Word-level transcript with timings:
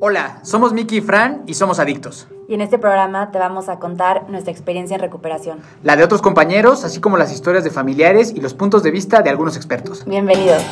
Hola, 0.00 0.40
somos 0.42 0.72
Miki 0.72 0.96
y 0.96 1.00
Fran 1.00 1.44
y 1.46 1.54
somos 1.54 1.78
adictos. 1.78 2.26
Y 2.48 2.54
en 2.54 2.60
este 2.60 2.78
programa 2.78 3.30
te 3.30 3.38
vamos 3.38 3.68
a 3.68 3.78
contar 3.78 4.28
nuestra 4.28 4.50
experiencia 4.50 4.96
en 4.96 5.00
recuperación. 5.00 5.60
La 5.84 5.94
de 5.94 6.02
otros 6.02 6.20
compañeros, 6.20 6.82
así 6.82 7.00
como 7.00 7.16
las 7.16 7.32
historias 7.32 7.62
de 7.62 7.70
familiares 7.70 8.32
y 8.34 8.40
los 8.40 8.54
puntos 8.54 8.82
de 8.82 8.90
vista 8.90 9.22
de 9.22 9.30
algunos 9.30 9.56
expertos. 9.56 10.04
Bienvenidos. 10.04 10.64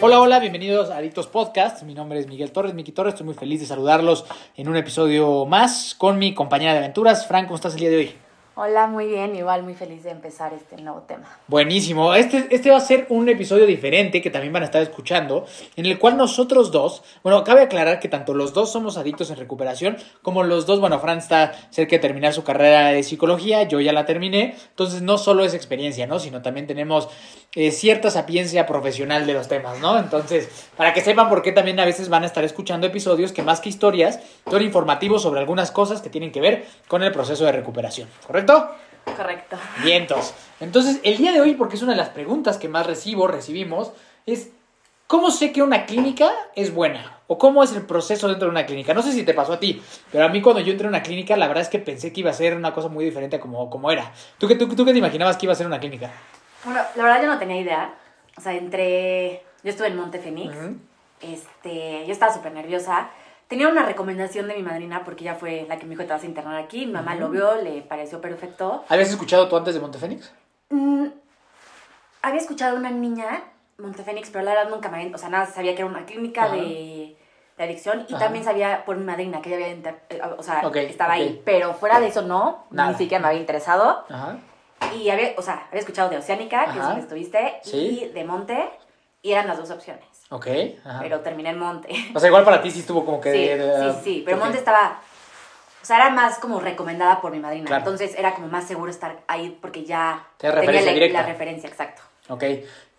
Hola, 0.00 0.20
hola, 0.20 0.38
bienvenidos 0.38 0.88
a 0.88 0.96
Adictos 0.96 1.26
Podcast. 1.26 1.82
Mi 1.82 1.92
nombre 1.92 2.20
es 2.20 2.26
Miguel 2.26 2.52
Torres, 2.52 2.72
Miki 2.72 2.92
Torres. 2.92 3.12
Estoy 3.12 3.26
muy 3.26 3.34
feliz 3.34 3.60
de 3.60 3.66
saludarlos 3.66 4.24
en 4.56 4.70
un 4.70 4.76
episodio 4.76 5.44
más 5.44 5.94
con 5.98 6.18
mi 6.18 6.34
compañera 6.34 6.72
de 6.72 6.78
aventuras. 6.78 7.26
Fran, 7.26 7.44
¿cómo 7.44 7.56
estás 7.56 7.74
el 7.74 7.80
día 7.80 7.90
de 7.90 7.96
hoy? 7.96 8.25
Hola, 8.58 8.86
muy 8.86 9.08
bien, 9.08 9.36
igual 9.36 9.64
muy 9.64 9.74
feliz 9.74 10.02
de 10.02 10.10
empezar 10.10 10.54
este 10.54 10.80
nuevo 10.80 11.02
tema. 11.02 11.26
Buenísimo, 11.46 12.14
este, 12.14 12.46
este 12.48 12.70
va 12.70 12.78
a 12.78 12.80
ser 12.80 13.04
un 13.10 13.28
episodio 13.28 13.66
diferente 13.66 14.22
que 14.22 14.30
también 14.30 14.50
van 14.50 14.62
a 14.62 14.64
estar 14.64 14.80
escuchando, 14.80 15.44
en 15.76 15.84
el 15.84 15.98
cual 15.98 16.16
nosotros 16.16 16.70
dos, 16.70 17.02
bueno, 17.22 17.44
cabe 17.44 17.60
aclarar 17.60 18.00
que 18.00 18.08
tanto 18.08 18.32
los 18.32 18.54
dos 18.54 18.72
somos 18.72 18.96
adictos 18.96 19.28
en 19.28 19.36
recuperación, 19.36 19.98
como 20.22 20.42
los 20.42 20.64
dos, 20.64 20.80
bueno, 20.80 20.98
Fran 21.00 21.18
está 21.18 21.52
cerca 21.68 21.96
de 21.96 21.98
terminar 21.98 22.32
su 22.32 22.44
carrera 22.44 22.92
de 22.92 23.02
psicología, 23.02 23.64
yo 23.64 23.78
ya 23.78 23.92
la 23.92 24.06
terminé, 24.06 24.56
entonces 24.70 25.02
no 25.02 25.18
solo 25.18 25.44
es 25.44 25.52
experiencia, 25.52 26.06
¿no? 26.06 26.18
Sino 26.18 26.40
también 26.40 26.66
tenemos 26.66 27.10
eh, 27.54 27.70
cierta 27.70 28.10
sapiencia 28.10 28.64
profesional 28.64 29.26
de 29.26 29.34
los 29.34 29.48
temas, 29.48 29.80
¿no? 29.80 29.98
Entonces, 29.98 30.48
para 30.78 30.94
que 30.94 31.02
sepan 31.02 31.28
por 31.28 31.42
qué 31.42 31.52
también 31.52 31.78
a 31.78 31.84
veces 31.84 32.08
van 32.08 32.22
a 32.22 32.26
estar 32.26 32.42
escuchando 32.42 32.86
episodios 32.86 33.32
que 33.32 33.42
más 33.42 33.60
que 33.60 33.68
historias, 33.68 34.18
son 34.50 34.62
informativos 34.62 35.20
sobre 35.20 35.40
algunas 35.40 35.70
cosas 35.70 36.00
que 36.00 36.08
tienen 36.08 36.32
que 36.32 36.40
ver 36.40 36.64
con 36.88 37.02
el 37.02 37.12
proceso 37.12 37.44
de 37.44 37.52
recuperación, 37.52 38.08
¿correcto? 38.26 38.45
Correcto. 39.16 39.56
Vientos. 39.82 40.34
Entonces, 40.60 41.00
el 41.02 41.16
día 41.16 41.32
de 41.32 41.40
hoy, 41.40 41.54
porque 41.54 41.76
es 41.76 41.82
una 41.82 41.92
de 41.92 41.98
las 41.98 42.08
preguntas 42.10 42.58
que 42.58 42.68
más 42.68 42.86
recibo, 42.86 43.28
recibimos, 43.28 43.92
es 44.26 44.50
¿cómo 45.06 45.30
sé 45.30 45.52
que 45.52 45.62
una 45.62 45.86
clínica 45.86 46.30
es 46.54 46.74
buena? 46.74 47.18
¿O 47.28 47.38
cómo 47.38 47.62
es 47.62 47.72
el 47.72 47.82
proceso 47.82 48.28
dentro 48.28 48.46
de 48.46 48.52
una 48.52 48.66
clínica? 48.66 48.94
No 48.94 49.02
sé 49.02 49.12
si 49.12 49.24
te 49.24 49.34
pasó 49.34 49.54
a 49.54 49.60
ti, 49.60 49.82
pero 50.12 50.24
a 50.24 50.28
mí 50.28 50.40
cuando 50.42 50.60
yo 50.60 50.72
entré 50.72 50.86
a 50.86 50.90
una 50.90 51.02
clínica, 51.02 51.36
la 51.36 51.48
verdad 51.48 51.62
es 51.62 51.68
que 51.68 51.78
pensé 51.78 52.12
que 52.12 52.20
iba 52.20 52.30
a 52.30 52.34
ser 52.34 52.54
una 52.54 52.72
cosa 52.72 52.88
muy 52.88 53.04
diferente 53.04 53.36
a 53.36 53.40
como, 53.40 53.70
como 53.70 53.90
era. 53.90 54.12
¿Tú 54.38 54.46
qué, 54.48 54.54
tú, 54.54 54.68
tú 54.68 54.84
qué 54.84 54.92
te 54.92 54.98
imaginabas 54.98 55.36
que 55.36 55.46
iba 55.46 55.52
a 55.52 55.56
ser 55.56 55.66
una 55.66 55.80
clínica? 55.80 56.10
Bueno, 56.64 56.80
la 56.94 57.02
verdad 57.02 57.22
yo 57.22 57.28
no 57.28 57.38
tenía 57.38 57.60
idea. 57.60 57.94
O 58.36 58.40
sea, 58.40 58.54
entré... 58.54 59.42
Yo 59.62 59.70
estuve 59.70 59.88
en 59.88 59.96
Monte 59.96 60.18
Fénix. 60.18 60.54
Este, 61.20 62.04
yo 62.06 62.12
estaba 62.12 62.32
súper 62.32 62.52
nerviosa. 62.52 63.10
Tenía 63.48 63.68
una 63.68 63.84
recomendación 63.84 64.48
de 64.48 64.54
mi 64.54 64.62
madrina 64.62 65.04
porque 65.04 65.22
ella 65.24 65.36
fue 65.36 65.66
la 65.68 65.76
que 65.78 65.84
me 65.84 65.90
dijo 65.90 66.02
te 66.04 66.12
vas 66.12 66.22
a 66.22 66.26
internar 66.26 66.56
aquí. 66.56 66.84
Mi 66.86 66.92
mamá 66.92 67.14
lo 67.14 67.30
vio, 67.30 67.54
le 67.62 67.82
pareció 67.82 68.20
perfecto. 68.20 68.84
¿Habías 68.88 69.10
escuchado 69.10 69.48
tú 69.48 69.56
antes 69.56 69.74
de 69.74 69.80
Montefénix? 69.80 70.32
Mm, 70.70 71.06
había 72.22 72.40
escuchado 72.40 72.76
una 72.76 72.90
niña, 72.90 73.44
Montefénix, 73.78 74.30
pero 74.30 74.44
la 74.44 74.54
verdad 74.54 74.70
nunca 74.70 74.88
me 74.88 75.00
había... 75.00 75.14
O 75.14 75.18
sea, 75.18 75.28
nada, 75.28 75.46
sabía 75.46 75.74
que 75.76 75.82
era 75.82 75.90
una 75.90 76.04
clínica 76.06 76.48
de, 76.48 77.16
de 77.56 77.64
adicción 77.64 78.04
y 78.08 78.14
Ajá. 78.14 78.24
también 78.24 78.44
sabía 78.44 78.84
por 78.84 78.96
mi 78.96 79.04
madrina 79.04 79.40
que 79.40 79.50
ella 79.50 79.64
había... 79.64 79.76
inter- 79.76 80.00
eh, 80.08 80.20
o 80.36 80.42
sea, 80.42 80.66
Ok, 80.66 80.76
estaba 80.76 81.12
ahí. 81.12 81.40
Pero 81.44 81.72
fuera 81.74 82.00
de 82.00 82.08
eso 82.08 82.22
no, 82.22 82.64
Nada. 82.70 82.90
ni 82.90 82.98
siquiera 82.98 83.22
me 83.22 83.28
había 83.28 83.40
interesado. 83.40 84.04
Ajá. 84.08 84.38
Y 84.96 85.08
había, 85.08 85.34
o 85.38 85.42
sea, 85.42 85.66
había 85.68 85.80
escuchado 85.80 86.08
de 86.10 86.18
Oceánica, 86.18 86.64
que 86.72 86.78
es 86.78 86.84
donde 86.84 87.00
estuviste, 87.00 87.54
Sí. 87.62 88.08
y 88.10 88.12
de 88.12 88.24
Monte, 88.24 88.68
y 89.22 89.32
eran 89.32 89.46
las 89.46 89.56
dos 89.58 89.70
opciones. 89.70 90.04
Ok. 90.30 90.46
Ajá. 90.84 90.98
Pero 91.02 91.20
terminé 91.20 91.50
en 91.50 91.58
Monte. 91.58 91.88
O 92.14 92.18
sea, 92.20 92.28
igual 92.28 92.44
para 92.44 92.60
ti 92.60 92.70
sí 92.70 92.80
estuvo 92.80 93.04
como 93.04 93.20
que... 93.20 93.32
Sí, 93.32 93.38
de- 93.46 93.92
sí, 93.94 94.00
sí, 94.04 94.22
pero. 94.24 94.38
Monte 94.38 94.58
estaba, 94.58 95.00
o 95.82 95.84
sea, 95.84 95.96
era 95.96 96.10
más 96.10 96.38
como 96.38 96.58
recomendada 96.60 97.20
por 97.20 97.30
mi 97.32 97.38
madrina, 97.38 97.66
Claro. 97.66 97.80
entonces 97.84 98.14
era 98.18 98.34
como 98.34 98.48
más 98.48 98.66
seguro 98.66 98.90
estar 98.90 99.20
ahí 99.28 99.56
porque 99.62 99.84
ya 99.84 100.26
Tenía 100.38 100.54
tenía 100.54 100.60
referencia 100.60 100.90
la, 100.90 100.94
directa. 100.94 101.20
la 101.22 101.26
referencia, 101.28 101.68
exacto. 101.68 102.02
Ok. 102.28 102.42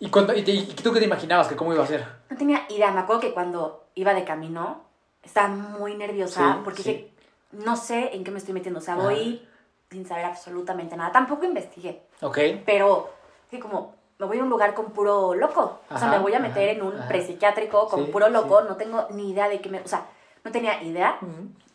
¿Y, 0.00 0.08
cuando, 0.08 0.34
y, 0.34 0.42
te- 0.42 0.52
y 0.52 0.66
tú 0.66 0.90
qué 0.92 1.00
te 1.00 1.04
imaginabas 1.04 1.48
que 1.48 1.56
cómo 1.56 1.72
iba 1.74 1.84
a 1.84 1.86
ser? 1.86 2.06
No 2.30 2.36
tenía 2.38 2.64
idea, 2.70 2.90
me 2.92 3.00
acuerdo 3.00 3.20
que 3.20 3.34
cuando 3.34 3.84
iba 3.94 4.14
de 4.14 4.24
camino 4.24 4.82
estaba 5.22 5.48
muy 5.48 5.94
nerviosa 5.96 6.54
Sí, 6.54 6.60
porque 6.64 6.82
sí. 6.82 6.88
dije, 6.92 7.10
no 7.52 7.76
sé 7.76 8.14
en 8.14 8.24
qué 8.24 8.30
me 8.30 8.38
estoy 8.38 8.54
metiendo, 8.54 8.78
o 8.80 8.82
sea, 8.82 8.94
Ajá. 8.94 9.02
voy 9.02 9.46
sin 9.90 10.06
saber 10.06 10.24
absolutamente 10.24 10.96
nada, 10.96 11.12
tampoco 11.12 11.44
investigué, 11.44 12.02
Ok. 12.22 12.38
pero 12.64 13.10
dije 13.50 13.62
como, 13.62 13.94
me 14.18 14.26
voy 14.26 14.38
a 14.38 14.42
un 14.42 14.48
lugar 14.48 14.74
con 14.74 14.86
puro 14.90 15.34
loco, 15.34 15.80
o 15.90 15.98
sea, 15.98 16.08
me 16.08 16.18
voy 16.18 16.34
a 16.34 16.40
meter 16.40 16.70
ajá, 16.70 16.78
en 16.78 16.82
un 16.82 16.94
prepsiquiátrico 17.08 17.88
con 17.88 18.04
Sí, 18.06 18.10
puro 18.10 18.28
loco, 18.28 18.60
sí. 18.62 18.66
no 18.68 18.76
tengo 18.76 19.06
ni 19.10 19.30
idea 19.30 19.48
de 19.48 19.60
qué 19.60 19.68
me, 19.68 19.80
o 19.80 19.86
sea, 19.88 20.06
no 20.44 20.50
tenía 20.50 20.82
idea, 20.82 21.18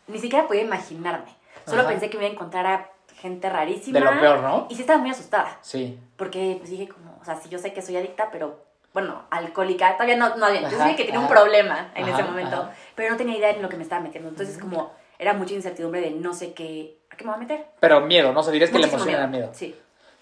ni 0.08 0.18
siquiera 0.18 0.46
podía 0.46 0.62
imaginarme, 0.62 1.34
solo 1.66 1.82
Ajá. 1.82 1.90
pensé 1.90 2.10
que 2.10 2.18
me 2.18 2.24
iba 2.24 2.30
a 2.30 2.34
encontrar 2.34 2.66
a 2.66 2.90
gente 3.16 3.48
rarísima. 3.48 3.98
De 3.98 4.04
lo 4.04 4.20
peor, 4.20 4.40
¿no? 4.40 4.66
Y 4.68 4.74
sí 4.74 4.82
estaba 4.82 4.98
muy 5.00 5.10
asustada, 5.10 5.56
Sí. 5.62 5.98
porque 6.16 6.56
pues 6.58 6.68
dije 6.70 6.88
como, 6.88 7.16
o 7.20 7.24
sea, 7.24 7.36
si 7.36 7.48
yo 7.48 7.58
sé 7.58 7.72
que 7.72 7.80
soy 7.80 7.96
adicta, 7.96 8.28
pero 8.30 8.58
bueno, 8.92 9.22
alcohólica, 9.30 9.94
todavía 9.94 10.16
no, 10.16 10.36
no 10.36 10.52
yo 10.52 10.70
sabía 10.70 10.94
que 10.96 11.04
tenía 11.04 11.20
un 11.20 11.28
problema 11.28 11.90
en 11.94 12.06
ese 12.08 12.22
momento, 12.22 12.68
pero 12.94 13.10
no 13.10 13.16
tenía 13.16 13.38
idea 13.38 13.52
de 13.54 13.62
lo 13.62 13.68
que 13.70 13.76
me 13.78 13.82
estaba 13.84 14.02
metiendo, 14.02 14.28
entonces 14.28 14.58
como 14.58 14.92
era 15.18 15.32
mucha 15.32 15.54
incertidumbre 15.54 16.00
de 16.02 16.10
no 16.10 16.34
sé 16.34 16.52
qué, 16.52 16.98
¿a 17.10 17.16
qué 17.16 17.24
me 17.24 17.30
voy 17.30 17.36
a 17.36 17.40
meter? 17.42 17.66
Pero 17.80 18.00
miedo, 18.02 18.32
¿no? 18.32 18.40
O 18.40 18.42
sea, 18.42 18.52
dirías 18.52 18.70
que 18.70 18.78
la 18.78 18.86
Muchísimo 18.86 19.02
emoción 19.04 19.20
era 19.20 19.26
miedo. 19.28 19.50
Sí. 19.54 19.74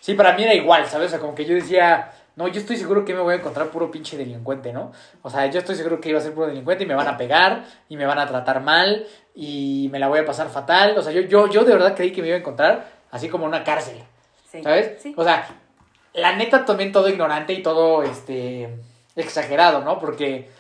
Sí, 0.03 0.15
para 0.15 0.33
mí 0.37 0.43
era 0.43 0.53
igual, 0.53 0.85
¿sabes? 0.87 1.07
O 1.07 1.11
sea, 1.11 1.21
como 1.21 1.33
que 1.33 1.45
yo 1.45 1.55
decía, 1.55 2.11
no, 2.35 2.49
yo 2.49 2.59
estoy 2.59 2.77
seguro 2.77 3.05
que 3.05 3.15
me 3.15 3.21
voy 3.21 3.35
a 3.35 3.37
encontrar 3.37 3.69
puro 3.69 3.89
pinche 3.89 4.17
delincuente, 4.17 4.73
¿no? 4.73 4.91
O 5.23 5.31
sea, 5.31 5.47
yo 5.47 5.61
estoy 5.61 5.77
seguro 5.77 6.01
que 6.01 6.09
iba 6.09 6.19
a 6.19 6.23
ser 6.23 6.35
puro 6.35 6.49
delincuente 6.49 6.83
y 6.83 6.89
me 6.89 6.95
van 6.97 7.07
a 7.07 7.17
pegar 7.17 7.65
y 7.89 7.97
me 7.97 8.05
van 8.05 8.19
a 8.19 8.27
tratar 8.27 8.63
mal 8.63 9.07
y 9.33 9.89
me 9.93 10.01
la 10.01 10.09
voy 10.09 10.19
a 10.19 10.25
pasar 10.27 10.49
fatal. 10.49 10.99
O 10.99 11.03
sea, 11.03 11.13
yo, 11.13 11.21
yo, 11.21 11.47
yo 11.47 11.63
de 11.65 11.73
verdad 11.73 11.95
creí 11.95 12.11
que 12.11 12.21
me 12.21 12.27
iba 12.27 12.37
a 12.37 12.41
encontrar 12.41 12.85
así 13.13 13.29
como 13.29 13.45
en 13.45 13.51
una 13.51 13.63
cárcel, 13.63 13.97
sí. 14.51 14.61
¿sabes? 14.61 15.01
Sí. 15.01 15.15
O 15.17 15.23
sea, 15.23 15.47
la 16.15 16.35
neta 16.35 16.65
también 16.65 16.91
todo 16.91 17.09
ignorante 17.09 17.53
y 17.53 17.63
todo, 17.63 18.03
este, 18.03 18.75
exagerado, 19.15 19.83
¿no? 19.85 20.01
Porque 20.01 20.51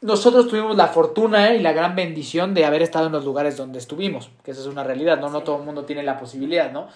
nosotros 0.00 0.48
tuvimos 0.48 0.74
la 0.74 0.86
fortuna 0.86 1.52
y 1.54 1.58
la 1.60 1.72
gran 1.72 1.94
bendición 1.96 2.54
de 2.54 2.64
haber 2.64 2.80
estado 2.80 3.08
en 3.08 3.12
los 3.12 3.26
lugares 3.26 3.58
donde 3.58 3.78
estuvimos, 3.78 4.30
que 4.42 4.52
esa 4.52 4.62
es 4.62 4.66
una 4.68 4.84
realidad, 4.84 5.18
¿no? 5.20 5.28
No 5.28 5.40
Sí. 5.40 5.44
todo 5.44 5.58
el 5.58 5.64
mundo 5.64 5.84
tiene 5.84 6.02
la 6.02 6.16
posibilidad, 6.16 6.70
¿no? 6.72 6.88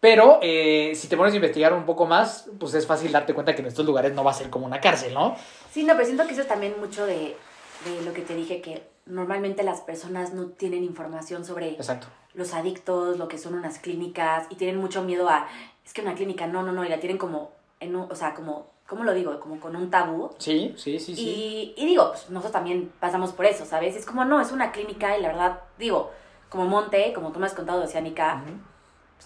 Pero 0.00 0.38
eh, 0.42 0.92
si 0.94 1.08
te 1.08 1.16
pones 1.16 1.32
a 1.32 1.36
investigar 1.36 1.72
un 1.72 1.84
poco 1.84 2.06
más, 2.06 2.48
pues 2.60 2.74
es 2.74 2.86
fácil 2.86 3.10
darte 3.10 3.34
cuenta 3.34 3.54
que 3.54 3.62
en 3.62 3.66
estos 3.68 3.84
lugares 3.84 4.12
no 4.14 4.22
va 4.22 4.30
a 4.30 4.34
ser 4.34 4.48
como 4.48 4.64
una 4.66 4.80
cárcel, 4.80 5.12
¿no? 5.14 5.34
Sí, 5.72 5.82
no, 5.84 5.94
pero 5.94 6.04
siento 6.04 6.24
que 6.26 6.32
eso 6.32 6.42
es 6.42 6.48
también 6.48 6.74
mucho 6.78 7.04
de, 7.04 7.36
de 7.84 8.02
lo 8.04 8.12
que 8.12 8.22
te 8.22 8.34
dije, 8.36 8.60
que 8.60 8.86
normalmente 9.06 9.62
las 9.64 9.80
personas 9.80 10.32
no 10.34 10.46
tienen 10.50 10.84
información 10.84 11.44
sobre 11.44 11.70
Exacto. 11.70 12.06
los 12.34 12.54
adictos, 12.54 13.18
lo 13.18 13.26
que 13.26 13.38
son 13.38 13.54
unas 13.54 13.80
clínicas, 13.80 14.46
y 14.50 14.54
tienen 14.54 14.76
mucho 14.76 15.02
miedo 15.02 15.28
a, 15.28 15.48
es 15.84 15.92
que 15.92 16.02
una 16.02 16.14
clínica, 16.14 16.46
no, 16.46 16.62
no, 16.62 16.70
no, 16.72 16.84
y 16.84 16.88
la 16.88 17.00
tienen 17.00 17.18
como, 17.18 17.50
en 17.80 17.96
un- 17.96 18.10
o 18.10 18.14
sea, 18.14 18.34
como, 18.34 18.68
¿cómo 18.86 19.02
lo 19.02 19.14
digo? 19.14 19.40
Como 19.40 19.58
con 19.58 19.74
un 19.74 19.90
tabú. 19.90 20.30
Sí, 20.38 20.74
sí, 20.76 21.00
sí, 21.00 21.16
sí. 21.16 21.74
Y, 21.76 21.82
y 21.82 21.86
digo, 21.86 22.10
pues 22.10 22.30
nosotros 22.30 22.52
también 22.52 22.92
pasamos 23.00 23.32
por 23.32 23.46
eso, 23.46 23.64
¿sabes? 23.64 23.96
Es 23.96 24.06
como, 24.06 24.24
no, 24.24 24.40
es 24.40 24.52
una 24.52 24.70
clínica 24.70 25.18
y 25.18 25.22
la 25.22 25.28
verdad, 25.28 25.60
digo, 25.76 26.12
como 26.50 26.66
Monte, 26.66 27.12
como 27.14 27.32
tú 27.32 27.40
me 27.40 27.46
has 27.46 27.54
contado 27.54 27.80
de 27.80 27.86
Oceánica, 27.86 28.44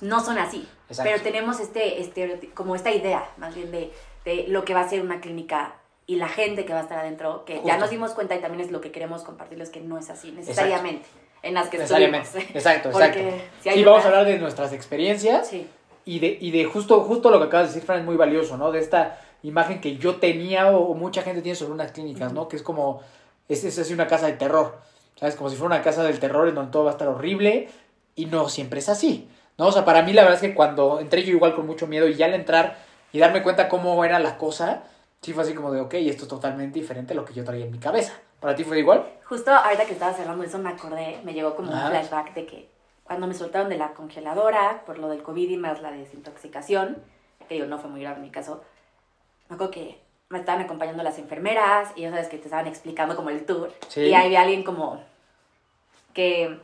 no 0.00 0.24
son 0.24 0.38
así. 0.38 0.66
Exacto. 0.88 1.10
Pero 1.10 1.22
tenemos 1.22 1.60
este, 1.60 2.00
este, 2.00 2.50
como 2.54 2.74
esta 2.74 2.90
idea, 2.90 3.28
más 3.36 3.54
bien, 3.54 3.70
de, 3.70 3.92
de 4.24 4.46
lo 4.48 4.64
que 4.64 4.74
va 4.74 4.80
a 4.80 4.88
ser 4.88 5.00
una 5.02 5.20
clínica 5.20 5.74
y 6.06 6.16
la 6.16 6.28
gente 6.28 6.64
que 6.64 6.72
va 6.72 6.80
a 6.80 6.82
estar 6.82 6.98
adentro, 6.98 7.44
que 7.44 7.62
ya 7.64 7.78
nos 7.78 7.90
dimos 7.90 8.12
cuenta 8.12 8.34
y 8.34 8.40
también 8.40 8.60
es 8.64 8.72
lo 8.72 8.80
que 8.80 8.90
queremos 8.90 9.22
compartirles, 9.22 9.70
que 9.70 9.80
no 9.80 9.98
es 9.98 10.10
así, 10.10 10.32
necesariamente, 10.32 11.06
en 11.42 11.54
las 11.54 11.68
que 11.68 11.78
Necesariamente. 11.78 12.26
estuvimos. 12.26 12.50
Exacto, 12.56 12.88
exacto. 12.90 13.20
si 13.62 13.70
Sí, 13.70 13.84
vamos 13.84 14.04
a 14.04 14.08
hablar 14.08 14.26
de 14.26 14.38
nuestras 14.38 14.72
experiencias 14.72 15.48
Sí, 15.48 15.66
y 16.04 16.18
de, 16.18 16.36
y 16.40 16.50
de 16.50 16.64
justo, 16.64 17.00
justo 17.02 17.30
lo 17.30 17.38
que 17.38 17.46
acabas 17.46 17.68
de 17.68 17.74
decir, 17.74 17.86
Fran, 17.86 18.00
es 18.00 18.04
muy 18.04 18.16
valioso, 18.16 18.56
¿no? 18.56 18.72
De 18.72 18.80
esta 18.80 19.20
imagen 19.44 19.80
que 19.80 19.96
yo 19.96 20.16
tenía 20.16 20.70
o, 20.72 20.90
o 20.90 20.94
mucha 20.94 21.22
gente 21.22 21.40
tiene 21.42 21.54
sobre 21.56 21.72
unas 21.72 21.92
clínicas, 21.92 22.32
¿no? 22.32 22.48
Que 22.48 22.56
es 22.56 22.62
como, 22.62 23.00
es, 23.48 23.62
es 23.64 23.78
así 23.78 23.92
una 23.94 24.08
casa 24.08 24.26
de 24.26 24.32
terror, 24.32 24.78
¿sabes? 25.16 25.36
Como 25.36 25.48
si 25.50 25.56
fuera 25.56 25.76
una 25.76 25.84
casa 25.84 26.02
del 26.02 26.18
terror 26.18 26.48
en 26.48 26.56
donde 26.56 26.72
todo 26.72 26.84
va 26.84 26.90
a 26.90 26.94
estar 26.94 27.08
horrible 27.08 27.68
y 28.16 28.26
no 28.26 28.48
siempre 28.48 28.80
es 28.80 28.88
así, 28.88 29.28
¿no? 29.62 29.68
O 29.68 29.72
sea, 29.72 29.84
para 29.84 30.02
mí 30.02 30.12
la 30.12 30.22
verdad 30.22 30.42
es 30.42 30.48
que 30.48 30.54
cuando 30.54 30.98
entré 30.98 31.22
yo 31.22 31.30
igual 31.32 31.54
con 31.54 31.66
mucho 31.66 31.86
miedo 31.86 32.08
y 32.08 32.14
ya 32.14 32.26
al 32.26 32.34
entrar 32.34 32.78
y 33.12 33.20
darme 33.20 33.42
cuenta 33.42 33.68
cómo 33.68 34.04
era 34.04 34.18
la 34.18 34.36
cosa, 34.36 34.82
sí 35.20 35.32
fue 35.32 35.44
así 35.44 35.54
como 35.54 35.70
de, 35.70 35.80
ok, 35.80 35.94
esto 35.94 36.24
es 36.24 36.28
totalmente 36.28 36.80
diferente 36.80 37.12
a 37.12 37.16
lo 37.16 37.24
que 37.24 37.32
yo 37.32 37.44
traía 37.44 37.64
en 37.64 37.70
mi 37.70 37.78
cabeza. 37.78 38.14
¿Para 38.40 38.56
ti 38.56 38.64
fue 38.64 38.80
igual? 38.80 39.04
justo 39.24 39.50
ahorita 39.52 39.86
que 39.86 39.92
estabas 39.92 40.18
hablando 40.18 40.42
de 40.42 40.48
eso 40.48 40.58
me 40.58 40.68
acordé, 40.70 41.20
me 41.24 41.32
llegó 41.32 41.54
como 41.54 41.72
Ajá. 41.72 41.84
un 41.86 41.90
flashback 41.90 42.34
de 42.34 42.44
que 42.44 42.68
cuando 43.04 43.26
me 43.26 43.34
soltaron 43.34 43.68
de 43.68 43.78
la 43.78 43.92
congeladora 43.94 44.82
por 44.84 44.98
lo 44.98 45.08
del 45.08 45.22
COVID 45.22 45.48
y 45.48 45.56
más 45.56 45.80
la 45.80 45.92
desintoxicación, 45.92 46.98
que 47.48 47.54
digo, 47.54 47.66
no 47.66 47.78
fue 47.78 47.88
muy 47.88 48.00
grave 48.00 48.16
en 48.16 48.22
mi 48.22 48.30
caso, 48.30 48.62
me 49.48 49.54
acuerdo 49.54 49.70
que 49.70 49.98
me 50.28 50.38
estaban 50.38 50.62
acompañando 50.62 51.02
las 51.02 51.18
enfermeras 51.18 51.92
y 51.94 52.02
ya 52.02 52.10
sabes 52.10 52.28
que 52.28 52.38
te 52.38 52.44
estaban 52.44 52.66
explicando 52.66 53.14
como 53.16 53.30
el 53.30 53.46
tour. 53.46 53.72
Sí. 53.88 54.00
Y 54.00 54.14
ahí 54.14 54.26
había 54.26 54.42
alguien 54.42 54.64
como 54.64 55.00
que, 56.14 56.58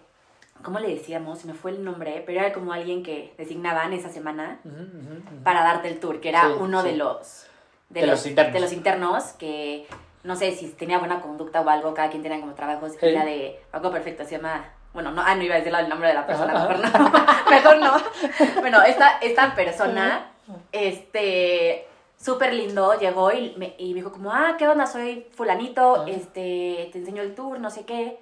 ¿cómo 0.62 0.78
le 0.80 0.88
decíamos? 0.88 1.38
Se 1.40 1.46
me 1.46 1.54
fue 1.54 1.70
el 1.72 1.84
nombre, 1.84 2.22
pero 2.26 2.40
era 2.40 2.52
como 2.52 2.72
alguien 2.72 3.02
que 3.02 3.34
designaban 3.38 3.92
esa 3.92 4.08
semana 4.08 4.60
para 5.44 5.62
darte 5.62 5.88
el 5.88 6.00
tour, 6.00 6.20
que 6.20 6.28
era 6.30 6.42
Sí, 6.46 6.52
uno 6.60 6.82
sí. 6.82 6.88
de 6.88 6.96
los 6.96 7.46
De 7.88 8.06
los 8.06 8.26
internos. 8.26 8.52
de 8.54 8.60
los 8.60 8.72
internos 8.72 9.24
que 9.38 9.86
no 10.24 10.36
sé 10.36 10.52
si 10.52 10.68
tenía 10.68 10.98
buena 10.98 11.20
conducta 11.20 11.60
o 11.60 11.68
algo, 11.68 11.94
cada 11.94 12.10
quien 12.10 12.22
tenía 12.22 12.40
como 12.40 12.54
trabajos 12.54 12.92
Sí. 13.00 13.06
y 13.06 13.12
la 13.12 13.24
de 13.24 13.60
algo 13.72 13.90
perfecto 13.90 14.24
se 14.24 14.32
llama 14.32 14.72
bueno, 14.94 15.10
no, 15.12 15.22
ah, 15.24 15.34
no 15.34 15.42
iba 15.42 15.54
a 15.54 15.58
decir 15.58 15.72
el 15.72 15.88
nombre 15.88 16.08
de 16.08 16.14
la 16.14 16.26
persona, 16.26 16.52
Ajá, 16.54 16.68
mejor 16.68 16.78
no. 17.00 17.10
mejor 17.50 17.78
no. 17.78 17.92
Bueno, 18.60 18.82
esta, 18.82 19.18
esta 19.18 19.54
persona, 19.54 20.32
este, 20.72 21.86
súper 22.16 22.54
lindo, 22.54 22.98
llegó 22.98 23.30
y 23.30 23.54
me, 23.58 23.74
y 23.78 23.90
me 23.90 23.96
dijo 23.96 24.10
como, 24.10 24.32
ah, 24.32 24.56
¿qué 24.58 24.66
onda? 24.66 24.86
Soy 24.86 25.26
fulanito, 25.32 26.06
este, 26.06 26.88
te 26.90 26.98
enseño 26.98 27.22
el 27.22 27.34
tour, 27.34 27.60
no 27.60 27.70
sé 27.70 27.84
qué. 27.84 28.18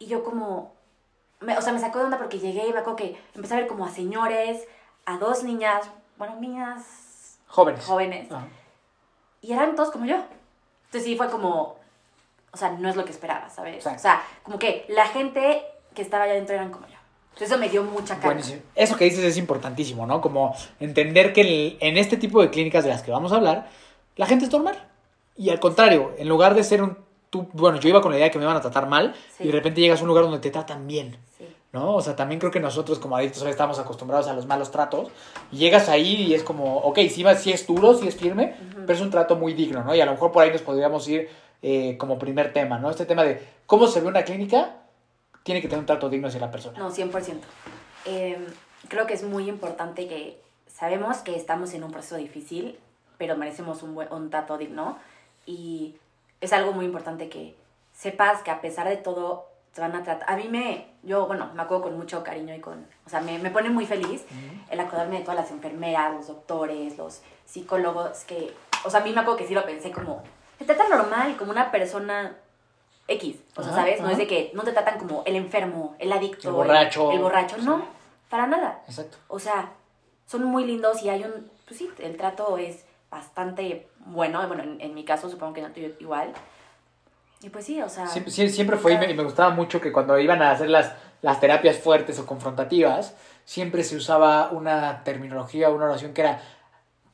Y 0.00 0.06
yo 0.06 0.24
como, 0.24 0.74
me- 1.40 1.56
o 1.58 1.62
sea, 1.62 1.72
me 1.72 1.80
sacó 1.80 1.98
de 1.98 2.04
onda 2.06 2.18
porque 2.18 2.38
llegué 2.38 2.66
y 2.68 2.72
me 2.72 2.78
acuerdo 2.80 2.96
que 2.96 3.18
empecé 3.34 3.54
a 3.54 3.58
ver 3.58 3.66
como 3.66 3.84
a 3.86 3.90
señores, 3.90 4.66
a 5.06 5.18
dos 5.18 5.42
niñas, 5.42 5.88
bueno, 6.16 6.36
niñas 6.40 7.38
Jóvenes. 7.46 7.84
jóvenes, 7.84 8.30
Ajá. 8.30 8.46
y 9.42 9.52
eran 9.52 9.74
todos 9.74 9.90
como 9.90 10.04
yo. 10.06 10.16
Entonces 10.86 11.04
sí 11.04 11.16
fue 11.16 11.30
como, 11.30 11.76
o 12.52 12.56
sea, 12.56 12.70
no 12.72 12.88
es 12.88 12.96
lo 12.96 13.04
que 13.04 13.10
esperaba, 13.12 13.48
¿sabes? 13.50 13.76
Exacto. 13.76 13.98
O 13.98 14.02
sea, 14.02 14.22
como 14.42 14.58
que 14.58 14.84
la 14.88 15.06
gente 15.06 15.62
que 15.94 16.02
estaba 16.02 16.24
allá 16.24 16.32
adentro 16.34 16.54
eran 16.54 16.70
como 16.70 16.86
yo. 16.86 16.94
Entonces 17.32 17.48
eso 17.50 17.58
me 17.58 17.68
dio 17.68 17.82
mucha. 17.84 18.16
Buenísimo. 18.16 18.60
Eso 18.74 18.96
que 18.96 19.04
dices 19.04 19.24
es 19.24 19.36
importantísimo, 19.36 20.04
¿no? 20.06 20.20
Como 20.20 20.54
entender 20.80 21.32
que 21.32 21.40
el- 21.42 21.78
en 21.80 21.96
este 21.96 22.16
tipo 22.16 22.42
de 22.42 22.50
clínicas 22.50 22.84
de 22.84 22.90
las 22.90 23.02
que 23.02 23.12
vamos 23.12 23.32
a 23.32 23.36
hablar, 23.36 23.68
la 24.16 24.26
gente 24.26 24.44
es 24.46 24.50
normal. 24.52 24.76
Y 25.36 25.50
al 25.50 25.60
contrario, 25.60 26.12
en 26.18 26.28
lugar 26.28 26.54
de 26.54 26.64
ser 26.64 26.82
un... 26.82 26.98
Tú, 27.30 27.48
bueno, 27.52 27.78
yo 27.78 27.88
iba 27.88 28.00
con 28.00 28.10
la 28.10 28.16
idea 28.18 28.26
de 28.26 28.30
que 28.32 28.38
me 28.38 28.44
iban 28.44 28.56
a 28.56 28.60
tratar 28.60 28.88
mal 28.88 29.14
Sí. 29.36 29.44
y 29.44 29.46
de 29.46 29.52
repente 29.52 29.80
llegas 29.80 30.00
a 30.00 30.02
un 30.02 30.08
lugar 30.08 30.24
donde 30.24 30.40
te 30.40 30.50
tratan 30.50 30.86
bien. 30.86 31.16
Sí. 31.38 31.46
¿no? 31.72 31.94
O 31.94 32.00
sea, 32.00 32.16
también 32.16 32.40
creo 32.40 32.50
que 32.50 32.58
nosotros 32.58 32.98
como 32.98 33.16
adictos 33.16 33.38
¿sabes? 33.38 33.52
estamos 33.54 33.78
acostumbrados 33.78 34.26
a 34.26 34.32
los 34.32 34.46
malos 34.46 34.70
tratos. 34.72 35.08
Y 35.52 35.58
llegas 35.58 35.88
ahí 35.88 36.22
y 36.22 36.34
es 36.34 36.42
como, 36.42 36.78
ok, 36.78 36.98
sí, 37.08 37.22
va, 37.22 37.36
sí 37.36 37.52
es 37.52 37.64
duro, 37.66 37.94
sí 37.94 38.08
es 38.08 38.16
firme, 38.16 38.56
pero 38.74 38.92
es 38.92 39.00
un 39.00 39.10
trato 39.10 39.36
muy 39.36 39.54
digno, 39.54 39.84
¿no? 39.84 39.94
Y 39.94 40.00
a 40.00 40.06
lo 40.06 40.12
mejor 40.12 40.32
por 40.32 40.42
ahí 40.42 40.50
nos 40.50 40.62
podríamos 40.62 41.06
ir 41.06 41.28
eh, 41.62 41.96
como 41.96 42.18
primer 42.18 42.52
tema, 42.52 42.78
¿no? 42.78 42.90
Este 42.90 43.06
tema 43.06 43.22
de 43.22 43.40
cómo 43.66 43.86
se 43.86 44.00
ve 44.00 44.08
una 44.08 44.24
clínica, 44.24 44.78
tiene 45.44 45.60
que 45.62 45.68
tener 45.68 45.80
un 45.80 45.86
trato 45.86 46.08
digno 46.08 46.26
hacia 46.26 46.40
la 46.40 46.50
persona. 46.50 46.76
No, 46.78 46.90
100%. 46.90 47.34
Eh, 48.06 48.44
creo 48.88 49.06
que 49.06 49.14
es 49.14 49.22
muy 49.22 49.48
importante 49.48 50.08
que 50.08 50.40
sabemos 50.66 51.18
que 51.18 51.36
estamos 51.36 51.72
en 51.74 51.84
un 51.84 51.92
proceso 51.92 52.16
difícil, 52.16 52.78
pero 53.16 53.36
merecemos 53.36 53.84
un, 53.84 53.94
buen, 53.94 54.12
un 54.12 54.28
trato 54.30 54.58
digno. 54.58 54.98
Y 55.46 55.94
es 56.40 56.52
algo 56.52 56.72
muy 56.72 56.84
importante 56.86 57.28
que 57.28 57.54
sepas 57.92 58.42
que 58.42 58.50
a 58.50 58.60
pesar 58.60 58.88
de 58.88 58.96
todo 58.96 59.48
te 59.74 59.80
van 59.80 59.94
a 59.94 60.02
tratar. 60.02 60.28
A 60.30 60.36
mí 60.36 60.48
me, 60.48 60.86
yo, 61.02 61.26
bueno, 61.26 61.50
me 61.54 61.62
acuerdo 61.62 61.84
con 61.84 61.96
mucho 61.98 62.24
cariño 62.24 62.54
y 62.54 62.60
con, 62.60 62.86
o 63.06 63.10
sea, 63.10 63.20
me, 63.20 63.38
me 63.38 63.50
pone 63.50 63.70
muy 63.70 63.86
feliz 63.86 64.24
el 64.70 64.80
acordarme 64.80 65.18
de 65.18 65.22
todas 65.22 65.36
las 65.36 65.50
enfermeras, 65.50 66.12
los 66.14 66.26
doctores, 66.26 66.98
los 66.98 67.22
psicólogos, 67.44 68.24
que, 68.24 68.52
o 68.84 68.90
sea, 68.90 69.00
a 69.00 69.04
mí 69.04 69.12
me 69.12 69.20
acuerdo 69.20 69.38
que 69.38 69.46
sí 69.46 69.54
lo 69.54 69.64
pensé 69.64 69.92
como, 69.92 70.22
te 70.58 70.64
tratan 70.64 70.90
normal, 70.90 71.36
como 71.36 71.52
una 71.52 71.70
persona 71.70 72.36
X, 73.06 73.36
o 73.56 73.62
sea, 73.62 73.72
¿sabes? 73.72 74.00
No 74.00 74.08
es 74.10 74.18
de 74.18 74.26
que 74.26 74.50
no 74.54 74.62
te 74.62 74.72
tratan 74.72 74.98
como 74.98 75.22
el 75.26 75.36
enfermo, 75.36 75.94
el 75.98 76.12
adicto, 76.12 76.48
El 76.48 76.54
borracho. 76.54 77.12
el, 77.12 77.18
borracho, 77.20 77.56
Sí. 77.56 77.64
no, 77.64 77.84
para 78.28 78.46
nada. 78.46 78.82
Exacto. 78.88 79.18
O 79.28 79.38
sea, 79.38 79.72
son 80.26 80.44
muy 80.44 80.64
lindos 80.64 81.02
y 81.02 81.08
hay 81.10 81.24
un, 81.24 81.50
pues 81.66 81.78
sí, 81.78 81.90
el 81.98 82.16
trato 82.16 82.56
es 82.58 82.84
bastante 83.10 83.88
bueno, 84.06 84.46
bueno, 84.46 84.62
en, 84.62 84.80
en 84.80 84.94
mi 84.94 85.04
caso 85.04 85.28
supongo 85.28 85.54
que 85.54 85.60
el 85.60 85.72
tuyo 85.72 85.88
igual. 85.98 86.32
Y 87.42 87.48
pues 87.48 87.64
sí, 87.64 87.80
o 87.80 87.88
sea... 87.88 88.06
Siempre, 88.06 88.32
sie- 88.32 88.48
siempre 88.50 88.76
fue 88.76 88.92
y 88.94 88.98
me, 88.98 89.10
y 89.10 89.14
me 89.14 89.22
gustaba 89.24 89.50
mucho 89.50 89.80
que 89.80 89.92
cuando 89.92 90.18
iban 90.18 90.42
a 90.42 90.50
hacer 90.50 90.68
las, 90.68 90.92
las 91.22 91.40
terapias 91.40 91.78
fuertes 91.78 92.18
o 92.18 92.26
confrontativas, 92.26 93.16
siempre 93.44 93.82
se 93.82 93.96
usaba 93.96 94.50
una 94.50 95.02
terminología, 95.04 95.70
una 95.70 95.86
oración 95.86 96.12
que 96.12 96.20
era, 96.20 96.40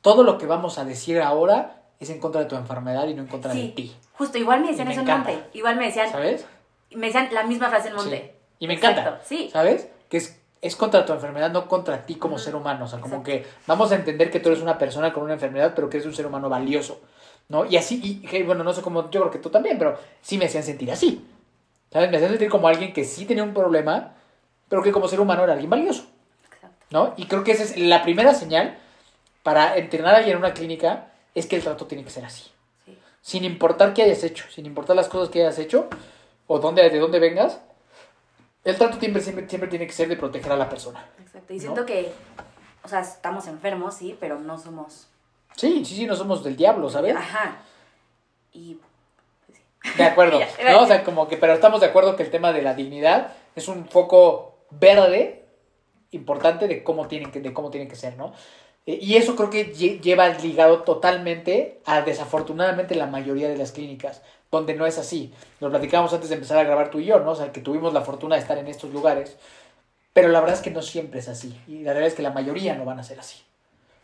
todo 0.01 0.23
lo 0.23 0.37
que 0.37 0.45
vamos 0.45 0.77
a 0.79 0.85
decir 0.85 1.21
ahora 1.21 1.81
es 1.99 2.09
en 2.09 2.19
contra 2.19 2.41
de 2.41 2.47
tu 2.47 2.55
enfermedad 2.55 3.07
y 3.07 3.13
no 3.13 3.21
en 3.23 3.27
contra 3.29 3.53
de 3.53 3.59
sí, 3.61 3.73
ti. 3.75 3.95
justo, 4.13 4.37
igual 4.37 4.61
me 4.61 4.67
decían 4.67 4.89
eso 4.91 5.01
en. 5.01 5.07
Monte, 5.07 5.43
igual 5.53 5.77
me 5.77 5.85
decían, 5.85 6.11
¿Sabes? 6.11 6.45
me 6.91 7.07
decían 7.07 7.29
la 7.31 7.43
misma 7.43 7.69
frase 7.69 7.87
en 7.87 7.93
Sí. 7.95 7.99
Monte. 8.01 8.35
Y 8.59 8.67
me 8.67 8.73
Exacto, 8.75 9.01
encanta. 9.01 9.21
sí. 9.25 9.49
¿Sabes? 9.51 9.89
Que 10.09 10.17
es, 10.17 10.36
es 10.61 10.75
contra 10.75 11.05
tu 11.05 11.13
enfermedad, 11.13 11.51
no 11.51 11.67
contra 11.67 12.05
ti 12.05 12.15
como 12.15 12.35
Ujú. 12.35 12.43
ser 12.43 12.55
humano. 12.55 12.85
O 12.85 12.87
sea, 12.87 12.99
como 12.99 13.17
Exacto. 13.17 13.31
que 13.45 13.47
vamos 13.67 13.91
a 13.91 13.95
entender 13.95 14.31
que 14.31 14.39
tú 14.39 14.49
eres 14.49 14.61
una 14.61 14.77
persona 14.77 15.13
con 15.13 15.23
una 15.23 15.33
enfermedad, 15.33 15.73
pero 15.75 15.89
que 15.89 15.97
eres 15.97 16.07
un 16.07 16.13
ser 16.15 16.25
humano 16.25 16.49
valioso. 16.49 16.99
¿No? 17.49 17.63
Y 17.65 17.77
así, 17.77 18.21
y 18.29 18.43
bueno, 18.43 18.63
no 18.65 18.73
sé 18.73 18.81
cómo, 18.81 19.09
yo 19.09 19.21
creo 19.21 19.31
que 19.31 19.39
tú 19.39 19.49
también, 19.49 19.77
pero 19.77 19.97
sí 20.21 20.37
me 20.37 20.45
hacían 20.45 20.63
sentir 20.63 20.91
así. 20.91 21.25
¿Sabes? 21.91 22.09
Me 22.11 22.17
hacían 22.17 22.31
sentir 22.31 22.49
como 22.49 22.67
alguien 22.67 22.91
que 22.91 23.05
sí 23.05 23.25
tenía 23.25 23.43
un 23.43 23.53
problema, 23.53 24.15
pero 24.67 24.83
que 24.83 24.91
como 24.91 25.07
ser 25.07 25.21
humano 25.21 25.43
era 25.45 25.53
alguien 25.53 25.69
valioso. 25.69 26.05
Exacto. 26.43 26.75
¿No? 26.89 27.13
Y 27.15 27.25
creo 27.27 27.45
que 27.45 27.53
esa 27.53 27.63
es 27.63 27.77
la 27.77 28.03
primera 28.03 28.33
señal 28.33 28.77
para 29.43 29.77
entrenar 29.77 30.13
a 30.13 30.17
alguien 30.17 30.35
en 30.35 30.43
una 30.43 30.53
clínica, 30.53 31.07
es 31.33 31.45
que 31.45 31.55
el 31.55 31.63
trato 31.63 31.85
tiene 31.85 32.03
que 32.03 32.09
ser 32.09 32.25
así. 32.25 32.51
Sí. 32.85 32.97
Sin 33.21 33.45
importar 33.45 33.93
qué 33.93 34.03
hayas 34.03 34.23
hecho, 34.25 34.43
sin 34.49 34.65
importar 34.65 34.97
las 34.97 35.07
cosas 35.07 35.29
que 35.29 35.39
hayas 35.39 35.57
hecho, 35.57 35.87
o 36.47 36.59
dónde, 36.59 36.89
de 36.89 36.99
dónde 36.99 37.19
vengas, 37.19 37.61
el 38.67 38.77
trato 38.77 38.99
siempre, 38.99 39.21
siempre, 39.21 39.47
siempre 39.47 39.69
tiene 39.69 39.87
que 39.87 39.93
ser 39.93 40.09
de 40.09 40.17
proteger 40.17 40.51
a 40.51 40.57
la 40.57 40.69
persona. 40.69 41.09
Exacto. 41.21 41.53
Y 41.53 41.55
¿No? 41.55 41.61
siento 41.61 41.85
que, 41.85 42.11
o 42.83 42.87
sea, 42.87 42.99
estamos 42.99 43.47
enfermos, 43.47 43.95
sí, 43.95 44.17
pero 44.19 44.39
no 44.39 44.57
somos... 44.57 45.07
Sí, 45.55 45.85
sí, 45.85 45.95
sí, 45.95 46.05
no 46.05 46.15
somos 46.15 46.43
del 46.43 46.57
diablo, 46.57 46.89
¿sabes? 46.89 47.15
Ajá. 47.15 47.59
Y... 48.51 48.77
pues 49.45 49.57
sí. 49.57 49.97
De 49.97 50.03
acuerdo. 50.03 50.39
¿no? 50.71 50.81
O 50.81 50.85
sea, 50.85 51.03
como 51.05 51.29
que, 51.29 51.37
pero 51.37 51.53
estamos 51.53 51.79
de 51.79 51.87
acuerdo 51.87 52.17
que 52.17 52.23
el 52.23 52.29
tema 52.29 52.51
de 52.51 52.61
la 52.61 52.73
dignidad 52.73 53.33
es 53.55 53.69
un 53.69 53.87
foco 53.87 54.57
verde 54.69 55.45
importante 56.11 56.67
de 56.67 56.83
cómo 56.83 57.07
tienen 57.07 57.31
que, 57.31 57.39
de 57.39 57.53
cómo 57.53 57.69
tienen 57.69 57.87
que 57.87 57.95
ser, 57.95 58.17
¿no? 58.17 58.33
Eh, 58.87 58.97
Y 59.01 59.15
eso 59.17 59.35
creo 59.35 59.49
que 59.51 59.71
lle- 59.75 59.99
lleva 60.01 60.27
ligado 60.29 60.79
totalmente 60.83 61.79
a 61.85 62.01
desafortunadamente 62.01 62.95
la 62.95 63.05
mayoría 63.05 63.49
de 63.49 63.57
las 63.57 63.71
clínicas, 63.71 64.21
donde 64.49 64.73
no 64.73 64.85
es 64.87 64.97
así. 64.97 65.31
Lo 65.59 65.69
platicábamos 65.69 66.13
antes 66.13 66.29
de 66.29 66.35
empezar 66.35 66.57
a 66.57 66.63
grabar 66.63 66.89
tú 66.89 66.99
y 66.99 67.05
yo, 67.05 67.19
¿no? 67.19 67.31
O 67.31 67.35
sea, 67.35 67.51
que 67.51 67.61
tuvimos 67.61 67.93
la 67.93 68.01
fortuna 68.01 68.35
de 68.35 68.41
estar 68.41 68.57
en 68.57 68.67
estos 68.67 68.91
lugares, 68.91 69.37
pero 70.13 70.29
la 70.29 70.39
verdad 70.39 70.55
es 70.55 70.61
que 70.63 70.71
no 70.71 70.81
siempre 70.81 71.19
es 71.19 71.27
así. 71.27 71.55
Y 71.67 71.83
la 71.83 71.93
verdad 71.93 72.07
es 72.07 72.15
que 72.15 72.21
la 72.23 72.31
mayoría 72.31 72.73
no 72.75 72.85
van 72.85 72.99
a 72.99 73.03
ser 73.03 73.19
así. 73.19 73.37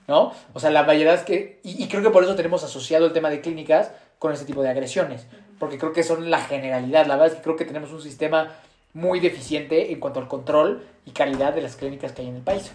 ¿No? 0.06 0.34
O 0.54 0.60
sea, 0.60 0.70
la 0.70 0.84
mayoría 0.84 1.14
es 1.14 1.22
que. 1.22 1.62
Y, 1.64 1.82
y 1.82 1.88
creo 1.88 2.04
que 2.04 2.10
por 2.10 2.24
eso 2.26 2.36
tenemos 2.36 2.62
asociado 2.66 3.06
el 3.06 3.14
tema 3.14 3.30
de 3.30 3.40
clínicas 3.40 3.90
con 4.20 4.34
ese 4.34 4.44
tipo 4.44 4.62
de 4.62 4.68
agresiones. 4.70 5.26
Porque 5.60 5.78
creo 5.78 5.94
que 5.94 6.04
son 6.04 6.30
la 6.30 6.42
generalidad. 6.42 7.06
La 7.06 7.16
verdad 7.16 7.28
es 7.32 7.36
que 7.36 7.42
creo 7.42 7.56
que 7.56 7.64
tenemos 7.64 7.94
un 7.94 8.02
sistema 8.02 8.54
muy 8.94 9.22
deficiente 9.22 9.94
en 9.94 10.02
cuanto 10.02 10.20
al 10.20 10.28
control 10.28 10.86
y 11.06 11.12
calidad 11.12 11.54
de 11.54 11.62
las 11.62 11.78
clínicas 11.78 12.12
que 12.12 12.22
hay 12.22 12.28
en 12.28 12.36
el 12.36 12.42
país. 12.42 12.72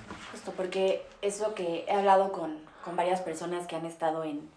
Justo 0.48 0.52
porque 0.56 1.04
es 1.22 1.40
lo 1.40 1.54
que 1.54 1.84
he 1.88 1.92
hablado 1.92 2.32
con, 2.32 2.58
con 2.84 2.96
varias 2.96 3.20
personas 3.20 3.66
que 3.66 3.76
han 3.76 3.86
estado 3.86 4.24
en 4.24 4.48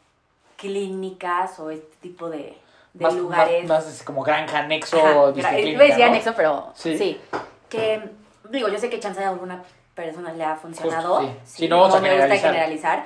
clínicas 0.58 1.60
o 1.60 1.70
este 1.72 1.96
tipo 2.02 2.30
de, 2.30 2.58
de 2.94 3.06
más, 3.06 3.14
lugares. 3.16 3.68
Más, 3.68 3.86
más 3.86 4.04
como 4.04 4.24
granja, 4.24 4.60
anexo, 4.60 4.98
Ajá, 4.98 5.34
clínica, 5.34 5.62
iba 5.64 5.84
a 5.84 5.88
decir 5.88 6.00
¿no? 6.00 6.06
anexo, 6.12 6.34
pero 6.36 6.72
Sí. 6.76 6.98
sí. 6.98 7.22
Que, 7.70 8.10
digo, 8.50 8.68
yo 8.68 8.78
sé 8.78 8.90
que 8.90 9.00
chance 9.00 9.20
de 9.20 9.26
alguna 9.26 9.64
persona 9.96 10.34
le 10.34 10.44
ha 10.44 10.56
funcionado. 10.56 11.18
Justo, 11.18 11.34
sí. 11.46 11.64
Sí, 11.64 11.68
no 11.68 11.78
me 11.78 11.84
gusta 11.84 12.02
generalizar. 12.02 12.52
generalizar. 12.52 13.06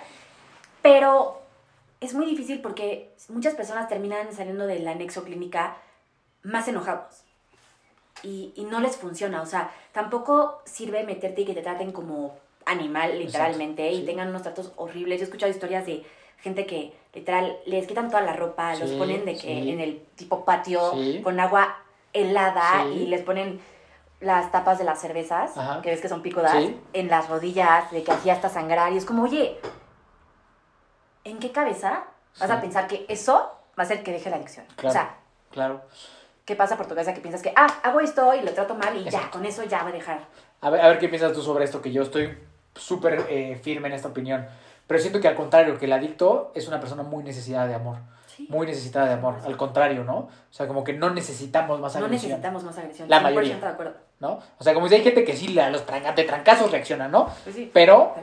Pero 0.82 1.42
es 2.02 2.14
muy 2.14 2.26
difícil 2.26 2.62
porque 2.62 3.14
muchas 3.30 3.56
personas 3.56 3.88
terminan 3.88 4.34
saliendo 4.34 4.68
del 4.68 4.88
anexo 4.88 5.24
clínica 5.24 5.78
más 6.44 6.68
enojados. 6.68 7.22
Y, 8.24 8.54
y 8.56 8.64
no 8.64 8.80
les 8.80 8.96
funciona. 8.98 9.42
O 9.42 9.46
sea, 9.46 9.72
tampoco 9.92 10.62
sirve 10.66 11.04
meterte 11.04 11.42
y 11.42 11.46
que 11.46 11.54
te 11.54 11.62
traten 11.62 11.92
como 11.92 12.36
animal, 12.66 13.18
literalmente, 13.20 13.92
y 13.92 14.06
tengan 14.06 14.30
unos 14.30 14.42
tratos 14.44 14.72
horribles. 14.76 15.20
Yo 15.20 15.24
he 15.24 15.28
escuchado 15.28 15.52
historias 15.52 15.86
de 15.86 16.06
gente 16.40 16.66
que 16.66 16.94
literal 17.14 17.58
les 17.66 17.88
quitan 17.88 18.10
toda 18.10 18.22
la 18.22 18.34
ropa, 18.34 18.76
los 18.76 18.92
ponen 18.92 19.26
de 19.26 19.34
que 19.34 19.40
sí. 19.40 19.70
en 19.72 19.80
el 19.80 20.02
tipo 20.16 20.46
patio 20.46 20.94
con 21.24 21.40
agua 21.40 21.78
helada 22.14 22.86
y 22.88 23.08
les 23.08 23.22
ponen 23.24 23.60
las 24.22 24.52
tapas 24.52 24.78
de 24.78 24.84
las 24.86 25.00
cervezas, 25.00 25.58
Ajá. 25.58 25.82
que 25.82 25.90
ves 25.92 26.02
que 26.02 26.10
son 26.10 26.22
picudas, 26.22 26.54
Sí. 26.54 26.80
en 26.94 27.08
las 27.10 27.30
rodillas, 27.30 27.92
de 27.92 28.04
que 28.04 28.12
hacía 28.12 28.34
hasta 28.34 28.50
sangrar. 28.50 28.92
Y 28.94 28.98
es 28.98 29.06
como, 29.06 29.24
oye, 29.24 29.58
¿en 31.24 31.40
qué 31.40 31.52
cabeza 31.52 32.06
vas 32.40 32.50
a 32.50 32.62
pensar 32.62 32.88
que 32.88 33.06
eso 33.10 33.34
va 33.78 33.84
a 33.84 33.86
hacer 33.86 34.04
que 34.04 34.12
deje 34.12 34.30
la 34.30 34.38
adicción? 34.38 34.66
Claro. 34.76 34.90
O 34.90 34.92
sea, 34.92 35.16
Claro. 35.52 35.82
¿qué 36.46 36.56
pasa 36.56 36.78
por 36.78 36.86
tu 36.88 36.96
cabeza 36.96 37.14
que 37.14 37.22
piensas 37.22 37.42
que, 37.42 37.54
ah, 37.56 37.68
hago 37.84 38.00
esto 38.00 38.34
y 38.36 38.42
lo 38.42 38.52
trato 38.54 38.76
mal 38.76 38.96
y 38.98 39.10
ya, 39.10 39.30
con 39.32 39.46
eso 39.46 39.64
ya 39.64 39.84
va 39.84 39.90
a 39.90 39.94
dejar? 39.94 40.20
A 40.62 40.70
ver, 40.70 40.82
a 40.82 40.88
ver 40.90 41.00
qué 41.00 41.08
piensas 41.10 41.34
tú 41.34 41.42
sobre 41.42 41.66
esto, 41.66 41.82
que 41.82 41.92
yo 41.92 42.02
estoy 42.04 42.38
súper 42.76 43.26
eh, 43.30 43.60
firme 43.62 43.88
en 43.88 43.94
esta 43.94 44.10
opinión. 44.10 44.46
Pero 44.88 45.00
siento 45.00 45.20
que 45.20 45.28
al 45.28 45.36
contrario, 45.36 45.78
que 45.80 45.86
el 45.86 45.94
adicto 45.94 46.52
es 46.54 46.68
una 46.68 46.80
persona 46.80 47.04
muy 47.04 47.24
necesitada 47.24 47.68
de 47.68 47.76
amor. 47.76 47.98
Sí. 48.28 48.48
Muy 48.50 48.68
necesitada 48.68 49.08
de 49.08 49.14
amor. 49.14 49.36
Al 49.46 49.58
contrario, 49.58 50.04
¿no? 50.04 50.18
O 50.18 50.30
sea, 50.52 50.68
como 50.68 50.84
que 50.84 50.94
no 50.94 51.10
necesitamos 51.10 51.80
más 51.80 51.96
No 51.96 52.06
agresión. 52.06 52.30
necesitamos 52.32 52.64
más 52.64 52.78
agresión. 52.78 53.10
La 53.10 53.20
100% 53.20 53.24
mayoría. 53.24 53.58
de 53.58 53.66
acuerdo. 53.68 53.94
¿no? 54.20 54.40
O 54.60 54.64
sea, 54.64 54.74
como 54.74 54.86
dice, 54.88 54.96
hay 54.98 55.04
gente 55.04 55.24
que 55.24 55.36
sí, 55.36 55.58
a 55.60 55.70
los 55.70 55.84
de 55.86 56.24
trancazos 56.24 56.72
reacciona, 56.72 57.08
¿no? 57.08 57.30
Pues 57.44 57.56
sí. 57.56 57.70
Pero- 57.74 58.14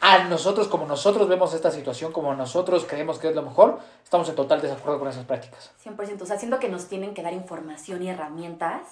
a 0.00 0.24
nosotros, 0.24 0.68
como 0.68 0.86
nosotros 0.86 1.28
vemos 1.28 1.54
esta 1.54 1.72
situación, 1.72 2.12
como 2.12 2.32
nosotros 2.34 2.86
creemos 2.88 3.18
que 3.18 3.30
es 3.30 3.34
lo 3.34 3.42
mejor, 3.42 3.80
estamos 4.04 4.28
en 4.28 4.36
total 4.36 4.60
desacuerdo 4.60 5.00
con 5.00 5.08
esas 5.08 5.24
prácticas. 5.24 5.72
100%. 5.84 6.22
O 6.22 6.26
sea, 6.26 6.38
siento 6.38 6.60
que 6.60 6.68
nos 6.68 6.86
tienen 6.86 7.14
que 7.14 7.22
dar 7.22 7.32
información 7.32 8.02
y 8.04 8.08
herramientas 8.10 8.82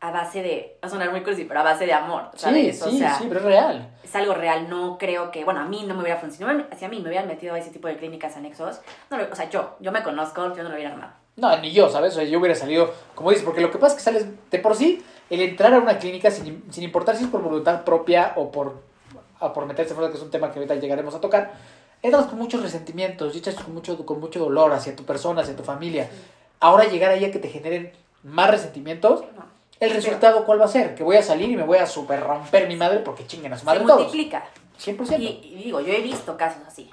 a 0.00 0.10
base 0.10 0.42
de, 0.42 0.78
va 0.82 0.88
a 0.88 0.90
sonar 0.90 1.10
muy 1.10 1.22
cursi, 1.22 1.44
pero 1.44 1.60
a 1.60 1.62
base 1.62 1.86
de 1.86 1.92
amor, 1.92 2.24
Sí, 2.34 2.40
¿sabes? 2.40 2.82
o 2.82 2.90
sí, 2.90 2.98
sea, 2.98 3.14
sí, 3.14 3.24
pero 3.28 3.40
es 3.40 3.46
real. 3.46 3.90
es 4.04 4.14
algo 4.14 4.34
real. 4.34 4.68
No 4.68 4.98
creo 4.98 5.30
que, 5.30 5.44
bueno, 5.44 5.60
a 5.60 5.64
mí 5.64 5.84
no 5.86 5.94
me 5.94 6.02
hubiera 6.02 6.18
funcionado. 6.20 6.64
Si 6.78 6.84
a 6.84 6.88
mí 6.88 7.00
me 7.00 7.08
hubieran 7.08 7.26
metido 7.26 7.54
a 7.54 7.58
ese 7.58 7.70
tipo 7.70 7.88
de 7.88 7.96
clínicas 7.96 8.36
anexos, 8.36 8.80
no 9.10 9.16
o 9.32 9.34
sea, 9.34 9.48
yo, 9.48 9.76
yo 9.80 9.92
me 9.92 10.02
conozco, 10.02 10.54
yo 10.54 10.62
no 10.62 10.68
lo 10.68 10.74
hubiera 10.74 10.92
armado. 10.92 11.12
No, 11.36 11.56
ni 11.58 11.72
yo, 11.72 11.88
¿sabes? 11.88 12.12
O 12.12 12.16
sea, 12.16 12.24
yo 12.24 12.38
hubiera 12.38 12.54
salido, 12.54 12.92
como 13.14 13.30
dices, 13.30 13.44
porque 13.44 13.60
lo 13.60 13.70
que 13.70 13.78
pasa 13.78 13.94
es 13.96 13.98
que 13.98 14.04
sales 14.04 14.26
de 14.50 14.58
por 14.58 14.74
sí, 14.74 15.02
el 15.30 15.40
entrar 15.40 15.72
a 15.74 15.78
una 15.78 15.98
clínica 15.98 16.30
sin, 16.30 16.64
sin 16.70 16.84
importar 16.84 17.16
si 17.16 17.24
es 17.24 17.30
por 17.30 17.42
voluntad 17.42 17.82
propia 17.84 18.32
o 18.36 18.50
por, 18.50 18.80
o 19.40 19.52
por 19.52 19.66
meterse 19.66 19.94
fuera, 19.94 20.10
que 20.10 20.16
es 20.18 20.22
un 20.22 20.30
tema 20.30 20.50
que 20.52 20.58
ahorita 20.58 20.76
llegaremos 20.76 21.14
a 21.14 21.20
tocar, 21.20 21.52
entras 22.02 22.26
con 22.26 22.38
muchos 22.38 22.62
resentimientos, 22.62 23.34
y 23.36 23.40
con 23.40 23.74
mucho, 23.74 24.04
con 24.06 24.20
mucho 24.20 24.38
dolor 24.40 24.72
hacia 24.72 24.94
tu 24.94 25.04
persona, 25.04 25.42
hacia 25.42 25.56
tu 25.56 25.62
familia. 25.62 26.08
Ahora 26.60 26.84
llegar 26.84 27.10
ahí 27.10 27.24
a 27.24 27.30
que 27.30 27.38
te 27.38 27.48
generen 27.48 27.92
más 28.22 28.50
resentimientos, 28.50 29.20
No. 29.36 29.55
¿El 29.80 29.90
resultado 29.90 30.44
cuál 30.44 30.60
va 30.60 30.64
a 30.64 30.68
ser? 30.68 30.94
Que 30.94 31.02
voy 31.02 31.16
a 31.16 31.22
salir 31.22 31.50
y 31.50 31.56
me 31.56 31.62
voy 31.64 31.78
a 31.78 31.86
super 31.86 32.20
romper 32.20 32.68
mi 32.68 32.76
madre 32.76 33.00
porque 33.00 33.26
chinguen 33.26 33.52
a 33.52 33.58
su 33.58 33.64
madre 33.66 33.80
Se 33.80 33.86
todos. 33.86 33.98
multiplica. 34.02 34.44
100%. 34.80 35.18
Y, 35.20 35.24
y 35.26 35.62
digo, 35.64 35.80
yo 35.80 35.92
he 35.92 36.00
visto 36.00 36.36
casos 36.36 36.62
así. 36.66 36.90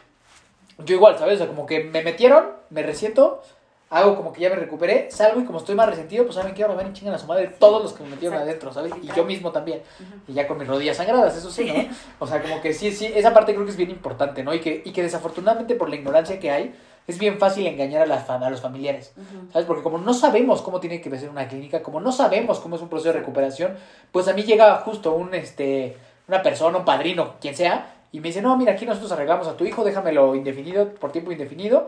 Yo 0.80 0.96
igual, 0.96 1.18
¿sabes? 1.18 1.36
O 1.36 1.38
sea, 1.40 1.48
como 1.48 1.66
que 1.66 1.84
me 1.84 2.02
metieron, 2.02 2.46
me 2.70 2.82
resiento, 2.82 3.42
hago 3.90 4.16
como 4.16 4.34
que 4.34 4.42
ya 4.42 4.50
me 4.50 4.56
recuperé, 4.56 5.12
salgo 5.12 5.40
y 5.42 5.46
como 5.46 5.60
estoy 5.60 5.76
más 5.76 5.88
resentido, 5.88 6.24
pues 6.24 6.36
saben 6.36 6.56
que 6.56 6.64
ahora 6.64 6.74
van 6.76 6.88
y 6.90 6.94
chingan 6.94 7.14
a 7.14 7.20
su 7.20 7.28
madre 7.28 7.48
todos 7.60 7.84
los 7.84 7.94
que 7.94 8.04
me 8.04 8.10
metieron 8.10 8.40
Exacto. 8.40 8.50
adentro, 8.50 8.74
¿sabes? 8.74 8.94
Y 9.04 9.16
yo 9.16 9.24
mismo 9.24 9.52
también. 9.52 9.84
Y 10.28 10.34
ya 10.34 10.48
con 10.48 10.58
mis 10.58 10.68
rodillas 10.68 10.98
sangradas, 10.98 11.36
eso 11.38 11.52
sí, 11.52 11.70
Sí. 11.70 11.72
¿no? 11.90 11.96
O 12.20 12.26
sea, 12.28 12.42
como 12.42 12.60
que 12.60 12.74
sí, 12.74 12.92
sí, 12.92 13.06
esa 13.14 13.34
parte 13.34 13.54
creo 13.54 13.66
que 13.66 13.72
es 13.72 13.78
bien 13.78 13.92
importante, 13.92 14.44
¿no? 14.44 14.54
Y 14.54 14.62
que, 14.62 14.82
y 14.84 14.92
que 14.92 15.04
desafortunadamente 15.04 15.76
por 15.76 15.90
la 15.90 15.96
ignorancia 15.96 16.40
que 16.40 16.50
hay, 16.50 16.74
es 17.08 17.20
bien 17.20 17.38
fácil 17.38 17.68
engañar 17.68 18.04
a, 18.04 18.06
las, 18.06 18.30
a 18.30 18.50
los 18.50 18.62
familiares. 18.62 19.14
¿Sabes? 19.52 19.68
Porque 19.68 19.84
como 19.84 19.98
no 19.98 20.14
sabemos 20.14 20.62
cómo 20.62 20.80
tiene 20.80 21.02
que 21.02 21.18
ser 21.18 21.30
una 21.30 21.48
clínica, 21.48 21.84
como 21.84 22.00
no 22.00 22.12
sabemos 22.12 22.60
cómo 22.60 22.76
es 22.76 22.82
un 22.82 22.90
proceso 22.90 23.12
de 23.14 23.20
recuperación, 23.20 23.76
pues 24.12 24.28
a 24.28 24.34
mí 24.34 24.44
llega 24.44 24.78
justo 24.80 25.14
un, 25.14 25.34
este, 25.34 25.98
una 26.28 26.42
persona, 26.42 26.78
un 26.78 26.86
padrino, 26.86 27.36
quien 27.42 27.56
sea, 27.56 27.94
y 28.12 28.20
me 28.20 28.28
dice, 28.28 28.42
no, 28.42 28.56
mira, 28.56 28.74
aquí 28.74 28.86
nosotros 28.86 29.12
arreglamos 29.12 29.48
a 29.48 29.58
tu 29.58 29.66
hijo, 29.66 29.84
déjamelo 29.84 30.36
indefinido, 30.36 30.94
por 30.94 31.12
tiempo 31.12 31.32
indefinido, 31.32 31.88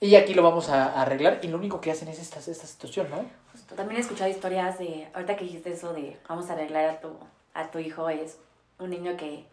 y 0.00 0.14
aquí 0.14 0.34
lo 0.34 0.42
vamos 0.42 0.70
a, 0.70 0.86
a 0.86 1.02
arreglar, 1.02 1.40
y 1.42 1.48
lo 1.48 1.58
único 1.58 1.80
que 1.80 1.90
hacen 1.90 2.08
es 2.08 2.18
esta, 2.18 2.38
esta 2.38 2.66
situación, 2.66 3.08
¿no? 3.10 3.18
Justo, 3.52 3.74
También 3.74 3.98
he 3.98 4.00
escuchado 4.00 4.30
historias 4.30 4.78
de, 4.78 5.06
ahorita 5.12 5.36
que 5.36 5.44
dijiste 5.44 5.72
eso 5.72 5.92
de 5.92 6.16
vamos 6.28 6.48
a 6.48 6.54
arreglar 6.54 6.88
a 6.88 7.00
tu, 7.00 7.10
a 7.52 7.70
tu 7.70 7.78
hijo, 7.78 8.08
es 8.08 8.38
un 8.78 8.90
niño 8.90 9.16
que 9.16 9.44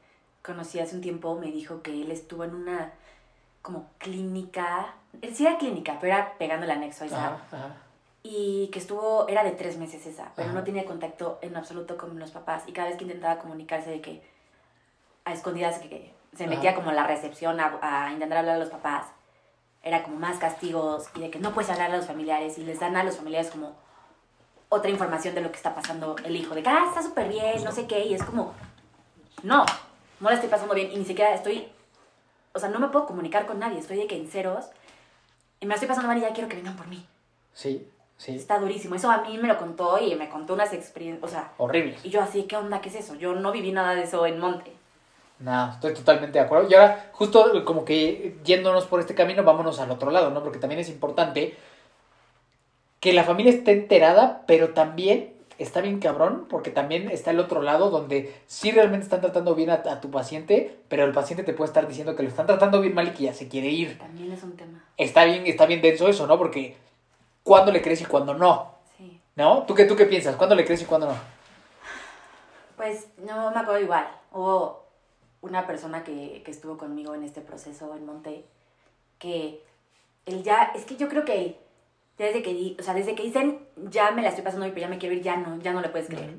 conocí 0.41 0.79
hace 0.79 0.95
un 0.95 1.01
tiempo, 1.01 1.35
me 1.35 1.51
dijo 1.51 1.81
que 1.81 1.91
él 1.91 2.11
estuvo 2.11 2.45
en 2.45 2.55
una 2.55 2.93
como 3.67 3.89
clínica, 3.97 4.93
él 5.21 5.36
sí 5.36 5.45
era 5.45 5.57
clínica, 5.57 5.97
pero 6.00 6.13
era 6.13 6.38
pegando 6.38 6.63
el 6.63 6.71
anexo 6.71 7.03
a 7.03 7.07
esa, 7.07 7.25
Ajá, 7.25 7.39
ajá. 7.51 7.75
y 8.24 8.69
que 8.71 8.79
estuvo, 8.79 9.27
era 9.27 9.43
de 9.43 9.51
tres 9.51 9.75
meses 9.77 10.05
esa, 10.05 10.31
pero 10.38 10.47
Ajá. 10.47 10.57
no 10.57 10.63
tenía 10.63 10.86
contacto 10.86 11.38
en 11.41 11.53
absoluto 11.57 11.97
con 11.97 12.17
los 12.17 12.31
papás, 12.31 12.63
y 12.65 12.71
cada 12.71 12.88
vez 12.88 12.97
que 12.97 13.03
intentaba 13.03 13.39
comunicarse 13.39 13.89
de 13.89 14.00
que 14.00 14.24
a 15.25 15.33
escondidas 15.33 15.79
que, 15.79 15.89
que 15.89 16.13
se 16.38 16.47
metía 16.47 16.75
como 16.75 16.91
a 16.91 16.93
la 16.93 17.05
recepción 17.05 17.59
a, 17.59 17.77
a 17.81 18.13
intentar 18.13 18.38
hablar 18.38 18.55
a 18.55 18.59
los 18.59 18.69
papás, 18.69 19.07
era 19.83 20.01
como 20.01 20.15
más 20.15 20.38
castigos 20.38 21.09
y 21.15 21.19
de 21.19 21.29
que 21.29 21.39
no 21.39 21.51
puedes 21.51 21.69
hablar 21.69 21.91
a 21.91 21.97
los 21.97 22.07
familiares 22.07 22.57
y 22.57 22.63
les 22.63 22.79
dan 22.79 22.95
a 22.95 23.03
los 23.03 23.17
familiares 23.17 23.51
como 23.51 23.74
otra 24.69 24.89
información 24.89 25.36
de 25.36 25.41
lo 25.41 25.50
que 25.51 25.57
está 25.57 25.75
pasando 25.75 26.15
el 26.24 26.36
hijo, 26.38 26.55
de 26.55 26.63
que, 26.63 26.69
ah, 26.69 26.86
está 26.88 27.01
súper 27.03 27.27
bien, 27.27 27.62
no 27.65 27.71
sé 27.74 27.86
qué, 27.86 28.05
y 28.05 28.13
es 28.13 28.24
como, 28.24 28.53
no, 29.43 29.65
no 30.21 30.29
la 30.29 30.36
estoy 30.36 30.50
pasando 30.50 30.74
bien 30.74 30.89
y 30.93 30.97
ni 30.97 31.05
siquiera 31.05 31.33
estoy, 31.33 31.67
o 32.57 32.59
sea, 32.59 32.69
no 32.69 32.79
me 32.79 32.89
puedo 32.89 33.05
comunicar 33.05 33.45
con 33.45 33.59
nadie, 33.59 33.79
estoy 33.79 33.97
de 33.97 34.07
que 34.07 34.17
en 34.17 34.27
ceros 34.27 34.65
y 35.59 35.65
me 35.65 35.73
estoy 35.73 35.87
pasando 35.87 36.07
mal 36.07 36.17
y 36.17 36.21
ya 36.21 36.33
quiero 36.33 36.49
que 36.49 36.55
vengan 36.57 36.75
por 36.75 36.87
mí. 36.87 37.05
Sí, 37.53 37.87
sí, 38.17 38.35
Está 38.35 38.59
durísimo, 38.59 38.95
eso 38.95 39.09
a 39.09 39.21
mí 39.21 39.37
me 39.37 39.47
lo 39.47 39.57
contó 39.57 39.99
y 39.99 40.13
me 40.15 40.29
contó 40.29 40.53
unas 40.53 40.73
experiencias, 40.73 41.23
o 41.23 41.33
sea, 41.33 41.51
horrible. 41.57 41.95
y 42.03 42.09
yo 42.09 42.21
así, 42.21 42.43
¿qué 42.43 42.57
onda? 42.57 42.81
¿Qué 42.81 42.89
es 42.89 42.95
eso? 42.95 43.15
Yo 43.15 43.33
no 43.33 43.51
viví 43.51 43.71
nada 43.71 43.95
de 43.95 44.03
eso 44.03 44.25
en 44.25 44.39
Monte. 44.39 44.73
No, 45.39 45.71
estoy 45.71 45.93
totalmente 45.93 46.39
de 46.39 46.45
acuerdo. 46.45 46.67
Y 46.67 46.73
ahora, 46.73 47.09
justo 47.11 47.63
como 47.63 47.85
que 47.85 48.37
yéndonos 48.43 48.85
por 48.87 48.99
este 48.99 49.13
camino, 49.13 49.43
vámonos 49.43 49.79
al 49.79 49.91
otro 49.91 50.09
lado, 50.09 50.31
¿no? 50.31 50.41
Porque 50.41 50.57
también 50.57 50.81
es 50.81 50.89
importante 50.89 51.55
que 52.99 53.13
la 53.13 53.23
familia 53.23 53.53
esté 53.53 53.71
enterada, 53.73 54.43
pero 54.47 54.69
también 54.69 55.37
está 55.57 55.81
bien 55.81 55.99
cabrón, 55.99 56.45
porque 56.49 56.71
también 56.71 57.09
está 57.09 57.31
el 57.31 57.39
otro 57.39 57.61
lado 57.61 57.89
donde 57.89 58.35
sí 58.47 58.71
realmente 58.71 59.03
están 59.05 59.21
tratando 59.21 59.55
bien 59.55 59.69
a, 59.69 59.75
a 59.75 60.01
tu 60.01 60.11
paciente, 60.11 60.77
pero 60.87 61.03
el 61.05 61.11
paciente 61.13 61.43
te 61.43 61.53
puede 61.53 61.67
estar 61.69 61.87
diciendo 61.87 62.15
que 62.15 62.23
lo 62.23 62.29
están 62.29 62.45
tratando 62.47 62.81
bien 62.81 62.93
mal 62.93 63.07
y 63.07 63.11
que 63.11 63.23
ya 63.23 63.33
se 63.33 63.47
quiere 63.47 63.67
ir. 63.69 63.97
También 63.97 64.31
es 64.31 64.43
un 64.43 64.55
tema. 64.55 64.83
Está 64.97 65.25
bien, 65.25 65.47
está 65.47 65.65
bien 65.65 65.81
denso 65.81 66.07
eso, 66.07 66.27
¿no? 66.27 66.37
Porque 66.37 66.75
cuándo 67.43 67.71
le 67.71 67.81
crees 67.81 68.01
y 68.01 68.05
cuándo 68.05 68.33
no, 68.33 68.75
Sí. 68.97 69.19
¿no? 69.35 69.63
¿Tú 69.63 69.73
qué, 69.75 69.85
tú 69.85 69.95
qué 69.95 70.05
piensas? 70.05 70.35
¿Cuándo 70.35 70.55
le 70.55 70.65
crees 70.65 70.81
y 70.81 70.85
cuándo 70.85 71.07
no? 71.07 71.15
Pues 72.75 73.07
no 73.17 73.51
me 73.51 73.59
acuerdo 73.59 73.79
igual. 73.79 74.07
Hubo 74.31 74.83
una 75.41 75.65
persona 75.65 76.03
que, 76.03 76.41
que 76.43 76.51
estuvo 76.51 76.77
conmigo 76.77 77.15
en 77.15 77.23
este 77.23 77.41
proceso 77.41 77.95
en 77.95 78.05
Monte 78.05 78.45
que 79.19 79.63
él 80.25 80.43
ya, 80.43 80.71
es 80.75 80.85
que 80.85 80.95
yo 80.97 81.07
creo 81.09 81.25
que 81.25 81.41
él, 81.45 81.57
desde 82.17 82.41
que, 82.41 82.53
di- 82.53 82.75
o 82.79 82.83
sea, 82.83 82.93
desde 82.93 83.13
que 83.15 83.24
dicen 83.24 83.59
ya 83.89 84.12
me 84.12 84.21
la 84.21 84.29
estoy 84.29 84.43
pasando 84.43 84.65
bien, 84.65 84.74
pero 84.74 84.86
ya 84.88 84.89
me 84.89 84.97
quiero 84.97 85.15
ir, 85.15 85.21
ya 85.21 85.38
no, 85.38 85.59
ya 85.59 85.71
no 85.74 85.81
le 85.81 85.89
puedes 85.89 86.07
creer. 86.07 86.36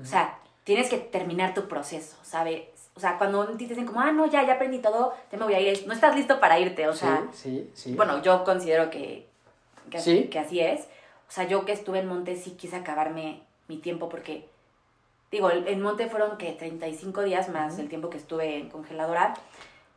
O 0.00 0.04
sea, 0.04 0.38
tienes 0.64 0.88
que 0.88 0.98
terminar 0.98 1.54
tu 1.54 1.68
proceso, 1.68 2.16
¿sabes? 2.22 2.62
O 2.94 3.00
sea, 3.00 3.16
cuando 3.18 3.46
te 3.46 3.66
dicen 3.66 3.86
como, 3.86 4.00
ah, 4.00 4.10
no, 4.12 4.26
ya, 4.26 4.44
ya 4.46 4.54
aprendí 4.54 4.78
todo, 4.78 5.14
ya 5.30 5.38
me 5.38 5.44
voy 5.44 5.54
a 5.54 5.60
ir, 5.60 5.84
no 5.86 5.92
estás 5.92 6.16
listo 6.16 6.40
para 6.40 6.58
irte, 6.58 6.88
o 6.88 6.92
sea, 6.94 7.24
sí, 7.32 7.70
sí, 7.74 7.90
sí. 7.90 7.94
bueno, 7.94 8.22
yo 8.22 8.42
considero 8.44 8.90
que, 8.90 9.26
que, 9.90 10.00
Sí. 10.00 10.24
que 10.24 10.38
así 10.38 10.60
es. 10.60 10.80
O 11.28 11.30
sea, 11.30 11.44
yo 11.44 11.64
que 11.64 11.72
estuve 11.72 12.00
en 12.00 12.06
Monte 12.08 12.34
sí 12.36 12.52
quise 12.52 12.76
acabarme 12.76 13.42
mi 13.68 13.76
tiempo 13.76 14.08
porque, 14.08 14.48
digo, 15.30 15.50
en 15.50 15.80
Monte 15.82 16.08
fueron 16.08 16.38
que 16.38 16.52
35 16.52 17.22
días 17.22 17.48
más 17.50 17.78
el 17.78 17.88
tiempo 17.88 18.08
que 18.10 18.16
estuve 18.16 18.56
en 18.56 18.70
congeladora. 18.70 19.34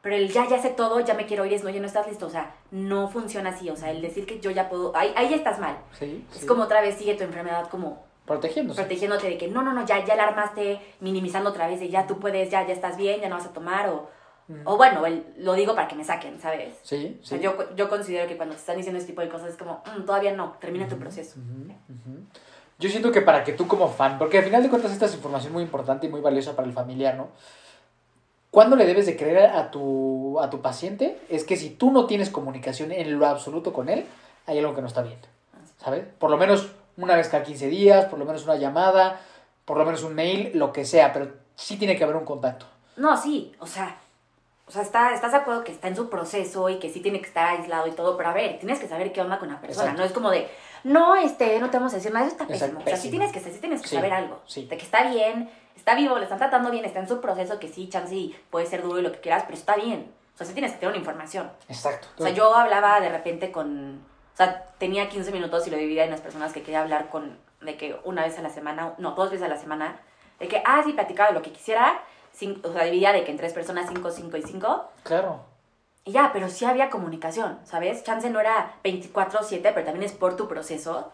Pero 0.01 0.15
el 0.15 0.31
ya, 0.31 0.47
ya 0.49 0.59
sé 0.59 0.69
todo, 0.71 0.99
ya 1.01 1.13
me 1.13 1.25
quiero 1.27 1.45
ir, 1.45 1.53
es 1.53 1.63
no, 1.63 1.69
ya 1.69 1.79
no 1.79 1.85
estás 1.85 2.07
listo. 2.07 2.25
O 2.25 2.29
sea, 2.29 2.55
no 2.71 3.07
funciona 3.07 3.51
así. 3.51 3.69
O 3.69 3.75
sea, 3.75 3.91
el 3.91 4.01
decir 4.01 4.25
que 4.25 4.39
yo 4.39 4.49
ya 4.51 4.67
puedo, 4.69 4.95
ahí, 4.95 5.13
ahí 5.15 5.33
estás 5.33 5.59
mal. 5.59 5.77
sí, 5.97 6.25
Es 6.33 6.39
sí. 6.41 6.45
como 6.47 6.63
otra 6.63 6.81
vez 6.81 6.95
sigue 6.95 7.13
tu 7.15 7.23
enfermedad 7.23 7.67
como 7.69 8.03
protegiéndose. 8.25 8.81
protegiéndote 8.81 9.27
de 9.29 9.37
que 9.37 9.47
no, 9.47 9.61
no, 9.61 9.73
no, 9.73 9.85
ya, 9.85 10.03
ya 10.03 10.15
la 10.15 10.23
armaste, 10.23 10.79
minimizando 11.01 11.49
otra 11.51 11.67
vez 11.67 11.79
de 11.79 11.89
ya 11.89 12.07
tú 12.07 12.19
puedes, 12.19 12.49
ya, 12.49 12.65
ya 12.65 12.73
estás 12.73 12.97
bien, 12.97 13.21
ya 13.21 13.29
no 13.29 13.35
vas 13.35 13.45
a 13.45 13.53
tomar. 13.53 13.89
O, 13.89 14.09
Ujú. 14.49 14.59
o 14.65 14.75
bueno, 14.77 15.05
el- 15.05 15.23
lo 15.37 15.53
digo 15.53 15.75
para 15.75 15.87
que 15.87 15.95
me 15.95 16.03
saquen, 16.03 16.39
¿sabes? 16.41 16.73
Sí, 16.81 17.19
O 17.21 17.25
sea, 17.25 17.37
sí. 17.37 17.43
yo, 17.43 17.55
yo 17.75 17.87
considero 17.87 18.27
que 18.27 18.37
cuando 18.37 18.55
te 18.55 18.59
están 18.61 18.77
diciendo 18.77 18.97
este 18.99 19.11
tipo 19.11 19.21
de 19.21 19.29
cosas 19.29 19.49
es 19.51 19.57
como, 19.57 19.83
"Mm, 19.97 20.03
todavía 20.03 20.31
no, 20.33 20.53
termina 20.59 20.87
tu 20.87 20.97
proceso. 20.97 21.39
Yo 22.79 22.89
siento 22.89 23.11
que 23.11 23.21
para 23.21 23.43
que 23.43 23.53
tú 23.53 23.67
como 23.67 23.87
fan, 23.87 24.17
porque 24.17 24.39
al 24.39 24.43
final 24.45 24.63
de 24.63 24.69
cuentas 24.69 24.91
esta 24.91 25.05
es 25.05 25.13
información 25.13 25.53
muy 25.53 25.61
importante 25.61 26.07
y 26.07 26.09
muy 26.09 26.21
valiosa 26.21 26.55
para 26.55 26.67
el 26.67 26.73
familiar, 26.73 27.15
¿no? 27.15 27.27
¿Cuándo 28.51 28.75
le 28.75 28.85
debes 28.85 29.05
de 29.05 29.15
creer 29.15 29.45
a 29.49 29.71
tu, 29.71 30.37
a 30.41 30.49
tu 30.49 30.61
paciente? 30.61 31.17
Es 31.29 31.45
que 31.45 31.55
si 31.55 31.69
tú 31.69 31.89
no 31.91 32.05
tienes 32.05 32.29
comunicación 32.29 32.91
en 32.91 33.17
lo 33.17 33.25
absoluto 33.25 33.71
con 33.73 33.87
él, 33.89 34.05
hay 34.45 34.59
algo 34.59 34.75
que 34.75 34.81
no 34.81 34.87
está 34.87 35.01
bien, 35.01 35.17
¿sabes? 35.77 36.03
Por 36.19 36.29
lo 36.29 36.37
menos 36.37 36.69
una 36.97 37.15
vez 37.15 37.29
cada 37.29 37.43
15 37.43 37.67
días, 37.67 38.05
por 38.05 38.19
lo 38.19 38.25
menos 38.25 38.43
una 38.43 38.57
llamada, 38.57 39.21
por 39.63 39.77
lo 39.77 39.85
menos 39.85 40.03
un 40.03 40.13
mail, 40.15 40.51
lo 40.53 40.73
que 40.73 40.83
sea, 40.83 41.13
pero 41.13 41.31
sí 41.55 41.77
tiene 41.77 41.95
que 41.97 42.03
haber 42.03 42.17
un 42.17 42.25
contacto. 42.25 42.65
No, 42.97 43.15
sí, 43.15 43.53
o 43.59 43.65
sea, 43.65 43.95
o 44.67 44.71
sea, 44.71 44.81
está, 44.81 45.13
estás 45.13 45.31
de 45.31 45.37
acuerdo 45.37 45.63
que 45.63 45.71
está 45.71 45.87
en 45.87 45.95
su 45.95 46.09
proceso 46.09 46.67
y 46.69 46.77
que 46.77 46.89
sí 46.89 46.99
tiene 46.99 47.21
que 47.21 47.27
estar 47.27 47.47
aislado 47.55 47.87
y 47.87 47.91
todo, 47.91 48.17
pero 48.17 48.29
a 48.29 48.33
ver, 48.33 48.59
tienes 48.59 48.79
que 48.79 48.87
saber 48.89 49.13
qué 49.13 49.21
onda 49.21 49.39
con 49.39 49.47
la 49.49 49.61
persona, 49.61 49.91
Exacto. 49.91 50.01
no 50.01 50.05
es 50.07 50.11
como 50.13 50.29
de, 50.29 50.47
no, 50.83 51.15
este, 51.15 51.57
no 51.59 51.69
te 51.69 51.77
vamos 51.77 51.93
a 51.93 51.97
decir 51.97 52.11
nada, 52.11 52.25
eso 52.25 52.33
está 52.35 52.53
Exacto, 52.53 52.75
pésimo. 52.75 52.79
O 52.81 52.83
sea, 52.83 52.97
sí 52.97 53.07
pésimo. 53.07 53.11
tienes 53.11 53.31
que, 53.31 53.51
sí 53.51 53.59
tienes 53.61 53.81
que 53.81 53.87
Sí, 53.87 53.95
saber 53.95 54.11
algo, 54.13 54.39
sí. 54.45 54.65
de 54.65 54.77
que 54.77 54.83
está 54.83 55.09
bien, 55.09 55.49
está 55.75 55.95
vivo, 55.95 56.17
le 56.17 56.23
están 56.23 56.37
tratando 56.37 56.71
bien, 56.71 56.85
está 56.85 56.99
en 56.99 57.07
su 57.07 57.21
proceso, 57.21 57.59
que 57.59 57.67
sí, 57.67 57.89
chance 57.89 58.15
y 58.15 58.35
puede 58.49 58.65
ser 58.65 58.83
duro 58.83 58.99
y 58.99 59.01
lo 59.01 59.11
que 59.11 59.19
quieras, 59.19 59.43
pero 59.45 59.57
está 59.57 59.75
bien. 59.75 60.11
O 60.33 60.37
sea, 60.37 60.47
sí 60.47 60.53
tienes 60.53 60.71
que 60.71 60.79
tener 60.79 60.91
una 60.91 60.99
información. 60.99 61.51
Exacto. 61.67 62.07
O 62.17 62.23
sea, 62.23 62.31
yo 62.31 62.55
hablaba 62.55 62.99
de 62.99 63.09
repente 63.09 63.51
con. 63.51 64.03
O 64.33 64.37
sea, 64.37 64.63
tenía 64.77 65.09
15 65.09 65.31
minutos 65.31 65.67
y 65.67 65.69
lo 65.69 65.77
dividía 65.77 66.05
en 66.05 66.11
las 66.11 66.21
personas 66.21 66.53
que 66.53 66.61
quería 66.63 66.81
hablar 66.81 67.09
con. 67.09 67.37
De 67.61 67.77
que 67.77 67.99
una 68.05 68.23
vez 68.23 68.39
a 68.39 68.41
la 68.41 68.49
semana, 68.49 68.95
no, 68.97 69.11
dos 69.11 69.29
veces 69.29 69.45
a 69.45 69.49
la 69.49 69.57
semana. 69.57 69.99
De 70.39 70.47
que, 70.47 70.63
ah, 70.65 70.81
sí, 70.83 70.93
platicaba 70.93 71.29
de 71.29 71.35
lo 71.35 71.43
que 71.43 71.51
quisiera. 71.51 72.01
o 72.63 72.73
sea, 72.73 72.83
dividía 72.85 73.11
de 73.13 73.23
que 73.23 73.31
en 73.31 73.37
tres 73.37 73.53
personas, 73.53 73.87
cinco, 73.87 74.09
cinco 74.09 74.37
y 74.37 74.41
cinco. 74.41 74.89
Claro. 75.03 75.41
Y 76.03 76.13
ya, 76.13 76.31
pero 76.33 76.49
sí 76.49 76.65
había 76.65 76.89
comunicación, 76.89 77.59
¿sabes? 77.63 78.03
Chance 78.03 78.31
no 78.31 78.39
era 78.39 78.73
24-7, 78.83 79.61
pero 79.61 79.85
también 79.85 80.03
es 80.03 80.13
por 80.13 80.35
tu 80.35 80.47
proceso. 80.47 81.11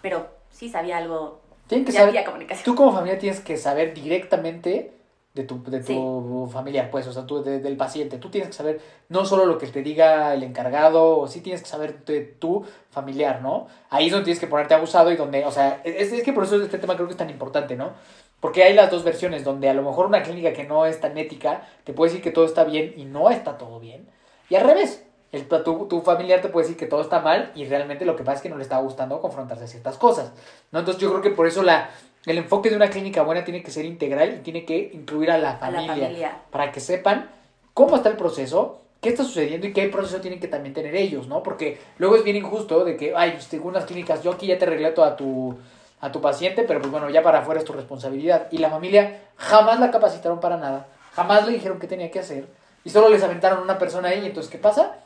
Pero 0.00 0.28
sí 0.50 0.70
sabía 0.70 0.96
algo. 0.96 1.41
Tienen 1.72 1.86
que 1.86 1.92
Ya 1.92 2.00
saber, 2.00 2.10
había 2.10 2.24
comunicación. 2.24 2.64
tú 2.64 2.74
como 2.74 2.92
familia 2.92 3.18
tienes 3.18 3.40
que 3.40 3.56
saber 3.56 3.94
directamente 3.94 4.92
de 5.34 5.44
tu, 5.44 5.62
de 5.64 5.80
tu 5.80 6.46
familiar, 6.52 6.90
pues, 6.90 7.06
o 7.06 7.12
sea, 7.12 7.24
tú, 7.26 7.42
de- 7.42 7.60
del 7.60 7.76
paciente. 7.78 8.18
Tú 8.18 8.28
tienes 8.28 8.48
que 8.48 8.54
saber 8.54 8.80
no 9.08 9.24
solo 9.24 9.46
lo 9.46 9.56
que 9.56 9.66
te 9.66 9.80
diga 9.82 10.34
el 10.34 10.42
encargado, 10.42 11.18
o 11.18 11.26
sí 11.26 11.40
tienes 11.40 11.62
que 11.62 11.68
saber 11.68 12.04
de 12.04 12.20
tu 12.20 12.66
familiar, 12.90 13.40
¿no? 13.40 13.66
Ahí 13.88 14.06
es 14.06 14.12
donde 14.12 14.24
tienes 14.26 14.40
que 14.40 14.46
ponerte 14.46 14.74
abusado 14.74 15.10
y 15.10 15.16
donde, 15.16 15.46
o 15.46 15.50
sea, 15.50 15.80
es, 15.84 16.12
es 16.12 16.22
que 16.22 16.34
por 16.34 16.44
eso 16.44 16.62
este 16.62 16.76
tema 16.76 16.94
creo 16.96 17.06
que 17.06 17.12
es 17.12 17.18
tan 17.18 17.30
importante, 17.30 17.76
¿no? 17.76 17.92
Porque 18.40 18.62
hay 18.64 18.74
las 18.74 18.90
dos 18.90 19.04
versiones, 19.04 19.42
donde 19.42 19.70
a 19.70 19.74
lo 19.74 19.82
mejor 19.82 20.04
una 20.06 20.22
clínica 20.22 20.52
que 20.52 20.64
no 20.64 20.84
es 20.84 21.00
tan 21.00 21.16
ética 21.16 21.66
te 21.84 21.94
puede 21.94 22.10
decir 22.10 22.22
que 22.22 22.30
todo 22.32 22.44
está 22.44 22.64
bien 22.64 22.92
y 22.98 23.06
no 23.06 23.30
está 23.30 23.56
todo 23.56 23.80
bien. 23.80 24.06
Y 24.50 24.56
al 24.56 24.66
revés, 24.66 25.02
el, 25.32 25.48
tu, 25.48 25.86
tu 25.88 26.02
familiar 26.02 26.40
te 26.42 26.48
puede 26.48 26.64
decir 26.66 26.78
que 26.78 26.86
todo 26.86 27.00
está 27.00 27.20
mal 27.20 27.50
y 27.54 27.64
realmente 27.64 28.04
lo 28.04 28.16
que 28.16 28.22
pasa 28.22 28.36
es 28.36 28.42
que 28.42 28.48
no 28.50 28.56
le 28.56 28.62
está 28.62 28.78
gustando 28.78 29.20
confrontarse 29.20 29.64
a 29.64 29.66
ciertas 29.66 29.96
cosas, 29.96 30.30
¿no? 30.70 30.80
Entonces 30.80 31.00
yo 31.00 31.10
creo 31.10 31.22
que 31.22 31.30
por 31.30 31.46
eso 31.46 31.62
la, 31.62 31.90
el 32.26 32.38
enfoque 32.38 32.70
de 32.70 32.76
una 32.76 32.90
clínica 32.90 33.22
buena 33.22 33.44
tiene 33.44 33.62
que 33.62 33.70
ser 33.70 33.84
integral 33.84 34.34
y 34.34 34.42
tiene 34.42 34.64
que 34.64 34.90
incluir 34.92 35.30
a 35.30 35.38
la 35.38 35.52
A 35.52 35.56
familia, 35.56 35.96
la 35.96 36.02
familia. 36.02 36.38
para 36.50 36.70
que 36.70 36.80
sepan 36.80 37.30
cómo 37.74 37.96
está 37.96 38.10
el 38.10 38.16
proceso, 38.16 38.80
qué 39.00 39.08
está 39.08 39.24
sucediendo 39.24 39.66
y 39.66 39.72
qué 39.72 39.88
proceso 39.88 40.20
tienen 40.20 40.38
que 40.38 40.48
también 40.48 40.74
tener 40.74 40.94
ellos, 40.94 41.26
¿no? 41.26 41.42
Porque 41.42 41.80
luego 41.98 42.16
es 42.16 42.24
bien 42.24 42.36
injusto 42.36 42.84
de 42.84 42.96
que, 42.96 43.14
ay, 43.16 43.32
pues, 43.32 43.44
según 43.44 43.72
las 43.72 43.86
clínicas, 43.86 44.22
yo 44.22 44.32
aquí 44.32 44.46
ya 44.46 44.58
te 44.58 44.66
arreglé 44.66 44.88
a 44.88 45.16
tu, 45.16 45.56
a 46.00 46.12
tu 46.12 46.20
paciente, 46.20 46.62
pero 46.62 46.80
pues 46.80 46.92
bueno, 46.92 47.08
ya 47.10 47.22
para 47.22 47.40
afuera 47.40 47.58
es 47.58 47.66
tu 47.66 47.72
responsabilidad. 47.72 48.48
Y 48.50 48.58
la 48.58 48.70
familia 48.70 49.20
jamás 49.36 49.80
la 49.80 49.90
capacitaron 49.90 50.40
para 50.40 50.56
nada, 50.58 50.86
jamás 51.14 51.46
le 51.46 51.54
dijeron 51.54 51.80
qué 51.80 51.88
tenía 51.88 52.10
que 52.10 52.20
hacer, 52.20 52.46
Y 52.84 52.90
solo 52.90 53.08
les 53.08 53.22
aventaron 53.22 53.62
una 53.62 53.78
persona 53.78 54.08
ahí, 54.08 54.26
entonces, 54.26 54.50
¿qué 54.50 54.58
pasa? 54.58 54.96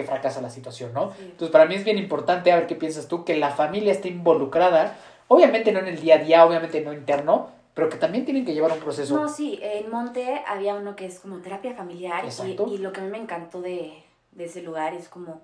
Que 0.00 0.06
fracasa 0.06 0.40
la 0.40 0.48
situación, 0.48 0.94
¿no? 0.94 1.12
Sí. 1.12 1.24
Entonces, 1.24 1.50
para 1.50 1.66
mí 1.66 1.74
es 1.74 1.84
bien 1.84 1.98
importante, 1.98 2.50
a 2.50 2.56
ver 2.56 2.66
qué 2.66 2.74
piensas 2.74 3.06
tú, 3.06 3.22
que 3.22 3.36
la 3.36 3.50
familia 3.50 3.92
esté 3.92 4.08
involucrada, 4.08 4.96
obviamente 5.28 5.72
no 5.72 5.80
en 5.80 5.88
el 5.88 6.00
día 6.00 6.14
a 6.14 6.18
día, 6.18 6.46
obviamente 6.46 6.80
no 6.80 6.94
interno, 6.94 7.50
pero 7.74 7.90
que 7.90 7.98
también 7.98 8.24
tienen 8.24 8.46
que 8.46 8.54
llevar 8.54 8.72
un 8.72 8.78
proceso. 8.78 9.14
No, 9.14 9.28
sí, 9.28 9.58
en 9.62 9.90
Monte 9.90 10.42
había 10.46 10.74
uno 10.74 10.96
que 10.96 11.04
es 11.04 11.20
como 11.20 11.38
terapia 11.40 11.74
familiar 11.74 12.24
y 12.66 12.78
lo 12.78 12.92
que 12.92 13.00
a 13.00 13.04
mí 13.04 13.10
me 13.10 13.18
encantó 13.18 13.60
de, 13.60 14.02
de 14.32 14.44
ese 14.44 14.62
lugar 14.62 14.94
es 14.94 15.08
como, 15.08 15.42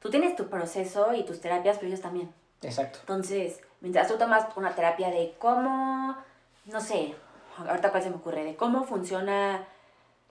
tú 0.00 0.08
tienes 0.08 0.34
tu 0.36 0.48
proceso 0.48 1.12
y 1.14 1.24
tus 1.24 1.40
terapias, 1.40 1.76
pero 1.76 1.88
ellos 1.88 2.00
también. 2.00 2.32
Exacto. 2.62 3.00
Entonces, 3.00 3.60
mientras 3.80 4.08
tú 4.08 4.16
tomas 4.16 4.46
una 4.56 4.74
terapia 4.74 5.10
de 5.10 5.34
cómo, 5.38 6.16
no 6.64 6.80
sé, 6.80 7.14
ahorita 7.58 7.90
cuál 7.90 8.02
se 8.02 8.10
me 8.10 8.16
ocurre, 8.16 8.44
de 8.44 8.56
cómo 8.56 8.84
funciona 8.84 9.66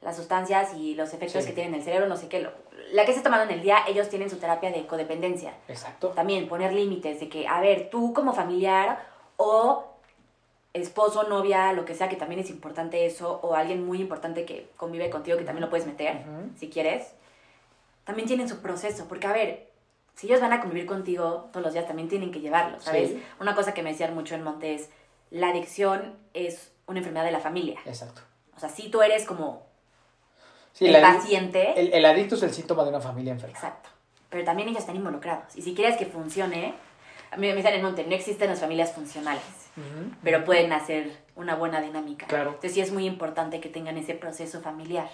las 0.02 0.16
sustancias 0.16 0.74
y 0.76 0.96
los 0.96 1.14
efectos 1.14 1.44
Sí. 1.44 1.50
que 1.50 1.56
tienen 1.56 1.74
en 1.74 1.80
el 1.80 1.86
cerebro, 1.86 2.08
no 2.08 2.18
sé 2.18 2.28
qué, 2.28 2.42
lo- 2.42 2.52
la 2.92 3.04
que 3.04 3.12
estés 3.12 3.24
tomando 3.24 3.46
en 3.46 3.52
el 3.52 3.62
día, 3.64 3.80
ellos 3.88 4.10
tienen 4.10 4.30
su 4.30 4.38
terapia 4.38 4.72
de 4.72 4.86
codependencia. 4.88 5.54
Exacto. 5.68 6.10
También 6.10 6.48
poner 6.48 6.72
límites 6.74 7.20
de 7.20 7.30
que, 7.30 7.48
a 7.48 7.60
ver, 7.60 7.90
tú 7.90 8.14
como 8.14 8.34
familiar 8.34 9.04
o 9.38 9.86
esposo, 10.74 11.24
novia, 11.24 11.74
lo 11.74 11.86
que 11.86 11.96
sea, 11.96 12.08
que 12.10 12.16
también 12.16 12.40
es 12.42 12.50
importante 12.50 13.06
eso, 13.06 13.40
o 13.42 13.56
alguien 13.56 13.86
muy 13.86 14.00
importante 14.00 14.46
que 14.46 14.70
convive 14.78 15.10
contigo, 15.10 15.38
que 15.38 15.44
también 15.44 15.64
lo 15.64 15.70
puedes 15.70 15.88
meter, 15.88 16.18
Ujú. 16.18 16.52
si 16.58 16.70
quieres, 16.70 17.14
también 18.04 18.28
tienen 18.28 18.48
su 18.48 18.60
proceso, 18.62 19.06
porque 19.10 19.28
a 19.28 19.34
ver, 19.34 19.68
si 20.16 20.28
ellos 20.28 20.40
van 20.40 20.54
a 20.54 20.62
convivir 20.62 20.86
contigo 20.86 21.50
todos 21.52 21.64
los 21.66 21.74
días, 21.74 21.88
también 21.88 22.08
tienen 22.08 22.32
que 22.32 22.40
llevarlo, 22.40 22.80
¿sabes? 22.80 23.10
Sí. 23.10 23.24
Una 23.40 23.56
cosa 23.56 23.74
que 23.74 23.82
me 23.84 23.92
decían 23.92 24.14
mucho 24.14 24.36
en 24.36 24.44
Monte 24.44 24.76
es, 24.76 24.90
la 25.32 25.50
adicción 25.50 26.16
es 26.34 26.72
una 26.88 27.00
enfermedad 27.00 27.26
de 27.26 27.32
la 27.32 27.40
familia. 27.40 27.80
Exacto. 27.86 28.22
O 28.56 28.60
sea, 28.60 28.70
si 28.70 28.90
tú 28.90 29.02
eres 29.02 29.26
como 29.26 29.64
Sí, 30.78 30.86
el 30.88 30.96
el, 30.96 31.02
paciente, 31.02 31.74
el- 31.80 31.94
el 31.94 32.06
adicto 32.06 32.36
es 32.36 32.44
el 32.44 32.54
síntoma 32.54 32.84
de 32.84 32.90
una 32.90 33.02
familia 33.02 33.34
enferma. 33.34 33.56
Exacto. 33.56 33.90
Pero 34.30 34.44
también 34.44 34.70
ellos 34.70 34.82
están 34.82 34.96
involucrados. 34.96 35.56
Y 35.56 35.62
si 35.64 35.74
quieres 35.74 35.98
que 35.98 36.06
funcione, 36.06 36.74
a 37.32 37.38
mí 37.38 37.48
me 37.48 37.56
dicen 37.56 37.74
en 37.74 37.82
Monte, 37.82 38.04
no 38.06 38.14
existen 38.14 38.50
las 38.50 38.60
familias 38.60 38.92
funcionales, 38.92 39.42
Ujú. 39.76 40.12
pero 40.24 40.44
pueden 40.46 40.72
hacer 40.74 41.12
una 41.36 41.56
buena 41.56 41.82
dinámica. 41.82 42.28
Claro. 42.28 42.50
Entonces 42.50 42.74
sí 42.74 42.82
es 42.82 42.92
muy 42.92 43.06
importante 43.08 43.60
que 43.60 43.70
tengan 43.70 43.98
ese 43.98 44.14
proceso 44.14 44.62
familiar. 44.62 45.10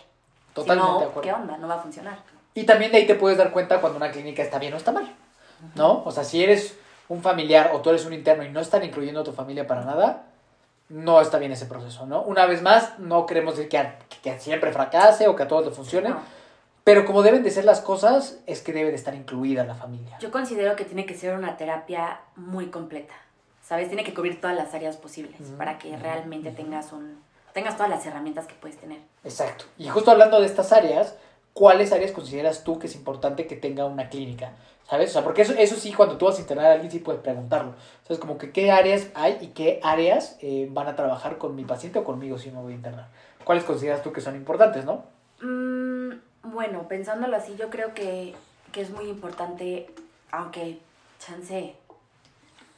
Totalmente 0.53 0.85
si 0.87 0.93
no, 0.93 0.99
de 0.99 1.05
acuerdo. 1.05 1.21
¿qué 1.21 1.33
onda? 1.33 1.57
No 1.57 1.67
va 1.67 1.75
a 1.75 1.79
funcionar. 1.81 2.17
Y 2.53 2.63
también 2.65 2.91
de 2.91 2.97
ahí 2.97 3.07
te 3.07 3.15
puedes 3.15 3.37
dar 3.37 3.51
cuenta 3.51 3.79
cuando 3.81 3.97
una 3.97 4.11
clínica 4.11 4.43
está 4.43 4.59
bien 4.59 4.73
o 4.73 4.77
está 4.77 4.91
mal, 4.91 5.11
¿no? 5.75 6.03
O 6.05 6.11
sea, 6.11 6.23
si 6.23 6.43
eres 6.43 6.77
un 7.07 7.21
familiar 7.21 7.71
o 7.73 7.81
tú 7.81 7.89
eres 7.89 8.05
un 8.05 8.13
interno 8.13 8.43
y 8.43 8.49
no 8.49 8.59
están 8.59 8.83
incluyendo 8.83 9.21
a 9.21 9.23
tu 9.23 9.31
familia 9.31 9.65
para 9.65 9.83
nada, 9.85 10.23
no 10.93 11.19
está 11.21 11.39
bien 11.39 11.51
ese 11.51 11.65
proceso, 11.65 12.05
¿no? 12.05 12.21
Una 12.21 12.45
vez 12.45 12.61
más, 12.61 12.99
no 12.99 13.25
queremos 13.25 13.55
decir 13.55 13.69
que, 13.69 13.77
a- 13.79 13.97
que 14.21 14.39
siempre 14.39 14.71
fracase 14.71 15.27
o 15.27 15.35
que 15.35 15.43
a 15.43 15.47
todos 15.47 15.65
le 15.65 15.71
funcione, 15.71 16.09
No. 16.09 16.19
pero 16.83 17.03
como 17.05 17.23
deben 17.23 17.41
de 17.43 17.49
ser 17.49 17.65
las 17.65 17.81
cosas, 17.81 18.37
es 18.45 18.61
que 18.61 18.73
debe 18.73 18.89
de 18.91 18.95
estar 18.95 19.15
incluida 19.15 19.63
la 19.63 19.73
familia. 19.75 20.17
Yo 20.19 20.29
considero 20.31 20.75
que 20.75 20.85
tiene 20.85 21.05
que 21.05 21.15
ser 21.15 21.35
una 21.35 21.57
terapia 21.57 22.19
muy 22.35 22.67
completa. 22.67 23.13
¿Sabes? 23.65 23.87
Tiene 23.87 24.03
que 24.03 24.13
cubrir 24.13 24.41
todas 24.41 24.57
las 24.57 24.73
áreas 24.73 24.97
posibles 24.97 25.37
para 25.57 25.77
que 25.79 25.95
realmente 25.97 26.51
tengas 26.51 26.91
un 26.91 27.21
tengas 27.53 27.75
todas 27.77 27.89
las 27.89 28.05
herramientas 28.05 28.45
que 28.45 28.55
puedes 28.55 28.77
tener. 28.77 28.99
Exacto. 29.23 29.65
Y 29.77 29.87
justo 29.87 30.11
hablando 30.11 30.39
de 30.41 30.47
estas 30.47 30.73
áreas, 30.73 31.15
¿cuáles 31.53 31.91
áreas 31.91 32.11
consideras 32.11 32.63
tú 32.63 32.79
que 32.79 32.87
es 32.87 32.95
importante 32.95 33.47
que 33.47 33.55
tenga 33.55 33.85
una 33.85 34.09
clínica? 34.09 34.53
¿Sabes? 34.89 35.11
O 35.11 35.13
sea, 35.13 35.23
porque 35.23 35.43
eso, 35.43 35.53
eso 35.53 35.75
sí, 35.75 35.93
cuando 35.93 36.17
tú 36.17 36.25
vas 36.25 36.37
a 36.37 36.41
internar 36.41 36.65
a 36.65 36.73
alguien, 36.73 36.91
sí 36.91 36.99
puedes 36.99 37.21
preguntarlo. 37.21 37.73
¿Sabes? 38.03 38.19
Como 38.19 38.37
que 38.37 38.51
qué 38.51 38.71
áreas 38.71 39.07
hay 39.15 39.37
y 39.41 39.47
qué 39.47 39.79
áreas 39.81 40.37
eh, 40.41 40.67
van 40.71 40.87
a 40.87 40.95
trabajar 40.95 41.37
con 41.37 41.55
mi 41.55 41.63
paciente 41.63 41.99
o 41.99 42.03
conmigo 42.03 42.37
si 42.37 42.51
me 42.51 42.59
voy 42.59 42.73
a 42.73 42.75
internar. 42.75 43.07
¿Cuáles 43.43 43.63
consideras 43.63 44.03
tú 44.03 44.11
que 44.11 44.21
son 44.21 44.35
importantes, 44.35 44.85
no? 44.85 45.05
Mm, 45.41 46.13
bueno, 46.43 46.87
pensándolo 46.87 47.35
así, 47.35 47.55
yo 47.57 47.69
creo 47.69 47.93
que, 47.93 48.33
que 48.71 48.81
es 48.81 48.89
muy 48.89 49.05
importante, 49.09 49.89
aunque 50.31 50.79
chance 51.19 51.75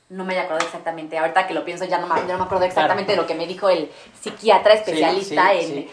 no 0.10 0.24
me 0.24 0.38
acuerdo 0.38 0.64
exactamente, 0.66 1.18
ahorita 1.18 1.48
que 1.48 1.54
lo 1.54 1.66
pienso 1.66 1.86
ya 1.86 2.00
no 2.00 2.08
me, 2.08 2.16
ya 2.16 2.34
no 2.34 2.38
me 2.38 2.44
acuerdo 2.46 2.66
exactamente 2.66 3.14
de 3.14 3.18
lo 3.18 3.26
que 3.26 3.34
me 3.34 3.48
dijo 3.48 3.70
el 3.70 3.90
psiquiatra 4.20 4.76
especialista 4.76 5.50
sí, 5.52 5.58
en, 5.58 5.68
sí. 5.68 5.90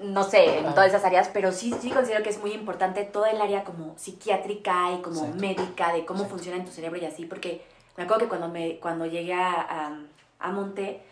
No 0.00 0.24
sé, 0.24 0.58
en 0.58 0.64
todas 0.66 0.88
esas 0.88 1.04
áreas, 1.04 1.28
pero 1.32 1.52
sí, 1.52 1.74
sí 1.80 1.90
considero 1.90 2.22
que 2.22 2.30
es 2.30 2.38
muy 2.40 2.52
importante 2.52 3.04
todo 3.04 3.26
el 3.26 3.40
área 3.40 3.64
como 3.64 3.94
psiquiátrica 3.98 4.92
y 4.92 5.02
como 5.02 5.20
Exacto. 5.26 5.40
médica, 5.40 5.92
de 5.92 6.04
cómo 6.04 6.20
Exacto. 6.20 6.36
funciona 6.36 6.58
en 6.58 6.64
tu 6.64 6.70
cerebro 6.70 6.98
y 7.00 7.04
así, 7.04 7.24
porque 7.24 7.64
me 7.96 8.04
acuerdo 8.04 8.22
que 8.24 8.28
cuando, 8.28 8.48
me, 8.48 8.78
cuando 8.78 9.06
llegué 9.06 9.34
a, 9.34 9.60
a, 9.60 9.98
a 10.38 10.52
Monte, 10.52 11.02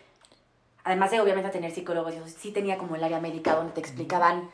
además 0.83 1.11
de 1.11 1.19
obviamente 1.19 1.49
tener 1.49 1.71
psicólogos, 1.71 2.13
y 2.13 2.17
eso, 2.17 2.27
sí 2.27 2.51
tenía 2.51 2.77
como 2.77 2.95
el 2.95 3.03
área 3.03 3.19
médica 3.19 3.55
donde 3.55 3.73
te 3.73 3.79
explicaban 3.81 4.49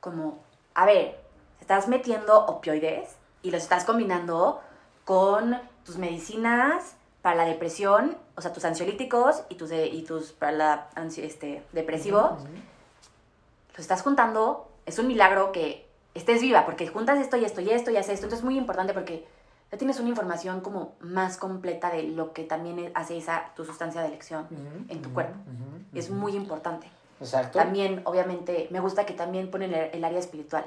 como, 0.00 0.38
a 0.74 0.86
ver, 0.86 1.18
estás 1.60 1.88
metiendo 1.88 2.46
opioides 2.46 3.16
y 3.42 3.50
los 3.50 3.62
estás 3.62 3.84
combinando 3.84 4.60
con 5.04 5.58
tus 5.84 5.96
medicinas 5.96 6.94
para 7.22 7.36
la 7.36 7.44
depresión, 7.44 8.16
o 8.36 8.40
sea, 8.40 8.52
tus 8.52 8.64
ansiolíticos 8.64 9.42
y 9.48 9.56
tus, 9.56 9.70
de- 9.70 9.86
y 9.88 10.02
tus 10.02 10.30
para 10.32 10.52
la 10.52 10.88
este, 11.16 11.64
depresivo, 11.72 12.20
Ujú. 12.38 12.46
Los 13.76 13.80
estás 13.80 14.02
juntando, 14.02 14.68
es 14.86 14.98
un 14.98 15.06
milagro 15.06 15.52
que 15.52 15.86
estés 16.14 16.40
viva, 16.40 16.64
porque 16.64 16.86
juntas 16.88 17.18
esto 17.18 17.36
y 17.36 17.44
esto 17.44 17.60
y 17.60 17.70
esto 17.70 17.90
y 17.90 17.96
haces 17.96 18.14
esto, 18.14 18.26
entonces 18.26 18.38
es 18.40 18.44
muy 18.44 18.56
importante 18.56 18.94
porque 18.94 19.26
ya 19.70 19.76
tienes 19.78 20.00
una 20.00 20.08
información 20.08 20.60
como 20.60 20.94
más 21.00 21.36
completa 21.36 21.90
de 21.90 22.04
lo 22.04 22.32
que 22.32 22.44
también 22.44 22.90
hace 22.94 23.18
esa 23.18 23.50
tu 23.54 23.64
sustancia 23.64 24.00
de 24.00 24.08
elección 24.08 24.44
Ujú, 24.44 24.84
en 24.88 25.02
tu 25.02 25.08
ujú, 25.08 25.14
cuerpo. 25.14 25.34
ujú, 25.34 25.82
Y 25.92 25.98
es 25.98 26.08
muy 26.10 26.34
importante. 26.36 26.86
Exacto. 27.20 27.58
También, 27.58 28.00
obviamente, 28.04 28.68
me 28.70 28.80
gusta 28.80 29.04
que 29.06 29.14
también 29.14 29.50
ponen 29.50 29.74
el, 29.74 29.90
el 29.92 30.04
área 30.04 30.18
espiritual. 30.18 30.64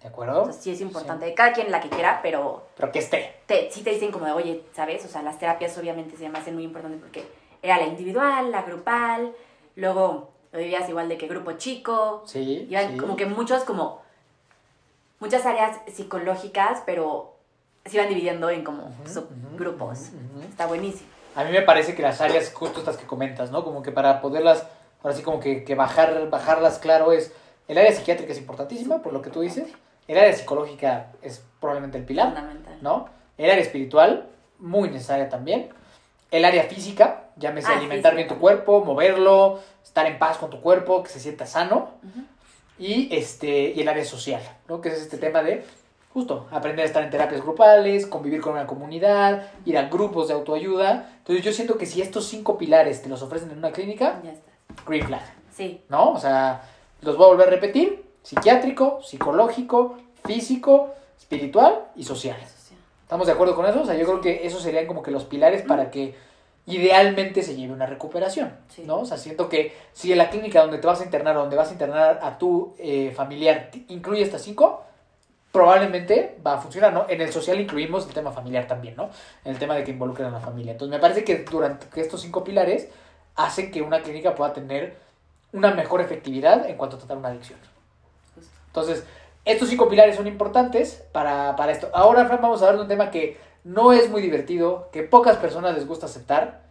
¿De 0.00 0.08
O 0.08 0.10
acuerdo? 0.10 0.44
sea, 0.44 0.52
sí 0.52 0.70
es 0.70 0.80
importante. 0.80 1.34
Cada 1.34 1.52
quien 1.52 1.70
la 1.70 1.80
que 1.80 1.88
quiera, 1.88 2.20
pero 2.22 2.66
Pero 2.76 2.92
que 2.92 3.00
esté. 3.00 3.34
te, 3.46 3.70
sí 3.72 3.82
te 3.82 3.90
dicen 3.90 4.12
como 4.12 4.26
de, 4.26 4.32
oye, 4.32 4.64
¿sabes? 4.74 5.04
O 5.04 5.08
sea, 5.08 5.22
las 5.22 5.38
terapias 5.38 5.76
obviamente 5.78 6.16
se 6.16 6.28
me 6.28 6.38
hacen 6.38 6.54
muy 6.54 6.64
importantes 6.64 7.00
porque 7.00 7.26
era 7.62 7.78
la 7.78 7.86
individual, 7.86 8.52
la 8.52 8.62
grupal, 8.62 9.34
luego 9.74 10.30
lo 10.56 10.62
vivías 10.62 10.88
igual 10.88 11.08
de 11.08 11.18
que 11.18 11.28
grupo 11.28 11.52
chico. 11.52 12.22
Sí. 12.26 12.66
Iban 12.70 12.92
sí. 12.92 12.96
como 12.96 13.14
que 13.16 13.26
muchos, 13.26 13.62
como, 13.64 14.00
muchas 15.20 15.44
áreas 15.44 15.78
psicológicas, 15.92 16.82
pero 16.86 17.34
se 17.84 17.96
iban 17.98 18.08
dividiendo 18.08 18.48
en 18.48 18.64
como 18.64 18.84
Ujú, 18.86 19.06
subgrupos. 19.12 19.98
ujú, 20.08 20.38
ujú. 20.38 20.48
Está 20.48 20.66
buenísimo. 20.66 21.10
A 21.34 21.44
mí 21.44 21.50
me 21.52 21.60
parece 21.60 21.94
que 21.94 22.00
las 22.02 22.22
áreas, 22.22 22.50
justo 22.54 22.78
estas 22.78 22.96
que 22.96 23.06
comentas, 23.06 23.50
¿no? 23.50 23.62
Como 23.64 23.82
que 23.82 23.92
para 23.92 24.22
poderlas, 24.22 24.66
ahora 25.02 25.14
sí 25.14 25.22
como 25.22 25.40
que, 25.40 25.62
que 25.64 25.74
bajar, 25.74 26.30
bajarlas 26.30 26.78
claro 26.78 27.12
es, 27.12 27.32
el 27.68 27.76
área 27.76 27.92
psiquiátrica 27.92 28.32
es 28.32 28.38
importantísima, 28.38 29.02
por 29.02 29.12
lo 29.12 29.20
que 29.20 29.28
tú 29.28 29.42
dices, 29.42 29.68
el 30.08 30.16
área 30.16 30.32
psicológica 30.32 31.12
es 31.20 31.42
probablemente 31.60 31.98
el 31.98 32.04
pilar, 32.04 32.28
Fundamental. 32.28 32.78
¿no? 32.80 33.08
El 33.36 33.50
área 33.50 33.62
espiritual, 33.62 34.30
muy 34.58 34.88
necesaria 34.88 35.28
también. 35.28 35.68
El 36.30 36.46
área 36.46 36.62
física, 36.64 37.24
llámese 37.36 37.68
Ah, 37.72 37.76
alimentar 37.78 38.14
física 38.14 38.16
bien 38.16 38.28
tu 38.28 38.38
cuerpo, 38.38 38.84
moverlo, 38.84 39.60
estar 39.82 40.06
en 40.06 40.18
paz 40.18 40.38
con 40.38 40.50
tu 40.50 40.60
cuerpo, 40.60 41.02
que 41.02 41.08
se 41.10 41.20
sienta 41.20 41.46
sano. 41.46 41.90
Y, 42.78 43.14
este, 43.14 43.72
y 43.74 43.80
el 43.80 43.88
área 43.88 44.04
social, 44.04 44.42
¿no? 44.68 44.80
Que 44.80 44.90
es 44.90 45.00
este 45.00 45.16
tema 45.16 45.42
de, 45.42 45.64
justo, 46.12 46.46
aprender 46.50 46.82
a 46.82 46.86
estar 46.86 47.02
en 47.02 47.08
terapias 47.10 47.40
grupales, 47.40 48.06
convivir 48.06 48.40
con 48.42 48.52
una 48.52 48.66
comunidad, 48.66 49.50
ir 49.64 49.78
a 49.78 49.88
grupos 49.88 50.28
de 50.28 50.34
autoayuda. 50.34 51.10
Entonces 51.18 51.44
yo 51.44 51.52
siento 51.52 51.78
que 51.78 51.86
si 51.86 52.02
estos 52.02 52.26
cinco 52.26 52.58
pilares 52.58 53.02
te 53.02 53.08
los 53.08 53.22
ofrecen 53.22 53.50
en 53.50 53.58
una 53.58 53.72
clínica, 53.72 54.20
Ya 54.22 54.32
está. 54.32 54.50
green 54.86 55.06
flag, 55.06 55.22
Sí. 55.54 55.82
¿no? 55.88 56.10
O 56.12 56.18
sea, 56.18 56.62
los 57.00 57.16
voy 57.16 57.24
a 57.26 57.28
volver 57.28 57.48
a 57.48 57.50
repetir, 57.50 58.04
psiquiátrico, 58.22 59.00
psicológico, 59.02 59.96
físico, 60.26 60.90
espiritual 61.18 61.84
y 61.96 62.04
social. 62.04 62.36
Sí. 62.58 62.74
¿Estamos 63.02 63.26
de 63.26 63.32
acuerdo 63.32 63.54
con 63.56 63.64
eso? 63.64 63.80
O 63.82 63.86
sea, 63.86 63.94
yo 63.94 64.04
creo 64.04 64.20
que 64.20 64.46
esos 64.46 64.62
serían 64.62 64.86
como 64.86 65.02
que 65.02 65.10
los 65.10 65.24
pilares 65.24 65.62
para 65.62 65.90
que 65.90 66.14
idealmente 66.66 67.42
se 67.42 67.54
lleve 67.54 67.72
una 67.72 67.86
recuperación, 67.86 68.52
Sí. 68.68 68.82
¿no? 68.84 69.00
O 69.00 69.04
sea, 69.06 69.16
siento 69.18 69.48
que 69.48 69.74
si 69.92 70.12
en 70.12 70.18
la 70.18 70.30
clínica 70.30 70.60
donde 70.62 70.78
te 70.78 70.86
vas 70.86 71.00
a 71.00 71.04
internar 71.04 71.36
o 71.36 71.40
donde 71.40 71.56
vas 71.56 71.70
a 71.70 71.72
internar 71.72 72.18
a 72.22 72.38
tu 72.38 72.74
eh, 72.78 73.12
familiar 73.14 73.70
incluye 73.88 74.22
estas 74.22 74.42
cinco, 74.42 74.82
probablemente 75.52 76.36
va 76.46 76.54
a 76.54 76.58
funcionar, 76.58 76.92
¿no? 76.92 77.06
En 77.08 77.20
el 77.20 77.32
social 77.32 77.58
incluimos 77.58 78.06
el 78.06 78.12
tema 78.12 78.30
familiar 78.30 78.66
también, 78.66 78.94
¿no? 78.96 79.08
En 79.44 79.52
el 79.52 79.58
tema 79.58 79.74
de 79.74 79.84
que 79.84 79.92
involucren 79.92 80.28
a 80.28 80.30
la 80.30 80.40
familia. 80.40 80.72
Entonces, 80.72 80.94
me 80.94 81.00
parece 81.00 81.24
que 81.24 81.44
durante 81.44 81.86
que 81.86 82.00
estos 82.02 82.20
cinco 82.20 82.44
pilares 82.44 82.88
hacen 83.36 83.70
que 83.70 83.80
una 83.80 84.02
clínica 84.02 84.34
pueda 84.34 84.52
tener 84.52 84.96
una 85.52 85.72
mejor 85.72 86.00
efectividad 86.02 86.68
en 86.68 86.76
cuanto 86.76 86.96
a 86.96 86.98
tratar 86.98 87.16
una 87.16 87.28
adicción. 87.28 87.58
Entonces, 88.66 89.06
estos 89.46 89.68
cinco 89.70 89.88
pilares 89.88 90.16
son 90.16 90.26
importantes 90.26 91.04
para, 91.12 91.56
para 91.56 91.72
esto. 91.72 91.88
Ahora, 91.94 92.26
Fran, 92.26 92.42
vamos 92.42 92.60
a 92.60 92.64
hablar 92.64 92.76
de 92.76 92.82
un 92.82 92.88
tema 92.88 93.10
que 93.10 93.38
no 93.66 93.92
es 93.92 94.08
muy 94.08 94.22
divertido, 94.22 94.88
que 94.92 95.02
pocas 95.02 95.36
personas 95.38 95.74
les 95.74 95.86
gusta 95.88 96.06
aceptar, 96.06 96.62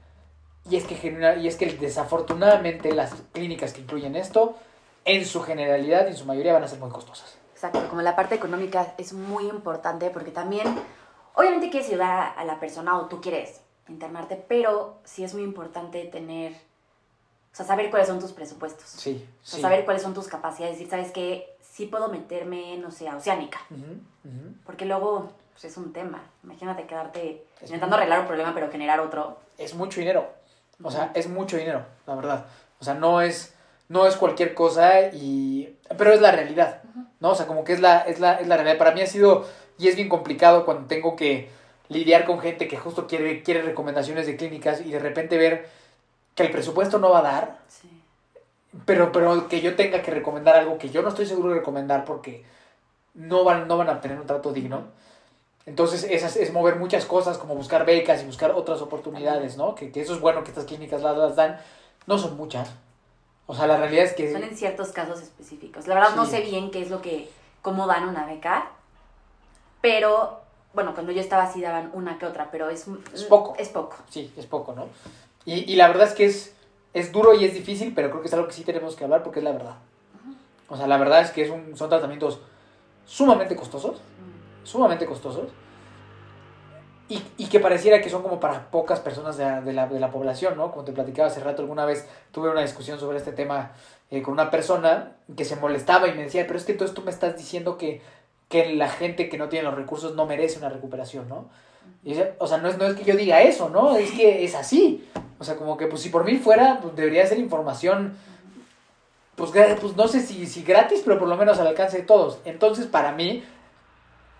y 0.69 0.77
es 0.77 0.85
que, 0.85 0.95
genera- 0.95 1.35
y 1.35 1.47
es 1.47 1.57
que 1.57 1.65
desafortunadamente 1.73 2.93
las 2.93 3.13
clínicas 3.33 3.73
que 3.73 3.81
incluyen 3.81 4.15
esto, 4.15 4.55
en 5.03 5.25
su 5.25 5.41
generalidad 5.43 6.05
y 6.07 6.11
en 6.11 6.15
su 6.17 6.25
mayoría 6.25 6.53
van 6.53 6.63
a 6.63 6.67
ser 6.69 6.79
muy 6.79 6.89
costosas. 6.89 7.37
Exacto, 7.53 7.85
como 7.89 8.01
la 8.01 8.15
parte 8.15 8.35
económica 8.35 8.93
es 8.97 9.11
muy 9.13 9.47
importante 9.47 10.09
porque 10.09 10.31
también, 10.31 10.63
obviamente 11.35 11.69
quieres 11.69 11.89
ayudar 11.89 12.33
a 12.37 12.45
la 12.45 12.59
persona 12.61 12.97
o 12.97 13.07
tú 13.07 13.19
quieres 13.21 13.61
internarte, 13.89 14.43
pero 14.47 14.95
sí 15.03 15.23
es 15.25 15.33
muy 15.33 15.43
importante 15.43 16.03
tener, 16.05 16.53
o 16.53 17.55
sea, 17.55 17.65
saber 17.65 17.89
cuáles 17.89 18.07
son 18.07 18.19
tus 18.19 18.31
presupuestos. 18.31 18.85
Sí, 18.87 19.27
O 19.43 19.45
sea, 19.45 19.57
sí. 19.57 19.61
saber 19.61 19.83
cuáles 19.85 20.01
son 20.01 20.13
tus 20.13 20.27
capacidades, 20.27 20.77
decir, 20.77 20.89
¿sabes 20.89 21.11
qué? 21.11 21.51
sí 21.61 21.87
puedo 21.87 22.07
meterme, 22.07 22.77
no 22.77 22.89
sé, 22.89 23.09
a 23.09 23.17
Oceánica. 23.17 23.59
Porque 24.65 24.85
luego 24.85 25.33
pues, 25.55 25.65
es 25.65 25.77
un 25.77 25.91
tema. 25.91 26.23
Imagínate 26.43 26.85
quedarte 26.85 27.43
intentando 27.61 27.95
arreglar 27.95 28.19
un 28.19 28.27
problema, 28.27 28.53
pero 28.53 28.71
generar 28.71 28.99
otro. 28.99 29.39
Es 29.57 29.73
mucho 29.73 29.99
dinero. 29.99 30.29
O 30.83 30.91
sea, 30.91 31.11
es 31.15 31.27
mucho 31.27 31.57
dinero, 31.57 31.85
la 32.05 32.15
verdad. 32.15 32.45
O 32.79 32.83
sea, 32.83 32.93
no 32.93 33.21
es, 33.21 33.55
no 33.89 34.05
es 34.05 34.15
cualquier 34.15 34.53
cosa, 34.53 35.01
y, 35.13 35.77
pero 35.97 36.11
es 36.11 36.21
la 36.21 36.31
realidad. 36.31 36.81
¿no? 37.19 37.31
O 37.31 37.35
sea, 37.35 37.47
como 37.47 37.63
que 37.63 37.73
es 37.73 37.79
la, 37.79 37.99
es, 38.01 38.19
la, 38.19 38.35
es 38.35 38.47
la 38.47 38.57
realidad. 38.57 38.77
Para 38.77 38.91
mí 38.91 39.01
ha 39.01 39.07
sido, 39.07 39.47
y 39.77 39.87
es 39.87 39.95
bien 39.95 40.09
complicado 40.09 40.65
cuando 40.65 40.87
tengo 40.87 41.15
que 41.15 41.49
lidiar 41.87 42.25
con 42.25 42.39
gente 42.39 42.67
que 42.67 42.77
justo 42.77 43.07
quiere, 43.07 43.41
quiere 43.41 43.61
recomendaciones 43.61 44.27
de 44.27 44.35
clínicas 44.35 44.81
y 44.81 44.91
de 44.91 44.99
repente 44.99 45.37
ver 45.37 45.69
que 46.35 46.43
el 46.43 46.51
presupuesto 46.51 46.99
no 46.99 47.09
va 47.09 47.19
a 47.19 47.23
dar. 47.23 47.57
Sí 47.69 47.95
pero, 48.83 49.11
pero 49.11 49.47
que 49.47 49.61
yo 49.61 49.75
tenga 49.75 50.01
que 50.01 50.11
recomendar 50.11 50.57
algo 50.57 50.77
que 50.77 50.89
yo 50.89 51.01
no 51.01 51.09
estoy 51.09 51.25
seguro 51.25 51.49
de 51.49 51.59
recomendar 51.59 52.03
porque 52.03 52.43
no 53.13 53.43
van, 53.43 53.67
no 53.67 53.77
van 53.77 53.89
a 53.89 54.01
tener 54.01 54.19
un 54.19 54.27
trato 54.27 54.51
digno. 54.51 54.83
Entonces, 55.65 56.03
es, 56.03 56.35
es 56.35 56.53
mover 56.53 56.75
muchas 56.75 57.05
cosas, 57.05 57.37
como 57.37 57.55
buscar 57.55 57.85
becas 57.85 58.21
y 58.21 58.25
buscar 58.25 58.51
otras 58.51 58.81
oportunidades, 58.81 59.57
¿no? 59.57 59.73
Que, 59.73 59.91
que 59.91 60.01
eso 60.01 60.13
es 60.13 60.19
bueno 60.19 60.43
que 60.43 60.49
estas 60.49 60.65
clínicas 60.65 61.01
las, 61.01 61.17
las, 61.17 61.35
dan. 61.35 61.59
No 62.05 62.17
son 62.17 62.37
muchas. 62.37 62.71
O 63.47 63.55
sea, 63.55 63.65
la 63.67 63.77
realidad 63.77 64.05
es 64.05 64.13
que... 64.13 64.31
Son 64.31 64.43
en 64.43 64.55
ciertos 64.55 64.91
casos 64.91 65.21
específicos. 65.21 65.87
La 65.87 65.95
verdad 65.95 66.15
no 66.15 66.25
sé 66.25 66.41
bien 66.41 66.71
qué 66.71 66.81
es 66.81 66.89
lo 66.89 67.01
que... 67.01 67.29
cómo 67.61 67.87
dan 67.87 68.07
una 68.07 68.25
beca. 68.25 68.69
Pero, 69.81 70.41
bueno, 70.73 70.93
cuando 70.93 71.11
yo 71.11 71.21
estaba 71.21 71.43
así 71.43 71.61
daban 71.61 71.89
una 71.93 72.19
que 72.19 72.25
otra, 72.25 72.49
pero 72.51 72.69
es... 72.69 72.85
Es 73.13 73.23
poco. 73.23 73.55
Es 73.57 73.69
poco. 73.69 73.97
Sí, 74.09 74.31
es 74.37 74.45
poco, 74.45 74.73
¿no? 74.73 74.87
Y, 75.45 75.71
y 75.71 75.75
la 75.75 75.87
verdad 75.87 76.07
es 76.07 76.13
que 76.13 76.25
es 76.25 76.55
es 76.95 77.11
duro 77.11 77.33
y 77.33 77.43
es 77.43 77.53
difícil, 77.53 77.93
pero 77.93 78.09
creo 78.09 78.21
que 78.21 78.29
es 78.29 78.33
algo 78.33 78.47
que 78.47 78.53
sí 78.53 78.63
tenemos 78.63 78.95
que 78.95 79.03
hablar 79.03 79.21
porque 79.21 79.39
es 79.39 79.43
la 79.43 79.51
verdad. 79.51 79.75
O 80.69 80.77
sea, 80.77 80.87
la 80.87 80.97
verdad 80.97 81.21
es 81.21 81.29
que 81.29 81.43
es 81.43 81.51
un, 81.51 81.75
son 81.75 81.89
tratamientos 81.89 82.39
sumamente 83.05 83.53
costosos, 83.57 83.97
sumamente 84.65 85.05
costosos, 85.05 85.49
y, 87.07 87.21
y, 87.37 87.45
que 87.45 87.59
pareciera 87.59 88.01
que 88.01 88.09
son 88.09 88.23
como 88.23 88.39
para 88.39 88.71
pocas 88.71 88.99
personas 88.99 89.37
de, 89.37 89.45
de, 89.61 89.73
la, 89.73 89.85
de, 89.85 89.99
la, 89.99 90.09
población, 90.09 90.57
¿no? 90.57 90.71
Como 90.71 90.83
te 90.83 90.91
platicaba 90.91 91.27
hace 91.27 91.39
rato, 91.39 91.61
alguna 91.61 91.85
vez 91.85 92.07
tuve 92.31 92.49
una 92.49 92.61
discusión 92.61 92.99
sobre 92.99 93.19
este 93.19 93.31
tema 93.31 93.73
eh, 94.09 94.23
con 94.23 94.33
una 94.33 94.49
persona 94.49 95.11
que 95.37 95.45
se 95.45 95.55
molestaba 95.55 96.07
y 96.07 96.15
me 96.15 96.23
decía, 96.23 96.47
pero 96.47 96.57
es 96.57 96.65
que 96.65 96.71
entonces 96.71 96.95
tú 96.95 97.03
me 97.03 97.11
estás 97.11 97.37
diciendo 97.37 97.77
que, 97.77 98.01
que 98.49 98.73
la 98.73 98.89
gente 98.89 99.29
que 99.29 99.37
no 99.37 99.49
tiene 99.49 99.65
los 99.65 99.75
recursos 99.75 100.15
no 100.15 100.25
merece 100.25 100.57
una 100.57 100.69
recuperación, 100.69 101.29
¿no? 101.29 101.47
O 102.39 102.47
sea, 102.47 102.57
no 102.57 102.69
es, 102.69 102.77
no 102.77 102.85
es 102.85 102.95
que 102.95 103.03
yo 103.03 103.15
diga 103.15 103.41
eso, 103.41 103.69
¿no? 103.69 103.95
Es 103.95 104.11
que 104.11 104.43
es 104.43 104.55
así. 104.55 105.07
O 105.39 105.43
sea, 105.43 105.55
como 105.55 105.77
que 105.77 105.87
pues 105.87 106.01
si 106.01 106.09
por 106.09 106.23
mí 106.23 106.37
fuera, 106.37 106.79
pues 106.81 106.95
debería 106.95 107.25
ser 107.27 107.37
información, 107.37 108.15
pues, 109.35 109.51
pues 109.81 109.95
no 109.95 110.07
sé 110.07 110.21
si, 110.21 110.45
si 110.45 110.63
gratis, 110.63 111.01
pero 111.03 111.19
por 111.19 111.27
lo 111.27 111.35
menos 111.35 111.59
al 111.59 111.67
alcance 111.67 111.97
de 111.97 112.03
todos. 112.03 112.39
Entonces, 112.45 112.85
para 112.85 113.11
mí, 113.11 113.43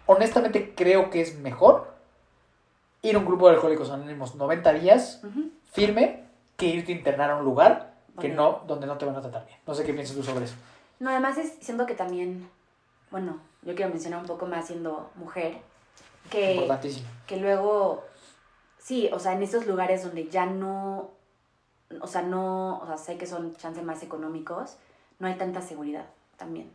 honestamente 0.06 0.74
creo 0.76 1.10
que 1.10 1.22
es 1.22 1.38
mejor 1.38 1.94
ir 3.02 3.16
a 3.16 3.20
un 3.20 3.26
grupo 3.26 3.48
de 3.48 3.56
alcohólicos 3.56 3.92
anónimos 3.92 4.36
90 4.36 4.74
días 4.74 5.22
firme 5.72 6.24
que 6.58 6.68
irte 6.68 6.92
a 6.92 6.96
internar 6.96 7.32
a 7.32 7.38
un 7.38 7.46
lugar 7.46 7.94
que 8.20 8.30
no, 8.30 8.64
donde 8.66 8.88
no 8.88 8.98
te 8.98 9.06
van 9.06 9.16
a 9.16 9.22
tratar 9.22 9.46
bien. 9.46 9.60
No 9.68 9.76
sé 9.76 9.84
qué 9.84 9.94
piensas 9.94 10.16
tú 10.16 10.24
sobre 10.24 10.46
eso. 10.46 10.56
No, 11.00 11.10
además 11.10 11.38
es, 11.38 11.58
siento 11.60 11.86
que 11.86 11.94
también, 11.94 12.50
bueno, 13.12 13.40
yo 13.64 13.76
quiero 13.76 13.92
mencionar 13.92 14.22
un 14.22 14.26
poco 14.26 14.46
más 14.46 14.68
siendo 14.68 15.10
mujer, 15.16 15.58
que, 16.30 16.68
que 17.28 17.38
luego 17.38 18.04
sí, 18.80 19.10
o 19.12 19.20
sea, 19.20 19.34
en 19.34 19.44
esos 19.44 19.68
lugares 19.68 20.04
donde 20.04 20.30
ya 20.30 20.46
no, 20.46 21.12
o 22.02 22.08
sea, 22.08 22.22
no, 22.22 22.80
o 22.80 22.86
sea, 22.88 22.98
sé 22.98 23.18
que 23.18 23.28
son 23.28 23.56
chances 23.58 23.84
más 23.84 24.02
económicos, 24.04 24.78
no 25.20 25.28
hay 25.28 25.36
tanta 25.36 25.62
seguridad 25.62 26.06
también. 26.38 26.72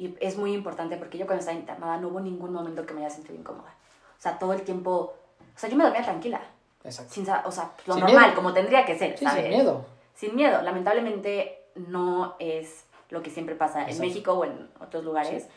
Y 0.00 0.16
es 0.18 0.38
muy 0.38 0.54
importante 0.54 0.96
porque 0.96 1.18
yo 1.18 1.26
cuando 1.26 1.40
estaba 1.40 1.58
internada 1.58 1.98
no 1.98 2.08
hubo 2.08 2.20
ningún 2.20 2.54
momento 2.54 2.86
que 2.86 2.94
me 2.94 3.04
haya 3.04 3.14
sentido 3.14 3.38
incómoda. 3.38 3.74
O 4.18 4.22
sea, 4.22 4.38
todo 4.38 4.54
el 4.54 4.62
tiempo, 4.62 5.14
o 5.38 5.58
sea, 5.58 5.68
yo 5.68 5.76
me 5.76 5.84
dormía 5.84 6.02
tranquila. 6.02 6.40
Exacto. 6.82 7.12
Sin, 7.12 7.28
o 7.28 7.52
sea, 7.52 7.72
lo 7.84 7.96
normal, 7.96 8.34
como 8.34 8.54
tendría 8.54 8.86
que 8.86 8.98
ser, 8.98 9.18
¿sabes? 9.18 9.42
Sin 9.42 9.50
miedo. 9.50 9.84
Sin 10.14 10.36
miedo. 10.36 10.62
Lamentablemente 10.62 11.66
no 11.74 12.34
es 12.38 12.86
lo 13.10 13.22
que 13.22 13.28
siempre 13.28 13.54
pasa 13.56 13.86
en 13.86 14.00
México 14.00 14.32
o 14.32 14.46
en 14.46 14.70
otros 14.80 15.04
lugares 15.04 15.48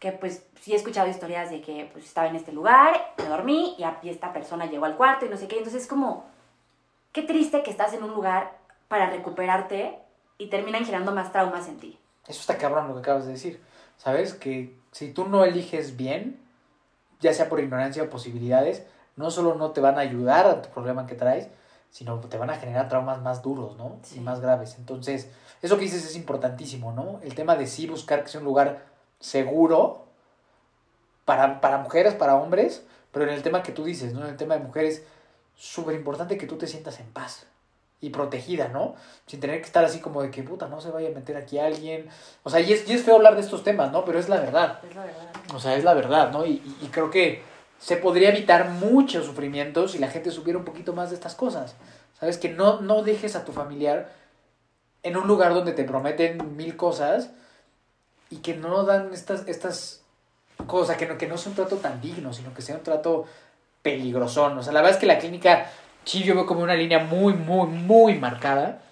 que 0.00 0.10
pues 0.10 0.44
sí 0.60 0.72
he 0.72 0.76
escuchado 0.76 1.08
historias 1.08 1.50
de 1.50 1.60
que 1.60 1.88
pues 1.92 2.06
estaba 2.06 2.26
en 2.26 2.34
este 2.34 2.50
lugar, 2.50 3.14
me 3.18 3.26
dormí 3.26 3.76
y 3.78 3.84
aquí 3.84 4.08
esta 4.10 4.32
persona 4.32 4.66
llegó 4.66 4.86
al 4.86 4.96
cuarto 4.96 5.26
y 5.26 5.28
no 5.28 5.36
sé 5.36 5.46
qué. 5.46 5.58
Entonces 5.58 5.82
es 5.82 5.88
como, 5.88 6.24
qué 7.12 7.22
triste 7.22 7.62
que 7.62 7.70
estás 7.70 7.92
en 7.92 8.02
un 8.02 8.10
lugar 8.10 8.58
para 8.88 9.10
recuperarte 9.10 9.96
y 10.38 10.48
terminan 10.48 10.84
generando 10.84 11.12
más 11.12 11.30
traumas 11.30 11.68
en 11.68 11.78
ti. 11.78 11.99
Eso 12.30 12.40
está 12.40 12.58
cabrón 12.58 12.86
lo 12.86 12.94
que 12.94 13.00
acabas 13.00 13.26
de 13.26 13.32
decir. 13.32 13.60
¿Sabes? 13.96 14.34
Que 14.34 14.78
si 14.92 15.12
tú 15.12 15.26
no 15.26 15.44
eliges 15.44 15.96
bien, 15.96 16.40
ya 17.20 17.34
sea 17.34 17.48
por 17.48 17.60
ignorancia 17.60 18.04
o 18.04 18.08
posibilidades, 18.08 18.84
no 19.16 19.30
solo 19.30 19.56
no 19.56 19.72
te 19.72 19.80
van 19.80 19.98
a 19.98 20.02
ayudar 20.02 20.46
a 20.46 20.62
tu 20.62 20.70
problema 20.70 21.06
que 21.06 21.16
traes, 21.16 21.48
sino 21.90 22.20
te 22.20 22.38
van 22.38 22.50
a 22.50 22.56
generar 22.56 22.88
traumas 22.88 23.20
más 23.20 23.42
duros, 23.42 23.76
¿no? 23.76 23.98
Y 24.14 24.20
más 24.20 24.40
graves. 24.40 24.76
Entonces, 24.78 25.28
eso 25.60 25.76
que 25.76 25.82
dices 25.82 26.04
es 26.04 26.14
importantísimo, 26.14 26.92
¿no? 26.92 27.18
El 27.22 27.34
tema 27.34 27.56
de 27.56 27.66
sí 27.66 27.88
buscar 27.88 28.22
que 28.22 28.28
sea 28.28 28.40
un 28.40 28.46
lugar 28.46 28.86
seguro 29.18 30.06
para, 31.24 31.60
para 31.60 31.78
mujeres, 31.78 32.14
para 32.14 32.36
hombres, 32.36 32.84
pero 33.10 33.26
en 33.26 33.34
el 33.34 33.42
tema 33.42 33.64
que 33.64 33.72
tú 33.72 33.84
dices, 33.84 34.14
¿no? 34.14 34.22
En 34.22 34.30
el 34.30 34.36
tema 34.36 34.54
de 34.54 34.64
mujeres, 34.64 35.04
súper 35.56 35.96
importante 35.96 36.38
que 36.38 36.46
tú 36.46 36.56
te 36.56 36.68
sientas 36.68 37.00
en 37.00 37.12
paz 37.12 37.49
y 38.00 38.10
protegida, 38.10 38.68
¿no? 38.68 38.94
Sin 39.26 39.40
tener 39.40 39.60
que 39.60 39.66
estar 39.66 39.84
así 39.84 40.00
como 40.00 40.22
de 40.22 40.30
que, 40.30 40.42
puta, 40.42 40.68
no 40.68 40.80
se 40.80 40.90
vaya 40.90 41.08
a 41.08 41.12
meter 41.12 41.36
aquí 41.36 41.58
alguien. 41.58 42.08
O 42.42 42.50
sea, 42.50 42.60
y 42.60 42.72
es, 42.72 42.88
y 42.88 42.94
es 42.94 43.02
feo 43.02 43.16
hablar 43.16 43.34
de 43.34 43.42
estos 43.42 43.62
temas, 43.62 43.92
¿no? 43.92 44.04
Pero 44.04 44.18
es 44.18 44.28
la 44.28 44.40
verdad. 44.40 44.80
Es 44.88 44.94
la 44.94 45.04
verdad. 45.04 45.30
O 45.54 45.60
sea, 45.60 45.76
es 45.76 45.84
la 45.84 45.94
verdad, 45.94 46.30
¿no? 46.30 46.46
Y, 46.46 46.62
y 46.80 46.88
creo 46.90 47.10
que 47.10 47.42
se 47.78 47.96
podría 47.96 48.30
evitar 48.30 48.70
muchos 48.70 49.26
sufrimientos 49.26 49.92
si 49.92 49.98
la 49.98 50.08
gente 50.08 50.30
supiera 50.30 50.58
un 50.58 50.64
poquito 50.64 50.92
más 50.92 51.10
de 51.10 51.16
estas 51.16 51.34
cosas. 51.34 51.74
¿Sabes? 52.18 52.36
Que 52.38 52.50
no, 52.50 52.80
no 52.80 53.02
dejes 53.02 53.36
a 53.36 53.44
tu 53.44 53.52
familiar 53.52 54.10
en 55.02 55.16
un 55.16 55.26
lugar 55.26 55.54
donde 55.54 55.72
te 55.72 55.84
prometen 55.84 56.56
mil 56.56 56.76
cosas 56.76 57.30
y 58.28 58.36
que 58.36 58.54
no 58.54 58.84
dan 58.84 59.12
estas, 59.12 59.48
estas 59.48 60.02
cosas, 60.66 60.96
que 60.96 61.06
no, 61.06 61.18
que 61.18 61.26
no 61.26 61.38
sea 61.38 61.50
un 61.50 61.56
trato 61.56 61.76
tan 61.76 62.00
digno, 62.00 62.32
sino 62.32 62.52
que 62.54 62.62
sea 62.62 62.76
un 62.76 62.82
trato 62.82 63.24
peligrosón. 63.82 64.58
O 64.58 64.62
sea, 64.62 64.72
la 64.72 64.80
verdad 64.80 64.96
es 64.96 65.00
que 65.00 65.06
la 65.06 65.18
clínica, 65.18 65.70
sí, 66.04 66.22
yo 66.22 66.34
veo 66.34 66.46
como 66.46 66.62
una 66.62 66.74
línea 66.74 66.98
muy, 66.98 67.34
muy, 67.34 67.68
muy 67.68 68.18
marcada 68.18 68.82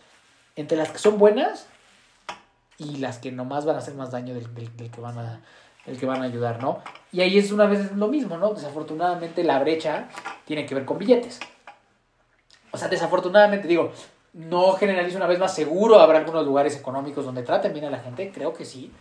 entre 0.57 0.77
las 0.77 0.90
que 0.90 0.99
son 0.99 1.18
buenas 1.18 1.66
y 2.79 2.97
las 2.97 3.18
que 3.18 3.33
nomás 3.33 3.64
van 3.64 3.77
a 3.77 3.79
hacer 3.79 3.94
más 3.94 4.11
daño 4.11 4.35
del, 4.35 4.53
del, 4.77 4.90
que 4.90 5.01
van 5.01 5.18
a 5.18 5.40
el 5.87 5.99
que 5.99 6.07
van 6.07 6.21
a 6.21 6.27
ayudar, 6.27 6.61
¿no? 6.62 6.83
Y 7.12 7.23
ahí 7.23 7.38
es 7.38 7.51
una 7.51 7.64
vez 7.64 7.92
lo 7.92 8.09
mismo, 8.09 8.37
¿no? 8.37 8.53
Desafortunadamente 8.53 9.42
la 9.42 9.59
brecha 9.59 10.09
tiene 10.44 10.66
que 10.66 10.75
ver 10.75 10.85
con 10.85 10.99
billetes. 10.99 11.40
O 12.71 12.77
sea, 12.77 12.88
desafortunadamente 12.88 13.66
digo, 13.66 13.92
no 14.35 14.73
generalizo 14.73 15.16
una 15.16 15.27
vez 15.27 15.38
más, 15.38 15.55
seguro 15.55 15.99
habrá 15.99 16.18
algunos 16.18 16.44
lugares 16.44 16.77
económicos 16.77 17.25
donde 17.25 17.42
traten 17.42 17.73
bien 17.73 17.87
a 17.87 17.90
la 17.90 18.01
gente, 18.01 18.31
creo 18.33 18.53
que 18.53 18.64
sí, 18.64 18.92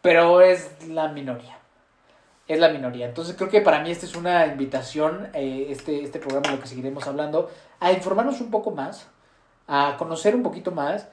pero 0.00 0.40
es 0.40 0.88
la 0.88 1.08
minoría. 1.08 1.58
Es 2.48 2.58
la 2.58 2.68
minoría. 2.68 3.06
Entonces 3.06 3.36
creo 3.36 3.48
que 3.48 3.60
para 3.60 3.80
mí 3.82 3.90
esta 3.90 4.06
es 4.06 4.16
una 4.16 4.46
invitación, 4.46 5.28
eh, 5.32 5.66
este, 5.70 6.02
este 6.02 6.18
programa 6.18 6.48
en 6.48 6.56
lo 6.56 6.60
que 6.60 6.68
seguiremos 6.68 7.06
hablando, 7.06 7.50
a 7.80 7.92
informarnos 7.92 8.40
un 8.40 8.50
poco 8.50 8.70
más, 8.70 9.08
a 9.68 9.96
conocer 9.98 10.34
un 10.34 10.42
poquito 10.42 10.70
más 10.70 11.08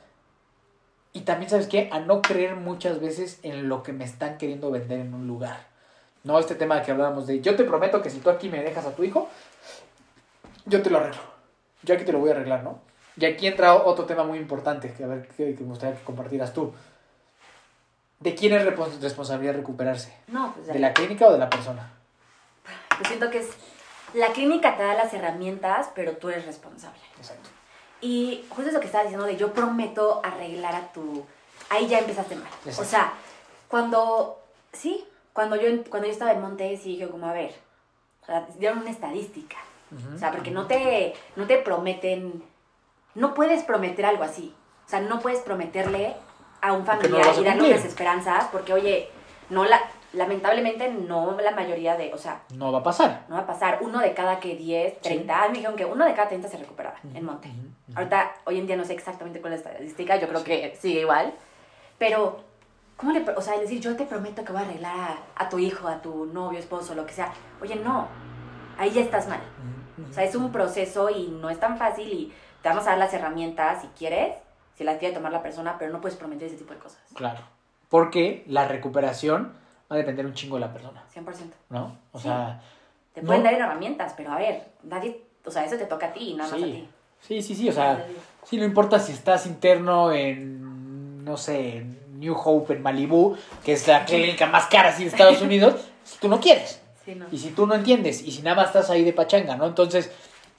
y 1.14 1.22
también, 1.22 1.50
¿sabes 1.50 1.68
qué? 1.68 1.90
A 1.92 2.00
no 2.00 2.22
creer 2.22 2.56
muchas 2.56 3.00
veces 3.00 3.40
en 3.44 3.68
lo 3.68 3.84
que 3.84 3.94
me 3.94 4.06
están 4.06 4.38
queriendo 4.38 4.70
vender 4.72 5.00
en 5.00 5.14
un 5.14 5.28
lugar. 5.28 5.68
No, 6.24 6.38
este 6.38 6.56
tema 6.56 6.82
que 6.82 6.92
hablábamos 6.92 7.28
de, 7.28 7.42
yo 7.42 7.56
te 7.56 7.64
prometo 7.64 8.02
que 8.02 8.10
si 8.10 8.20
tú 8.20 8.30
aquí 8.30 8.50
me 8.50 8.62
dejas 8.62 8.86
a 8.86 8.96
tu 8.96 9.04
hijo, 9.04 9.30
yo 10.66 10.82
te 10.82 10.90
lo 10.90 11.00
arreglo. 11.00 11.22
Yo 11.84 11.96
aquí 11.96 12.04
te 12.04 12.12
lo 12.12 12.20
voy 12.20 12.30
a 12.30 12.34
arreglar, 12.34 12.64
¿no? 12.64 12.80
Y 13.16 13.26
aquí 13.26 13.48
entra 13.48 13.76
otro 13.76 14.06
tema 14.06 14.24
muy 14.24 14.38
importante 14.38 14.94
que 14.94 15.04
a 15.04 15.08
ver 15.08 15.28
que, 15.28 15.56
me 15.60 15.66
gustaría 15.66 15.98
que 15.98 16.04
compartieras 16.04 16.54
tú. 16.54 16.74
¿De 18.20 18.36
quién 18.36 18.54
es 18.54 18.66
responsabilidad 19.02 19.56
recuperarse? 19.56 20.14
No, 20.28 20.54
pues 20.54 20.68
de, 20.68 20.74
¿De 20.74 20.80
la 20.80 20.94
clínica 20.94 21.28
o 21.28 21.32
de 21.32 21.40
la 21.40 21.50
persona? 21.50 21.92
Yo 23.00 23.06
siento 23.06 23.30
que 23.30 23.40
es 23.40 23.50
la 24.14 24.34
clínica 24.34 24.76
te 24.76 24.84
da 24.84 24.94
las 24.94 25.14
herramientas, 25.14 25.90
pero 25.94 26.14
tú 26.18 26.30
eres 26.30 26.46
responsable. 26.46 27.00
Exacto. 27.18 27.50
Y 28.02 28.46
justo 28.50 28.70
eso 28.70 28.80
que 28.80 28.88
estabas 28.88 29.08
diciendo 29.08 29.28
de 29.28 29.38
yo 29.38 29.54
prometo 29.54 30.22
arreglar 30.24 30.76
a 30.76 30.92
tu... 30.92 31.26
Ahí 31.70 31.88
ya 31.88 32.00
empezaste 32.00 32.36
mal. 32.36 32.50
O 32.78 32.84
sea, 32.84 33.14
cuando... 33.68 34.42
Sí, 34.74 35.06
cuando 35.34 35.56
yo, 35.56 35.68
cuando 35.90 36.08
yo 36.08 36.14
estaba 36.14 36.32
en 36.32 36.42
Montes 36.42 36.86
y 36.86 36.94
dije 36.94 37.08
como, 37.08 37.28
a 37.28 37.34
ver, 37.34 37.54
o 38.24 38.26
sea, 38.26 38.48
dieron 38.58 38.80
una 38.80 38.92
estadística. 38.92 39.58
o 40.16 40.18
sea, 40.18 40.32
porque 40.32 40.52
no 40.52 40.68
te, 40.68 41.14
no 41.36 41.46
te 41.46 41.58
prometen... 41.58 42.44
No 43.16 43.34
puedes 43.34 43.64
prometer 43.64 44.06
algo 44.06 44.24
así. 44.24 44.56
O 44.86 44.90
sea, 44.90 45.02
no 45.02 45.20
puedes 45.20 45.40
prometerle 45.40 46.16
a 46.62 46.74
un 46.74 46.86
familiar 46.86 47.26
y 47.40 47.44
darle 47.44 47.70
unas 47.70 47.86
esperanzas 47.86 48.46
porque, 48.52 48.74
oye, 48.74 49.10
no 49.50 49.66
la, 49.66 49.80
lamentablemente 50.14 50.92
no 50.92 51.38
la 51.40 51.52
mayoría 51.52 51.96
de, 51.96 52.14
o 52.14 52.18
sea... 52.18 52.42
No 52.54 52.72
va 52.72 52.80
a 52.80 52.84
pasar. 52.84 53.26
No 53.28 53.36
va 53.36 53.42
a 53.42 53.48
pasar. 53.48 53.80
Uno 53.82 54.00
de 54.00 54.14
cada 54.14 54.40
que 54.40 54.56
10, 54.56 55.02
30, 55.02 55.48
me 55.48 55.54
dijeron 55.56 55.76
que 55.76 55.86
uno 55.86 56.06
de 56.06 56.14
cada 56.14 56.28
30 56.28 56.48
se 56.48 56.58
recuperaba 56.58 56.98
en 57.14 57.26
monte. 57.26 57.50
Ahorita, 57.96 58.32
hoy 58.46 58.60
en 58.60 58.68
día 58.68 58.76
no 58.76 58.86
sé 58.86 58.94
exactamente 58.94 59.42
cuál 59.42 59.54
es 59.54 59.64
la 59.64 59.72
estadística, 59.72 60.16
yo 60.18 60.28
creo 60.28 60.44
que 60.44 60.78
sigue 60.80 61.02
igual, 61.02 61.34
pero 61.98 62.50
¿Cómo 63.00 63.14
le, 63.14 63.24
o 63.32 63.42
sea, 63.42 63.58
decir, 63.58 63.80
yo 63.80 63.96
te 63.96 64.04
prometo 64.04 64.44
que 64.44 64.52
voy 64.52 64.62
a 64.62 64.66
arreglar 64.66 64.94
a, 64.94 65.44
a 65.44 65.48
tu 65.48 65.58
hijo, 65.58 65.88
a 65.88 66.02
tu 66.02 66.26
novio, 66.26 66.60
esposo, 66.60 66.96
lo 66.96 67.06
que 67.06 67.14
sea. 67.14 67.32
Oye, 67.62 67.78
no, 67.78 68.10
ahí 68.78 68.92
ya 68.92 69.00
estás 69.00 69.26
mal. 69.30 69.40
O 70.10 70.14
sea, 70.14 70.26
es 70.26 70.36
un 70.36 70.52
proceso 70.52 71.10
y 71.10 71.30
no 71.30 71.50
es 71.50 71.58
tan 71.62 71.78
fácil 71.78 72.10
y 72.12 72.34
te 72.62 72.68
vamos 72.68 72.86
a 72.86 72.90
dar 72.90 73.00
las 73.00 73.14
herramientas 73.14 73.84
si 73.84 73.88
quieres, 73.98 74.36
si 74.80 74.86
las 74.86 74.98
quiere 74.98 75.14
tomar 75.14 75.34
la 75.34 75.44
persona, 75.44 75.76
pero 75.78 75.92
no 75.92 76.00
puedes 76.00 76.18
prometer 76.18 76.48
ese 76.48 76.56
tipo 76.56 76.74
de 76.74 76.80
cosas. 76.80 77.00
Claro. 77.14 77.42
Porque 77.90 78.46
la 78.48 78.66
recuperación 78.66 79.52
va 79.92 79.96
a 79.98 80.00
depender 80.00 80.26
un 80.26 80.34
chingo 80.34 80.56
de 80.56 80.62
la 80.62 80.72
persona, 80.72 81.04
100%. 81.14 81.54
¿no? 81.70 81.98
O 82.14 82.18
Sí. 82.18 82.24
sea, 82.30 82.62
Te 83.14 83.22
No. 83.22 83.28
pueden 83.28 83.44
dar 83.44 83.54
herramientas, 83.56 84.14
pero 84.16 84.32
a 84.32 84.38
ver, 84.38 84.64
nadie, 84.84 85.22
o 85.44 85.52
sea, 85.52 85.66
eso 85.66 85.76
te 85.76 85.86
toca 85.86 86.06
a 86.06 86.14
ti 86.14 86.30
y 86.30 86.34
nada 86.36 86.50
más 86.50 86.62
a 86.62 86.66
sí. 86.66 86.72
ti. 86.72 86.88
Sí, 87.20 87.42
sí, 87.42 87.56
sí, 87.56 87.68
o 87.68 87.74
sea, 87.74 88.08
sí, 88.46 88.56
no 88.58 88.64
importa 88.64 89.00
si 89.00 89.12
estás 89.12 89.46
interno 89.48 90.14
en, 90.14 91.26
no 91.26 91.36
sé, 91.36 91.78
en 91.80 92.00
New 92.22 92.36
Hope, 92.42 92.76
en 92.76 92.82
Malibu, 92.82 93.36
que 93.66 93.74
es 93.74 93.86
la 93.86 94.06
clínica 94.06 94.46
más 94.46 94.68
cara 94.68 94.90
así 94.90 95.04
de 95.04 95.10
Estados 95.10 95.42
Unidos, 95.42 95.76
tú 96.22 96.30
no 96.30 96.40
quieres. 96.40 96.82
Sí, 97.04 97.16
no. 97.16 97.26
Y 97.34 97.38
si 97.38 97.50
tú 97.50 97.68
no 97.68 97.74
entiendes, 97.76 98.22
y 98.22 98.32
si 98.32 98.44
nada 98.44 98.56
más 98.56 98.68
estás 98.68 98.90
ahí 98.92 99.04
de 99.04 99.12
pachanga, 99.12 99.58
¿no? 99.58 99.66
Entonces, 99.66 100.10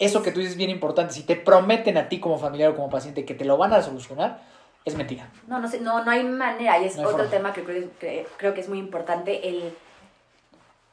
eso 0.01 0.23
que 0.23 0.33
tú 0.33 0.41
dices 0.41 0.53
es 0.55 0.59
bien 0.59 0.71
importante. 0.71 1.13
Si 1.15 1.23
te 1.23 1.37
prometen 1.37 1.97
a 1.97 2.09
ti 2.09 2.19
como 2.19 2.39
familiar 2.39 2.71
o 2.73 2.75
como 2.77 2.91
paciente 2.91 3.25
que 3.25 3.35
te 3.35 3.45
lo 3.45 3.57
van 3.57 3.73
a 3.73 3.83
solucionar, 3.83 4.43
es 4.85 4.97
mentira. 4.97 5.31
No, 5.47 5.59
no, 5.61 5.69
sé, 5.69 5.81
no, 5.81 6.03
no 6.05 6.11
hay 6.11 6.25
manera. 6.25 6.79
Y 6.81 6.87
es 6.87 6.97
No 6.97 7.03
otro 7.03 7.19
forma. 7.19 7.31
tema 7.31 7.53
que 7.53 7.63
creo, 7.63 7.89
que 8.01 8.27
creo 8.39 8.53
que 8.55 8.61
es 8.63 8.69
muy 8.69 8.79
importante. 8.79 9.49
El, 9.49 9.77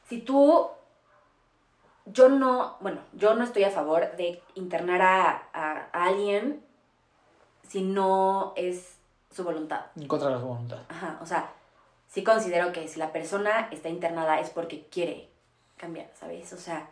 si 0.08 0.20
tú, 0.20 0.68
yo 2.06 2.28
no, 2.28 2.76
bueno, 2.80 3.00
yo 3.14 3.34
no 3.34 3.44
estoy 3.44 3.64
a 3.64 3.70
favor 3.70 4.16
de 4.16 4.42
internar 4.54 5.02
a, 5.02 5.42
a- 5.52 5.86
a 5.92 6.04
alguien 6.04 6.62
si 7.66 7.82
no 7.82 8.52
es 8.56 8.96
su 9.34 9.44
voluntad. 9.44 9.86
En 9.96 10.06
contra 10.08 10.28
de 10.28 10.34
la 10.36 10.40
voluntad. 10.40 10.78
Ajá, 10.88 11.18
o 11.22 11.26
sea, 11.26 11.50
sí 12.08 12.22
considero 12.24 12.72
que 12.72 12.88
si 12.88 12.98
la 12.98 13.12
persona 13.12 13.68
está 13.70 13.88
internada 13.90 14.40
es 14.40 14.50
porque 14.50 14.86
quiere 14.90 15.28
cambiar, 15.76 16.10
¿sabes? 16.18 16.50
O 16.52 16.56
sea, 16.56 16.88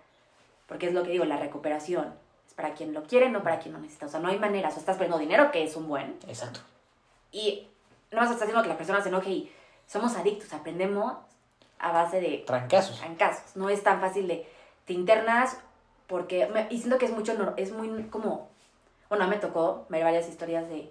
porque 0.66 0.86
es 0.86 0.92
lo 0.94 1.02
que 1.02 1.10
digo, 1.10 1.24
la 1.24 1.36
recuperación 1.36 2.14
es 2.46 2.54
para 2.54 2.74
quien 2.74 2.92
lo 2.94 3.02
quiere, 3.04 3.28
no 3.30 3.42
para 3.42 3.58
quien 3.58 3.72
lo 3.74 3.80
necesita. 3.80 4.06
O 4.06 4.08
sea, 4.08 4.20
no 4.20 4.28
hay 4.28 4.38
maneras. 4.38 4.76
O 4.76 4.80
estás 4.80 4.96
perdiendo 4.96 5.18
dinero, 5.18 5.50
que 5.50 5.62
es 5.64 5.76
un 5.76 5.88
buen, 5.88 6.16
Exacto. 6.26 6.60
y 7.32 7.68
no 8.12 8.18
vas 8.18 8.28
a 8.30 8.32
estar 8.32 8.44
haciendo 8.46 8.62
que 8.62 8.68
la 8.68 8.76
persona 8.76 9.00
se 9.02 9.08
enoje 9.08 9.30
y 9.30 9.52
somos 9.86 10.16
adictos, 10.16 10.52
aprendemos 10.52 11.14
a 11.78 11.92
base 11.92 12.20
de 12.20 12.38
Trancazos. 12.46 12.98
trancazos. 12.98 13.54
No 13.56 13.68
es 13.68 13.82
tan 13.82 14.00
fácil 14.00 14.26
de 14.28 14.48
te 14.86 14.92
internas 14.92 15.58
porque 16.06 16.46
me- 16.46 16.66
y 16.70 16.78
siento 16.78 16.98
que 16.98 17.06
es 17.06 17.12
mucho 17.12 17.32
es 17.56 17.72
muy 17.72 18.04
como 18.04 18.48
bueno, 19.08 19.26
me 19.28 19.36
tocó 19.36 19.84
ver 19.88 20.02
varias 20.02 20.28
historias 20.28 20.68
de 20.68 20.90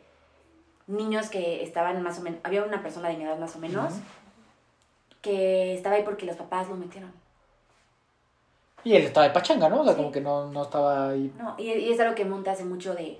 niños 0.87 1.29
que 1.29 1.63
estaban 1.63 2.01
más 2.03 2.19
o 2.19 2.21
menos 2.21 2.39
había 2.43 2.63
una 2.63 2.81
persona 2.83 3.09
de 3.09 3.17
mi 3.17 3.23
edad 3.23 3.37
más 3.39 3.55
o 3.55 3.59
menos 3.59 3.93
que 5.21 5.73
estaba 5.73 5.95
ahí 5.95 6.03
porque 6.03 6.25
los 6.25 6.35
papás 6.35 6.67
lo 6.69 6.75
metieron. 6.75 7.11
Y 8.85 8.95
él 8.95 9.03
estaba 9.03 9.27
de 9.27 9.33
pachanga, 9.33 9.67
¿no? 9.67 9.81
O 9.81 9.83
sea, 9.83 9.93
Sí. 9.93 9.97
como 9.97 10.11
que 10.13 10.21
no, 10.21 10.49
no 10.51 10.63
estaba 10.63 11.09
ahí. 11.09 11.33
No, 11.37 11.55
y, 11.57 11.71
y 11.71 11.91
es 11.91 11.99
algo 11.99 12.15
que 12.15 12.23
Monte 12.23 12.49
hace 12.51 12.63
mucho 12.63 12.93
de 12.95 13.19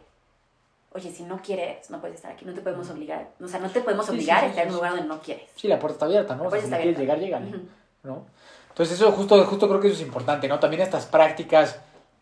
Oye, 0.94 1.12
si 1.12 1.24
no 1.24 1.42
quieres, 1.42 1.90
no 1.90 2.00
puedes 2.00 2.16
estar 2.16 2.32
aquí, 2.32 2.46
no 2.46 2.54
te 2.54 2.62
podemos 2.62 2.90
obligar. 2.90 3.28
O 3.44 3.48
sea, 3.50 3.60
no 3.60 3.70
te 3.70 3.82
podemos 3.82 4.06
Sí, 4.06 4.14
sí, 4.14 4.18
obligar 4.18 4.40
sí, 4.40 4.46
a 4.46 4.50
estar 4.52 4.64
en 4.64 4.70
un 4.70 4.76
lugar 4.78 4.92
donde 4.94 5.08
no 5.08 5.20
quieres. 5.20 5.50
Sí, 5.58 5.68
la 5.68 5.78
puerta 5.78 5.96
está 5.96 6.06
abierta, 6.06 6.36
¿no? 6.38 6.44
La 6.44 6.48
O 6.48 6.52
sea, 6.52 6.62
si 6.62 6.70
quieres 6.70 6.98
llegar, 6.98 7.20
llégale. 7.20 7.50
Ujú. 7.50 7.58
¿no? 8.04 8.26
Entonces 8.70 8.96
eso 8.98 9.12
justo, 9.12 9.44
justo 9.46 9.68
creo 9.68 9.82
que 9.82 9.88
eso 9.90 9.98
es 9.98 10.08
importante, 10.08 10.48
¿no? 10.48 10.58
También 10.60 10.82
estas 10.84 11.06
prácticas 11.06 11.80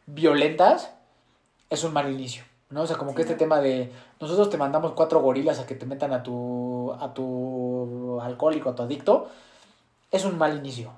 violentas 0.08 0.92
es 1.70 1.84
un 1.84 1.94
mal 1.94 2.12
inicio, 2.12 2.44
¿no? 2.72 2.82
O 2.82 2.88
sea, 2.88 2.98
como 2.98 3.14
que 3.14 3.22
este 3.24 3.36
tema 3.36 3.60
de 3.60 3.92
nosotros 4.20 4.50
te 4.50 4.58
mandamos 4.58 4.94
cuatro 4.94 5.22
gorilas 5.22 5.60
a 5.60 5.68
que 5.68 5.76
te 5.76 5.86
metan 5.86 6.12
a 6.14 6.24
tu, 6.24 6.94
a 7.00 7.14
tu 7.14 8.20
alcohólico, 8.22 8.70
a 8.72 8.76
tu 8.76 8.82
adicto, 8.84 9.28
es 10.10 10.26
un 10.26 10.38
mal 10.38 10.56
inicio, 10.58 10.92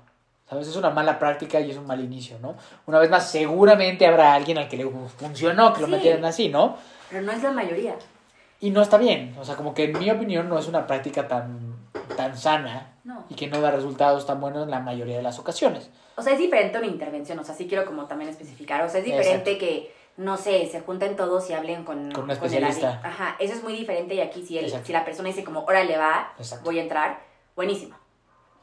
¿sabes? 0.48 0.68
Es 0.68 0.76
una 0.76 0.90
mala 0.90 1.18
práctica 1.18 1.60
y 1.60 1.70
es 1.70 1.76
un 1.76 1.86
mal 1.86 2.00
inicio, 2.02 2.38
¿no? 2.40 2.54
Una 2.86 2.98
vez 2.98 3.10
más, 3.10 3.30
seguramente 3.30 4.06
habrá 4.06 4.34
alguien 4.34 4.58
al 4.58 4.68
que 4.68 4.76
le 4.76 4.86
funcionó 5.18 5.72
que 5.72 5.80
lo 5.80 5.86
Sí. 5.86 5.92
metieran 5.92 6.24
así, 6.24 6.48
¿no? 6.48 6.76
Pero 7.10 7.22
no 7.22 7.32
es 7.32 7.42
la 7.42 7.50
mayoría. 7.52 7.96
Y 8.60 8.70
no 8.70 8.80
está 8.80 8.96
bien, 8.96 9.34
o 9.38 9.44
sea, 9.44 9.54
como 9.56 9.74
que 9.74 9.84
en 9.84 9.98
mi 9.98 10.10
opinión 10.10 10.48
no 10.48 10.58
es 10.58 10.66
una 10.66 10.86
práctica 10.86 11.28
tan, 11.28 11.76
tan 12.16 12.36
sana 12.38 12.92
No. 13.04 13.24
y 13.28 13.34
que 13.34 13.48
no 13.48 13.60
da 13.60 13.70
resultados 13.70 14.24
tan 14.26 14.40
buenos 14.40 14.64
en 14.64 14.70
la 14.70 14.80
mayoría 14.80 15.16
de 15.16 15.22
las 15.22 15.38
ocasiones. 15.38 15.90
O 16.16 16.22
sea, 16.22 16.32
es 16.32 16.38
diferente 16.38 16.78
una 16.78 16.86
intervención, 16.86 17.38
o 17.38 17.44
sea, 17.44 17.54
sí 17.54 17.66
quiero 17.68 17.84
como 17.84 18.06
también 18.06 18.30
especificar. 18.30 18.82
O 18.82 18.88
sea, 18.88 19.00
es 19.00 19.04
diferente 19.04 19.58
que, 19.58 19.92
no 20.16 20.38
sé, 20.38 20.66
se 20.72 20.80
junten 20.80 21.14
todos 21.16 21.50
y 21.50 21.52
hablen 21.52 21.84
con, 21.84 22.10
Con 22.12 22.24
un 22.24 22.30
el 22.30 22.36
especialista. 22.36 22.88
adicto. 22.92 23.06
Ajá, 23.08 23.36
eso 23.38 23.52
es 23.52 23.62
muy 23.62 23.74
diferente 23.74 24.14
y 24.14 24.20
aquí 24.20 24.42
si, 24.46 24.56
el- 24.56 24.64
Exacto. 24.64 24.86
si 24.86 24.92
la 24.94 25.04
persona 25.04 25.28
dice 25.28 25.44
como, 25.44 25.64
órale 25.64 25.98
va, 25.98 26.32
Exacto. 26.38 26.64
voy 26.64 26.78
a 26.78 26.82
entrar, 26.82 27.18
buenísimo. 27.54 27.96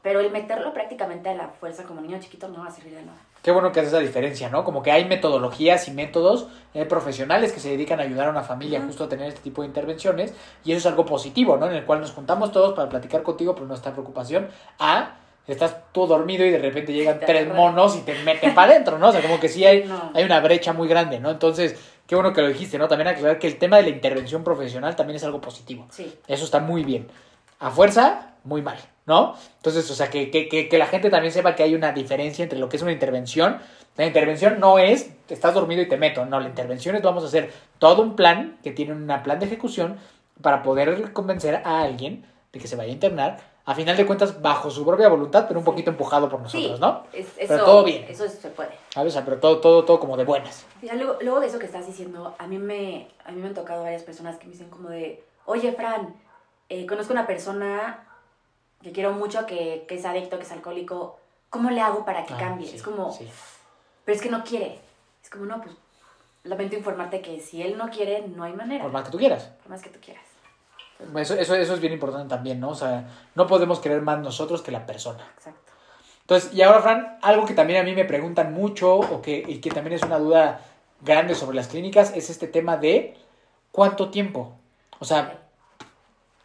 Pero 0.04 0.20
el 0.20 0.30
meterlo 0.30 0.74
prácticamente 0.74 1.30
a 1.30 1.34
la 1.34 1.48
fuerza 1.48 1.84
como 1.84 2.02
niño 2.02 2.20
chiquito 2.20 2.46
no 2.46 2.60
va 2.60 2.66
a 2.66 2.70
servir 2.70 2.94
de 2.94 3.02
nada. 3.02 3.16
Qué 3.42 3.50
bueno 3.50 3.72
que 3.72 3.80
haces 3.80 3.92
esa 3.94 4.00
diferencia, 4.02 4.50
¿no? 4.50 4.62
Como 4.62 4.82
que 4.82 4.92
hay 4.92 5.06
metodologías 5.06 5.88
y 5.88 5.92
métodos 5.92 6.46
eh, 6.74 6.84
profesionales 6.84 7.52
que 7.52 7.58
se 7.58 7.70
dedican 7.70 8.00
a 8.00 8.02
ayudar 8.02 8.28
a 8.28 8.30
una 8.30 8.42
familia 8.42 8.82
justo 8.82 9.04
a 9.04 9.08
tener 9.08 9.28
este 9.28 9.40
tipo 9.40 9.62
de 9.62 9.68
intervenciones 9.68 10.34
y 10.62 10.72
eso 10.72 10.78
es 10.80 10.86
algo 10.86 11.06
positivo, 11.06 11.56
¿no? 11.56 11.66
En 11.66 11.74
el 11.74 11.86
cual 11.86 12.00
nos 12.00 12.12
juntamos 12.12 12.52
todos 12.52 12.74
para 12.74 12.90
platicar 12.90 13.22
contigo 13.22 13.54
por 13.54 13.66
nuestra 13.66 13.92
preocupación 13.92 14.48
a 14.78 15.16
estás 15.46 15.76
tú 15.92 16.06
dormido 16.06 16.44
y 16.44 16.50
de 16.50 16.58
repente 16.58 16.92
llegan 16.92 17.18
Te 17.20 17.26
tres 17.26 17.48
monos 17.54 17.96
y 17.96 18.00
te 18.00 18.14
meten 18.24 18.54
para 18.54 18.72
adentro, 18.72 18.98
¿no? 18.98 19.08
O 19.08 19.12
sea, 19.12 19.22
como 19.22 19.40
que 19.40 19.48
sí 19.48 19.64
hay, 19.64 19.84
No. 19.84 20.10
hay 20.14 20.24
una 20.24 20.40
brecha 20.40 20.74
muy 20.74 20.86
grande, 20.86 21.18
¿no? 21.18 21.30
Entonces, 21.30 21.78
qué 22.06 22.14
bueno 22.14 22.34
que 22.34 22.42
lo 22.42 22.48
dijiste, 22.48 22.76
¿no? 22.78 22.88
También 22.88 23.08
aclarar 23.08 23.38
que 23.38 23.46
el 23.46 23.56
tema 23.56 23.78
de 23.78 23.84
la 23.84 23.88
intervención 23.88 24.44
profesional 24.44 24.96
también 24.96 25.16
es 25.16 25.24
algo 25.24 25.40
positivo. 25.40 25.86
Sí. 25.90 26.14
Eso 26.28 26.44
está 26.44 26.60
muy 26.60 26.84
bien. 26.84 27.08
A 27.58 27.70
fuerza, 27.70 28.34
muy 28.44 28.60
mal, 28.60 28.78
¿no? 29.06 29.34
Entonces, 29.56 29.90
o 29.90 29.94
sea, 29.94 30.08
que, 30.10 30.30
que, 30.30 30.48
que, 30.48 30.68
que 30.68 30.78
la 30.78 30.86
gente 30.86 31.10
también 31.10 31.32
sepa 31.32 31.54
que 31.54 31.62
hay 31.62 31.74
una 31.74 31.92
diferencia 31.92 32.42
entre 32.42 32.58
lo 32.58 32.68
que 32.68 32.76
es 32.76 32.82
una 32.82 32.92
intervención. 32.92 33.58
La 33.96 34.06
intervención 34.06 34.58
no 34.58 34.78
es, 34.78 35.10
estás 35.28 35.54
dormido 35.54 35.82
y 35.82 35.88
te 35.88 35.96
meto. 35.96 36.24
No, 36.26 36.40
la 36.40 36.48
intervención 36.48 36.96
es, 36.96 37.02
vamos 37.02 37.22
a 37.22 37.26
hacer 37.28 37.52
todo 37.78 38.02
un 38.02 38.16
plan 38.16 38.58
que 38.62 38.72
tiene 38.72 38.92
un 38.92 39.06
plan 39.22 39.38
de 39.38 39.46
ejecución 39.46 39.98
para 40.42 40.62
poder 40.62 41.12
convencer 41.12 41.62
a 41.64 41.82
alguien 41.82 42.26
de 42.52 42.58
que 42.60 42.66
se 42.66 42.76
vaya 42.76 42.90
a 42.90 42.92
internar. 42.92 43.54
A 43.66 43.74
final 43.74 43.96
de 43.96 44.04
cuentas, 44.04 44.42
bajo 44.42 44.68
su 44.70 44.84
propia 44.84 45.08
voluntad, 45.08 45.46
pero 45.48 45.58
un 45.58 45.64
poquito 45.64 45.88
empujado 45.90 46.28
por 46.28 46.40
nosotros, 46.40 46.74
Sí, 46.76 46.80
¿no? 46.80 47.04
es- 47.14 47.32
Pero 47.48 47.64
todo 47.64 47.82
bien. 47.84 48.04
Eso 48.08 48.28
se 48.28 48.48
puede. 48.50 48.70
¿Sabes? 48.90 49.12
O 49.12 49.16
sea, 49.16 49.24
pero 49.24 49.38
todo, 49.38 49.58
todo, 49.58 49.84
todo 49.86 49.98
como 50.00 50.18
de 50.18 50.24
buenas. 50.24 50.66
Mira, 50.82 50.94
luego, 50.96 51.16
luego 51.22 51.40
de 51.40 51.46
eso 51.46 51.58
que 51.58 51.64
estás 51.64 51.86
diciendo, 51.86 52.34
a 52.38 52.46
mí 52.46 52.58
me, 52.58 53.08
a 53.24 53.32
mí 53.32 53.40
me 53.40 53.48
han 53.48 53.54
tocado 53.54 53.82
varias 53.82 54.02
personas 54.02 54.36
que 54.36 54.44
me 54.46 54.52
dicen 54.52 54.68
como 54.68 54.90
de, 54.90 55.24
oye, 55.46 55.72
Fran, 55.72 56.14
eh, 56.68 56.84
conozco 56.84 57.14
una 57.14 57.26
persona 57.26 58.04
que 58.84 58.92
quiero 58.92 59.12
mucho, 59.12 59.46
que, 59.46 59.84
que 59.88 59.96
es 59.96 60.04
adicto, 60.04 60.36
que 60.38 60.44
es 60.44 60.52
alcohólico, 60.52 61.18
¿cómo 61.50 61.70
le 61.70 61.80
hago 61.80 62.04
para 62.04 62.24
que 62.24 62.34
Ah, 62.34 62.38
cambie? 62.38 62.68
sí, 62.68 62.76
es 62.76 62.82
como, 62.82 63.12
sí. 63.12 63.28
pero 64.04 64.16
es 64.16 64.22
que 64.22 64.30
no 64.30 64.44
quiere. 64.44 64.78
Es 65.22 65.30
como, 65.30 65.46
no, 65.46 65.60
pues, 65.60 65.74
lamento 66.44 66.76
informarte 66.76 67.20
que 67.22 67.40
si 67.40 67.62
él 67.62 67.76
no 67.78 67.88
quiere, 67.90 68.28
no 68.28 68.44
hay 68.44 68.52
manera, 68.52 68.82
Por 68.82 68.92
por 68.92 69.00
más 69.00 69.04
que 69.06 69.10
tú 69.12 69.18
quieras. 69.18 69.50
más 69.66 69.82
que 69.82 69.90
tú 69.90 69.98
quieras. 70.00 70.22
Eso, 71.16 71.34
eso, 71.34 71.54
eso 71.56 71.74
es 71.74 71.80
bien 71.80 71.92
importante 71.92 72.28
también, 72.28 72.60
¿no? 72.60 72.70
O 72.70 72.74
sea, 72.74 73.04
no 73.34 73.46
podemos 73.46 73.80
querer 73.80 74.00
más 74.02 74.20
nosotros 74.20 74.62
que 74.62 74.70
la 74.70 74.86
persona. 74.86 75.26
Exacto. 75.36 75.72
Entonces, 76.20 76.54
y 76.54 76.62
ahora, 76.62 76.80
Fran, 76.82 77.18
algo 77.22 77.44
que 77.46 77.52
también 77.54 77.80
a 77.80 77.82
mí 77.82 77.94
me 77.94 78.04
preguntan 78.04 78.54
mucho 78.54 78.94
o 78.96 79.20
que, 79.20 79.44
y 79.46 79.60
que 79.60 79.70
también 79.70 79.94
es 79.94 80.02
una 80.02 80.18
duda 80.18 80.60
grande 81.02 81.34
sobre 81.34 81.56
las 81.56 81.68
clínicas 81.68 82.12
es 82.14 82.30
este 82.30 82.46
tema 82.46 82.76
de 82.76 83.16
cuánto 83.72 84.10
tiempo. 84.10 84.56
O 85.00 85.04
sea, 85.04 85.40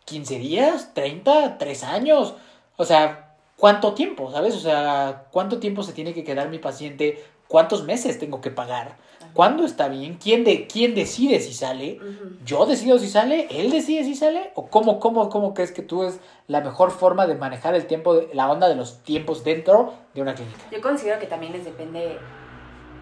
15 0.09 0.39
días, 0.39 0.91
30, 0.93 1.57
3 1.57 1.83
años. 1.83 2.33
O 2.77 2.85
sea, 2.85 3.35
¿cuánto 3.57 3.93
tiempo? 3.93 4.31
¿Sabes? 4.31 4.55
O 4.55 4.59
sea, 4.59 5.25
¿cuánto 5.31 5.59
tiempo 5.59 5.83
se 5.83 5.93
tiene 5.93 6.13
que 6.13 6.23
quedar 6.23 6.49
mi 6.49 6.57
paciente? 6.57 7.23
¿Cuántos 7.47 7.83
meses 7.83 8.19
tengo 8.19 8.41
que 8.41 8.51
pagar? 8.51 8.97
¿Cuándo 9.33 9.63
está 9.65 9.87
bien? 9.89 10.17
¿Quién, 10.21 10.43
de, 10.43 10.65
quién 10.67 10.95
decide 10.95 11.39
si 11.39 11.53
sale? 11.53 11.97
Ujú. 12.01 12.37
¿Yo 12.45 12.65
decido 12.65 12.97
si 12.97 13.07
sale? 13.07 13.47
¿Él 13.51 13.69
decide 13.69 14.03
si 14.03 14.15
sale? 14.15 14.51
¿O 14.55 14.67
cómo, 14.67 14.99
cómo, 14.99 15.29
cómo 15.29 15.53
crees 15.53 15.71
que 15.71 15.81
tú 15.83 16.03
es 16.03 16.19
la 16.47 16.61
mejor 16.61 16.89
forma 16.91 17.27
de 17.27 17.35
manejar 17.35 17.75
el 17.75 17.85
tiempo, 17.85 18.15
de- 18.15 18.29
la 18.33 18.49
onda 18.49 18.67
de 18.67 18.75
los 18.75 19.03
tiempos 19.03 19.43
dentro 19.43 19.93
de 20.15 20.21
una 20.23 20.33
clínica? 20.35 20.57
Yo 20.71 20.81
considero 20.81 21.19
que 21.19 21.27
también 21.27 21.53
les 21.53 21.65
depende 21.65 22.17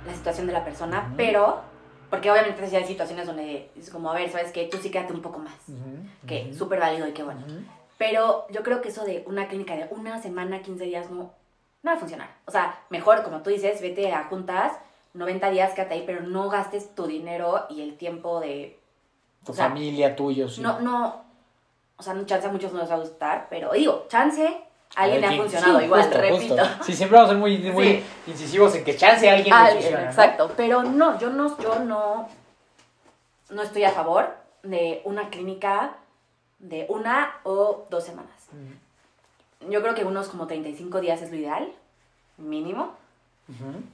la 0.05 0.13
situación 0.13 0.47
de 0.47 0.53
la 0.53 0.63
persona, 0.65 1.13
pero, 1.17 1.61
porque 2.09 2.31
obviamente 2.31 2.67
si 2.67 2.75
hay 2.75 2.85
situaciones 2.85 3.27
donde 3.27 3.69
es 3.77 3.89
como, 3.89 4.09
a 4.11 4.13
ver, 4.13 4.29
¿sabes 4.31 4.51
qué? 4.51 4.65
Tú 4.65 4.77
sí 4.77 4.89
quédate 4.89 5.13
un 5.13 5.21
poco 5.21 5.39
más. 5.39 5.55
que 6.25 6.45
Ujú. 6.49 6.57
súper 6.57 6.79
válido 6.79 7.07
y 7.07 7.13
qué 7.13 7.23
bueno. 7.23 7.41
Ujú. 7.45 7.59
Pero 7.97 8.47
yo 8.49 8.63
creo 8.63 8.81
que 8.81 8.89
eso 8.89 9.03
de 9.05 9.23
una 9.27 9.47
clínica 9.47 9.75
de 9.75 9.87
una 9.89 10.21
semana, 10.21 10.61
15 10.61 10.85
días, 10.85 11.09
no, 11.09 11.31
no 11.83 11.91
va 11.91 11.93
a 11.93 11.99
funcionar. 11.99 12.29
O 12.45 12.51
sea, 12.51 12.79
mejor, 12.89 13.23
como 13.23 13.41
tú 13.41 13.49
dices, 13.49 13.81
vete 13.81 14.13
a 14.13 14.25
juntas, 14.25 14.73
90 15.13 15.49
días, 15.49 15.73
quédate 15.73 15.95
ahí, 15.95 16.03
pero 16.05 16.21
no 16.21 16.49
gastes 16.49 16.93
tu 16.95 17.07
dinero 17.07 17.65
y 17.69 17.81
el 17.81 17.97
tiempo 17.97 18.39
de... 18.39 18.79
Tu 19.45 19.51
o 19.51 19.55
sea, 19.55 19.69
familia, 19.69 20.15
tuyo, 20.15 20.47
sí. 20.47 20.61
No, 20.61 20.79
no, 20.79 21.23
o 21.97 22.03
sea, 22.03 22.13
no, 22.13 22.25
chance 22.25 22.47
a 22.47 22.51
muchos 22.51 22.71
no 22.73 22.79
les 22.79 22.89
va 22.89 22.95
a 22.95 22.99
gustar, 22.99 23.47
pero 23.49 23.71
digo, 23.71 24.05
chance, 24.09 24.61
alguien 24.95 25.21
le 25.21 25.27
ha 25.27 25.37
funcionado 25.37 25.79
sí, 25.79 25.85
igual, 25.85 26.01
justo, 26.03 26.17
repito. 26.17 26.57
justo. 26.57 26.83
Sí, 26.83 26.93
siempre 26.93 27.17
vamos 27.17 27.29
a 27.29 27.33
ser 27.33 27.39
muy, 27.39 27.57
muy 27.71 27.85
Sí. 27.87 28.03
incisivos 28.27 28.75
en 28.75 28.83
que 28.83 28.95
chance 28.95 29.29
a 29.29 29.33
alguien 29.33 29.53
le 29.55 29.61
Alguien, 29.61 29.77
funciona, 29.81 30.03
¿no? 30.03 30.09
exacto. 30.09 30.51
Pero 30.57 30.83
no, 30.83 31.19
yo 31.19 31.29
no, 31.29 31.57
yo 31.59 31.79
no, 31.79 32.27
no 33.49 33.61
estoy 33.61 33.83
a 33.83 33.91
favor 33.91 34.33
de 34.63 35.01
una 35.05 35.29
clínica 35.29 35.95
de 36.59 36.85
una 36.89 37.35
o 37.43 37.85
dos 37.89 38.03
semanas. 38.03 38.31
Yo 39.69 39.81
creo 39.81 39.93
que 39.95 40.03
unos 40.03 40.27
como 40.29 40.47
35 40.47 41.01
días 41.01 41.21
es 41.21 41.29
lo 41.31 41.37
ideal, 41.37 41.71
mínimo. 42.37 42.93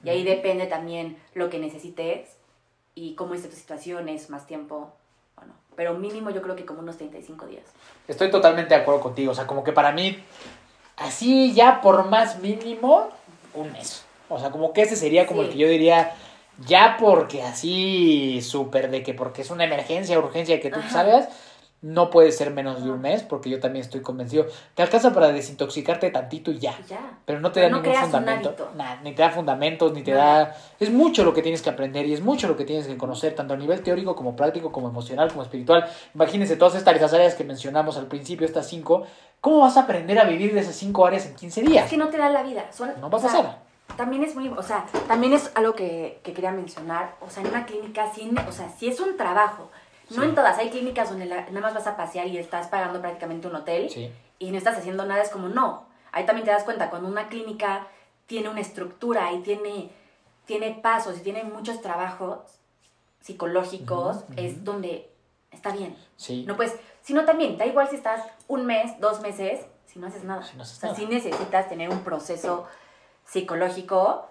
Y 0.04 0.10
ahí 0.10 0.24
depende 0.24 0.66
también 0.66 1.18
lo 1.36 1.50
que 1.50 1.60
necesites 1.60 2.30
y 2.96 3.14
cómo 3.16 3.34
esté 3.36 3.50
tu 3.50 3.56
situación, 3.56 4.10
es 4.10 4.30
más 4.30 4.48
tiempo 4.48 4.92
o 5.36 5.46
no. 5.46 5.54
Pero 5.76 5.94
mínimo 5.96 6.30
yo 6.32 6.42
creo 6.42 6.56
que 6.56 6.66
como 6.66 6.80
unos 6.80 6.98
35 6.98 7.46
días. 7.48 7.64
Estoy 8.08 8.32
totalmente 8.32 8.74
de 8.76 8.82
acuerdo 8.82 9.02
contigo. 9.02 9.32
O 9.32 9.36
sea, 9.36 9.46
como 9.48 9.64
que 9.64 9.72
para 9.72 9.92
mí, 9.92 10.24
así 10.98 11.54
ya 11.54 11.82
por 11.82 12.06
más 12.10 12.40
mínimo, 12.40 13.10
un 13.54 13.72
mes. 13.72 14.04
O 14.30 14.40
sea, 14.40 14.50
como 14.52 14.74
que 14.74 14.82
ese 14.84 14.96
sería 14.96 15.28
como 15.28 15.42
Sí. 15.42 15.48
el 15.48 15.54
que 15.54 15.60
yo 15.60 15.68
diría, 15.68 16.12
ya 16.66 16.98
porque 17.00 17.44
así 17.44 18.42
súper 18.42 18.90
de 18.90 19.04
que 19.04 19.14
porque 19.14 19.42
es 19.42 19.50
una 19.52 19.64
emergencia, 19.66 20.18
urgencia 20.20 20.60
que 20.60 20.70
tú 20.70 20.80
Ajá. 20.80 20.90
sabes, 20.90 21.28
no 21.84 22.10
puede 22.10 22.32
ser 22.32 22.52
menos 22.52 22.82
de 22.82 22.89
un 22.89 23.02
mes, 23.02 23.24
porque 23.24 23.50
yo 23.50 23.60
también 23.60 23.84
estoy 23.84 24.02
convencido. 24.02 24.46
Te 24.74 24.82
alcanza 24.82 25.13
para 25.13 25.28
desintoxicarte 25.34 26.10
tantito 26.12 26.50
y 26.50 26.58
ya. 26.58 26.74
Ya. 26.88 27.19
Pero 27.26 27.41
no 27.41 27.52
te 27.52 27.60
da 27.60 27.67
No 27.67 27.82
ningún 27.82 27.93
fundamento. 28.00 28.72
Nada, 28.76 29.02
ni 29.04 29.13
te 29.13 29.22
da 29.22 29.30
fundamentos, 29.30 29.91
ni 29.91 30.02
te 30.02 30.12
da... 30.12 30.56
Es 30.80 30.89
mucho 30.89 31.26
lo 31.26 31.34
que 31.34 31.41
tienes 31.41 31.62
que 31.62 31.69
aprender 31.69 32.06
y 32.06 32.13
es 32.13 32.22
mucho 32.22 32.48
lo 32.48 32.56
que 32.56 32.63
tienes 32.63 32.88
que 32.88 32.98
conocer, 32.98 33.36
tanto 33.36 33.54
a 33.54 33.58
nivel 33.58 33.84
teórico 33.84 34.15
como 34.15 34.34
práctico, 34.34 34.72
como 34.72 34.88
emocional, 34.88 35.28
como 35.28 35.43
espiritual. 35.43 35.86
Imagínense 36.15 36.56
todas 36.56 36.76
estas 36.76 37.13
áreas 37.13 37.36
que 37.36 37.43
mencionamos 37.43 37.98
al 37.98 38.08
principio, 38.08 38.48
estas 38.48 38.65
cinco. 38.65 39.06
¿Cómo 39.41 39.60
vas 39.60 39.76
a 39.76 39.82
aprender 39.82 40.17
a 40.19 40.24
vivir 40.24 40.54
de 40.54 40.62
esas 40.62 40.76
cinco 40.76 41.06
áreas 41.06 41.26
en 41.26 41.36
15 41.36 41.63
días? 41.63 41.84
Es 41.84 41.91
que 41.91 41.98
no 41.98 42.08
te 42.08 42.17
da 42.17 42.30
la 42.30 42.43
vida. 42.43 42.63
Son, 42.72 42.93
No 43.02 43.10
va 43.10 43.17
a 43.17 43.19
o 43.19 43.19
sea, 43.19 43.30
pasar. 43.30 43.60
También 43.98 44.24
es 44.24 44.36
muy, 44.36 44.48
o 44.48 44.63
sea, 44.63 44.86
también 45.10 45.34
es 45.34 45.52
algo 45.54 45.76
que, 45.76 46.22
que 46.24 46.32
quería 46.32 46.52
mencionar. 46.52 47.15
O 47.19 47.30
sea, 47.30 47.43
en 47.43 47.50
una 47.50 47.65
clínica, 47.65 48.10
sí, 48.15 48.32
o 48.48 48.52
sea, 48.54 48.69
sí 48.69 48.88
es 48.88 49.02
un 49.02 49.17
trabajo. 49.17 49.69
No 50.10 50.22
Sí. 50.22 50.30
en 50.30 50.36
todas. 50.36 50.58
Hay 50.58 50.70
clínicas 50.70 51.10
donde 51.10 51.26
la- 51.26 51.46
nada 51.48 51.62
más 51.62 51.74
vas 51.74 51.88
a 51.88 51.96
pasear 51.98 52.28
y 52.28 52.38
estás 52.38 52.68
pagando 52.68 53.00
prácticamente 53.02 53.48
un 53.48 53.56
hotel 53.56 53.89
Sí. 53.89 54.12
y 54.39 54.52
no 54.52 54.58
estás 54.58 54.78
haciendo 54.78 55.06
nada. 55.06 55.22
Es 55.22 55.30
como, 55.30 55.48
no. 55.50 55.86
Ahí 56.12 56.26
también 56.26 56.46
te 56.46 56.52
das 56.52 56.63
cuenta, 56.63 56.89
cuando 56.89 57.08
una 57.08 57.30
clínica 57.30 57.88
tiene 58.28 58.50
una 58.50 58.60
estructura 58.62 59.32
y 59.34 59.39
tiene, 59.42 59.89
tiene 60.46 60.72
pasos 60.82 61.18
y 61.18 61.22
tiene 61.22 61.44
muchos 61.44 61.82
trabajos 61.82 62.39
psicológicos, 63.22 64.24
es 64.36 64.63
donde 64.63 65.10
está 65.52 65.72
bien. 65.72 65.96
Sí. 66.18 66.44
No, 66.48 66.56
pues, 66.56 66.76
sino 67.02 67.26
también, 67.26 67.58
da 67.58 67.66
igual 67.66 67.89
si 67.89 67.96
estás 67.96 68.22
un 68.48 68.66
mes, 68.66 69.00
dos 69.00 69.22
meses, 69.22 69.66
si 69.86 70.00
no 70.00 70.08
haces 70.08 70.24
nada. 70.24 70.44
Si 70.44 70.56
no 70.58 70.63
haces 70.63 70.78
o 70.78 70.80
sea, 70.82 70.89
nada. 70.89 71.00
sí 71.00 71.06
necesitas 71.08 71.70
tener 71.70 71.89
un 71.89 72.04
proceso 72.04 72.68
psicológico 73.26 74.28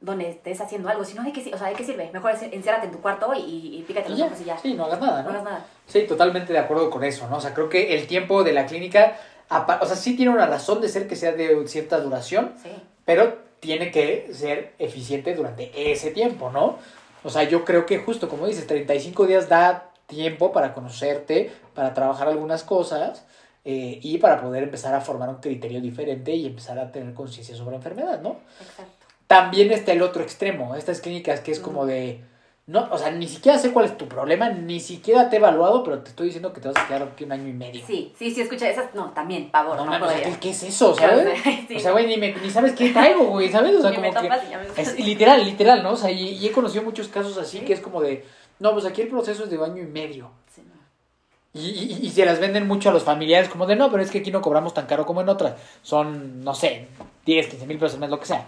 donde 0.00 0.28
estés 0.30 0.60
haciendo 0.60 0.88
algo. 0.88 1.04
Si 1.04 1.14
no, 1.14 1.22
¿de 1.24 1.32
qué, 1.32 1.42
si- 1.42 1.52
o 1.52 1.58
sea, 1.58 1.68
¿de 1.68 1.74
qué 1.74 1.84
sirve? 1.84 2.10
Mejor 2.12 2.30
enciérrate 2.30 2.86
en 2.86 2.92
tu 2.92 3.00
cuarto 3.00 3.32
y, 3.34 3.78
y 3.78 3.84
pícate 3.86 4.08
Y 4.08 4.10
los 4.10 4.18
ya. 4.18 4.26
ojos 4.26 4.40
y 4.40 4.44
ya. 4.44 4.58
Sí, 4.58 4.74
no 4.74 4.84
hagas 4.84 5.00
nada, 5.00 5.22
No 5.22 5.24
¿no? 5.24 5.30
hagas 5.30 5.44
nada. 5.44 5.66
Sí, 5.86 6.02
totalmente 6.06 6.52
de 6.52 6.58
acuerdo 6.58 6.88
con 6.90 7.02
eso, 7.04 7.28
¿no? 7.28 7.36
O 7.36 7.40
sea, 7.40 7.54
creo 7.54 7.68
que 7.68 7.94
el 7.94 8.06
tiempo 8.06 8.44
de 8.44 8.52
la 8.52 8.66
clínica, 8.66 9.16
o 9.50 9.86
sea, 9.86 9.96
sí 9.96 10.16
tiene 10.16 10.30
una 10.32 10.46
razón 10.46 10.80
de 10.80 10.88
ser 10.88 11.08
que 11.08 11.16
sea 11.16 11.32
de 11.32 11.66
cierta 11.66 11.98
duración, 12.00 12.52
Sí. 12.62 12.70
pero 13.04 13.38
tiene 13.60 13.90
que 13.90 14.30
ser 14.32 14.74
eficiente 14.78 15.34
durante 15.34 15.90
ese 15.90 16.10
tiempo, 16.12 16.50
¿no? 16.50 16.78
O 17.24 17.30
sea, 17.30 17.42
yo 17.42 17.64
creo 17.64 17.84
que 17.86 17.98
justo 17.98 18.28
como 18.28 18.46
dices, 18.46 18.66
35 18.68 19.26
días 19.26 19.48
da 19.48 19.90
tiempo 20.06 20.52
para 20.52 20.72
conocerte, 20.74 21.50
para 21.74 21.92
trabajar 21.92 22.28
algunas 22.28 22.62
cosas 22.62 23.24
eh, 23.64 23.98
y 24.00 24.18
para 24.18 24.40
poder 24.40 24.62
empezar 24.62 24.94
a 24.94 25.00
formar 25.00 25.28
un 25.28 25.36
criterio 25.36 25.80
diferente 25.80 26.32
y 26.32 26.46
empezar 26.46 26.78
a 26.78 26.92
tener 26.92 27.12
conciencia 27.14 27.56
sobre 27.56 27.72
la 27.72 27.76
enfermedad, 27.78 28.20
¿no? 28.22 28.36
Exacto. 28.60 28.97
También 29.28 29.70
está 29.70 29.92
el 29.92 30.02
otro 30.02 30.22
extremo, 30.22 30.74
estas 30.74 31.00
clínicas 31.00 31.40
que 31.40 31.52
es 31.52 31.60
como 31.60 31.84
de, 31.86 32.22
no, 32.66 32.88
o 32.90 32.96
sea, 32.98 33.10
ni 33.10 33.28
siquiera 33.28 33.58
sé 33.58 33.72
cuál 33.72 33.84
es 33.84 33.96
tu 33.98 34.08
problema, 34.08 34.48
ni 34.48 34.80
siquiera 34.80 35.28
te 35.30 35.36
he 35.36 35.38
evaluado, 35.38 35.84
pero 35.84 35.98
te 36.00 36.08
estoy 36.10 36.26
diciendo 36.26 36.52
que 36.52 36.60
te 36.62 36.68
vas 36.68 36.76
a 36.78 36.86
quedar 36.88 37.02
aquí 37.02 37.24
un 37.24 37.32
año 37.32 37.46
y 37.46 37.52
medio. 37.52 37.86
Sí, 37.86 38.12
sí, 38.18 38.30
sí, 38.30 38.40
escucha 38.40 38.68
esas. 38.70 38.94
No, 38.94 39.10
también, 39.12 39.50
pavor. 39.50 39.76
No, 39.76 39.84
No, 39.84 39.90
mames, 39.90 40.08
o 40.08 40.12
sea. 40.12 40.22
¿qué, 40.22 40.36
qué 40.40 40.50
es 40.50 40.62
eso, 40.62 40.94
sabes? 40.94 41.28
sí. 41.68 41.76
O 41.76 41.78
sea, 41.78 41.92
güey, 41.92 42.06
ni, 42.06 42.16
me- 42.16 42.32
ni 42.36 42.50
sabes 42.50 42.72
qué 42.72 42.88
traigo, 42.90 43.24
güey, 43.26 43.50
¿sabes? 43.50 43.74
O 43.76 43.80
sea, 43.82 43.90
Ni 43.90 43.96
como 43.96 44.08
me 44.08 44.14
que... 44.14 44.22
topas 44.22 44.40
y 44.46 44.50
ya 44.50 44.58
me- 44.58 44.82
Es 44.82 44.98
literal, 44.98 45.44
literal, 45.44 45.82
¿no? 45.82 45.92
O 45.92 45.96
sea, 45.96 46.10
y, 46.10 46.30
y 46.36 46.46
he 46.46 46.50
conocido 46.52 46.82
muchos 46.82 47.08
casos 47.08 47.36
así 47.36 47.58
Sí. 47.58 47.64
que 47.66 47.74
es 47.74 47.80
como 47.80 48.00
de, 48.00 48.24
no, 48.60 48.72
pues 48.72 48.86
aquí 48.86 49.02
el 49.02 49.08
proceso 49.08 49.44
es 49.44 49.50
de 49.50 49.62
año 49.62 49.82
y 49.82 49.86
medio. 49.86 50.30
Sí, 50.54 50.62
no. 50.66 51.60
Y, 51.60 51.68
y, 51.68 51.98
y 52.06 52.10
se 52.10 52.24
las 52.24 52.40
venden 52.40 52.66
mucho 52.66 52.88
a 52.88 52.92
los 52.92 53.02
familiares 53.02 53.50
como 53.50 53.66
de, 53.66 53.76
no, 53.76 53.90
pero 53.90 54.02
es 54.02 54.10
que 54.10 54.18
aquí 54.20 54.30
no 54.30 54.40
cobramos 54.40 54.72
tan 54.72 54.86
caro 54.86 55.04
como 55.04 55.20
en 55.20 55.28
otras. 55.28 55.54
Son, 55.82 56.42
no 56.42 56.54
sé, 56.54 56.88
10, 57.26 57.46
15 57.48 57.66
mil 57.66 57.76
pesos 57.78 57.94
al 57.94 58.00
mes, 58.00 58.10
lo 58.10 58.20
que 58.20 58.26
sea. 58.26 58.46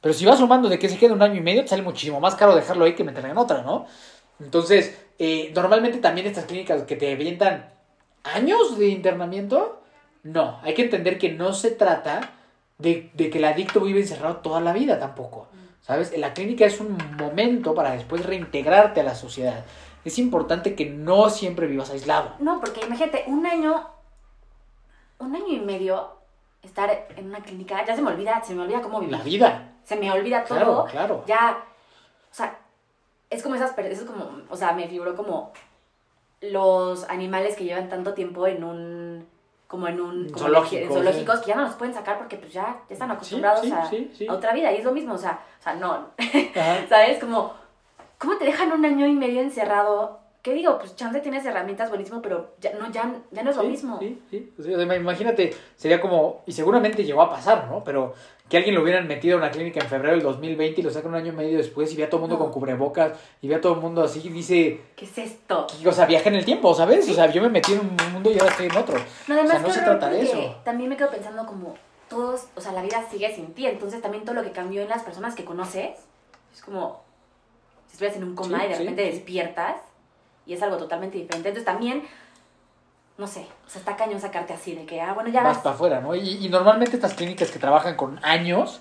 Pero 0.00 0.14
si 0.14 0.24
vas 0.24 0.38
sumando 0.38 0.68
de 0.68 0.78
que 0.78 0.88
se 0.88 0.98
queda 0.98 1.12
un 1.12 1.22
año 1.22 1.36
y 1.36 1.40
medio, 1.40 1.62
te 1.62 1.68
sale 1.68 1.82
muchísimo 1.82 2.20
más 2.20 2.34
caro 2.34 2.54
dejarlo 2.54 2.84
ahí 2.84 2.94
que 2.94 3.04
meterlo 3.04 3.30
en 3.30 3.38
otra, 3.38 3.62
¿no? 3.62 3.86
Entonces, 4.38 4.98
eh, 5.18 5.52
normalmente 5.54 5.98
también 5.98 6.26
estas 6.26 6.46
clínicas 6.46 6.82
que 6.84 6.96
te 6.96 7.12
avientan 7.12 7.70
años 8.24 8.78
de 8.78 8.88
internamiento, 8.88 9.82
no, 10.22 10.58
hay 10.62 10.74
que 10.74 10.82
entender 10.82 11.18
que 11.18 11.32
no 11.32 11.52
se 11.52 11.70
trata 11.70 12.32
de, 12.78 13.10
de 13.12 13.28
que 13.28 13.38
el 13.38 13.44
adicto 13.44 13.80
vive 13.80 14.00
encerrado 14.00 14.36
toda 14.36 14.60
la 14.60 14.72
vida 14.72 14.98
tampoco. 14.98 15.48
¿Sabes? 15.82 16.16
La 16.16 16.34
clínica 16.34 16.66
es 16.66 16.80
un 16.80 16.96
momento 17.18 17.74
para 17.74 17.92
después 17.92 18.24
reintegrarte 18.24 19.00
a 19.00 19.04
la 19.04 19.14
sociedad. 19.14 19.64
Es 20.04 20.18
importante 20.18 20.74
que 20.74 20.86
no 20.86 21.30
siempre 21.30 21.66
vivas 21.66 21.90
aislado. 21.90 22.34
No, 22.38 22.60
porque 22.60 22.84
imagínate, 22.86 23.24
un 23.26 23.44
año, 23.44 23.86
un 25.18 25.34
año 25.34 25.48
y 25.48 25.60
medio 25.60 26.19
estar 26.62 27.08
en 27.16 27.26
una 27.26 27.40
clínica, 27.40 27.84
ya 27.84 27.96
se 27.96 28.02
me 28.02 28.10
olvida, 28.10 28.42
se 28.44 28.54
me 28.54 28.62
olvida 28.62 28.80
cómo 28.80 29.00
vivir. 29.00 29.16
La 29.16 29.22
vida. 29.22 29.72
Se 29.84 29.96
me 29.96 30.10
olvida 30.10 30.44
todo. 30.44 30.58
Claro, 30.58 30.86
claro. 30.90 31.24
Ya, 31.26 31.64
o 32.30 32.34
sea, 32.34 32.58
es 33.30 33.42
como 33.42 33.54
esas, 33.54 33.76
es 33.78 34.02
como, 34.02 34.42
o 34.48 34.56
sea, 34.56 34.72
me 34.72 34.88
figuró 34.88 35.16
como 35.16 35.52
los 36.40 37.08
animales 37.08 37.56
que 37.56 37.64
llevan 37.64 37.88
tanto 37.88 38.14
tiempo 38.14 38.46
en 38.46 38.64
un, 38.64 39.26
como 39.66 39.88
en 39.88 40.00
un, 40.00 40.28
como 40.28 40.38
Zoológico, 40.38 40.82
en 40.82 40.88
zoológicos, 40.88 41.40
que 41.40 41.48
ya 41.48 41.56
no 41.56 41.62
los 41.62 41.74
pueden 41.74 41.94
sacar 41.94 42.18
porque 42.18 42.36
pues 42.36 42.52
ya, 42.52 42.82
ya 42.88 42.92
están 42.92 43.10
acostumbrados 43.10 43.60
sí, 43.60 43.72
a, 43.72 43.86
sí, 43.86 44.10
sí. 44.16 44.26
a 44.26 44.32
otra 44.32 44.52
vida 44.52 44.72
y 44.72 44.76
es 44.76 44.84
lo 44.84 44.92
mismo, 44.92 45.14
o 45.14 45.18
sea, 45.18 45.40
o 45.58 45.62
sea, 45.62 45.74
no. 45.74 46.08
¿sabes? 46.88 47.18
Como, 47.18 47.54
¿cómo 48.18 48.36
te 48.36 48.44
dejan 48.44 48.72
un 48.72 48.84
año 48.84 49.06
y 49.06 49.12
medio 49.12 49.40
encerrado? 49.40 50.18
¿Qué 50.42 50.54
digo? 50.54 50.78
Pues 50.78 50.96
chance 50.96 51.20
tienes 51.20 51.44
herramientas 51.44 51.90
buenísimo, 51.90 52.22
pero 52.22 52.54
ya 52.60 52.72
no, 52.74 52.90
ya, 52.90 53.14
ya 53.30 53.42
no 53.42 53.50
es 53.50 53.56
lo 53.56 53.62
Sí, 53.62 53.68
mismo. 53.68 53.98
Sí, 53.98 54.22
sí. 54.30 54.52
O 54.58 54.62
sea, 54.62 54.96
imagínate, 54.96 55.54
sería 55.76 56.00
como, 56.00 56.42
y 56.46 56.52
seguramente 56.52 57.04
llegó 57.04 57.20
a 57.22 57.28
pasar, 57.30 57.66
¿no? 57.70 57.84
Pero 57.84 58.14
que 58.48 58.56
alguien 58.56 58.74
lo 58.74 58.82
hubieran 58.82 59.06
metido 59.06 59.36
a 59.36 59.38
una 59.38 59.50
clínica 59.50 59.80
en 59.80 59.86
febrero 59.88 60.14
del 60.14 60.22
2020 60.22 60.80
y 60.80 60.84
lo 60.84 60.90
sacan 60.90 61.10
un 61.10 61.16
año 61.18 61.32
y 61.32 61.36
medio 61.36 61.58
después 61.58 61.92
y 61.92 61.96
ve 61.96 62.04
a 62.04 62.10
todo 62.10 62.16
el 62.16 62.22
mundo 62.22 62.36
No. 62.36 62.44
con 62.44 62.52
cubrebocas 62.52 63.12
y 63.42 63.48
ve 63.48 63.56
a 63.56 63.60
todo 63.60 63.74
el 63.74 63.80
mundo 63.80 64.02
así 64.02 64.20
y 64.24 64.28
dice, 64.30 64.80
¿Qué 64.96 65.04
es 65.04 65.18
esto? 65.18 65.66
que, 65.80 65.86
o 65.88 65.92
sea, 65.92 66.06
viaja 66.06 66.30
en 66.30 66.36
el 66.36 66.44
tiempo, 66.46 66.74
¿sabes? 66.74 67.08
O 67.08 67.12
sea, 67.14 67.30
yo 67.30 67.42
me 67.42 67.50
metí 67.50 67.72
en 67.74 67.80
un 67.80 67.96
mundo 68.12 68.30
y 68.32 68.38
ahora 68.38 68.50
estoy 68.50 68.66
en 68.66 68.76
otro. 68.76 68.98
No, 69.28 69.34
además, 69.34 69.56
o 69.56 69.58
sea, 69.58 69.68
no 69.68 69.70
se 69.74 69.80
trata 69.82 70.08
de 70.08 70.22
eso. 70.22 70.56
También 70.64 70.88
me 70.88 70.96
quedo 70.96 71.10
pensando 71.10 71.44
como 71.46 71.74
todos, 72.08 72.46
o 72.56 72.60
sea, 72.62 72.72
la 72.72 72.82
vida 72.82 73.04
sigue 73.10 73.32
sin 73.34 73.52
ti, 73.52 73.66
entonces 73.66 74.00
también 74.02 74.24
todo 74.24 74.34
lo 74.34 74.42
que 74.42 74.50
cambió 74.52 74.80
en 74.82 74.88
las 74.88 75.02
personas 75.02 75.34
que 75.36 75.44
conoces 75.44 75.90
es 76.52 76.62
como 76.62 77.02
si 77.86 77.92
estuvieras 77.92 78.16
en 78.16 78.24
un 78.24 78.34
coma 78.34 78.58
Sí, 78.60 78.64
y 78.64 78.68
de 78.70 78.76
repente 78.78 79.02
despiertas 79.02 79.76
y 80.50 80.54
es 80.54 80.62
algo 80.62 80.76
totalmente 80.78 81.16
diferente. 81.16 81.48
Entonces 81.48 81.64
también, 81.64 82.02
no 83.18 83.28
sé, 83.28 83.46
o 83.66 83.70
sea, 83.70 83.78
está 83.78 83.94
cañón 83.94 84.20
sacarte 84.20 84.52
así 84.52 84.74
de 84.74 84.84
que, 84.84 85.00
ah, 85.00 85.12
bueno, 85.14 85.30
ya 85.30 85.44
Vas 85.44 85.54
vas. 85.54 85.62
para 85.62 85.74
afuera, 85.76 86.00
¿no? 86.00 86.16
Y, 86.16 86.44
y 86.44 86.48
normalmente 86.48 86.96
estas 86.96 87.14
clínicas 87.14 87.52
que 87.52 87.60
trabajan 87.60 87.94
con 87.94 88.18
años 88.24 88.80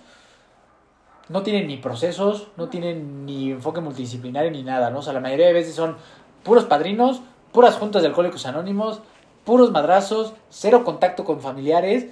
no 1.27 1.43
tienen 1.43 1.67
ni 1.67 1.77
procesos, 1.77 2.47
no 2.58 2.69
tienen 2.69 3.27
ni 3.27 3.51
enfoque 3.51 3.82
multidisciplinario 3.82 4.49
ni 4.49 4.63
nada, 4.63 4.89
¿no? 4.89 4.97
O 4.97 5.01
sea, 5.03 5.13
la 5.13 5.19
mayoría 5.19 5.45
de 5.45 5.53
veces 5.53 5.75
son 5.75 5.95
puros 6.43 6.65
padrinos, 6.65 7.21
puras 7.51 7.75
juntas 7.75 8.01
de 8.01 8.08
alcohólicos 8.08 8.47
anónimos, 8.47 9.01
puros 9.45 9.69
madrazos, 9.71 10.34
cero 10.49 10.84
contacto 10.84 11.23
con 11.23 11.39
familiares. 11.39 12.08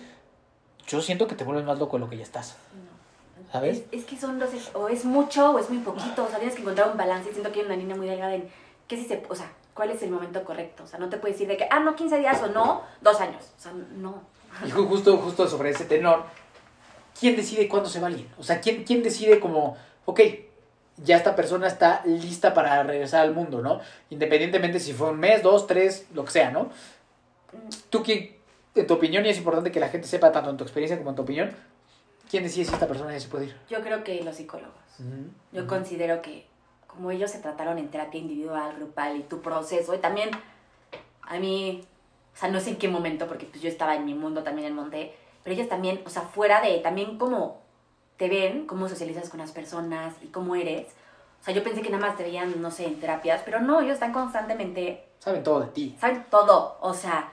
Yo 0.85 1.01
siento 1.01 1.25
que 1.27 1.33
te 1.33 1.43
vuelves 1.43 1.65
más 1.65 1.79
loco 1.79 1.97
de 1.97 2.01
lo 2.01 2.09
que 2.11 2.17
ya 2.17 2.23
estás. 2.23 2.57
¿Sabes? 3.51 3.85
Es, 3.91 4.01
es 4.01 4.05
que 4.05 4.17
son 4.17 4.37
dos, 4.37 4.49
o 4.75 4.87
es 4.87 5.03
mucho 5.03 5.51
o 5.53 5.57
es 5.57 5.67
muy 5.69 5.79
poquito, 5.79 6.25
o 6.25 6.27
sea, 6.27 6.37
tienes 6.37 6.53
que 6.53 6.61
encontrar 6.61 6.91
un 6.91 6.97
balance. 6.97 7.31
Siento 7.31 7.51
que 7.51 7.61
hay 7.61 7.65
una 7.65 7.75
línea 7.75 7.95
muy 7.95 8.05
delgada 8.05 8.35
en 8.35 8.47
qué 8.87 8.97
si 8.97 9.05
se, 9.05 9.23
o 9.29 9.35
sea, 9.35 9.51
cuál 9.73 9.91
es 9.91 10.01
el 10.01 10.09
momento 10.11 10.43
correcto. 10.43 10.83
O 10.83 10.87
sea, 10.87 10.99
no 10.99 11.09
te 11.09 11.17
puedes 11.17 11.35
decir 11.37 11.47
de 11.47 11.57
que, 11.57 11.67
ah, 11.69 11.79
no, 11.79 11.95
15 11.95 12.17
días 12.19 12.41
o 12.41 12.47
no, 12.47 12.83
dos 13.01 13.19
años. 13.21 13.43
O 13.57 13.61
sea, 13.61 13.71
no. 13.73 14.21
Y 14.65 14.69
ju- 14.71 14.87
justo, 14.87 15.17
justo 15.17 15.47
sobre 15.47 15.69
ese 15.71 15.85
tenor, 15.85 16.23
¿quién 17.19 17.35
decide 17.35 17.67
cuándo 17.67 17.89
se 17.89 17.99
va 17.99 18.07
alguien? 18.07 18.27
O 18.37 18.43
sea, 18.43 18.59
¿quién, 18.61 18.83
quién 18.83 19.03
decide 19.03 19.39
como, 19.39 19.77
ok, 20.05 20.21
ya 20.97 21.15
esta 21.17 21.35
persona 21.35 21.67
está 21.67 22.01
lista 22.05 22.53
para 22.55 22.81
regresar 22.83 23.21
al 23.21 23.33
mundo, 23.35 23.61
¿no? 23.61 23.79
Independientemente 24.09 24.79
si 24.79 24.93
fue 24.93 25.11
un 25.11 25.19
mes, 25.19 25.43
dos, 25.43 25.67
tres, 25.67 26.07
lo 26.13 26.25
que 26.25 26.31
sea, 26.31 26.49
¿no? 26.49 26.69
Tú, 27.89 28.01
quién, 28.03 28.35
en 28.75 28.87
tu 28.87 28.95
opinión, 28.95 29.25
y 29.25 29.29
es 29.29 29.37
importante 29.37 29.71
que 29.71 29.79
la 29.79 29.89
gente 29.89 30.07
sepa 30.07 30.31
tanto 30.31 30.49
en 30.49 30.57
tu 30.57 30.63
experiencia 30.63 30.97
como 30.97 31.11
en 31.11 31.15
tu 31.15 31.21
opinión, 31.21 31.51
¿quién 32.29 32.43
decide 32.43 32.65
si 32.65 32.73
esta 32.73 32.87
persona 32.87 33.11
ya 33.13 33.19
se 33.19 33.27
puede 33.27 33.45
ir? 33.45 33.55
Yo 33.69 33.81
creo 33.81 34.03
que 34.03 34.23
los 34.23 34.35
psicólogos. 34.35 34.73
Yo 35.51 35.61
Ujú. 35.61 35.67
considero 35.69 36.21
que 36.23 36.47
como 36.97 37.11
ellos 37.11 37.31
se 37.31 37.39
trataron 37.39 37.77
en 37.77 37.89
terapia 37.89 38.19
individual, 38.19 38.75
grupal 38.75 39.15
y 39.15 39.23
tu 39.23 39.41
proceso, 39.41 39.95
y 39.95 39.99
también 39.99 40.31
a 41.21 41.39
mí, 41.39 41.83
o 42.35 42.37
sea, 42.37 42.49
no 42.49 42.59
sé 42.59 42.71
en 42.71 42.77
qué 42.77 42.89
momento, 42.89 43.27
porque 43.27 43.45
pues 43.45 43.61
yo 43.61 43.69
estaba 43.69 43.95
en 43.95 44.03
mi 44.05 44.13
mundo 44.13 44.43
también 44.43 44.67
en 44.67 44.75
Monte, 44.75 45.15
pero 45.43 45.53
ellos 45.55 45.69
también, 45.69 46.01
o 46.05 46.09
sea, 46.09 46.23
fuera 46.23 46.59
de, 46.61 46.79
también 46.79 47.17
como 47.17 47.61
te 48.17 48.27
ven, 48.27 48.65
cómo 48.67 48.89
socializas 48.89 49.29
con 49.29 49.39
las 49.39 49.51
personas 49.51 50.15
y 50.21 50.27
cómo 50.27 50.55
eres. 50.55 50.87
O 51.39 51.43
sea, 51.45 51.53
yo 51.53 51.63
pensé 51.63 51.81
que 51.81 51.89
nada 51.89 52.05
más 52.05 52.17
te 52.17 52.23
veían, 52.23 52.61
no 52.61 52.71
sé, 52.71 52.85
en 52.85 52.99
terapias, 52.99 53.41
pero 53.45 53.61
no, 53.61 53.79
ellos 53.79 53.93
están 53.93 54.11
constantemente, 54.11 55.05
Saben 55.19 55.43
todo 55.43 55.61
de 55.61 55.67
ti. 55.67 55.95
saben 55.99 56.25
todo. 56.29 56.77
O 56.81 56.93
sea, 56.93 57.31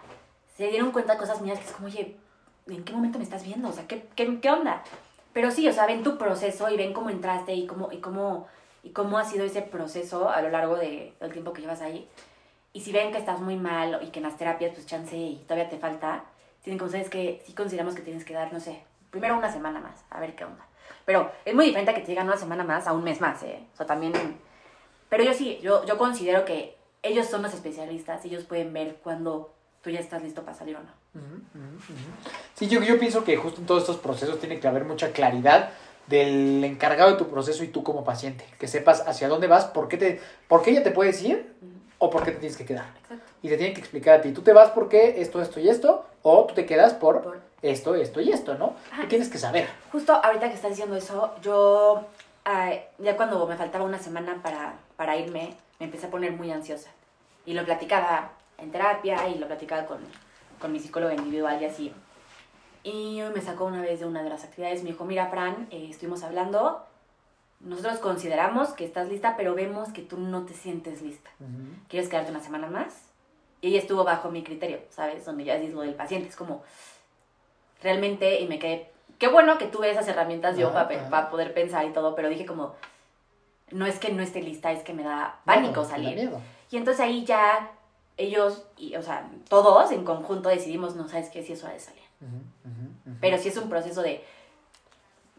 se 0.57 0.69
dieron 0.69 0.91
cuenta 0.93 1.15
de 1.15 1.19
cosas 1.19 1.41
mías 1.41 1.59
que 1.59 1.65
es 1.65 1.73
como, 1.73 1.87
oye, 1.89 2.17
¿en 2.67 2.85
qué 2.85 2.93
momento 2.93 3.19
me 3.19 3.25
estás 3.25 3.45
viendo? 3.45 3.69
O 3.69 3.73
sea, 3.73 3.87
¿qué, 3.87 4.07
qué, 4.15 4.41
qué 4.41 4.51
onda? 4.51 4.83
Pero 5.33 5.51
sí, 5.51 5.67
o 5.69 5.73
sea, 5.73 5.87
ven 5.87 6.03
tu 6.03 6.17
proceso 6.19 6.69
y 6.71 6.77
ven 6.77 6.93
cómo 6.93 7.11
entraste 7.11 7.55
y 7.55 7.67
cómo, 7.67 7.91
y 7.91 7.99
cómo, 7.99 8.47
y 8.85 8.91
cómo 8.91 9.18
ha 9.18 9.24
sido 9.24 9.45
ese 9.45 9.62
proceso 9.62 10.28
a 10.28 10.43
lo 10.43 10.51
largo 10.51 10.76
de, 10.76 11.14
del 11.18 11.32
tiempo 11.32 11.53
que 11.53 11.62
llevas 11.62 11.80
ahí. 11.80 12.09
Y 12.72 12.80
si 12.82 12.93
ven 12.93 13.12
que 13.12 13.18
estás 13.18 13.41
muy 13.41 13.57
mal 13.57 14.01
y 14.03 14.09
que 14.09 14.18
en 14.18 14.24
las 14.24 14.37
terapias, 14.37 14.72
pues 14.74 14.87
chance 14.87 15.16
y 15.16 15.43
todavía 15.49 15.70
te 15.70 15.78
falta, 15.78 16.24
tienen 16.62 16.78
como 16.78 16.87
ustedes 16.87 17.09
que 17.09 17.43
sí 17.47 17.55
consideramos 17.55 17.95
que 17.95 18.03
tienes 18.03 18.24
que 18.24 18.35
dar, 18.35 18.53
no 18.53 18.61
sé, 18.61 18.85
primero 19.11 19.37
una 19.37 19.51
semana 19.51 19.80
más, 19.80 20.05
a 20.11 20.20
ver 20.20 20.35
qué 20.35 20.45
onda. 20.45 20.66
Pero 21.07 21.32
es 21.45 21.55
muy 21.55 21.66
diferente 21.66 21.95
que 21.95 22.01
te 22.01 22.09
digan 22.09 22.26
una 22.26 22.37
semana 22.37 22.62
más 22.62 22.87
a 22.87 22.93
un 22.93 23.05
mes 23.05 23.20
más, 23.20 23.43
¿eh? 23.43 23.64
O 23.72 23.76
sea, 23.76 23.87
también... 23.87 24.12
Pero 25.09 25.24
yo 25.24 25.32
sí, 25.32 25.59
yo, 25.62 25.85
yo 25.87 25.97
considero 25.97 26.45
que 26.45 26.76
ellos 27.03 27.26
son 27.26 27.43
los 27.43 27.55
especialistas, 27.55 28.24
ellos 28.24 28.45
pueden 28.45 28.72
ver 28.72 28.97
cuando 29.03 29.55
tú 29.82 29.91
ya 29.91 30.01
estás 30.01 30.22
listo 30.22 30.43
para 30.43 30.57
salir 30.57 30.76
o 30.76 30.80
no. 30.80 31.20
Sí, 32.55 32.66
yo, 32.68 32.82
yo 32.82 32.99
pienso 32.99 33.22
que 33.22 33.37
justo 33.37 33.61
en 33.61 33.66
todos 33.66 33.82
estos 33.82 33.99
procesos 33.99 34.41
tiene 34.41 34.59
que 34.59 34.66
haber 34.66 34.85
mucha 34.85 35.12
claridad 35.12 35.70
del 36.07 36.63
encargado 36.65 37.11
de 37.13 37.17
tu 37.17 37.29
proceso 37.29 37.65
y 37.65 37.69
tú 37.69 37.83
como 37.83 38.05
paciente. 38.05 38.45
Que 38.59 38.69
sepas 38.69 39.01
hacia 39.07 39.29
dónde 39.29 39.47
vas, 39.47 39.65
por 39.67 39.89
qué, 39.89 39.97
te, 39.97 40.21
por 40.49 40.63
qué 40.63 40.71
ella 40.71 40.83
te 40.83 40.91
puedes 40.91 41.23
ir 41.23 41.55
o 41.99 42.11
por 42.11 42.23
qué 42.25 42.33
te 42.33 42.39
tienes 42.39 42.57
que 42.59 42.65
quedar. 42.65 42.87
Exacto. 43.03 43.25
Y 43.43 43.49
te 43.49 43.57
tienen 43.57 43.75
que 43.75 43.81
explicar 43.81 44.19
a 44.19 44.23
ti, 44.23 44.33
tú 44.33 44.43
te 44.43 44.53
vas 44.53 44.71
porque 44.71 45.21
esto, 45.21 45.41
esto 45.41 45.61
y 45.61 45.69
esto, 45.69 46.05
o 46.23 46.45
tú 46.45 46.55
te 46.55 46.67
quedas 46.67 46.95
por, 46.95 47.23
Por- 47.23 47.41
esto, 47.63 47.95
esto 47.95 48.21
y 48.21 48.31
esto, 48.31 48.55
¿no? 48.57 48.75
Ajá. 48.93 49.03
Tú 49.03 49.09
tienes 49.09 49.29
que 49.29 49.39
saber. 49.39 49.69
Justo 49.93 50.13
ahorita 50.13 50.49
que 50.49 50.55
estás 50.55 50.71
diciendo 50.71 50.97
eso, 50.97 51.35
yo 51.43 52.07
ah, 52.45 52.73
ya 52.99 53.17
cuando 53.17 53.47
me 53.47 53.57
faltaba 53.57 53.85
una 53.85 53.99
semana 53.99 54.41
para, 54.43 54.75
para 54.97 55.17
irme, 55.17 55.55
me 55.79 55.87
empecé 55.87 56.07
a 56.07 56.11
poner 56.11 56.33
muy 56.33 56.51
ansiosa. 56.51 56.91
Y 57.47 57.55
lo 57.55 57.65
platicaba 57.65 58.33
en 58.59 58.71
terapia 58.71 59.29
y 59.29 59.39
lo 59.39 59.47
platicaba 59.47 59.87
con, 59.87 59.99
con 60.61 60.73
mi 60.73 60.81
psicóloga 60.81 61.15
individual 61.15 61.61
y 61.61 61.65
así. 61.67 61.93
Y 62.85 63.20
me 63.35 63.41
sacó 63.41 63.64
una 63.64 63.80
vez 63.80 64.01
de 64.01 64.07
una 64.07 64.22
de 64.22 64.28
las 64.30 64.45
actividades, 64.45 64.82
me 64.85 64.91
dijo, 64.91 65.05
mira 65.05 65.26
Fran, 65.28 65.66
eh, 65.70 65.89
estuvimos 65.91 66.22
hablando, 66.22 66.85
nosotros 67.61 67.99
consideramos 67.99 68.68
que 68.74 68.85
estás 68.85 69.09
lista, 69.09 69.37
pero 69.37 69.55
vemos 69.55 69.89
que 69.89 70.03
tú 70.03 70.18
no 70.18 70.45
te 70.45 70.53
sientes 70.53 71.01
lista. 71.01 71.30
¿Quieres 71.89 72.09
quedarte 72.11 72.30
una 72.30 72.43
semana 72.43 72.66
más? 72.66 72.95
Y 73.62 73.68
ella 73.68 73.78
estuvo 73.78 74.05
bajo 74.05 74.30
mi 74.30 74.45
criterio, 74.45 74.80
¿sabes? 74.91 75.24
Donde 75.24 75.45
ya 75.45 75.57
dices 75.57 75.74
lo 75.74 75.80
del 75.80 75.95
paciente, 75.95 76.28
es 76.28 76.37
como, 76.37 76.62
realmente, 77.82 78.41
y 78.41 78.47
me 78.49 78.59
quedé, 78.59 78.91
qué 79.18 79.28
bueno 79.28 79.57
que 79.57 79.66
tuve 79.66 79.91
esas 79.91 80.07
herramientas 80.09 80.59
yo 80.59 80.68
Ajá, 80.68 80.87
para 80.89 81.07
ajá. 81.07 81.30
poder 81.30 81.55
pensar 81.55 81.87
y 81.87 81.93
todo, 81.93 82.14
pero 82.14 82.28
dije 82.28 82.45
como, 82.45 82.74
no 83.70 83.87
es 83.87 83.99
que 83.99 84.12
no 84.12 84.22
esté 84.22 84.43
lista, 84.43 84.72
es 84.72 84.82
que 84.82 84.93
me 84.93 85.03
da 85.05 85.41
pánico 85.47 85.80
No, 85.82 85.89
salir. 85.89 86.16
miedo. 86.16 86.39
Y 86.70 86.76
entonces 86.76 87.01
ahí 87.01 87.24
ya 87.24 87.70
ellos, 88.18 88.64
y, 88.76 88.95
o 88.97 89.03
sea, 89.03 89.28
todos 89.49 89.91
en 89.91 90.05
conjunto 90.05 90.51
decidimos, 90.51 90.95
no 90.97 91.09
sabes 91.09 91.30
qué, 91.30 91.43
si 91.43 91.55
eso 91.55 91.66
ha 91.66 91.70
de 91.72 91.80
salir. 91.80 92.04
Pero 93.21 93.39
sí 93.39 93.49
es 93.49 93.57
un 93.57 93.69
proceso 93.69 94.03
de, 94.03 94.25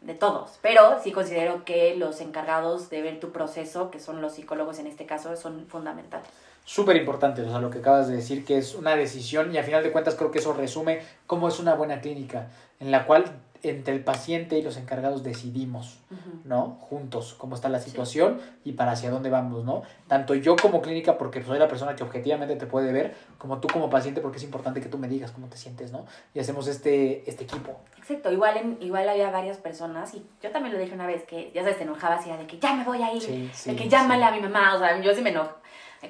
de 0.01 0.13
todos. 0.13 0.59
Pero 0.61 0.99
sí 1.03 1.11
considero 1.11 1.65
que 1.65 1.95
los 1.95 2.21
encargados 2.21 2.89
de 2.89 3.01
ver 3.01 3.19
tu 3.19 3.31
proceso, 3.31 3.91
que 3.91 3.99
son 3.99 4.21
los 4.21 4.33
psicólogos 4.33 4.79
en 4.79 4.87
este 4.87 5.05
caso, 5.05 5.35
son 5.35 5.65
fundamentales. 5.67 6.27
Súper 6.63 6.95
importante, 6.95 7.43
o 7.43 7.49
sea, 7.49 7.59
lo 7.59 7.69
que 7.69 7.77
acabas 7.77 8.07
de 8.07 8.15
decir, 8.15 8.43
que 8.43 8.57
es 8.57 8.73
una 8.73 8.95
decisión 8.95 9.53
y 9.53 9.59
a 9.59 9.63
final 9.63 9.83
de 9.83 9.91
cuentas 9.91 10.15
creo 10.15 10.31
que 10.31 10.39
eso 10.39 10.51
resume 10.53 10.99
cómo 11.27 11.47
es 11.47 11.59
una 11.59 11.75
buena 11.75 12.01
clínica, 12.01 12.47
en 12.79 12.89
la 12.89 13.05
cual 13.05 13.25
entre 13.63 13.93
el 13.93 14.03
paciente 14.03 14.57
y 14.57 14.61
los 14.61 14.77
encargados 14.77 15.23
decidimos, 15.23 15.99
¿no? 16.43 16.77
Juntos, 16.81 17.35
cómo 17.37 17.55
está 17.55 17.69
la 17.69 17.79
situación 17.79 18.39
y 18.63 18.73
para 18.73 18.91
hacia 18.91 19.09
dónde 19.09 19.29
vamos, 19.29 19.63
¿no? 19.63 19.83
Tanto 20.07 20.35
yo 20.35 20.55
como 20.55 20.81
clínica, 20.81 21.17
porque 21.17 21.43
soy 21.43 21.59
la 21.59 21.67
persona 21.67 21.95
que 21.95 22.03
objetivamente 22.03 22.55
te 22.55 22.65
puede 22.65 22.91
ver, 22.91 23.15
como 23.37 23.59
tú 23.59 23.67
como 23.67 23.89
paciente, 23.89 24.21
porque 24.21 24.37
es 24.37 24.43
importante 24.43 24.81
que 24.81 24.89
tú 24.89 24.97
me 24.97 25.07
digas 25.07 25.31
cómo 25.31 25.47
te 25.47 25.57
sientes, 25.57 25.91
¿no? 25.91 26.05
Y 26.33 26.39
hacemos 26.39 26.67
este, 26.67 27.29
este 27.29 27.43
equipo. 27.43 27.77
Exacto, 27.97 28.31
igual, 28.31 28.57
en, 28.57 28.77
igual 28.81 29.09
había 29.09 29.31
varias 29.31 29.57
personas 29.57 30.13
y 30.13 30.25
yo 30.41 30.51
también 30.51 30.73
lo 30.73 30.79
dije 30.79 30.93
una 30.93 31.07
vez 31.07 31.23
que 31.23 31.51
ya 31.53 31.61
sabes, 31.61 31.77
te 31.77 31.83
enojabas 31.83 32.25
y 32.25 32.29
era 32.29 32.37
de 32.37 32.47
que 32.47 32.59
ya 32.59 32.73
me 32.73 32.83
voy 32.83 33.01
a 33.01 33.13
ir, 33.13 33.21
Sí, 33.21 33.49
sí, 33.53 33.71
de 33.71 33.75
que 33.75 33.89
llámale 33.89 34.23
a 34.23 34.31
mi 34.31 34.41
mamá, 34.41 34.75
o 34.75 34.79
sea, 34.79 34.99
yo 35.01 35.13
sí 35.15 35.21
me 35.21 35.31
enojo, 35.31 35.55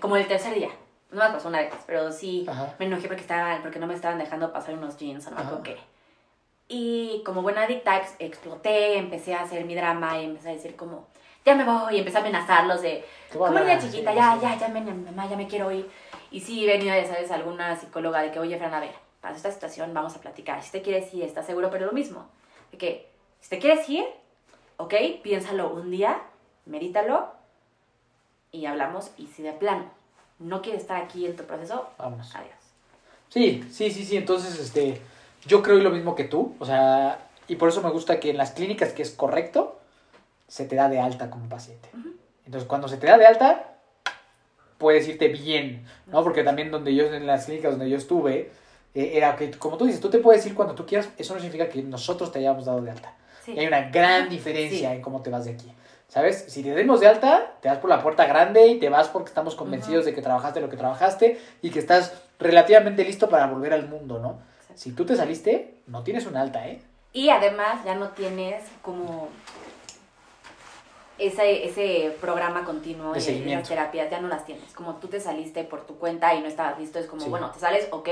como 0.02 0.18
el 0.18 0.28
tercer 0.28 0.54
día, 0.56 0.70
no 1.12 1.24
me 1.24 1.30
pasó 1.30 1.48
una 1.48 1.60
vez, 1.60 1.74
pero 1.88 2.12
sí 2.12 2.46
Ajá. 2.48 2.74
me 2.80 2.86
enojé 2.86 3.08
porque, 3.08 3.22
estaban, 3.22 3.62
porque 3.62 3.80
no 3.80 3.88
me 3.88 3.94
estaban 3.94 4.18
dejando 4.18 4.52
pasar 4.52 4.74
unos 4.74 4.98
jeans, 4.98 5.26
no 5.26 5.32
me 5.32 5.42
acuerdo 5.42 5.64
qué. 5.64 5.78
Y 6.68 7.22
como 7.26 7.42
buena 7.42 7.64
adicta 7.64 7.98
ex- 7.98 8.16
exploté, 8.20 8.98
empecé 8.98 9.36
a 9.36 9.42
hacer 9.44 9.66
mi 9.66 9.76
drama 9.76 10.20
y 10.20 10.26
empecé 10.26 10.50
a 10.50 10.54
decir 10.54 10.76
como, 10.76 11.06
ya 11.46 11.54
me 11.56 11.64
voy, 11.64 11.96
y 11.96 12.00
empecé 12.00 12.18
a 12.18 12.22
amenazarlos 12.22 12.82
de, 12.82 13.06
como 13.32 13.50
niña 13.50 13.80
chiquita, 13.80 14.12
sí, 14.12 14.16
ya, 14.18 14.34
sí. 14.34 14.40
ya, 14.42 14.58
ya, 14.58 14.68
mamá, 14.70 15.30
ya 15.30 15.38
me 15.38 15.48
quiero 15.48 15.72
ir. 15.72 15.90
Y 16.32 16.42
sí, 16.42 16.66
venía, 16.66 17.00
ya 17.00 17.08
sabes, 17.08 17.30
alguna 17.30 17.76
psicóloga 17.80 18.22
de 18.22 18.32
que, 18.32 18.40
oye, 18.40 18.58
Fran, 18.58 18.74
a 18.74 18.80
ver, 18.80 18.96
para 19.22 19.36
esta 19.36 19.52
situación 19.52 19.94
vamos 19.94 20.16
a 20.16 20.22
platicar. 20.22 20.64
Si 20.64 20.72
te 20.72 20.82
quieres 20.82 21.14
ir, 21.14 21.24
estás 21.24 21.46
seguro, 21.46 21.70
pero 21.70 21.86
lo 21.86 21.92
mismo. 21.92 22.26
De 22.72 22.78
que, 22.80 23.10
si 23.42 23.50
te 23.50 23.60
quieres 23.60 23.88
ir, 23.88 24.04
ok, 24.78 24.94
piénsalo 25.22 25.70
un 25.70 25.92
día, 25.92 26.20
medítalo 26.66 27.30
y 28.52 28.66
hablamos. 28.66 29.12
Y 29.18 29.28
si 29.28 29.44
de 29.44 29.54
plano 29.54 29.86
no 30.40 30.62
quieres 30.64 30.82
estar 30.82 31.02
aquí 31.02 31.28
en 31.28 31.36
tu 31.36 31.44
proceso, 31.44 31.88
Vámonos. 32.00 32.36
adiós. 32.36 32.56
Sí, 33.30 33.64
sí, 33.72 33.92
sí, 33.92 34.04
sí. 34.04 34.18
Entonces, 34.18 34.60
este, 34.60 35.00
yo 35.46 35.62
creo 35.62 35.78
lo 35.78 35.92
mismo 35.92 36.16
que 36.16 36.24
tú. 36.24 36.56
O 36.60 36.66
sea, 36.66 37.28
y 37.48 37.56
por 37.56 37.70
eso 37.70 37.82
me 37.82 37.90
gusta 37.90 38.20
que 38.20 38.32
en 38.32 38.38
las 38.38 38.52
clínicas 38.52 38.94
que 38.94 39.02
es 39.02 39.12
correcto, 39.12 39.80
se 40.48 40.66
te 40.66 40.76
da 40.76 40.90
de 40.90 41.00
alta 41.00 41.30
como 41.30 41.48
paciente. 41.50 41.90
Entonces, 42.46 42.68
cuando 42.68 42.88
se 42.88 42.98
te 42.98 43.08
da 43.08 43.18
de 43.18 43.26
alta, 43.26 43.78
puedes 44.78 45.08
irte 45.08 45.30
bien, 45.30 45.86
¿no? 46.08 46.24
Porque 46.24 46.44
también 46.44 46.72
donde 46.72 46.94
yo, 46.94 47.06
en 47.06 47.26
las 47.26 47.46
clínicas 47.46 47.72
donde 47.72 47.90
yo 47.90 47.98
estuve, 47.98 48.52
eh, 48.94 49.12
era 49.14 49.36
que, 49.36 49.52
como 49.52 49.78
tú 49.78 49.86
dices, 49.86 50.02
tú 50.02 50.10
te 50.10 50.20
puedes 50.20 50.46
ir 50.46 50.54
cuando 50.54 50.76
tú 50.76 50.86
quieras, 50.86 51.10
eso 51.18 51.34
no 51.34 51.40
significa 51.40 51.70
que 51.70 51.82
nosotros 51.82 52.32
te 52.32 52.40
hayamos 52.40 52.66
dado 52.66 52.82
de 52.82 52.92
alta. 52.92 53.14
Sí. 53.44 53.54
Y 53.54 53.60
hay 53.60 53.68
una 53.68 53.90
gran 53.90 54.30
diferencia 54.30 54.90
sí. 54.90 54.96
en 54.96 55.02
cómo 55.02 55.22
te 55.22 55.30
vas 55.30 55.46
de 55.46 55.52
aquí. 55.52 55.72
¿Sabes? 56.08 56.46
Si 56.48 56.62
te 56.62 56.76
dimos 56.76 57.00
de 57.00 57.08
alta, 57.08 57.56
te 57.62 57.68
vas 57.68 57.80
por 57.80 57.90
la 57.90 58.02
puerta 58.02 58.26
grande 58.26 58.68
y 58.68 58.80
te 58.80 58.90
vas 58.90 59.10
porque 59.10 59.30
estamos 59.30 59.56
convencidos 59.56 60.06
de 60.06 60.14
que 60.14 60.22
trabajaste 60.22 60.62
lo 60.62 60.70
que 60.70 60.78
trabajaste 60.78 61.40
y 61.62 61.72
que 61.72 61.80
estás 61.80 62.14
relativamente 62.40 63.04
listo 63.04 63.28
para 63.28 63.48
volver 63.48 63.74
al 63.74 63.90
mundo, 63.90 64.20
¿no? 64.20 64.40
Si 64.76 64.92
tú 64.92 65.06
te 65.06 65.16
saliste, 65.16 65.76
no 65.88 66.04
tienes 66.04 66.26
una 66.26 66.42
alta, 66.42 66.68
¿eh? 66.68 66.82
Y 67.14 67.30
además 67.30 67.84
ya 67.86 67.96
no 67.96 68.10
tienes 68.10 68.64
como 68.82 69.30
ese, 71.18 71.66
ese 71.66 72.16
programa 72.20 72.66
continuo 72.66 73.14
De 73.14 73.64
terapias, 73.68 74.12
ya 74.12 74.20
no 74.20 74.28
las 74.28 74.46
tienes. 74.46 74.74
Como 74.74 74.96
tú 74.96 75.08
te 75.08 75.20
saliste 75.20 75.64
por 75.64 75.86
tu 75.86 75.96
cuenta 75.98 76.34
y 76.36 76.42
no 76.42 76.48
estabas 76.48 76.78
listo, 76.80 77.00
es 77.00 77.06
como, 77.08 77.22
Sí. 77.24 77.30
bueno, 77.30 77.52
te 77.52 77.60
sales, 77.60 77.88
ok, 77.92 78.10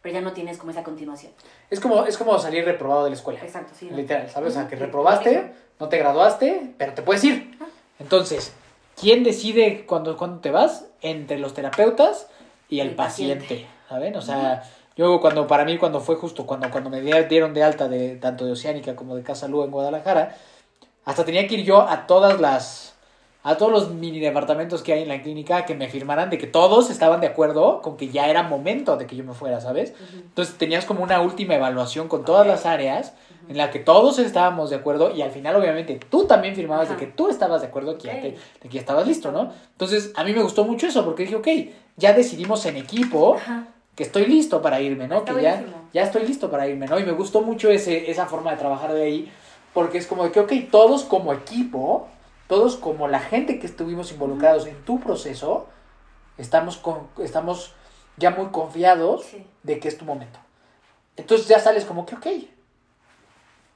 pero 0.00 0.14
ya 0.14 0.20
no 0.22 0.32
tienes 0.32 0.56
como 0.56 0.70
esa 0.70 0.82
continuación. 0.82 1.32
Es 1.68 1.80
como, 1.80 2.06
es 2.06 2.16
como 2.16 2.38
salir 2.38 2.64
reprobado 2.64 3.04
de 3.04 3.10
la 3.10 3.16
escuela. 3.16 3.40
Exacto, 3.42 3.74
sí. 3.78 3.90
Literal, 3.90 4.30
¿sabes? 4.30 4.52
O 4.52 4.54
sea, 4.54 4.68
que 4.68 4.76
reprobaste, 4.76 5.52
no 5.78 5.88
te 5.90 5.98
graduaste, 5.98 6.72
pero 6.78 6.94
te 6.94 7.02
puedes 7.02 7.22
ir. 7.24 7.58
Entonces, 7.98 8.54
¿quién 8.98 9.22
decide 9.22 9.84
cuándo, 9.84 10.16
cuándo 10.16 10.38
te 10.40 10.50
vas? 10.50 10.86
Entre 11.02 11.38
los 11.38 11.52
terapeutas 11.52 12.26
y 12.70 12.80
el, 12.80 12.88
El 12.90 12.94
paciente, 12.94 13.40
paciente. 13.44 13.66
¿saben? 13.90 14.16
O 14.16 14.22
sea, 14.22 14.62
yo 15.00 15.20
cuando, 15.20 15.46
para 15.46 15.64
mí, 15.64 15.78
cuando 15.78 16.00
fue 16.00 16.16
justo, 16.16 16.44
cuando, 16.46 16.70
cuando 16.70 16.90
me 16.90 17.00
di- 17.00 17.12
dieron 17.28 17.54
de 17.54 17.62
alta 17.62 17.88
de 17.88 18.16
tanto 18.16 18.44
de 18.44 18.52
Oceánica 18.52 18.94
como 18.94 19.16
de 19.16 19.22
Casa 19.22 19.48
Lua 19.48 19.64
en 19.64 19.70
Guadalajara, 19.70 20.36
hasta 21.06 21.24
tenía 21.24 21.46
que 21.48 21.54
ir 21.54 21.64
yo 21.64 21.80
a 21.88 22.06
todas 22.06 22.40
las, 22.40 22.94
a 23.42 23.56
todos 23.56 23.72
los 23.72 23.90
mini 23.94 24.20
departamentos 24.20 24.82
que 24.82 24.92
hay 24.92 25.02
en 25.02 25.08
la 25.08 25.22
clínica 25.22 25.64
que 25.64 25.74
me 25.74 25.88
firmaran 25.88 26.28
de 26.28 26.36
que 26.38 26.46
todos 26.46 26.90
estaban 26.90 27.20
de 27.20 27.28
acuerdo 27.28 27.80
con 27.80 27.96
que 27.96 28.08
ya 28.10 28.28
era 28.28 28.42
momento 28.42 28.96
de 28.98 29.06
que 29.06 29.16
yo 29.16 29.24
me 29.24 29.32
fuera, 29.32 29.60
¿sabes? 29.60 29.94
Entonces 30.28 30.56
tenías 30.58 30.84
como 30.84 31.02
una 31.02 31.20
última 31.22 31.54
evaluación 31.54 32.06
con 32.08 32.24
todas 32.24 32.46
las 32.46 32.66
áreas 32.66 33.14
en 33.48 33.56
la 33.56 33.70
que 33.70 33.78
todos 33.80 34.18
estábamos 34.18 34.70
de 34.70 34.76
acuerdo 34.76 35.10
y 35.16 35.22
al 35.22 35.30
final 35.30 35.56
obviamente 35.56 35.98
tú 36.10 36.26
también 36.26 36.54
firmabas 36.54 36.88
de 36.90 36.94
que 36.96 37.06
tú 37.06 37.28
estabas 37.30 37.62
de 37.62 37.66
acuerdo 37.68 37.96
que 37.98 38.04
ya, 38.08 38.20
te- 38.20 38.30
de 38.62 38.68
que 38.68 38.74
ya 38.74 38.80
estabas 38.80 39.06
listo, 39.08 39.32
¿no? 39.32 39.50
Entonces 39.72 40.12
a 40.14 40.22
mí 40.24 40.32
me 40.32 40.42
gustó 40.42 40.64
mucho 40.64 40.86
eso 40.86 41.04
porque 41.04 41.22
dije, 41.24 41.36
ok, 41.36 41.48
ya 41.96 42.12
decidimos 42.12 42.64
en 42.66 42.76
equipo. 42.76 43.36
Que 44.00 44.04
estoy 44.04 44.24
listo 44.24 44.62
para 44.62 44.80
irme, 44.80 45.06
¿no? 45.08 45.18
Está 45.18 45.34
que 45.34 45.42
ya, 45.42 45.62
ya 45.92 46.04
estoy 46.04 46.26
listo 46.26 46.50
para 46.50 46.66
irme, 46.66 46.86
¿no? 46.86 46.98
Y 46.98 47.04
me 47.04 47.12
gustó 47.12 47.42
mucho 47.42 47.68
ese, 47.68 48.10
esa 48.10 48.24
forma 48.24 48.50
de 48.50 48.56
trabajar 48.56 48.94
de 48.94 49.02
ahí 49.02 49.32
porque 49.74 49.98
es 49.98 50.06
como 50.06 50.24
de 50.24 50.32
que, 50.32 50.40
ok, 50.40 50.50
todos 50.70 51.04
como 51.04 51.34
equipo, 51.34 52.08
todos 52.48 52.76
como 52.76 53.08
la 53.08 53.20
gente 53.20 53.58
que 53.58 53.66
estuvimos 53.66 54.10
involucrados 54.10 54.66
en 54.66 54.82
tu 54.86 55.00
proceso, 55.00 55.66
estamos, 56.38 56.78
con, 56.78 57.08
estamos 57.18 57.74
ya 58.16 58.30
muy 58.30 58.46
confiados 58.46 59.24
Sí. 59.26 59.46
de 59.64 59.78
que 59.78 59.88
es 59.88 59.98
tu 59.98 60.06
momento. 60.06 60.38
Entonces 61.18 61.46
ya 61.46 61.58
sales 61.58 61.84
como 61.84 62.06
que, 62.06 62.14
ok, 62.14 62.26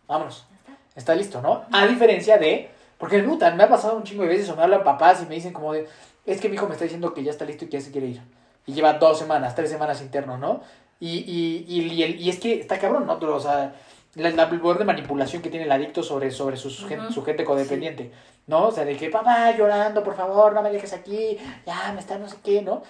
vámonos, 0.08 0.46
está. 0.94 1.14
listo, 1.14 1.42
¿no? 1.42 1.66
A 1.70 1.86
diferencia 1.86 2.38
de, 2.38 2.70
porque 2.96 3.22
me 3.22 3.62
ha 3.62 3.68
pasado 3.68 3.94
un 3.98 4.04
chingo 4.04 4.22
de 4.22 4.30
veces 4.30 4.48
o 4.48 4.56
me 4.56 4.62
hablan 4.62 4.84
papás 4.84 5.22
y 5.22 5.26
me 5.26 5.34
dicen 5.34 5.52
como 5.52 5.74
de, 5.74 5.86
es 6.24 6.40
que 6.40 6.48
mi 6.48 6.54
hijo 6.54 6.64
me 6.66 6.72
está 6.72 6.84
diciendo 6.84 7.12
que 7.12 7.22
ya 7.22 7.30
está 7.30 7.44
listo 7.44 7.66
y 7.66 7.68
que 7.68 7.76
ya 7.78 7.84
se 7.84 7.92
quiere 7.92 8.06
ir. 8.06 8.22
Y 8.66 8.72
lleva 8.72 8.94
dos 8.94 9.18
semanas, 9.18 9.54
tres 9.54 9.70
semanas 9.70 10.00
interno, 10.00 10.38
¿no? 10.38 10.60
Y, 11.00 11.18
y, 11.18 11.64
y, 11.68 12.02
y, 12.04 12.28
es 12.30 12.38
que 12.40 12.60
está 12.60 12.78
cabrón, 12.78 13.06
¿no? 13.06 13.14
O 13.14 13.40
sea, 13.40 13.74
la, 14.14 14.30
la- 14.30 14.44
el 14.44 14.60
poder 14.60 14.78
de 14.78 14.84
manipulación 14.84 15.42
que 15.42 15.50
tiene 15.50 15.66
el 15.66 15.72
adicto 15.72 16.02
sobre, 16.02 16.30
sobre 16.30 16.56
su, 16.56 16.70
gen- 16.86 17.00
Ujú. 17.00 17.12
su 17.12 17.24
gente 17.24 17.44
codependiente, 17.44 18.10
¿no? 18.46 18.68
O 18.68 18.70
sea, 18.72 18.84
de 18.84 18.96
que 18.96 19.10
papá 19.10 19.50
llorando, 19.56 20.02
por 20.02 20.14
favor, 20.16 20.52
no 20.54 20.62
me 20.62 20.70
dejes 20.70 20.92
aquí, 20.92 21.36
ya 21.66 21.92
me 21.92 22.00
está 22.00 22.16
no 22.18 22.28
sé 22.28 22.36
qué, 22.42 22.62
¿no? 22.62 22.82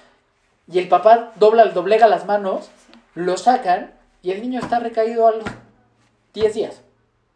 Y 0.71 0.79
el 0.79 0.89
papá 0.89 1.33
dobla, 1.37 1.65
doblega 1.67 2.07
las 2.07 2.25
manos, 2.27 2.71
lo 3.15 3.37
sacan 3.37 3.93
y 4.23 4.31
el 4.31 4.43
niño 4.43 4.61
está 4.61 4.79
recaído 4.79 5.27
a 5.27 5.33
los 5.33 5.45
10 6.35 6.55
días, 6.55 6.83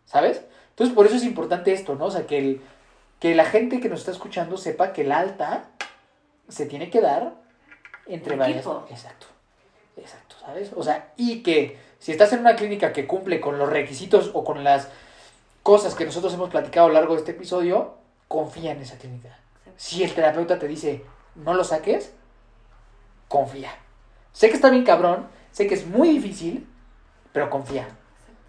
¿sabes? 0.07 0.43
Entonces, 0.71 0.95
por 0.95 1.07
eso 1.07 1.17
es 1.17 1.25
importante 1.25 1.73
esto, 1.73 1.95
¿no? 1.97 2.05
O 2.07 2.11
sea, 2.11 2.27
que, 2.27 2.39
el, 2.39 2.61
que 3.21 3.35
la 3.35 3.45
gente 3.45 3.81
que 3.81 3.89
nos 3.89 4.01
está 4.01 4.13
escuchando 4.13 4.57
sepa 4.57 4.93
que 4.93 5.03
el 5.03 5.13
alta 5.13 5.65
se 6.49 6.67
tiene 6.67 6.89
que 6.91 7.01
dar 7.01 7.33
entre 8.09 8.33
En 8.35 8.39
varias. 8.39 8.59
equipo. 8.59 8.87
Exacto, 8.91 9.27
exacto, 9.97 10.37
¿sabes? 10.41 10.71
O 10.77 10.83
sea, 10.83 11.13
y 11.17 11.43
que 11.43 11.79
si 11.99 12.13
estás 12.13 12.33
en 12.33 12.41
una 12.41 12.57
clínica 12.57 12.93
que 12.93 13.07
cumple 13.07 13.41
con 13.41 13.59
los 13.59 13.69
requisitos 13.69 14.31
o 14.35 14.45
con 14.45 14.65
las 14.65 14.89
cosas 15.63 15.95
que 15.95 16.05
nosotros 16.05 16.33
hemos 16.35 16.51
platicado 16.51 16.87
a 16.87 16.89
lo 16.89 16.95
largo 16.95 17.15
de 17.15 17.21
este 17.21 17.33
episodio, 17.33 17.95
confía 18.29 18.73
en 18.73 18.81
esa 18.81 18.97
clínica. 18.99 19.39
Si 19.77 20.03
el 20.03 20.15
terapeuta 20.15 20.59
te 20.59 20.67
dice, 20.69 21.05
no 21.35 21.55
lo 21.55 21.65
saques, 21.65 22.13
confía. 23.29 23.71
Sé 24.33 24.49
que 24.49 24.55
está 24.55 24.71
bien 24.71 24.85
cabrón, 24.85 25.27
sé 25.53 25.67
que 25.67 25.75
es 25.75 25.87
muy 25.87 26.09
difícil, 26.11 26.67
pero 27.33 27.51
confía. 27.51 27.89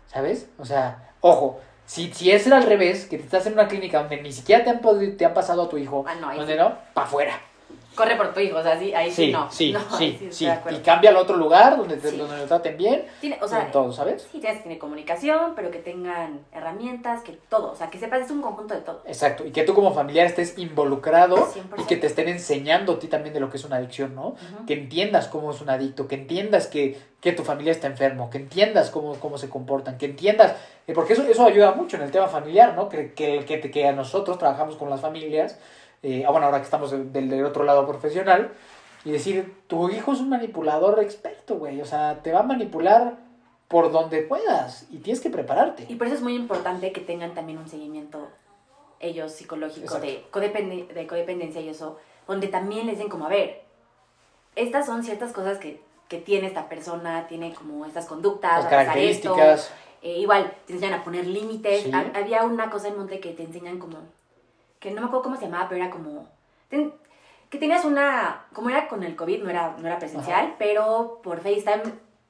¿Sabes? 0.08 0.48
O 0.58 0.66
sea, 0.66 1.12
ojo, 1.22 1.60
si, 1.86 2.12
si 2.14 2.32
es 2.32 2.52
al 2.52 2.64
revés, 2.64 3.06
que 3.06 3.18
estás 3.18 3.46
en 3.46 3.54
una 3.54 3.68
clínica 3.68 4.00
donde 4.00 4.22
ni 4.22 4.32
siquiera 4.32 4.64
te 4.64 4.70
han, 4.70 5.18
te 5.18 5.26
han 5.26 5.34
pasado 5.34 5.64
a 5.64 5.70
tu 5.70 5.78
hijo, 5.78 6.04
Ah, 6.08 6.16
no, 6.16 6.34
donde 6.36 6.54
sí. 6.54 6.60
no, 6.60 6.78
para 6.94 7.08
afuera. 7.08 7.42
Corre 8.00 8.16
por 8.16 8.34
tu 8.34 8.40
hijo, 8.40 8.58
o 8.58 8.64
sea, 8.64 8.80
sí, 8.80 8.94
ahí 8.94 9.10
sí, 9.12 9.26
Sí, 9.26 9.32
no. 9.32 9.52
sí, 9.52 9.72
no, 9.74 9.80
sí. 9.98 10.18
Y 10.72 10.76
cambia 10.78 11.10
al 11.10 11.18
otro 11.18 11.36
lugar 11.36 11.76
donde, 11.78 11.98
te- 11.98 12.12
donde 12.14 12.38
lo 12.38 12.46
traten 12.46 12.78
bien. 12.78 13.04
Tiene, 13.20 13.38
o 13.42 13.48
sea, 13.48 13.70
todo, 13.72 13.92
¿sabes? 13.92 14.28
sí, 14.32 14.40
tienes 14.40 14.58
que 14.60 14.64
tener 14.64 14.78
comunicación, 14.80 15.54
pero 15.56 15.70
que 15.70 15.80
tengan 15.80 16.40
herramientas, 16.54 17.22
que 17.24 17.34
todo, 17.50 17.72
o 17.72 17.76
sea, 17.76 17.90
que 17.90 18.00
sepas, 18.00 18.22
es 18.22 18.32
un 18.32 18.42
conjunto 18.42 18.74
de 18.74 18.82
todo. 18.82 19.02
Exacto, 19.06 19.46
y 19.46 19.52
que 19.52 19.64
tú 19.64 19.74
como 19.74 19.94
familiar 19.94 20.26
estés 20.26 20.58
involucrado 20.58 21.36
100%. 21.38 21.82
y 21.82 21.84
que 21.84 21.98
te 21.98 22.08
estén 22.08 22.30
enseñando 22.30 22.94
a 22.94 23.00
ti 23.00 23.08
también 23.08 23.34
de 23.34 23.40
lo 23.42 23.50
que 23.50 23.58
es 23.58 23.66
una 23.66 23.76
adicción, 23.76 24.16
¿no? 24.16 24.36
Que 24.66 24.74
entiendas 24.76 25.28
cómo 25.28 25.52
es 25.52 25.60
un 25.62 25.70
adicto, 25.70 26.08
que 26.08 26.16
entiendas 26.16 26.68
que, 26.68 26.98
que 27.20 27.34
tu 27.34 27.44
familia 27.44 27.72
está 27.74 27.88
enfermo, 27.88 28.30
que 28.30 28.38
entiendas 28.38 28.90
cómo, 28.92 29.16
cómo 29.16 29.38
se 29.38 29.50
comportan, 29.50 29.98
que 29.98 30.06
entiendas, 30.06 30.54
eh, 30.88 30.94
porque 30.94 31.14
eso, 31.14 31.24
eso 31.24 31.46
ayuda 31.46 31.74
mucho 31.74 31.98
en 31.98 32.04
el 32.04 32.12
tema 32.12 32.28
familiar, 32.28 32.76
¿no? 32.76 32.88
Que, 32.88 33.14
que, 33.14 33.44
que, 33.46 33.60
que 33.72 33.88
a 33.88 33.92
nosotros 33.92 34.38
trabajamos 34.38 34.78
con 34.78 34.90
las 34.90 35.02
familias, 35.02 35.60
eh, 36.04 36.24
ah, 36.28 36.32
bueno, 36.32 36.46
ahora 36.48 36.60
que 36.60 36.66
estamos 36.66 36.92
del, 36.92 37.12
del 37.12 37.46
otro 37.46 37.64
lado 37.64 37.86
profesional, 37.88 38.52
y 39.06 39.12
decir, 39.12 39.56
tu 39.68 39.90
hijo 39.90 40.12
es 40.14 40.20
un 40.20 40.30
manipulador 40.30 41.00
experto, 41.00 41.56
güey, 41.56 41.82
o 41.82 41.86
sea, 41.86 42.20
te 42.22 42.32
va 42.34 42.40
a 42.42 42.44
manipular 42.44 43.18
por 43.68 43.92
donde 43.92 44.22
puedas 44.24 44.88
y 44.92 44.98
tienes 44.98 45.22
que 45.22 45.30
prepararte. 45.30 45.86
Y 45.88 45.96
por 45.96 46.08
eso 46.08 46.16
es 46.18 46.22
muy 46.22 46.36
importante 46.36 46.92
que 46.92 47.02
tengan 47.02 47.34
también 47.34 47.60
un 47.60 47.68
seguimiento 47.70 48.28
ellos 49.00 49.32
psicológico 49.32 50.00
de, 50.00 50.26
codepende- 50.32 50.88
de 50.88 51.08
codependencia 51.08 51.62
y 51.62 51.70
eso, 51.70 51.98
donde 52.28 52.48
también 52.50 52.88
les 52.88 52.98
den 52.98 53.08
como, 53.10 53.26
a 53.26 53.30
ver, 53.30 53.62
estas 54.56 54.86
son 54.86 55.04
ciertas 55.04 55.32
cosas 55.32 55.58
que, 55.60 55.82
que 56.10 56.18
tiene 56.18 56.48
esta 56.48 56.68
persona, 56.68 57.28
tiene 57.28 57.54
como 57.54 57.86
estas 57.86 58.06
conductas, 58.08 58.64
Las 58.66 58.74
pasar 58.74 58.98
esto, 58.98 59.34
características. 59.36 59.72
eh, 60.02 60.18
igual 60.18 60.52
te 60.66 60.74
enseñan 60.74 61.00
a 61.00 61.04
poner 61.04 61.26
límites. 61.28 61.84
Sí. 61.84 61.92
Ha- 61.94 62.12
Había 62.18 62.44
una 62.44 62.70
cosa 62.70 62.90
en 62.90 62.98
Monte 62.98 63.20
que 63.22 63.32
te 63.32 63.44
enseñan 63.44 63.80
como, 63.80 64.00
que 64.80 64.92
no 64.92 65.02
me 65.02 65.08
acuerdo 65.08 65.24
cómo 65.24 65.36
se 65.38 65.46
llamaba, 65.46 65.68
pero 65.70 65.84
era 65.84 65.92
como, 65.92 66.28
ten- 66.70 66.94
que 67.50 67.58
tenías 67.58 67.84
una, 67.86 68.46
como 68.54 68.70
era 68.70 68.88
con 68.88 69.04
el 69.04 69.16
COVID, 69.16 69.44
no 69.44 69.50
era, 69.50 69.76
no 69.78 69.88
era 69.88 70.00
presencial, 70.00 70.56
pero 70.58 71.20
por 71.24 71.40
FaceTime 71.42 71.84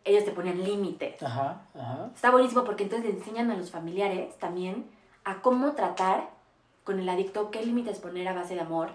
ellos 0.06 0.26
te 0.26 0.32
ponían 0.32 0.64
límites. 0.64 1.22
Ajá, 1.22 1.62
ajá. 1.76 2.10
Está 2.16 2.32
buenísimo 2.32 2.64
porque 2.64 2.84
entonces 2.84 3.10
le 3.12 3.18
enseñan 3.18 3.52
a 3.52 3.56
los 3.58 3.70
familiares 3.70 4.38
también 4.40 4.90
a 5.26 5.42
cómo 5.42 5.74
tratar 5.74 6.30
con 6.84 7.00
el 7.00 7.08
adicto, 7.10 7.52
qué 7.52 7.64
límites 7.64 8.00
poner 8.00 8.28
a 8.28 8.34
base 8.34 8.56
de 8.56 8.62
amor. 8.62 8.90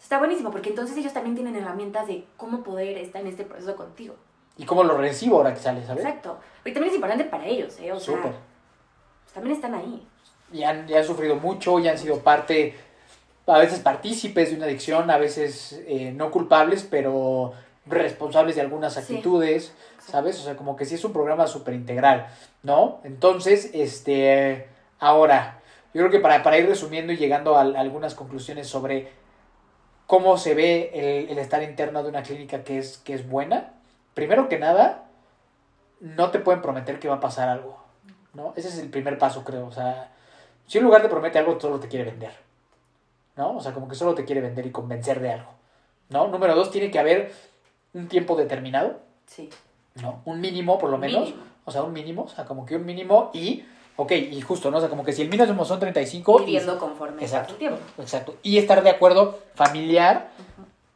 Está 0.00 0.18
buenísimo 0.18 0.50
porque 0.50 0.68
entonces 0.70 0.96
ellos 0.96 1.12
también 1.12 1.34
tienen 1.34 1.56
herramientas 1.56 2.06
de 2.06 2.26
cómo 2.36 2.62
poder 2.62 2.98
estar 2.98 3.22
en 3.22 3.28
este 3.28 3.44
proceso 3.44 3.74
contigo. 3.76 4.14
Y 4.58 4.64
cómo 4.66 4.84
lo 4.84 4.96
recibo 4.98 5.38
ahora 5.38 5.54
que 5.54 5.60
sale, 5.60 5.84
¿sabes? 5.86 6.04
Exacto. 6.04 6.38
Y 6.64 6.72
también 6.72 6.90
es 6.90 6.94
importante 6.96 7.24
para 7.24 7.46
ellos, 7.46 7.78
¿eh? 7.80 7.90
O 7.92 7.98
sea, 7.98 8.14
Súper. 8.16 8.32
pues 8.32 9.32
también 9.34 9.56
están 9.56 9.74
ahí. 9.74 10.06
y 10.52 10.62
han, 10.62 10.88
y 10.88 10.94
han 10.94 11.04
sufrido 11.04 11.36
mucho 11.36 11.78
y 11.78 11.88
han 11.88 11.96
sido 11.96 12.18
parte, 12.18 12.76
a 13.46 13.58
veces 13.58 13.80
partícipes 13.80 14.50
de 14.50 14.56
una 14.56 14.66
adicción, 14.66 15.10
a 15.10 15.18
veces 15.18 15.82
eh, 15.86 16.12
no 16.14 16.30
culpables, 16.30 16.86
pero 16.88 17.52
responsables 17.86 18.54
de 18.54 18.60
algunas 18.62 18.94
Sí. 18.94 19.00
actitudes, 19.00 19.74
¿sabes? 19.98 20.38
O 20.40 20.42
sea, 20.44 20.56
como 20.56 20.76
que 20.76 20.84
sí 20.84 20.94
es 20.94 21.04
un 21.04 21.12
programa 21.12 21.46
súper 21.46 21.74
integral, 21.74 22.28
¿no? 22.62 23.00
Entonces, 23.04 23.70
este, 23.74 24.68
ahora, 25.00 25.60
yo 25.92 26.00
creo 26.02 26.10
que 26.10 26.20
para, 26.20 26.42
para 26.42 26.58
ir 26.58 26.66
resumiendo 26.68 27.12
y 27.12 27.16
llegando 27.16 27.56
a, 27.56 27.62
a 27.62 27.80
algunas 27.80 28.14
conclusiones 28.14 28.68
sobre 28.68 29.10
cómo 30.06 30.36
se 30.38 30.54
ve 30.54 30.90
el, 30.94 31.30
el 31.30 31.38
estar 31.38 31.62
interno 31.62 32.02
de 32.02 32.08
una 32.10 32.22
clínica 32.22 32.62
que 32.64 32.78
es, 32.78 32.98
que 32.98 33.14
es 33.14 33.28
buena, 33.28 33.72
primero 34.14 34.48
que 34.48 34.58
nada, 34.58 35.04
no 36.00 36.30
te 36.30 36.38
pueden 36.38 36.62
prometer 36.62 36.98
que 37.00 37.08
va 37.08 37.16
a 37.16 37.20
pasar 37.20 37.48
algo, 37.48 37.82
¿no? 38.34 38.52
Ese 38.56 38.68
es 38.68 38.78
el 38.78 38.90
primer 38.90 39.18
paso, 39.18 39.42
creo, 39.42 39.66
o 39.66 39.72
sea, 39.72 40.10
si 40.66 40.78
un 40.78 40.84
lugar 40.84 41.02
te 41.02 41.08
promete 41.08 41.38
algo, 41.38 41.58
solo 41.58 41.80
te 41.80 41.88
quiere 41.88 42.04
vender. 42.10 42.32
¿No? 43.36 43.56
O 43.56 43.60
sea, 43.60 43.72
como 43.72 43.88
que 43.88 43.94
solo 43.94 44.14
te 44.14 44.24
quiere 44.24 44.40
vender 44.40 44.66
y 44.66 44.70
convencer 44.70 45.20
de 45.20 45.32
algo. 45.32 45.50
¿No? 46.10 46.28
Número 46.28 46.54
dos, 46.54 46.70
tiene 46.70 46.90
que 46.90 46.98
haber 46.98 47.32
un 47.94 48.08
tiempo 48.08 48.36
determinado. 48.36 49.00
Sí. 49.26 49.48
¿No? 50.02 50.20
Un 50.24 50.40
mínimo, 50.40 50.78
por 50.78 50.90
lo 50.90 50.98
menos. 50.98 51.24
Mínimo. 51.24 51.42
O 51.64 51.70
sea, 51.70 51.82
un 51.82 51.92
mínimo. 51.92 52.22
O 52.24 52.28
sea, 52.28 52.44
como 52.44 52.66
que 52.66 52.76
un 52.76 52.84
mínimo 52.84 53.30
y. 53.32 53.64
Ok, 53.96 54.12
y 54.12 54.40
justo, 54.40 54.70
¿no? 54.70 54.78
O 54.78 54.80
sea, 54.80 54.88
como 54.88 55.04
que 55.04 55.12
si 55.12 55.20
el 55.22 55.28
mínimo 55.28 55.64
son 55.66 55.78
35. 55.78 56.40
y- 56.40 56.44
Viviendo 56.46 56.78
conforme 56.78 57.22
Exacto. 57.22 57.48
pasa 57.48 57.52
el 57.52 57.58
tiempo. 57.58 57.78
Exacto. 57.98 58.34
Y 58.42 58.56
estar 58.58 58.82
de 58.82 58.90
acuerdo 58.90 59.38
familiar, 59.54 60.30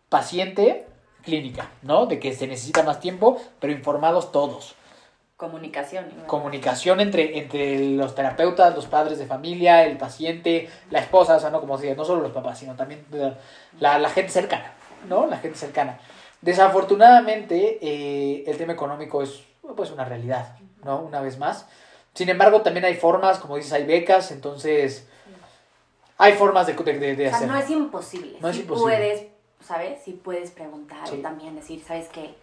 paciente, 0.09 0.87
clínica, 1.23 1.71
¿no? 1.83 2.07
De 2.07 2.19
que 2.19 2.35
se 2.35 2.47
necesita 2.47 2.83
más 2.83 3.01
tiempo, 3.01 3.41
pero 3.61 3.73
informados 3.73 4.33
todos. 4.33 4.75
Comunicación. 5.37 6.07
igual. 6.11 6.27
Comunicación 6.27 7.01
entre, 7.01 7.39
entre 7.39 7.81
los 7.91 8.15
terapeutas, 8.15 8.75
los 8.75 8.87
padres 8.87 9.19
de 9.19 9.27
familia, 9.27 9.85
el 9.85 9.99
paciente, 9.99 10.69
la 10.91 11.01
esposa, 11.01 11.37
o 11.37 11.41
sea, 11.41 11.51
no 11.51 11.61
como 11.61 11.77
decía, 11.77 11.95
no 11.95 12.05
solo 12.05 12.23
los 12.23 12.33
papás, 12.33 12.59
sino 12.59 12.75
también 12.75 13.05
la, 13.11 13.37
la- 13.79 13.99
la 13.99 14.09
gente 14.11 14.31
cercana, 14.33 14.73
¿no? 15.09 15.27
La 15.27 15.37
gente 15.37 15.59
cercana. 15.59 15.99
Desafortunadamente, 16.41 17.79
eh, 17.83 18.45
el 18.47 18.57
tema 18.57 18.73
económico 18.73 19.23
es 19.23 19.43
pues 19.77 19.91
una 19.91 20.05
realidad, 20.05 20.57
¿no? 20.85 21.01
Una 21.01 21.21
vez 21.21 21.39
más. 21.39 21.67
Sin 22.15 22.29
embargo, 22.31 22.63
también 22.63 22.85
hay 22.87 22.95
formas, 22.95 23.39
como 23.39 23.57
dices, 23.57 23.73
hay 23.75 23.85
becas, 23.85 24.31
entonces 24.31 25.07
hay 26.19 26.33
formas 26.33 26.67
de, 26.67 26.73
de, 26.73 26.99
de- 26.99 27.17
de 27.17 27.29
O 27.29 27.37
sea, 27.37 27.47
no 27.47 27.59
es 27.59 27.69
imposible. 27.69 28.39
No 28.41 28.49
es 28.49 28.57
sí 28.57 28.63
imposible. 28.63 28.97
puedes, 28.97 29.27
¿sabes? 29.61 29.99
Sí 30.03 30.13
puedes 30.25 30.51
preguntar 30.51 31.07
Sí. 31.07 31.17
o 31.19 31.23
también 31.23 31.55
decir, 31.57 31.83
¿sabes 31.87 32.09
qué? 32.09 32.35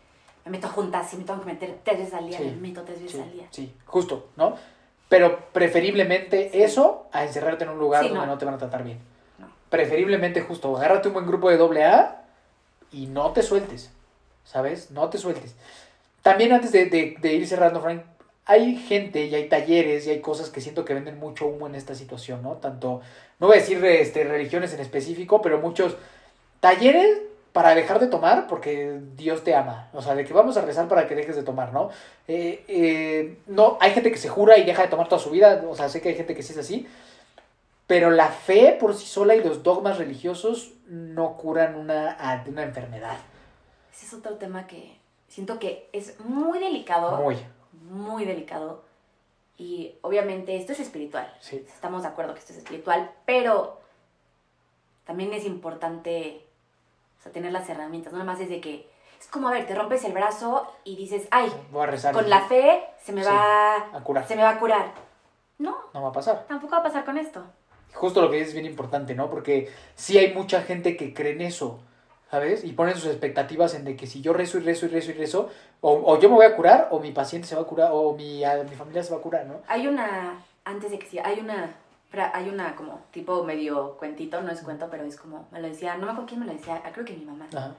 Me 0.46 0.52
meto 0.52 0.68
juntas, 0.68 1.10
si 1.10 1.18
me 1.18 1.24
tengo 1.24 1.40
que 1.40 1.46
meter 1.46 1.78
tres 1.84 2.00
veces 2.00 2.14
al 2.14 2.28
día, 2.28 2.38
Sí. 2.38 2.44
me 2.46 2.68
meto 2.70 2.82
tres 2.84 2.98
veces 3.02 3.12
Sí, 3.18 3.22
al 3.22 3.32
día. 3.32 3.48
sí, 3.52 3.74
justo, 3.86 4.28
¿no? 4.36 4.56
Pero 5.10 5.40
preferiblemente 5.54 6.50
Sí. 6.52 6.62
eso 6.64 7.08
a 7.12 7.24
encerrarte 7.24 7.64
en 7.64 7.70
un 7.72 7.80
lugar 7.80 8.04
donde 8.04 8.20
no. 8.20 8.26
no 8.26 8.38
te 8.38 8.46
van 8.46 8.56
a 8.56 8.58
tratar 8.58 8.84
bien. 8.84 9.00
No. 9.40 9.48
Preferiblemente 9.70 10.42
justo, 10.42 10.76
agárrate 10.76 11.08
un 11.08 11.14
buen 11.14 11.28
grupo 11.28 11.50
de 11.50 11.58
doble 11.58 11.86
A 11.86 12.24
y 12.92 13.06
no 13.08 13.32
te 13.32 13.42
sueltes, 13.42 13.92
¿sabes? 14.44 14.92
No 14.92 15.10
te 15.10 15.18
sueltes. 15.18 15.56
También 16.22 16.52
antes 16.54 16.72
de, 16.72 16.86
de- 16.86 17.16
de 17.22 17.34
ir 17.34 17.48
cerrando, 17.48 17.82
Frank, 17.82 18.02
hay 18.46 18.76
gente 18.76 19.26
y 19.26 19.36
hay 19.36 19.48
talleres 19.48 20.06
y 20.08 20.10
hay 20.10 20.20
cosas 20.20 20.50
que 20.50 20.60
siento 20.62 20.84
que 20.84 20.94
venden 20.94 21.18
mucho 21.20 21.46
humo 21.48 21.68
en 21.68 21.76
esta 21.76 21.96
situación, 21.96 22.42
¿no? 22.42 22.54
Tanto, 22.56 23.02
no 23.40 23.48
voy 23.48 23.58
a 23.58 23.60
decir 23.62 23.84
este, 23.86 24.24
religiones 24.26 24.74
en 24.74 24.82
específico, 24.82 25.42
pero 25.42 25.60
muchos 25.60 25.96
talleres 26.60 27.20
para 27.54 27.76
dejar 27.76 28.00
de 28.00 28.08
tomar 28.08 28.48
porque 28.48 29.00
Dios 29.16 29.44
te 29.44 29.56
ama. 29.56 29.90
O 29.94 30.02
sea, 30.02 30.16
de 30.16 30.26
que 30.26 30.34
vamos 30.34 30.58
a 30.58 30.62
rezar 30.62 30.88
para 30.88 31.08
que 31.08 31.16
dejes 31.16 31.36
de 31.36 31.44
tomar, 31.44 31.72
¿no? 31.72 31.90
Eh, 32.28 32.66
eh, 32.68 33.38
no, 33.46 33.78
hay 33.80 33.92
gente 33.92 34.12
que 34.12 34.18
se 34.18 34.28
jura 34.28 34.58
y 34.58 34.64
deja 34.64 34.82
de 34.82 34.88
tomar 34.88 35.08
toda 35.08 35.22
su 35.22 35.30
vida. 35.30 35.64
O 35.70 35.76
sea, 35.76 35.88
sé 35.88 36.02
que 36.02 36.10
hay 36.10 36.16
gente 36.16 36.36
que 36.36 36.42
sí 36.42 36.54
es 36.54 36.60
así. 36.60 36.88
Pero 37.86 38.10
la 38.10 38.30
fe 38.30 38.76
por 38.80 38.96
sí 38.96 39.06
sola 39.06 39.36
y 39.36 39.44
los 39.44 39.62
dogmas 39.62 40.00
religiosos 40.00 40.74
no 40.88 41.38
curan 41.38 41.76
una, 41.76 42.44
una 42.48 42.64
enfermedad. 42.64 43.18
Ese 43.94 44.08
es 44.08 44.14
otro 44.14 44.36
tema 44.38 44.66
que 44.66 44.98
siento 45.28 45.60
que 45.60 45.90
es 45.94 46.20
muy 46.22 46.58
delicado. 46.58 47.18
Muy, 47.18 47.38
muy 47.90 48.26
delicado. 48.26 48.84
Y 49.60 49.94
obviamente 50.02 50.58
esto 50.58 50.72
es 50.72 50.80
espiritual. 50.80 51.32
sí. 51.40 51.64
Estamos 51.68 52.02
de 52.02 52.08
acuerdo 52.08 52.34
que 52.34 52.40
esto 52.40 52.54
es 52.54 52.60
espiritual, 52.60 53.12
pero 53.26 53.80
también 55.06 55.32
es 55.34 55.46
importante 55.46 56.48
o 57.24 57.26
sea, 57.26 57.32
tener 57.32 57.54
las 57.54 57.70
herramientas. 57.70 58.12
No 58.12 58.20
nada 58.20 58.30
más 58.34 58.42
es 58.42 58.50
de 58.50 58.60
que 58.60 58.86
es 59.18 59.28
como, 59.28 59.48
a 59.48 59.52
ver, 59.52 59.66
te 59.66 59.74
rompes 59.74 60.04
el 60.04 60.12
brazo 60.12 60.68
y 60.84 60.98
dices, 60.98 61.26
ay, 61.32 61.50
Voy 61.72 61.84
a 61.84 61.86
rezar. 61.86 62.14
con 62.14 62.30
la 62.30 62.42
fe 62.42 62.84
se 63.02 63.14
me 63.14 63.24
Sí, 63.24 63.30
va 63.30 63.76
a 63.98 64.04
curar. 64.04 64.28
se 64.28 64.36
me 64.36 64.44
va 64.44 64.50
a 64.50 64.60
curar. 64.60 64.92
No, 65.60 65.78
No 65.94 66.02
va 66.02 66.10
a 66.10 66.12
pasar. 66.12 66.44
tampoco 66.50 66.74
va 66.74 66.80
a 66.80 66.84
pasar 66.84 67.06
con 67.06 67.18
esto. 67.18 67.42
Justo 67.94 68.22
lo 68.22 68.30
que 68.30 68.36
dices 68.36 68.50
es 68.50 68.54
bien 68.56 68.66
importante, 68.66 69.16
¿no? 69.16 69.30
Porque 69.30 69.72
sí 69.96 70.18
hay 70.18 70.34
mucha 70.34 70.64
gente 70.64 70.98
que 70.98 71.14
cree 71.14 71.32
en 71.32 71.42
eso, 71.42 71.80
¿sabes? 72.30 72.66
Y 72.66 72.74
ponen 72.74 72.96
sus 72.96 73.06
expectativas 73.06 73.74
en 73.76 73.86
de 73.86 73.96
que 73.96 74.06
si 74.06 74.20
yo 74.22 74.34
rezo 74.34 74.58
y 74.58 74.62
rezo 74.62 74.88
y 74.88 74.90
rezo 74.90 75.12
y 75.12 75.14
rezo, 75.14 75.50
o, 75.80 75.94
o 76.12 76.20
yo 76.20 76.28
me 76.28 76.36
voy 76.36 76.46
a 76.46 76.56
curar, 76.58 76.90
o 76.92 77.00
mi 77.00 77.12
paciente 77.12 77.48
se 77.48 77.56
va 77.56 77.62
a 77.62 77.66
curar, 77.66 77.92
o 77.94 78.14
mi, 78.14 78.44
a- 78.44 78.64
mi 78.64 78.76
familia 78.76 79.02
se 79.04 79.14
va 79.14 79.20
a 79.20 79.24
curar, 79.24 79.46
¿no? 79.46 79.62
Hay 79.70 79.88
una, 79.88 80.44
antes 80.66 80.92
de 80.92 81.00
que 81.00 81.06
sí, 81.08 81.20
hay 81.20 81.40
una, 81.40 81.74
fra- 82.14 82.32
hay 82.36 82.48
una 82.48 82.76
como 82.76 83.02
tipo 83.12 83.44
medio 83.44 83.98
cuentito, 83.98 84.40
no 84.42 84.52
es 84.52 84.62
cuento, 84.62 84.88
pero 84.92 85.04
es 85.04 85.18
como, 85.18 85.48
me 85.52 85.60
lo 85.60 85.68
decía, 85.68 85.96
no 85.98 86.06
me 86.06 86.12
acuerdo 86.12 86.28
quién 86.28 86.40
me 86.42 86.46
lo 86.46 86.54
decía, 86.54 86.80
ah, 86.86 86.92
creo 86.94 87.04
que 87.06 87.14
mi 87.14 87.26
mamá. 87.26 87.48
Ajá. 87.52 87.72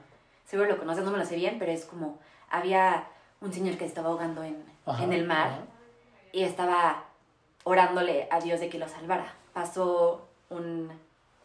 Seguro 0.45 0.67
lo 0.69 0.77
conoces, 0.77 1.05
no 1.05 1.11
me 1.11 1.17
lo 1.17 1.25
sé 1.25 1.37
bien, 1.37 1.55
pero 1.57 1.71
es 1.71 1.85
como, 1.85 2.19
había 2.49 3.05
un 3.39 3.53
señor 3.53 3.77
que 3.77 3.85
estaba 3.85 4.09
ahogando 4.09 4.43
en, 4.43 4.61
Ajá, 4.85 5.03
en 5.05 5.13
el 5.13 5.25
mar 5.25 5.47
ajá. 5.47 5.59
y 6.33 6.43
estaba 6.43 7.05
orándole 7.63 8.27
a 8.29 8.41
Dios 8.41 8.59
de 8.59 8.67
que 8.69 8.77
lo 8.77 8.89
salvara. 8.89 9.33
Pasó 9.53 10.27
un, 10.49 10.91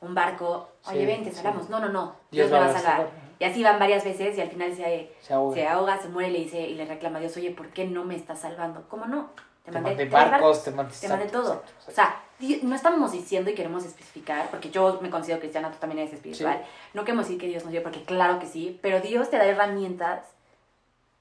un 0.01 0.15
barco, 0.15 0.69
oye, 0.89 1.01
Sí, 1.01 1.07
ven, 1.07 1.23
te 1.23 1.31
sí. 1.31 1.37
salvamos. 1.37 1.71
No, 1.71 1.79
no, 1.79 1.89
no, 1.91 2.17
Dios 2.33 2.49
Dios, 2.49 2.51
me 2.51 2.59
va 2.59 2.65
a 2.67 2.73
salvar. 2.77 2.97
salvar. 2.97 3.11
Y 3.39 3.45
así 3.45 3.63
van 3.63 3.79
varias 3.79 4.05
veces 4.05 4.37
y 4.37 4.41
al 4.41 4.51
final 4.51 4.75
se, 4.75 5.11
Se 5.23 5.33
ahoga. 5.33 5.55
se 5.55 5.67
ahoga, 5.69 5.99
se 6.03 6.09
muere 6.09 6.29
y 6.29 6.33
le, 6.33 6.39
dice, 6.41 6.61
y 6.61 6.75
le 6.75 6.85
reclama 6.87 7.19
a 7.19 7.21
Dios, 7.21 7.37
oye, 7.37 7.53
¿por 7.53 7.69
qué 7.69 7.87
no 7.87 8.05
me 8.05 8.17
estás 8.17 8.41
salvando? 8.41 8.85
¿Cómo 8.89 9.07
no? 9.07 9.31
Te 9.71 9.81
mandé 9.81 9.97
tres 9.97 10.11
barcos, 10.11 10.65
te 10.65 10.71
mandé- 10.73 11.01
te 11.01 11.09
mandé 11.09 11.25
exacto, 11.27 11.43
todo. 11.43 11.55
exacto, 11.55 11.73
exacto. 11.91 11.91
O 11.91 11.95
sea, 11.95 12.23
no 12.63 12.75
estamos 12.75 13.13
diciendo 13.13 13.51
y 13.51 13.55
queremos 13.55 13.85
especificar, 13.85 14.49
porque 14.51 14.71
yo 14.71 14.99
me 15.03 15.11
considero 15.11 15.41
cristiana, 15.41 15.71
tú 15.71 15.79
también 15.79 16.01
eres 16.01 16.15
espiritual. 16.15 16.59
Sí. 16.65 16.71
No 16.95 17.05
queremos 17.05 17.27
decir 17.27 17.41
que 17.41 17.49
Dios 17.49 17.65
nos 17.65 17.73
dio, 17.73 17.83
porque 17.83 18.03
claro 18.05 18.39
que 18.39 18.47
sí, 18.47 18.79
pero 18.83 19.01
Dios 19.01 19.29
te 19.31 19.37
da 19.37 19.45
herramientas, 19.45 20.21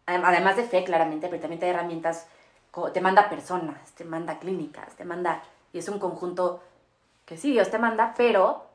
adem- 0.07 0.23
además 0.25 0.55
de 0.55 0.63
fe, 0.63 0.83
claramente, 0.83 1.27
pero 1.27 1.41
también 1.41 1.59
te 1.59 1.65
da 1.65 1.73
herramientas, 1.73 2.27
te 2.93 3.01
manda 3.01 3.29
personas, 3.29 3.91
te 3.95 4.05
manda 4.05 4.39
clínicas, 4.39 4.95
te 4.95 5.03
manda, 5.05 5.41
y 5.73 5.79
es 5.79 5.89
un 5.89 5.99
conjunto 5.99 6.61
que 7.25 7.37
sí, 7.37 7.51
Dios 7.51 7.69
te 7.69 7.77
manda, 7.77 8.13
pero 8.17 8.65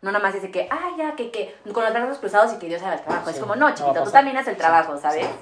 no 0.00 0.12
nada 0.12 0.22
más 0.22 0.32
dice 0.34 0.50
que, 0.52 0.68
ah, 0.70 0.90
ya, 0.96 1.16
que, 1.16 1.30
que, 1.32 1.56
con 1.72 1.82
los 1.82 1.92
brazos 1.92 2.18
cruzados 2.18 2.52
y 2.54 2.58
que 2.58 2.68
Dios 2.68 2.80
haga 2.82 2.94
el 2.94 3.02
trabajo. 3.02 3.26
Sí, 3.28 3.34
es 3.34 3.40
como, 3.40 3.56
no 3.56 3.68
no, 3.68 3.74
chiquito, 3.74 3.92
tú 3.94 3.98
pasar. 4.00 4.12
también 4.12 4.36
haces 4.36 4.52
el 4.52 4.56
trabajo. 4.56 4.96
¿sabes? 4.96 5.26
Sí, 5.26 5.32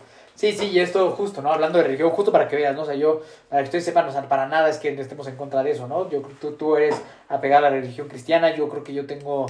sí, 0.53 0.67
y 0.67 0.79
esto 0.81 1.11
justo, 1.13 1.41
¿no? 1.43 1.53
Hablando 1.53 1.79
de 1.79 1.85
religión, 1.85 2.11
justo 2.11 2.31
para 2.31 2.47
que 2.47 2.57
veas, 2.57 2.75
¿no? 2.77 2.83
O 2.83 2.87
sea, 2.87 2.95
yo, 2.95 3.23
para 3.49 3.63
que 3.63 3.69
ustedes 3.69 3.85
sepan, 3.85 4.07
o 4.09 4.13
sea, 4.13 4.29
para 4.29 4.47
nada 4.47 4.69
es 4.69 4.79
que 4.79 4.89
estemos 5.01 5.27
en 5.29 5.37
contra 5.37 5.63
de 5.63 5.71
eso, 5.73 5.89
¿no? 5.89 6.09
Yo 6.11 6.21
tú, 6.41 6.53
tú 6.53 6.77
eres 6.77 7.01
apegada 7.29 7.69
a 7.69 7.71
la 7.71 7.77
religión 7.81 8.09
cristiana, 8.09 8.55
yo 8.55 8.69
creo 8.69 8.85
que 8.85 8.93
yo 8.95 9.07
tengo... 9.07 9.47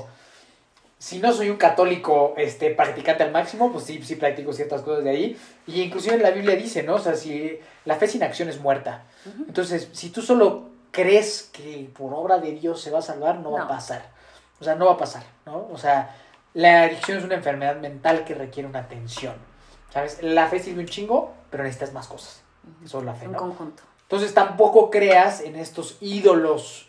Si 0.98 1.18
no 1.18 1.30
soy 1.32 1.50
un 1.50 1.58
católico 1.58 2.32
este, 2.38 2.70
practicante 2.70 3.22
al 3.22 3.30
máximo, 3.30 3.70
pues 3.70 3.84
sí, 3.84 4.00
sí 4.02 4.16
practico 4.16 4.52
ciertas 4.54 4.80
cosas 4.80 5.04
de 5.04 5.10
ahí. 5.10 5.36
Y 5.66 5.82
inclusive 5.82 6.16
la 6.18 6.30
Biblia 6.30 6.56
dice, 6.56 6.82
¿no? 6.82 6.94
O 6.94 6.98
sea, 6.98 7.14
si 7.14 7.58
la 7.84 7.96
fe 7.96 8.06
sin 8.08 8.22
acción 8.22 8.48
es 8.48 8.58
muerta. 8.60 9.02
Entonces, 9.46 9.90
si 9.92 10.08
tú 10.08 10.22
solo 10.22 10.70
crees 10.92 11.50
que 11.52 11.90
por 11.96 12.14
obra 12.14 12.38
de 12.38 12.52
Dios 12.52 12.80
se 12.80 12.90
va 12.90 13.00
a 13.00 13.02
salvar, 13.02 13.40
no 13.40 13.50
va 13.52 13.60
a 13.60 13.64
No. 13.64 13.68
pasar. 13.68 14.06
O 14.58 14.64
sea, 14.64 14.74
no 14.74 14.86
va 14.86 14.92
a 14.92 14.96
pasar, 14.96 15.24
¿no? 15.44 15.68
O 15.70 15.76
sea, 15.76 16.16
la 16.54 16.84
adicción 16.84 17.18
es 17.18 17.24
una 17.24 17.34
enfermedad 17.34 17.76
mental 17.76 18.24
que 18.24 18.32
requiere 18.34 18.66
una 18.66 18.78
atención. 18.78 19.34
¿Sabes? 19.92 20.22
La 20.22 20.48
fe 20.48 20.58
sirve 20.58 20.80
un 20.80 20.86
chingo, 20.86 21.32
pero 21.50 21.62
necesitas 21.62 21.92
más 21.92 22.06
cosas. 22.06 22.42
Eso 22.84 22.98
es 22.98 23.04
la 23.04 23.14
fe, 23.14 23.28
¿no? 23.28 23.38
conjunto. 23.38 23.82
Entonces 24.02 24.34
tampoco 24.34 24.90
creas 24.90 25.40
en 25.40 25.56
estos 25.56 25.96
ídolos 26.00 26.86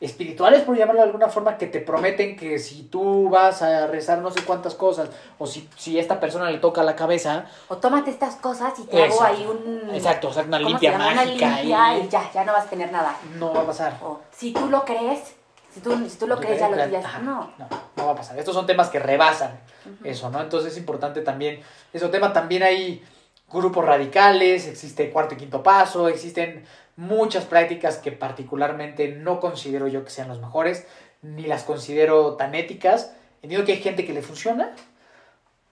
espirituales, 0.00 0.62
por 0.62 0.76
llamarlo 0.76 1.00
de 1.00 1.06
alguna 1.08 1.28
forma, 1.28 1.58
que 1.58 1.66
te 1.66 1.80
prometen 1.80 2.36
que 2.36 2.58
si 2.58 2.84
tú 2.84 3.28
vas 3.30 3.62
a 3.62 3.88
rezar 3.88 4.18
no 4.18 4.30
sé 4.30 4.44
cuántas 4.44 4.74
cosas, 4.74 5.08
o 5.38 5.46
si, 5.46 5.68
si 5.76 5.98
esta 5.98 6.20
persona 6.20 6.50
le 6.50 6.58
toca 6.58 6.84
la 6.84 6.94
cabeza, 6.94 7.46
O 7.68 7.78
tómate 7.78 8.10
estas 8.10 8.36
cosas 8.36 8.78
y 8.78 8.84
te 8.84 9.04
hago 9.04 9.22
ahí 9.22 9.44
un... 9.44 9.90
exacto, 9.92 10.28
o 10.28 10.32
sea, 10.32 10.44
una 10.44 10.58
¿cómo 10.58 10.68
se 10.68 10.86
limpia 10.86 10.98
mágica 10.98 11.12
Una 11.12 11.24
limpia 11.24 11.98
y 11.98 12.06
y 12.06 12.08
ya, 12.08 12.30
ya 12.32 12.44
no 12.44 12.52
vas 12.52 12.66
a 12.66 12.70
tener 12.70 12.92
nada. 12.92 13.16
no 13.36 13.52
va 13.52 13.62
a 13.62 13.66
pasar. 13.66 13.98
O 14.02 14.20
si 14.30 14.52
tú 14.52 14.68
lo 14.68 14.84
crees, 14.84 15.34
si 15.78 15.84
tú, 15.84 16.08
si 16.08 16.18
tú 16.18 16.26
lo 16.26 16.38
crees, 16.38 16.58
ya 16.58 16.68
lo 16.68 16.76
ya 16.88 17.18
No. 17.20 17.52
no, 17.56 17.68
no 17.96 18.06
va 18.06 18.12
a 18.12 18.16
pasar. 18.16 18.36
Estos 18.36 18.54
son 18.54 18.66
temas 18.66 18.88
que 18.88 18.98
rebasan 18.98 19.60
eso, 20.02 20.28
¿no? 20.28 20.40
Entonces 20.40 20.72
es 20.72 20.78
importante 20.78 21.20
también, 21.20 21.60
eso 21.92 22.10
tema 22.10 22.32
también 22.32 22.64
hay 22.64 23.04
grupos 23.50 23.84
radicales, 23.84 24.66
existe 24.66 25.10
cuarto 25.10 25.34
y 25.34 25.38
quinto 25.38 25.62
paso, 25.62 26.08
existen 26.08 26.64
muchas 26.96 27.44
prácticas 27.44 27.98
que 27.98 28.10
particularmente 28.10 29.08
no 29.08 29.38
considero 29.38 29.86
yo 29.86 30.04
que 30.04 30.10
sean 30.10 30.28
los 30.28 30.40
mejores, 30.40 30.86
ni 31.22 31.42
las 31.42 31.62
considero 31.62 32.34
tan 32.34 32.56
éticas. 32.56 33.14
Entiendo 33.42 33.64
que 33.64 33.72
hay 33.72 33.80
gente 33.80 34.04
que 34.04 34.12
le 34.12 34.22
funciona. 34.22 34.74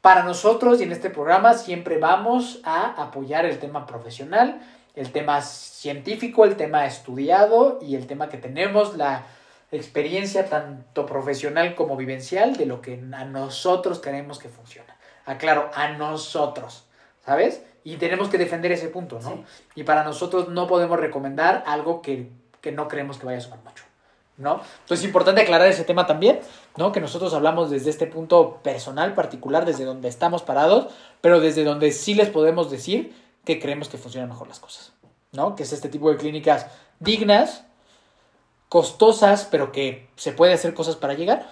Para 0.02 0.22
nosotros 0.22 0.80
y 0.80 0.84
en 0.84 0.92
este 0.92 1.10
programa 1.10 1.54
siempre 1.54 1.98
vamos 1.98 2.60
a 2.62 3.02
apoyar 3.02 3.44
el 3.44 3.58
tema 3.58 3.86
profesional, 3.86 4.60
el 4.94 5.10
tema 5.10 5.42
científico, 5.42 6.44
el 6.44 6.56
tema 6.56 6.86
estudiado 6.86 7.80
y 7.82 7.96
el 7.96 8.06
tema 8.06 8.28
que 8.28 8.38
tenemos 8.38 8.96
la 8.96 9.26
experiencia 9.72 10.48
tanto 10.48 11.06
profesional 11.06 11.74
como 11.74 11.96
vivencial 11.96 12.56
de 12.56 12.66
lo 12.66 12.80
que 12.80 13.02
a 13.12 13.24
nosotros 13.24 14.00
creemos 14.00 14.38
que 14.38 14.48
funciona. 14.48 14.96
Aclaro, 15.24 15.70
a 15.74 15.88
nosotros, 15.88 16.84
¿sabes? 17.24 17.62
Y 17.82 17.96
tenemos 17.96 18.28
que 18.28 18.38
defender 18.38 18.72
ese 18.72 18.88
punto, 18.88 19.18
¿no? 19.20 19.30
Sí. 19.30 19.44
Y 19.76 19.82
para 19.84 20.04
nosotros 20.04 20.48
no 20.48 20.66
podemos 20.66 20.98
recomendar 20.98 21.64
algo 21.66 22.00
que, 22.00 22.30
que 22.60 22.72
no 22.72 22.88
creemos 22.88 23.18
que 23.18 23.26
vaya 23.26 23.38
a 23.38 23.40
sumar 23.40 23.60
mucho, 23.64 23.84
¿no? 24.36 24.54
Entonces 24.54 25.00
es 25.00 25.04
importante 25.04 25.40
aclarar 25.40 25.68
ese 25.68 25.84
tema 25.84 26.06
también, 26.06 26.40
¿no? 26.76 26.92
Que 26.92 27.00
nosotros 27.00 27.34
hablamos 27.34 27.70
desde 27.70 27.90
este 27.90 28.06
punto 28.06 28.60
personal, 28.62 29.14
particular, 29.14 29.64
desde 29.64 29.84
donde 29.84 30.08
estamos 30.08 30.42
parados, 30.42 30.92
pero 31.20 31.40
desde 31.40 31.64
donde 31.64 31.90
sí 31.90 32.14
les 32.14 32.28
podemos 32.28 32.70
decir 32.70 33.14
que 33.44 33.60
creemos 33.60 33.88
que 33.88 33.98
funcionan 33.98 34.28
mejor 34.28 34.48
las 34.48 34.60
cosas, 34.60 34.92
¿no? 35.32 35.56
Que 35.56 35.64
es 35.64 35.72
este 35.72 35.88
tipo 35.88 36.10
de 36.10 36.16
clínicas 36.16 36.66
dignas, 37.00 37.65
costosas, 38.68 39.46
pero 39.50 39.72
que 39.72 40.08
se 40.16 40.32
puede 40.32 40.52
hacer 40.52 40.74
cosas 40.74 40.96
para 40.96 41.14
llegar, 41.14 41.48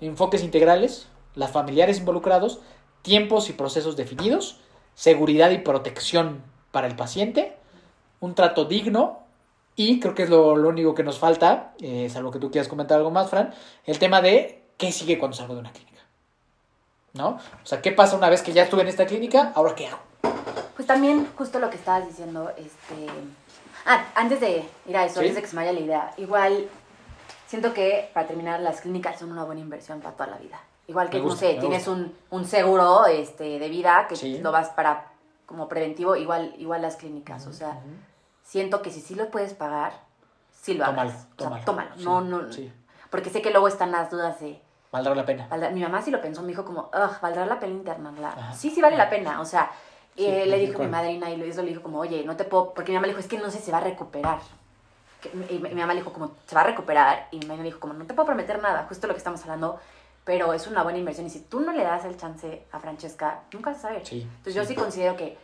enfoques 0.00 0.42
integrales, 0.42 1.08
las 1.34 1.50
familiares 1.50 1.98
involucrados, 1.98 2.60
tiempos 3.02 3.48
y 3.50 3.52
procesos 3.52 3.96
definidos, 3.96 4.60
seguridad 4.94 5.50
y 5.50 5.58
protección 5.58 6.42
para 6.70 6.86
el 6.86 6.96
paciente, 6.96 7.56
un 8.20 8.34
trato 8.34 8.64
digno 8.64 9.20
y 9.76 10.00
creo 10.00 10.14
que 10.14 10.24
es 10.24 10.30
lo, 10.30 10.56
lo 10.56 10.68
único 10.68 10.94
que 10.94 11.02
nos 11.02 11.18
falta, 11.18 11.74
eh, 11.80 12.08
salvo 12.10 12.30
que 12.30 12.38
tú 12.38 12.50
quieras 12.50 12.68
comentar 12.68 12.98
algo 12.98 13.10
más, 13.10 13.30
Fran, 13.30 13.54
el 13.86 13.98
tema 13.98 14.20
de 14.20 14.62
qué 14.76 14.92
sigue 14.92 15.18
cuando 15.18 15.36
salgo 15.36 15.54
de 15.54 15.60
una 15.60 15.72
clínica. 15.72 16.02
¿No? 17.12 17.28
O 17.30 17.66
sea, 17.66 17.82
¿qué 17.82 17.90
pasa 17.90 18.16
una 18.16 18.28
vez 18.28 18.42
que 18.42 18.52
ya 18.52 18.62
estuve 18.62 18.82
en 18.82 18.88
esta 18.88 19.06
clínica? 19.06 19.52
¿Ahora 19.54 19.74
qué 19.74 19.88
hago? 19.88 19.98
Pues 20.76 20.86
también, 20.86 21.28
justo 21.36 21.58
lo 21.58 21.68
que 21.70 21.76
estabas 21.76 22.06
diciendo, 22.06 22.50
este... 22.56 23.06
Ah, 23.86 24.04
antes 24.14 24.40
de 24.40 24.68
ir 24.86 24.96
a 24.96 25.04
eso, 25.04 25.14
Sí. 25.20 25.26
antes 25.26 25.36
de 25.36 25.42
que 25.42 25.48
se 25.48 25.56
me 25.56 25.62
vaya 25.62 25.72
la 25.72 25.80
idea, 25.80 26.12
igual 26.18 26.68
siento 27.46 27.72
que 27.74 28.10
para 28.14 28.26
terminar 28.26 28.60
las 28.60 28.80
clínicas 28.80 29.18
son 29.18 29.32
una 29.32 29.44
buena 29.44 29.60
inversión 29.60 30.00
para 30.00 30.14
toda 30.14 30.30
la 30.30 30.36
vida. 30.38 30.60
Igual 30.86 31.08
que, 31.08 31.20
gusta, 31.20 31.46
no 31.46 31.52
sé, 31.52 31.58
tienes 31.60 31.86
un, 31.88 32.16
un 32.30 32.44
seguro 32.46 33.06
este, 33.06 33.58
de 33.58 33.68
vida 33.68 34.06
que 34.08 34.16
Sí. 34.16 34.38
lo 34.38 34.50
vas 34.52 34.70
para 34.70 35.06
como 35.46 35.68
preventivo, 35.68 36.16
igual, 36.16 36.54
igual 36.58 36.82
las 36.82 36.96
clínicas. 36.96 37.46
O 37.46 37.52
sea, 37.52 37.78
siento 38.44 38.82
que 38.82 38.90
si 38.90 39.00
sí 39.00 39.14
lo 39.14 39.30
puedes 39.30 39.54
pagar, 39.54 39.92
sí 40.52 40.74
lo 40.74 40.84
Tómalo, 40.84 41.10
hagas. 41.10 41.22
O 41.22 41.26
sea, 41.26 41.34
tómalo. 41.36 41.64
tómalo. 41.64 41.90
Sí, 41.96 42.04
no, 42.04 42.20
no, 42.20 42.52
sí. 42.52 42.72
Porque 43.10 43.30
sé 43.30 43.42
que 43.42 43.50
luego 43.50 43.66
están 43.68 43.90
las 43.92 44.10
dudas 44.10 44.38
de... 44.40 44.60
Valdrá 44.92 45.14
la 45.14 45.24
pena. 45.24 45.48
¿valdrá- 45.48 45.70
Mi 45.70 45.80
mamá 45.82 46.02
sí 46.02 46.10
lo 46.10 46.20
pensó, 46.20 46.42
me 46.42 46.48
dijo 46.48 46.64
como, 46.64 46.90
"Ugh, 46.92 47.20
¿valdrá 47.22 47.46
la 47.46 47.58
pena 47.60 47.72
internarla? 47.74 48.28
Ajá. 48.30 48.52
Sí, 48.52 48.70
sí 48.70 48.80
vale 48.80 48.96
la 48.96 49.08
pena. 49.10 49.40
O 49.40 49.44
sea, 49.44 49.70
Sí, 50.16 50.26
eh, 50.26 50.44
le 50.46 50.58
dijo 50.58 50.72
acuerdo. 50.74 50.84
mi 50.90 50.96
madrina 50.96 51.30
y 51.30 51.36
lo 51.36 51.46
hizo, 51.46 51.62
le 51.62 51.68
dijo 51.68 51.82
como, 51.82 51.98
oye, 52.00 52.24
no 52.24 52.36
te 52.36 52.44
puedo... 52.44 52.74
Porque 52.74 52.92
mi 52.92 52.96
mamá 52.96 53.06
le 53.06 53.12
dijo, 53.12 53.20
es 53.20 53.28
que 53.28 53.38
no 53.38 53.50
sé 53.50 53.58
si 53.60 53.70
va 53.70 53.78
a 53.78 53.82
recuperar. 53.82 54.38
Y 55.50 55.58
mi 55.58 55.74
mamá 55.74 55.94
le 55.94 56.00
dijo 56.00 56.12
como, 56.12 56.32
se 56.46 56.54
va 56.54 56.62
a 56.62 56.64
recuperar. 56.64 57.28
Y 57.30 57.38
mi 57.38 57.46
mamá 57.46 57.58
le 57.62 57.68
dijo 57.68 57.80
como, 57.80 57.92
no 57.94 58.04
te 58.06 58.14
puedo 58.14 58.26
prometer 58.26 58.60
nada, 58.60 58.84
justo 58.88 59.06
lo 59.06 59.14
que 59.14 59.18
estamos 59.18 59.40
hablando. 59.42 59.78
Pero 60.24 60.52
es 60.52 60.66
una 60.66 60.82
buena 60.82 60.98
inversión. 60.98 61.26
Y 61.26 61.30
si 61.30 61.40
tú 61.40 61.60
no 61.60 61.72
le 61.72 61.82
das 61.84 62.04
el 62.04 62.16
chance 62.18 62.62
a 62.72 62.78
Francesca, 62.80 63.40
nunca 63.52 63.70
vas 63.70 63.78
a 63.78 63.82
saber. 63.82 64.06
Sí, 64.06 64.22
Entonces 64.22 64.54
yo 64.54 64.62
sí. 64.62 64.68
sí 64.68 64.74
considero 64.74 65.16
que 65.16 65.38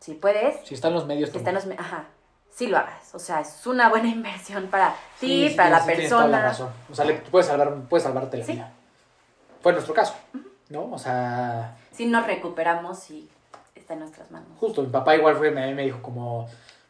si 0.00 0.14
puedes, 0.14 0.64
Si 0.66 0.74
están 0.74 0.92
los 0.94 1.06
medios, 1.06 1.30
si 1.30 1.38
toma. 1.38 1.40
está 1.40 1.50
en 1.50 1.54
los... 1.56 1.66
me- 1.66 1.74
Ajá, 1.84 2.04
sí 2.50 2.68
lo 2.68 2.78
hagas. 2.78 3.14
O 3.14 3.18
sea, 3.18 3.40
es 3.40 3.66
una 3.66 3.88
buena 3.88 4.06
inversión 4.18 4.68
para 4.68 4.90
ti, 5.18 5.26
Sí, 5.26 5.48
sí, 5.50 5.54
para 5.56 5.70
tienes- 5.70 5.72
la 5.78 5.80
sí 5.80 5.86
tienes 5.92 6.10
toda 6.10 6.26
la 6.28 6.42
persona. 6.42 6.48
razón. 6.48 6.68
O 6.90 6.94
sea, 6.94 7.04
le 7.04 7.14
puedes, 7.14 7.46
salvar, 7.48 7.74
puedes 7.88 8.04
salvarte 8.04 8.36
la 8.38 8.44
Sí. 8.44 8.52
vida. 8.52 8.72
Fue 9.60 9.72
nuestro 9.72 9.92
caso, 9.94 10.14
¿no? 10.68 10.90
O 10.92 10.98
sea, 10.98 11.76
Si 11.90 12.06
nos 12.06 12.24
recuperamos 12.26 13.10
y 13.10 13.28
está 13.88 13.94
en 13.94 14.00
nuestras 14.00 14.30
manos. 14.30 14.48
justo, 14.60 14.82
mi 14.82 14.88
papá 14.88 15.16
igual 15.16 15.36
fue, 15.36 15.50
me, 15.50 15.74
me 15.74 15.84
dijo 15.84 16.02
como, 16.02 16.46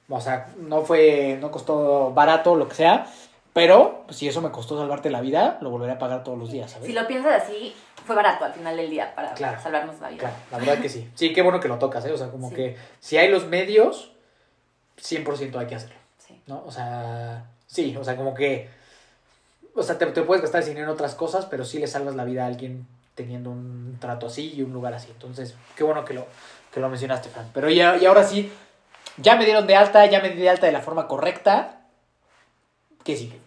o 0.08 0.20
sea, 0.20 0.48
no 0.58 0.82
fue, 0.82 1.38
no 1.40 1.50
costó 1.52 2.12
barato, 2.12 2.56
lo 2.56 2.66
que 2.68 2.74
sea, 2.74 3.06
pero 3.52 4.02
pues, 4.06 4.16
si 4.16 4.26
eso 4.26 4.40
me 4.40 4.50
costó 4.50 4.76
salvarte 4.76 5.08
la 5.08 5.20
vida, 5.20 5.58
lo 5.60 5.70
volveré 5.70 5.92
a 5.92 5.98
pagar 5.98 6.24
todos 6.24 6.36
los 6.36 6.50
días, 6.50 6.72
¿sabes? 6.72 6.86
Si 6.88 6.92
lo 6.92 7.06
piensas 7.06 7.44
así, 7.44 7.72
fue 8.04 8.16
barato 8.16 8.44
al 8.44 8.52
final 8.52 8.76
del 8.76 8.90
día 8.90 9.14
para 9.14 9.32
Claro. 9.34 9.60
salvarnos 9.62 10.00
la 10.00 10.08
vida. 10.08 10.18
Claro, 10.20 10.36
la 10.50 10.58
verdad 10.58 10.82
que 10.82 10.88
sí. 10.88 11.08
Sí, 11.14 11.32
qué 11.32 11.42
bueno 11.42 11.60
que 11.60 11.68
lo 11.68 11.78
tocas, 11.78 12.04
¿eh? 12.04 12.10
O 12.12 12.18
sea, 12.18 12.30
como 12.30 12.48
Sí. 12.48 12.56
que 12.56 12.76
si 12.98 13.16
hay 13.16 13.28
los 13.30 13.46
medios, 13.46 14.10
100% 15.00 15.56
hay 15.60 15.66
que 15.68 15.76
hacerlo, 15.76 15.96
Sí. 16.18 16.40
¿no? 16.48 16.64
O 16.66 16.72
sea, 16.72 17.44
sí, 17.68 17.96
o 17.96 18.02
sea, 18.02 18.16
como 18.16 18.34
que, 18.34 18.68
o 19.76 19.82
sea, 19.84 19.98
te, 19.98 20.06
te 20.06 20.22
puedes 20.22 20.42
gastar 20.42 20.64
dinero 20.64 20.86
en 20.86 20.92
otras 20.92 21.14
cosas, 21.14 21.46
pero 21.46 21.64
sí 21.64 21.78
le 21.78 21.86
salvas 21.86 22.16
la 22.16 22.24
vida 22.24 22.42
a 22.42 22.46
alguien 22.46 22.86
teniendo 23.14 23.50
un 23.50 23.96
trato 24.00 24.28
así 24.28 24.52
y 24.54 24.62
un 24.62 24.72
lugar 24.72 24.94
así. 24.94 25.08
Entonces, 25.10 25.56
qué 25.76 25.82
bueno 25.82 26.04
que 26.04 26.14
lo, 26.14 26.26
que 26.72 26.80
lo 26.80 26.88
mencionaste, 26.88 27.28
Fran. 27.28 27.50
Pero 27.54 27.70
ya, 27.70 27.96
y 27.96 28.06
ahora 28.06 28.24
sí, 28.24 28.52
ya 29.16 29.36
me 29.36 29.44
dieron 29.44 29.66
de 29.66 29.76
alta, 29.76 30.06
ya 30.06 30.20
me 30.20 30.30
di 30.30 30.40
de 30.40 30.50
alta 30.50 30.66
de 30.66 30.72
la 30.72 30.80
forma 30.80 31.08
correcta. 31.08 31.80
¿Qué 33.04 33.16
sigue? 33.16 33.38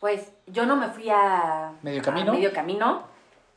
Pues 0.00 0.30
yo 0.46 0.66
no 0.66 0.76
me 0.76 0.88
fui 0.88 1.08
a 1.10 1.72
¿Medio 1.82 2.00
a 2.00 2.04
camino? 2.04 2.32
medio 2.32 2.52
camino, 2.52 3.02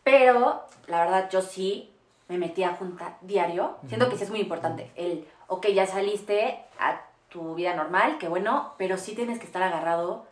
pero 0.03 0.65
la 0.87 1.01
verdad 1.01 1.29
yo 1.29 1.41
sí 1.41 1.91
me 2.27 2.37
metí 2.37 2.63
a 2.63 2.75
junta 2.75 3.17
diario. 3.21 3.77
Siento 3.87 4.09
que 4.09 4.17
sí 4.17 4.23
es 4.23 4.29
muy 4.29 4.39
importante. 4.39 4.91
El, 4.95 5.25
ok, 5.47 5.67
ya 5.67 5.85
saliste 5.85 6.59
a 6.79 7.01
tu 7.29 7.55
vida 7.55 7.75
normal, 7.75 8.17
qué 8.19 8.27
bueno, 8.27 8.73
pero 8.77 8.97
sí 8.97 9.15
tienes 9.15 9.39
que 9.39 9.45
estar 9.45 9.61
agarrado 9.61 10.25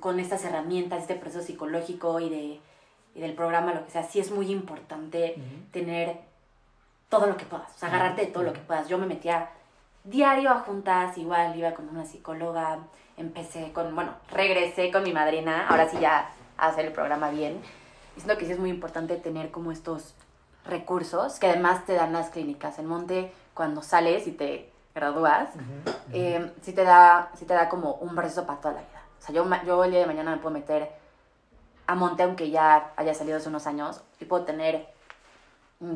con 0.00 0.18
estas 0.20 0.44
herramientas, 0.44 1.02
este 1.02 1.14
proceso 1.14 1.44
psicológico 1.44 2.20
y, 2.20 2.30
de, 2.30 2.60
y 3.14 3.20
del 3.20 3.34
programa, 3.34 3.74
lo 3.74 3.84
que 3.84 3.90
sea. 3.90 4.02
Sí 4.04 4.20
es 4.20 4.30
muy 4.30 4.50
importante 4.50 5.36
tener 5.72 6.16
todo 7.08 7.26
lo 7.26 7.36
que 7.36 7.44
puedas, 7.44 7.74
o 7.74 7.78
sea, 7.78 7.88
agarrarte 7.88 8.26
de 8.26 8.32
todo 8.32 8.44
lo 8.44 8.52
que 8.52 8.60
puedas. 8.60 8.88
Yo 8.88 8.98
me 8.98 9.06
metía 9.06 9.50
diario 10.04 10.50
a 10.50 10.60
juntas, 10.60 11.16
igual 11.18 11.56
iba 11.56 11.72
con 11.72 11.88
una 11.88 12.04
psicóloga, 12.04 12.78
empecé 13.16 13.72
con, 13.72 13.94
bueno, 13.94 14.12
regresé 14.30 14.90
con 14.90 15.02
mi 15.02 15.12
madrina, 15.12 15.68
ahora 15.68 15.88
sí 15.88 15.98
ya 16.00 16.30
a 16.56 16.66
hacer 16.66 16.86
el 16.86 16.92
programa 16.92 17.30
bien. 17.30 17.60
Y 18.16 18.20
siento 18.20 18.38
que 18.38 18.46
sí 18.46 18.52
es 18.52 18.58
muy 18.58 18.70
importante 18.70 19.16
tener 19.16 19.50
como 19.50 19.72
estos 19.72 20.14
recursos 20.64 21.38
que 21.38 21.46
además 21.46 21.86
te 21.86 21.94
dan 21.94 22.12
las 22.12 22.30
clínicas. 22.30 22.78
En 22.78 22.86
Monte, 22.86 23.32
cuando 23.54 23.82
sales 23.82 24.26
y 24.26 24.32
te 24.32 24.72
gradúas, 24.94 25.50
eh, 26.12 26.52
sí, 26.62 26.72
te 26.72 26.84
da, 26.84 27.30
sí 27.36 27.44
te 27.44 27.54
da 27.54 27.68
como 27.68 27.94
un 27.94 28.14
proceso 28.14 28.46
para 28.46 28.60
toda 28.60 28.74
la 28.74 28.80
vida. 28.80 29.02
O 29.18 29.24
sea, 29.24 29.34
yo, 29.34 29.46
yo 29.64 29.84
el 29.84 29.90
día 29.90 30.00
de 30.00 30.06
mañana 30.06 30.32
me 30.32 30.38
puedo 30.38 30.52
meter 30.52 30.90
a 31.86 31.94
Monte, 31.94 32.22
aunque 32.22 32.50
ya 32.50 32.92
haya 32.96 33.14
salido 33.14 33.38
hace 33.38 33.48
unos 33.48 33.66
años, 33.66 34.02
y 34.20 34.24
puedo 34.24 34.44
tener, 34.44 34.88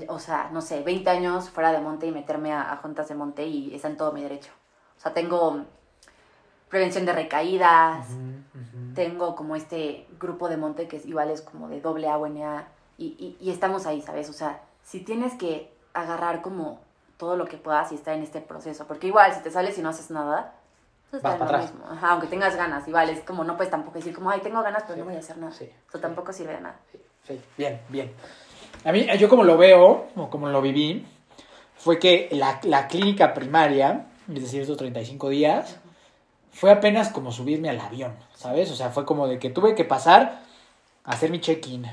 o 0.08 0.18
sea, 0.18 0.50
no 0.52 0.60
sé, 0.60 0.82
20 0.82 1.08
años 1.10 1.50
fuera 1.50 1.72
de 1.72 1.80
Monte 1.80 2.06
y 2.06 2.12
meterme 2.12 2.52
a, 2.52 2.76
juntas 2.76 3.08
de 3.08 3.14
Monte 3.14 3.46
y 3.46 3.74
está 3.74 3.88
en 3.88 3.96
todo 3.96 4.12
mi 4.12 4.22
derecho. 4.22 4.52
O 4.98 5.00
sea, 5.00 5.12
tengo 5.12 5.64
prevención 6.68 7.04
de 7.04 7.12
recaídas, 7.12 8.06
tengo 8.94 9.34
como 9.34 9.56
este 9.56 10.06
grupo 10.18 10.48
de 10.48 10.56
Monte 10.56 10.88
que 10.88 10.96
es, 10.96 11.06
igual 11.06 11.30
es 11.30 11.42
como 11.42 11.68
de 11.68 11.80
doble 11.80 12.08
A, 12.08 12.66
y, 12.98 13.06
y, 13.06 13.36
y 13.40 13.50
estamos 13.50 13.86
ahí, 13.86 14.00
¿sabes? 14.00 14.30
O 14.30 14.32
sea, 14.32 14.62
si 14.82 15.00
tienes 15.00 15.34
que 15.34 15.72
agarrar 15.92 16.42
como 16.42 16.80
todo 17.22 17.36
lo 17.36 17.44
que 17.46 17.56
puedas 17.56 17.92
y 17.92 17.94
estar 17.94 18.16
en 18.16 18.22
este 18.24 18.40
proceso. 18.40 18.84
Porque 18.86 19.06
igual, 19.06 19.32
si 19.32 19.42
te 19.42 19.50
sales 19.52 19.78
y 19.78 19.80
no 19.80 19.90
haces 19.90 20.10
nada, 20.10 20.54
pues 21.10 21.22
Vas 21.22 21.36
para 21.36 21.58
mismo. 21.58 21.84
aunque 22.02 22.26
tengas 22.26 22.56
ganas, 22.56 22.88
igual 22.88 23.10
es 23.10 23.20
como 23.20 23.44
no 23.44 23.56
puedes 23.56 23.70
tampoco 23.70 23.98
decir 23.98 24.14
como, 24.14 24.30
ay, 24.30 24.40
tengo 24.40 24.60
ganas, 24.62 24.82
pero 24.86 24.98
no 24.98 25.04
voy 25.04 25.14
a 25.14 25.20
hacer 25.20 25.38
nada. 25.38 25.52
Sí, 25.52 25.70
Eso 25.88 26.00
tampoco 26.00 26.32
sirve 26.32 26.54
de 26.54 26.62
nada. 26.62 26.76
Sí, 27.24 27.40
bien, 27.56 27.80
bien. 27.88 28.12
A 28.84 28.92
mí, 28.92 29.06
yo 29.18 29.28
como 29.28 29.44
lo 29.44 29.56
veo, 29.56 30.08
o 30.16 30.30
como 30.30 30.48
lo 30.48 30.60
viví, 30.60 31.04
fue 31.76 31.98
que 31.98 32.28
la, 32.32 32.60
la 32.64 32.88
clínica 32.88 33.34
primaria, 33.34 34.06
es 34.28 34.42
decir, 34.42 34.60
estos 34.60 34.76
35 34.76 35.28
días, 35.28 35.78
fue 36.52 36.70
apenas 36.70 37.08
como 37.08 37.32
subirme 37.32 37.70
al 37.70 37.80
avión, 37.80 38.14
¿sabes? 38.34 38.70
O 38.70 38.76
sea, 38.76 38.90
fue 38.90 39.04
como 39.04 39.26
de 39.26 39.38
que 39.38 39.50
tuve 39.50 39.74
que 39.74 39.84
pasar 39.84 40.40
a 41.04 41.10
hacer 41.10 41.30
mi 41.30 41.40
check-in 41.40 41.86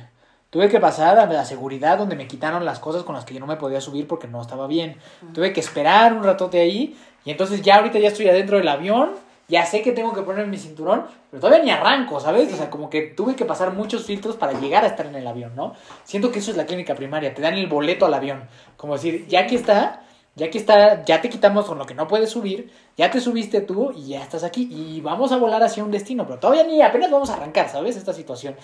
Tuve 0.49 0.67
que 0.67 0.79
pasar 0.79 1.19
a 1.19 1.27
la 1.27 1.45
seguridad 1.45 1.99
donde 1.99 2.15
me 2.15 2.27
quitaron 2.27 2.65
las 2.65 2.79
cosas 2.79 3.03
con 3.03 3.13
las 3.13 3.23
que 3.23 3.35
yo 3.35 3.39
no 3.39 3.45
me 3.45 3.55
podía 3.55 3.81
subir 3.81 4.07
porque 4.07 4.27
no 4.27 4.41
estaba 4.41 4.65
bien. 4.65 4.97
Tuve 5.33 5.53
que 5.53 5.59
esperar 5.59 6.11
un 6.13 6.23
ratote 6.23 6.59
ahí 6.59 6.97
y 7.23 7.29
entonces 7.29 7.61
ya 7.61 7.75
ahorita 7.75 7.99
ya 7.99 8.07
estoy 8.07 8.29
adentro 8.29 8.57
del 8.57 8.67
avión, 8.67 9.11
ya 9.49 9.65
sé 9.65 9.81
que 9.81 9.91
tengo 9.91 10.13
que 10.13 10.21
poner 10.21 10.47
mi 10.47 10.57
cinturón, 10.57 11.05
pero 11.29 11.41
todavía 11.41 11.63
ni 11.63 11.71
arranco, 11.71 12.19
¿sabes? 12.19 12.53
O 12.53 12.55
sea, 12.55 12.69
como 12.69 12.89
que 12.89 13.01
tuve 13.01 13.35
que 13.35 13.45
pasar 13.45 13.73
muchos 13.73 14.05
filtros 14.05 14.35
para 14.35 14.53
llegar 14.59 14.83
a 14.83 14.87
estar 14.87 15.07
en 15.07 15.15
el 15.15 15.27
avión, 15.27 15.55
¿no? 15.55 15.73
Siento 16.03 16.31
que 16.31 16.39
eso 16.39 16.51
es 16.51 16.57
la 16.57 16.65
clínica 16.65 16.95
primaria, 16.95 17.33
te 17.33 17.41
dan 17.41 17.55
el 17.55 17.67
boleto 17.67 18.05
al 18.05 18.13
avión, 18.13 18.47
como 18.77 18.93
decir, 18.93 19.25
ya 19.27 19.47
que 19.47 19.55
está, 19.55 20.03
ya 20.35 20.49
que 20.51 20.59
está, 20.59 21.03
ya 21.03 21.19
te 21.19 21.29
quitamos 21.29 21.65
con 21.65 21.79
lo 21.79 21.85
que 21.85 21.95
no 21.95 22.07
puedes 22.07 22.29
subir, 22.29 22.71
ya 22.95 23.09
te 23.09 23.19
subiste 23.19 23.61
tú 23.61 23.91
y 23.91 24.09
ya 24.09 24.21
estás 24.21 24.43
aquí 24.43 24.69
y 24.71 25.01
vamos 25.01 25.31
a 25.31 25.37
volar 25.37 25.63
hacia 25.63 25.83
un 25.83 25.91
destino, 25.91 26.25
pero 26.25 26.39
todavía 26.39 26.63
ni 26.63 26.81
apenas 26.81 27.09
vamos 27.09 27.31
a 27.31 27.33
arrancar, 27.33 27.69
¿sabes? 27.69 27.97
Esta 27.97 28.13
situación. 28.13 28.55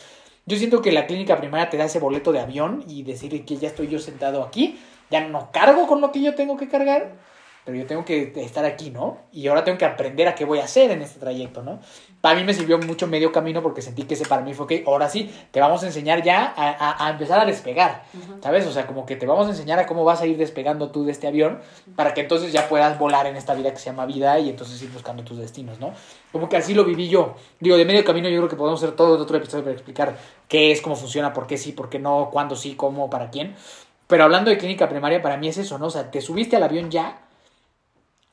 Yo 0.46 0.58
siento 0.58 0.84
que 0.84 0.92
la 0.92 1.08
clínica 1.08 1.38
primaria 1.38 1.70
te 1.72 1.78
da 1.78 1.86
ese 1.86 2.00
boleto 2.00 2.32
de 2.32 2.40
avión 2.40 2.84
y 2.88 3.02
decir 3.02 3.44
que 3.44 3.58
ya 3.58 3.68
estoy 3.68 3.88
yo 3.88 3.98
sentado 3.98 4.44
aquí, 4.44 4.80
ya 5.10 5.28
no 5.28 5.50
cargo 5.52 5.88
con 5.88 6.02
lo 6.02 6.12
que 6.12 6.22
yo 6.22 6.36
tengo 6.36 6.56
que 6.56 6.68
cargar, 6.68 7.14
pero 7.66 7.78
yo 7.80 7.88
tengo 7.88 8.06
que 8.06 8.32
estar 8.36 8.64
aquí, 8.64 8.92
¿no? 8.92 9.18
Y 9.32 9.48
ahora 9.48 9.64
tengo 9.64 9.80
que 9.80 9.86
aprender 9.86 10.28
a 10.28 10.36
qué 10.36 10.46
voy 10.46 10.60
a 10.60 10.66
hacer 10.66 10.92
en 10.92 11.02
este 11.02 11.20
trayecto, 11.20 11.64
¿no? 11.64 11.80
Para 12.22 12.38
mí 12.38 12.44
me 12.44 12.54
sirvió 12.54 12.78
mucho 12.78 13.08
medio 13.08 13.32
camino 13.32 13.64
porque 13.64 13.82
sentí 13.82 14.04
que 14.04 14.14
ese 14.14 14.26
para 14.26 14.44
mí 14.44 14.54
fue, 14.54 14.66
ok, 14.66 14.88
ahora 14.88 15.10
sí, 15.10 15.34
te 15.50 15.60
vamos 15.60 15.82
a 15.82 15.88
enseñar 15.88 16.22
ya 16.22 16.54
a, 16.56 17.10
empezar 17.10 17.40
a 17.40 17.46
despegar, 17.46 18.04
¿sabes? 18.42 18.68
O 18.68 18.72
sea, 18.72 18.86
como 18.86 19.08
que 19.08 19.16
te 19.16 19.26
vamos 19.26 19.48
a 19.48 19.50
enseñar 19.50 19.80
a 19.80 19.88
cómo 19.88 20.04
vas 20.04 20.22
a 20.22 20.28
ir 20.28 20.38
despegando 20.38 20.92
tú 20.92 21.06
de 21.06 21.12
este 21.12 21.28
avión 21.28 21.60
para 21.96 22.14
que 22.14 22.22
entonces 22.22 22.54
ya 22.54 22.70
puedas 22.70 23.00
volar 23.00 23.26
en 23.26 23.36
esta 23.36 23.56
vida 23.56 23.72
que 23.72 23.78
se 23.78 23.86
llama 23.86 24.06
vida 24.06 24.38
y 24.40 24.50
entonces 24.50 24.80
ir 24.84 24.92
buscando 24.92 25.24
tus 25.24 25.40
destinos, 25.40 25.80
¿no? 25.80 25.92
Como 26.32 26.48
que 26.48 26.58
así 26.58 26.76
lo 26.76 26.86
viví 26.86 27.10
yo. 27.10 27.36
Digo, 27.60 27.78
de 27.78 27.86
medio 27.86 28.06
camino 28.06 28.30
yo 28.30 28.38
creo 28.38 28.50
que 28.50 28.56
podemos 28.56 28.82
hacer 28.84 28.96
todo 28.96 29.20
otro 29.20 29.38
episodio 29.38 29.64
para 29.64 29.74
explicar 29.74 30.16
qué 30.48 30.72
es, 30.72 30.82
cómo 30.82 30.96
funciona, 30.96 31.34
por 31.34 31.48
qué 31.48 31.58
sí, 31.58 31.72
por 31.72 31.90
qué 31.90 31.98
no, 31.98 32.30
cuándo 32.32 32.56
sí, 32.56 32.76
cómo, 32.76 33.10
para 33.10 33.32
quién. 33.32 33.56
Pero 34.08 34.24
hablando 34.24 34.52
de 34.52 34.58
clínica 34.58 34.88
primaria, 34.88 35.22
para 35.22 35.38
mí 35.38 35.48
es 35.48 35.58
eso, 35.58 35.80
¿no? 35.80 35.88
O 35.88 35.90
sea, 35.90 36.12
te 36.12 36.22
subiste 36.22 36.56
al 36.56 36.64
avión 36.64 36.92
ya, 36.92 37.25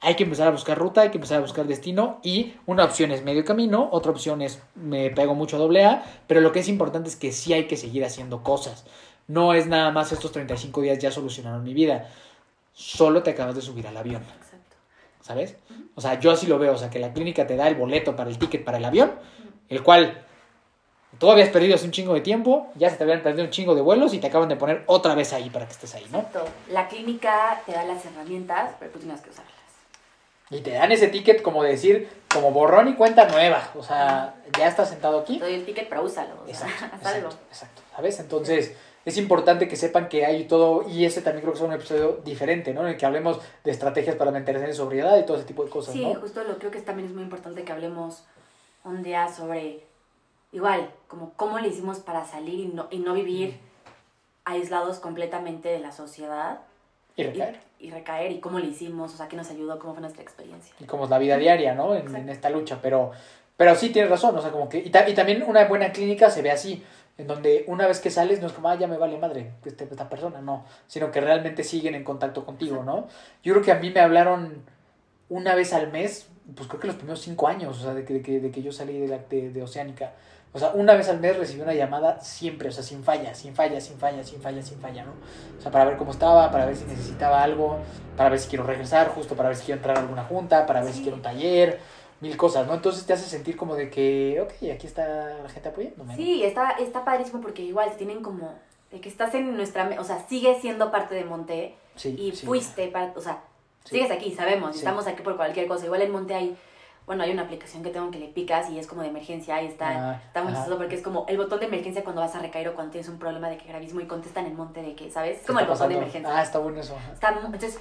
hay 0.03 0.17
que 0.17 0.25
empezar 0.25 0.49
a 0.49 0.51
buscar 0.51 0.77
ruta, 0.77 1.03
hay 1.03 1.11
que 1.11 1.19
empezar 1.19 1.39
a 1.39 1.41
buscar 1.41 1.67
destino 1.67 2.19
y 2.25 2.55
una 2.67 2.85
opción 2.85 3.13
es 3.13 3.23
medio 3.23 3.45
camino, 3.45 3.89
otra 3.93 4.11
opción 4.11 4.43
es 4.43 4.61
me 4.75 5.11
pego 5.11 5.37
mucho 5.37 5.57
a 5.57 5.61
doble 5.61 5.85
A, 5.85 6.03
pero 6.27 6.41
lo 6.41 6.51
que 6.51 6.59
es 6.59 6.69
importante 6.69 7.09
es 7.09 7.15
que 7.15 7.31
sí 7.31 7.53
hay 7.53 7.69
que 7.69 7.77
seguir 7.77 8.05
haciendo 8.05 8.43
cosas. 8.43 8.85
No 9.29 9.55
es 9.55 9.69
nada 9.69 9.93
más 9.93 10.11
estos 10.11 10.33
35 10.33 10.81
días 10.81 10.99
ya 10.99 11.13
solucionaron 11.13 11.63
mi 11.63 11.73
vida. 11.73 12.11
Solo 12.73 13.23
te 13.23 13.31
acabas 13.31 13.55
de 13.55 13.63
subir 13.63 13.87
al 13.87 13.97
avión. 13.97 14.23
Exacto. 14.23 14.77
¿Sabes? 15.21 15.57
O 15.95 16.01
sea, 16.01 16.19
yo 16.19 16.33
así 16.33 16.49
lo 16.49 16.59
veo, 16.59 16.73
o 16.73 16.79
sea, 16.79 16.91
que 16.91 16.99
la 16.99 17.13
clínica 17.13 17.47
te 17.47 17.55
da 17.55 17.69
el 17.69 17.77
boleto 17.77 18.17
para 18.17 18.29
el 18.29 18.39
ticket 18.39 18.65
para 18.65 18.79
el 18.79 18.85
avión, 18.85 19.13
el 19.69 19.85
cual 19.85 20.25
tú 21.19 21.31
habías 21.31 21.51
perdido 21.51 21.77
hace 21.77 21.85
un 21.85 21.93
chingo 21.93 22.15
de 22.15 22.23
tiempo, 22.23 22.73
ya 22.75 22.91
se 22.91 22.97
te 22.97 23.05
habían 23.05 23.23
perdido 23.23 23.45
un 23.45 23.51
chingo 23.51 23.77
de 23.77 23.83
vuelos 23.83 24.15
y 24.15 24.19
te 24.19 24.27
acaban 24.27 24.49
de 24.49 24.57
poner 24.57 24.83
otra 24.87 25.15
vez 25.15 25.33
ahí 25.33 25.49
para 25.49 25.67
que 25.67 25.73
estés 25.73 25.95
ahí, 25.95 26.07
¿no? 26.11 26.19
Exacto. 26.19 26.45
La 26.71 26.89
clínica 26.89 27.63
te 27.65 27.71
da 27.71 27.85
las 27.85 28.05
herramientas, 28.05 28.75
pero 28.81 28.91
tú 28.91 28.99
tienes 28.99 29.21
que 29.21 29.31
usarlas. 29.31 29.52
Y 30.53 30.61
te 30.61 30.73
dan 30.73 30.93
ese 30.93 31.09
ticket 31.09 31.41
como 31.41 31.63
decir, 31.63 32.09
como 32.33 32.51
borrón 32.53 32.89
y 32.89 32.95
cuenta 32.95 33.27
nueva. 33.27 33.71
O 33.75 33.83
sea, 33.83 34.35
ya 34.59 34.69
estás 34.69 34.91
sentado 34.91 35.21
aquí. 35.21 35.39
Te 35.39 35.45
doy 35.45 35.55
el 35.55 35.65
ticket, 35.65 35.89
pero 35.89 36.05
úsalo. 36.05 36.35
exacto, 36.47 36.85
exacto, 37.51 37.83
¿Sabes? 37.97 38.21
Entonces, 38.21 38.77
es 39.05 39.17
importante 39.17 39.67
que 39.67 39.77
sepan 39.77 40.09
que 40.09 40.27
hay 40.27 40.45
todo, 40.45 40.89
y 40.89 41.07
ese 41.07 41.23
también 41.23 41.43
creo 41.43 41.55
que 41.55 41.59
es 41.59 41.65
un 41.65 41.73
episodio 41.73 42.21
diferente, 42.25 42.75
¿no? 42.75 42.83
En 42.83 42.89
el 42.89 42.97
que 42.97 43.07
hablemos 43.07 43.41
de 43.65 43.71
estrategias 43.71 44.15
para 44.17 44.31
mantenerse 44.31 44.69
en 44.69 44.75
sobriedad 44.75 45.19
y 45.19 45.25
todo 45.25 45.39
ese 45.39 45.47
tipo 45.47 45.65
de 45.65 45.71
cosas, 45.71 45.95
sí, 45.95 46.07
justo 46.21 46.45
lo 46.45 46.59
creo 46.59 46.71
que 46.71 46.81
también 46.81 47.09
es 47.09 47.15
muy 47.15 47.25
importante 47.25 47.65
que 47.65 47.73
hablemos 47.73 48.25
un 48.85 49.03
día 49.03 49.33
sobre, 49.33 49.85
igual, 50.53 50.91
como 51.09 51.33
cómo 51.35 51.59
le 51.59 51.69
hicimos 51.69 51.99
para 51.99 52.27
salir 52.27 52.61
y 52.61 52.67
no, 52.67 52.89
y 52.91 52.99
no 52.99 53.15
vivir 53.15 53.59
aislados 54.45 55.01
completamente 55.01 55.69
de 55.69 55.81
la 55.81 55.93
sociedad 55.93 56.61
y 57.17 57.23
recaer. 57.25 57.61
Y, 57.79 57.91
recaer, 57.91 58.33
y 58.33 58.41
cómo 58.41 58.59
lo 58.59 58.67
hicimos, 58.67 59.13
o 59.13 59.17
sea, 59.17 59.29
qué 59.29 59.37
nos 59.37 59.51
ayudó, 59.51 59.79
cómo 59.79 59.95
fue 59.95 60.01
nuestra 60.01 60.23
experiencia. 60.23 60.75
Y 60.81 60.85
cómo 60.85 61.05
es 61.05 61.11
la 61.11 61.19
vida 61.19 61.37
diaria, 61.37 61.75
¿no? 61.75 61.95
En, 61.95 62.29
esta 62.29 62.49
lucha, 62.49 62.79
pero, 62.81 63.11
pero 63.57 63.75
sí 63.75 63.91
tienes 63.91 64.11
razón, 64.11 64.37
o 64.37 64.41
sea, 64.41 64.51
como 64.51 64.69
que, 64.69 64.79
y, 64.79 64.87
y, 64.87 65.15
también 65.15 65.43
una 65.43 65.65
buena 65.65 65.93
clínica 65.93 66.31
se 66.31 66.43
ve 66.43 66.51
así, 66.51 66.83
en 67.19 67.27
donde 67.27 67.65
una 67.67 67.87
vez 67.87 68.01
que 68.01 68.11
sales 68.11 68.41
no 68.41 68.47
es 68.47 68.53
como, 68.53 68.69
ah, 68.69 68.77
ya 68.77 68.87
me 68.87 68.97
vale 68.97 69.19
madre 69.19 69.53
este, 69.65 69.85
esta 69.85 70.09
persona, 70.09 70.41
no, 70.41 70.65
sino 70.87 71.11
que 71.11 71.21
realmente 71.21 71.65
siguen 71.65 71.95
en 71.95 72.05
contacto 72.05 72.45
contigo, 72.45 72.83
¿no? 72.85 73.09
Yo 73.43 73.53
creo 73.55 73.65
que 73.65 73.73
a 73.73 73.79
mí 73.79 73.91
me 73.91 74.01
hablaron 74.01 74.63
una 75.29 75.55
vez 75.55 75.73
al 75.73 75.91
mes, 75.91 76.29
pues 76.55 76.69
creo 76.69 76.81
que 76.81 76.87
los 76.87 76.97
primeros 76.97 77.21
cinco 77.21 77.49
años, 77.49 77.79
o 77.79 77.83
sea, 77.83 77.95
de 77.95 78.05
que, 78.05 78.15
de 78.15 78.23
que, 78.23 78.41
de 78.41 78.51
que 78.51 78.63
yo 78.63 78.73
salí 78.73 78.99
de, 78.99 79.09
la, 79.09 79.19
de, 79.19 79.51
de 79.51 79.63
Oceánica 79.63 80.13
o 80.55 80.59
sea, 80.59 80.73
una 80.75 80.95
vez 80.95 81.09
al 81.09 81.19
mes 81.19 81.37
recibí 81.37 81.63
una 81.63 81.73
llamada 81.73 82.21
siempre, 82.21 82.69
o 82.69 82.73
sea, 82.73 82.83
sin 82.83 83.03
falla, 83.03 83.35
sin 83.35 83.55
falla, 83.55 83.81
sin 83.81 83.97
falla, 83.97 84.23
sin 84.23 84.41
falla, 84.41 84.63
sin 84.63 84.79
falla, 84.79 85.05
¿no? 85.05 85.13
O 85.59 85.63
sea, 85.63 85.73
para 85.73 85.87
ver 85.87 85.97
cómo 85.97 86.13
estaba, 86.13 86.51
para 86.51 86.67
ver 86.67 86.77
si 86.77 86.85
necesitaba 86.85 87.43
algo, 87.43 87.79
para 88.17 88.29
ver 88.29 88.39
si 88.39 88.49
quiero 88.49 88.65
regresar, 88.65 89.09
justo 89.09 89.35
para 89.35 89.49
ver 89.49 89.57
si 89.57 89.65
quiero 89.65 89.79
entrar 89.79 89.97
a 89.97 90.01
alguna 90.01 90.25
junta, 90.25 90.67
para 90.67 90.83
ver 90.83 90.93
si 90.93 91.01
quiero 91.01 91.17
un 91.17 91.23
taller, 91.23 91.81
mil 92.21 92.37
cosas, 92.37 92.67
¿no? 92.67 92.75
Entonces 92.75 93.07
te 93.07 93.15
hace 93.15 93.29
sentir 93.29 93.57
como 93.57 93.75
de 93.75 93.89
que, 93.89 94.41
ok, 94.43 94.71
aquí 94.75 94.87
está 94.87 95.39
la 95.43 95.49
gente 95.49 95.71
apoyándome. 95.71 96.17
Sí, 96.17 96.45
está, 96.45 96.73
está 96.73 97.03
padrísimo 97.03 97.41
porque 97.41 97.63
igual 97.63 97.91
tienen 97.97 98.23
como, 98.23 98.53
de 98.91 99.01
que 99.01 99.09
estás 99.09 99.35
en 99.35 99.57
nuestra, 99.57 99.89
o 99.99 100.05
sea, 100.05 100.25
sigues 100.29 100.61
siendo 100.61 100.91
parte 100.91 101.15
de 101.15 101.25
Monte 101.25 101.75
y 102.05 102.31
fuiste, 102.33 102.89
para, 102.89 103.15
o 103.17 103.21
sea, 103.23 103.43
sigues 103.85 104.11
aquí, 104.11 104.33
sabemos, 104.33 104.77
estamos 104.77 105.07
aquí 105.07 105.23
por 105.23 105.37
cualquier 105.37 105.67
cosa. 105.67 105.87
Igual 105.87 106.03
en 106.03 106.13
Monte 106.13 106.35
hay 106.35 106.57
bueno, 107.07 107.25
hay 107.25 107.33
una 107.33 107.43
aplicación 107.43 107.83
que 107.83 107.91
tengo 107.91 108.11
que 108.11 108.19
le 108.19 108.29
picas 108.29 108.71
y 108.71 108.79
es 108.79 108.87
como 108.87 109.03
de 109.03 109.09
emergencia 109.09 109.61
y 109.63 109.67
está, 109.67 110.13
ah, 110.13 110.23
está 110.25 110.43
muy 110.43 110.53
chistoso 110.53 110.77
porque 110.77 110.95
es 110.95 111.03
como 111.03 111.27
el 111.29 111.37
botón 111.37 111.59
de 111.61 111.67
emergencia 111.67 112.05
cuando 112.05 112.21
vas 112.21 112.35
a 112.35 112.39
recaer 112.39 112.69
o 112.69 112.75
cuando 112.75 112.93
tienes 112.93 113.09
un 113.09 113.19
problema 113.19 113.49
de 113.49 113.57
que 113.57 113.67
gravismo 113.67 114.01
y 114.01 114.07
contestan 114.07 114.47
en 114.47 114.57
monte 114.57 114.83
de 114.83 114.95
que, 114.95 115.11
¿sabes? 115.11 115.41
Es 115.41 115.47
como 115.47 115.59
el 115.61 115.67
botón 115.67 115.89
de 115.89 115.97
emergencia. 115.97 116.37
Ah, 116.37 116.43
está 116.43 116.59
bueno 116.59 116.81
eso. 116.81 116.97
Está, 117.13 117.31
entonces, 117.45 117.79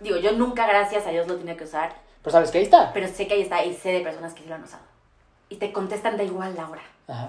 digo, 0.00 0.16
yo 0.18 0.32
nunca, 0.32 0.66
gracias 0.66 1.06
a 1.06 1.10
Dios, 1.10 1.26
lo 1.26 1.36
tenía 1.36 1.56
que 1.56 1.64
usar. 1.64 1.94
Pero 2.22 2.32
sabes 2.32 2.50
que 2.50 2.58
ahí 2.58 2.64
está. 2.64 2.92
Pero 2.92 3.08
sé 3.08 3.26
que 3.26 3.34
ahí 3.34 3.42
está 3.42 3.64
y 3.64 3.74
sé 3.74 3.92
de 3.92 4.00
personas 4.00 4.34
que 4.34 4.42
sí 4.42 4.48
lo 4.48 4.54
han 4.54 4.62
usado. 4.62 4.82
Y 5.48 5.56
te 5.56 5.72
contestan 5.72 6.16
da 6.16 6.24
igual 6.24 6.54
la 6.54 6.68
hora. 6.68 6.82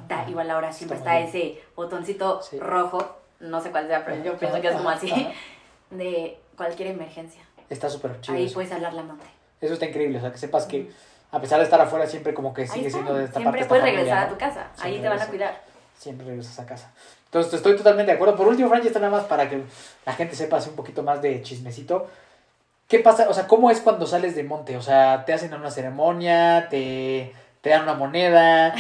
da 0.08 0.30
igual 0.30 0.48
la 0.48 0.58
hora. 0.58 0.74
Siempre 0.74 0.98
está, 0.98 1.20
ese 1.20 1.62
botoncito 1.76 2.42
rojo, 2.60 3.18
no 3.40 3.62
sé 3.62 3.72
cuál 3.72 3.88
sea, 3.88 4.04
pero 4.04 4.24
yo 4.24 4.38
pienso 4.38 4.60
que 4.62 4.68
es 4.68 4.76
como 4.76 4.90
así, 4.90 5.12
de 5.90 6.38
cualquier 6.58 6.90
emergencia. 6.90 7.42
Está 7.70 7.90
súper 7.90 8.20
chido. 8.22 8.38
Ahí 8.38 8.50
puedes 8.50 8.72
hablar 8.72 8.94
la 8.94 9.04
monte. 9.04 9.26
Eso 9.62 9.74
está 9.74 9.86
increíble, 9.86 10.18
o 10.18 10.22
sea, 10.22 10.32
que 10.32 10.38
sepas 10.38 10.66
que 10.66 10.92
a 11.32 11.40
pesar 11.40 11.60
de 11.60 11.66
estar 11.66 11.82
afuera, 11.82 12.08
siempre 12.08 12.34
como 12.34 12.54
que 12.54 12.68
sigue 12.68 12.90
siendo 12.90 13.14
de 13.14 13.26
esta 13.26 13.40
siempre 13.40 13.66
parte. 13.66 13.68
Siempre 13.68 13.68
puedes 13.68 13.84
regresar 13.84 14.26
a 14.26 14.30
tu 14.30 14.38
casa, 14.38 14.68
ahí 14.80 15.00
te 15.00 15.10
van 15.10 15.22
a 15.22 15.28
cuidar. 15.28 15.62
Siempre 15.98 16.28
regresas 16.28 16.60
a 16.60 16.66
casa. 16.66 16.92
Entonces, 17.26 17.54
estoy 17.54 17.76
totalmente 17.76 18.12
de 18.12 18.16
acuerdo. 18.16 18.36
Por 18.38 18.48
último, 18.48 18.70
Fran, 18.70 18.86
está 18.86 19.00
nada 19.00 19.12
más 19.12 19.26
para 19.26 19.50
que 19.50 19.62
la 20.06 20.14
gente 20.14 20.36
sepa 20.36 20.58
un 20.58 20.76
poquito 20.76 21.04
más 21.04 21.22
de 21.22 21.42
chismecito. 21.42 22.08
¿Qué 22.88 23.00
pasa? 23.00 23.28
O 23.30 23.34
sea, 23.34 23.48
¿cómo 23.48 23.72
es 23.72 23.82
cuando 23.82 24.06
sales 24.06 24.36
de 24.36 24.44
monte? 24.44 24.78
O 24.78 24.82
sea, 24.82 25.26
¿te 25.26 25.34
hacen 25.34 25.54
una 25.54 25.72
ceremonia? 25.72 26.68
¿Te, 26.70 27.34
te 27.66 27.72
dan 27.72 27.82
una 27.82 27.96
moneda? 27.96 28.76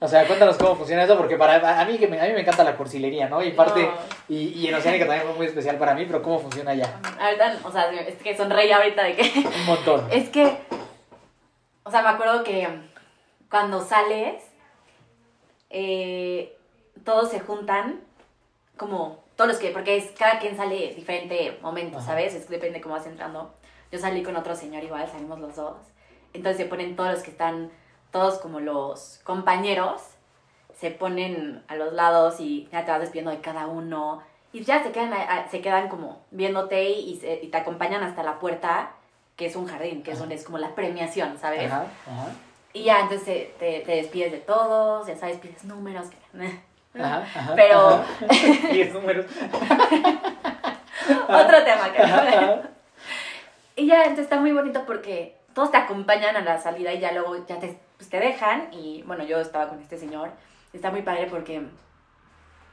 O 0.00 0.08
sea, 0.08 0.26
cuéntanos 0.26 0.56
cómo 0.56 0.74
funciona 0.74 1.04
eso, 1.04 1.18
porque 1.18 1.36
para 1.36 1.78
a 1.78 1.84
mí, 1.84 1.98
que 1.98 2.08
me, 2.08 2.18
a 2.18 2.24
mí 2.24 2.32
me 2.32 2.40
encanta 2.40 2.64
la 2.64 2.76
cursilería, 2.78 3.28
¿no? 3.28 3.42
Y 3.42 3.50
parte, 3.52 3.82
No. 3.82 3.92
y, 4.26 4.48
y 4.58 4.68
en 4.68 4.74
Oceánica 4.74 5.04
también 5.04 5.26
fue 5.26 5.36
muy 5.36 5.46
especial 5.48 5.76
para 5.76 5.92
mí, 5.92 6.06
pero 6.06 6.22
¿cómo 6.22 6.38
funciona 6.38 6.70
allá? 6.70 6.98
Ahorita, 7.20 7.58
o 7.62 7.70
sea, 7.70 7.90
es 7.92 8.14
que 8.22 8.34
sonreí 8.34 8.72
ahorita 8.72 9.02
de 9.02 9.16
que... 9.16 9.22
Un 9.38 9.66
montón. 9.66 10.06
Es 10.10 10.30
que, 10.30 10.56
o 11.82 11.90
sea, 11.90 12.00
me 12.00 12.08
acuerdo 12.08 12.42
que 12.42 12.66
cuando 13.50 13.82
sales, 13.84 14.42
eh, 15.68 16.56
todos 17.04 17.30
se 17.30 17.40
juntan, 17.40 18.00
como 18.78 19.22
todos 19.36 19.48
los 19.50 19.58
que, 19.58 19.72
porque 19.72 19.98
es 19.98 20.10
cada 20.18 20.38
quien 20.38 20.56
sale 20.56 20.88
en 20.88 20.96
diferente 20.96 21.58
momento, 21.60 21.98
Ajá. 21.98 22.06
¿sabes? 22.06 22.34
Es 22.34 22.48
depende 22.48 22.80
cómo 22.80 22.94
vas 22.94 23.06
entrando. 23.06 23.54
Yo 23.90 23.98
salí 23.98 24.22
con 24.22 24.36
otro 24.36 24.56
señor 24.56 24.82
igual, 24.82 25.06
salimos 25.06 25.38
los 25.38 25.54
dos. 25.54 25.76
Entonces 26.32 26.56
se 26.62 26.64
ponen 26.64 26.96
todos 26.96 27.12
los 27.12 27.22
que 27.22 27.30
están, 27.30 27.70
todos 28.12 28.38
como 28.38 28.60
los 28.60 29.20
compañeros, 29.24 30.02
se 30.78 30.90
ponen 30.90 31.62
a 31.68 31.74
los 31.76 31.92
lados 31.92 32.38
y 32.40 32.68
ya 32.70 32.84
te 32.84 32.90
vas 32.92 33.00
despidiendo 33.00 33.30
de 33.32 33.40
cada 33.40 33.66
uno. 33.66 34.22
Y 34.52 34.64
ya 34.64 34.82
se 34.82 34.92
quedan, 34.92 35.12
a- 35.14 35.22
a- 35.22 35.48
se 35.48 35.60
quedan 35.60 35.88
como 35.88 36.20
viéndote 36.30 36.90
y, 36.90 37.16
se- 37.18 37.40
y 37.42 37.48
te 37.48 37.56
acompañan 37.56 38.02
hasta 38.02 38.22
la 38.22 38.38
puerta, 38.38 38.90
que 39.36 39.46
es 39.46 39.56
un 39.56 39.66
jardín, 39.66 40.02
que 40.02 40.12
es 40.12 40.18
donde 40.18 40.34
es 40.34 40.44
como 40.44 40.58
la 40.58 40.74
premiación, 40.74 41.38
¿sabes? 41.38 41.66
Ajá, 41.72 41.86
ajá. 42.06 42.26
Y 42.74 42.84
ya 42.84 43.00
entonces 43.00 43.56
te, 43.58 43.80
te, 43.80 43.92
despides 43.96 44.32
de 44.32 44.38
todos, 44.38 45.06
ya 45.06 45.16
sabes, 45.16 45.38
pides 45.38 45.64
números. 45.64 46.06
Ajá, 46.94 47.18
ajá, 47.22 47.54
Pero-. 47.54 48.04
Diez 48.70 48.92
números. 48.92 49.24
Otro 51.28 51.64
tema 51.64 51.92
que. 51.92 52.60
Y 53.76 53.86
ya, 53.86 54.02
entonces 54.02 54.24
está 54.24 54.38
muy 54.38 54.52
bonito 54.52 54.84
porque 54.86 55.36
todos 55.54 55.70
te 55.70 55.78
acompañan 55.78 56.36
a 56.36 56.40
la 56.42 56.60
salida 56.60 56.92
y 56.92 57.00
ya 57.00 57.12
luego 57.12 57.36
ya 57.46 57.58
te, 57.58 57.78
pues, 58.02 58.10
te 58.10 58.18
dejan. 58.18 58.68
Y 58.72 59.02
bueno, 59.02 59.24
yo 59.24 59.38
estaba 59.38 59.68
con 59.68 59.80
este 59.80 59.96
señor. 59.96 60.30
Está 60.72 60.90
muy 60.90 61.02
padre 61.02 61.28
porque 61.30 61.62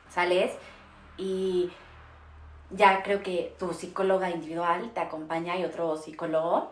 sales 0.10 0.54
y 1.18 1.70
ya 2.72 3.04
creo 3.04 3.22
que 3.22 3.54
tu 3.60 3.74
psicóloga 3.74 4.32
individual 4.32 4.92
te 4.94 5.02
acompaña 5.02 5.58
y 5.58 5.66
otro 5.66 5.98
psicólogo. 5.98 6.72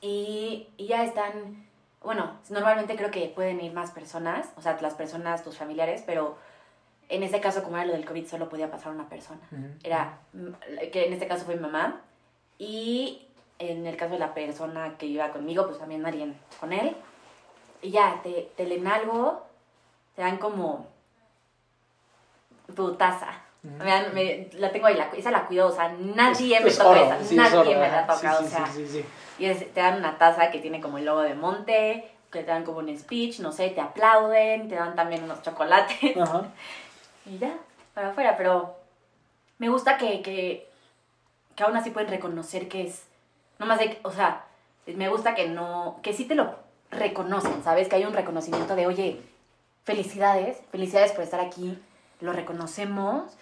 Y, 0.00 0.68
y 0.78 0.86
ya 0.86 1.04
están, 1.04 1.66
bueno, 2.02 2.38
normalmente 2.48 2.96
creo 2.96 3.10
que 3.10 3.28
pueden 3.28 3.60
ir 3.60 3.72
más 3.72 3.90
personas, 3.90 4.48
o 4.56 4.62
sea, 4.62 4.78
las 4.80 4.94
personas, 4.94 5.44
tus 5.44 5.58
familiares, 5.58 6.02
pero 6.06 6.38
en 7.10 7.22
ese 7.22 7.40
caso, 7.40 7.62
como 7.62 7.76
era 7.76 7.86
lo 7.86 7.92
del 7.92 8.06
COVID, 8.06 8.26
solo 8.26 8.48
podía 8.48 8.70
pasar 8.70 8.92
una 8.92 9.08
persona 9.08 9.40
era 9.84 10.18
mm, 10.32 10.90
que 10.90 11.06
en 11.06 11.12
este 11.12 11.26
caso 11.26 11.44
fue 11.44 11.56
mi 11.56 11.60
mamá 11.60 12.00
y 12.58 13.26
en 13.58 13.86
el 13.86 13.96
caso 13.96 14.14
de 14.14 14.20
la 14.20 14.32
persona 14.32 14.96
que 14.96 15.06
iba 15.06 15.30
conmigo 15.30 15.66
pues 15.66 15.78
también 15.78 16.06
alguien 16.06 16.34
con 16.58 16.72
él 16.72 16.96
y 17.82 17.90
ya 17.90 18.20
te, 18.22 18.50
te 18.56 18.64
leen 18.66 18.86
algo 18.86 19.42
te 20.16 20.22
dan 20.22 20.36
como 20.38 20.86
tu 22.74 22.94
taza. 22.94 23.28
Ujú. 23.62 23.76
me 23.76 23.84
dan- 23.90 24.14
me- 24.14 24.48
la 24.54 24.72
tengo 24.72 24.86
ahí 24.86 24.94
la, 24.96 25.10
esa 25.14 25.30
la 25.30 25.44
cuido 25.46 25.66
o 25.68 25.70
sea 25.70 25.90
nadie 25.98 26.56
Es- 26.56 26.62
me 26.64 26.70
es 26.70 26.78
toca 26.78 26.90
oro, 26.90 27.04
esa 27.04 27.22
sí, 27.22 27.36
nadie 27.36 27.58
oro, 27.58 27.70
me 27.72 27.88
la 27.90 28.06
toca 28.06 28.32
Sí, 28.38 28.44
o 28.44 28.48
sea 28.48 28.66
sí, 28.66 29.04
y 29.38 29.44
es- 29.44 29.74
te 29.74 29.80
dan 29.80 29.98
una 29.98 30.16
taza 30.16 30.50
que 30.50 30.60
tiene 30.60 30.80
como 30.80 30.96
el 30.96 31.04
logo 31.04 31.20
de 31.20 31.34
Monte 31.34 32.10
que 32.32 32.38
te 32.42 32.50
dan 32.50 32.64
como 32.64 32.78
un 32.78 32.98
speech 32.98 33.40
no 33.40 33.52
sé 33.52 33.68
te 33.68 33.82
aplauden 33.82 34.66
te 34.70 34.76
dan 34.76 34.94
también 34.96 35.24
unos 35.24 35.42
chocolates. 35.42 35.98
Y 37.26 37.36
ya, 37.38 37.52
para 37.92 38.08
afuera, 38.10 38.34
pero 38.38 38.76
me 39.58 39.68
gusta 39.68 39.98
que, 39.98 40.22
que, 40.22 40.66
que 41.54 41.62
aún 41.62 41.76
así 41.76 41.90
pueden 41.90 42.08
reconocer 42.08 42.66
que 42.66 42.86
es, 42.86 43.02
no 43.58 43.66
más 43.66 43.78
de, 43.78 43.98
o 44.04 44.10
sea, 44.10 44.46
me 44.86 45.10
gusta 45.10 45.34
que 45.34 45.48
no, 45.48 46.00
que 46.02 46.14
sí 46.14 46.24
te 46.24 46.34
lo 46.34 46.54
reconocen, 46.90 47.62
¿sabes? 47.62 47.88
Que 47.88 47.96
hay 47.96 48.04
un 48.04 48.12
reconocimiento 48.14 48.74
de, 48.76 48.86
oye, 48.86 49.20
felicidades, 49.84 50.58
felicidades 50.70 51.12
por 51.12 51.22
estar 51.24 51.40
aquí, 51.40 51.78
lo 52.20 52.32
reconocemos, 52.32 53.32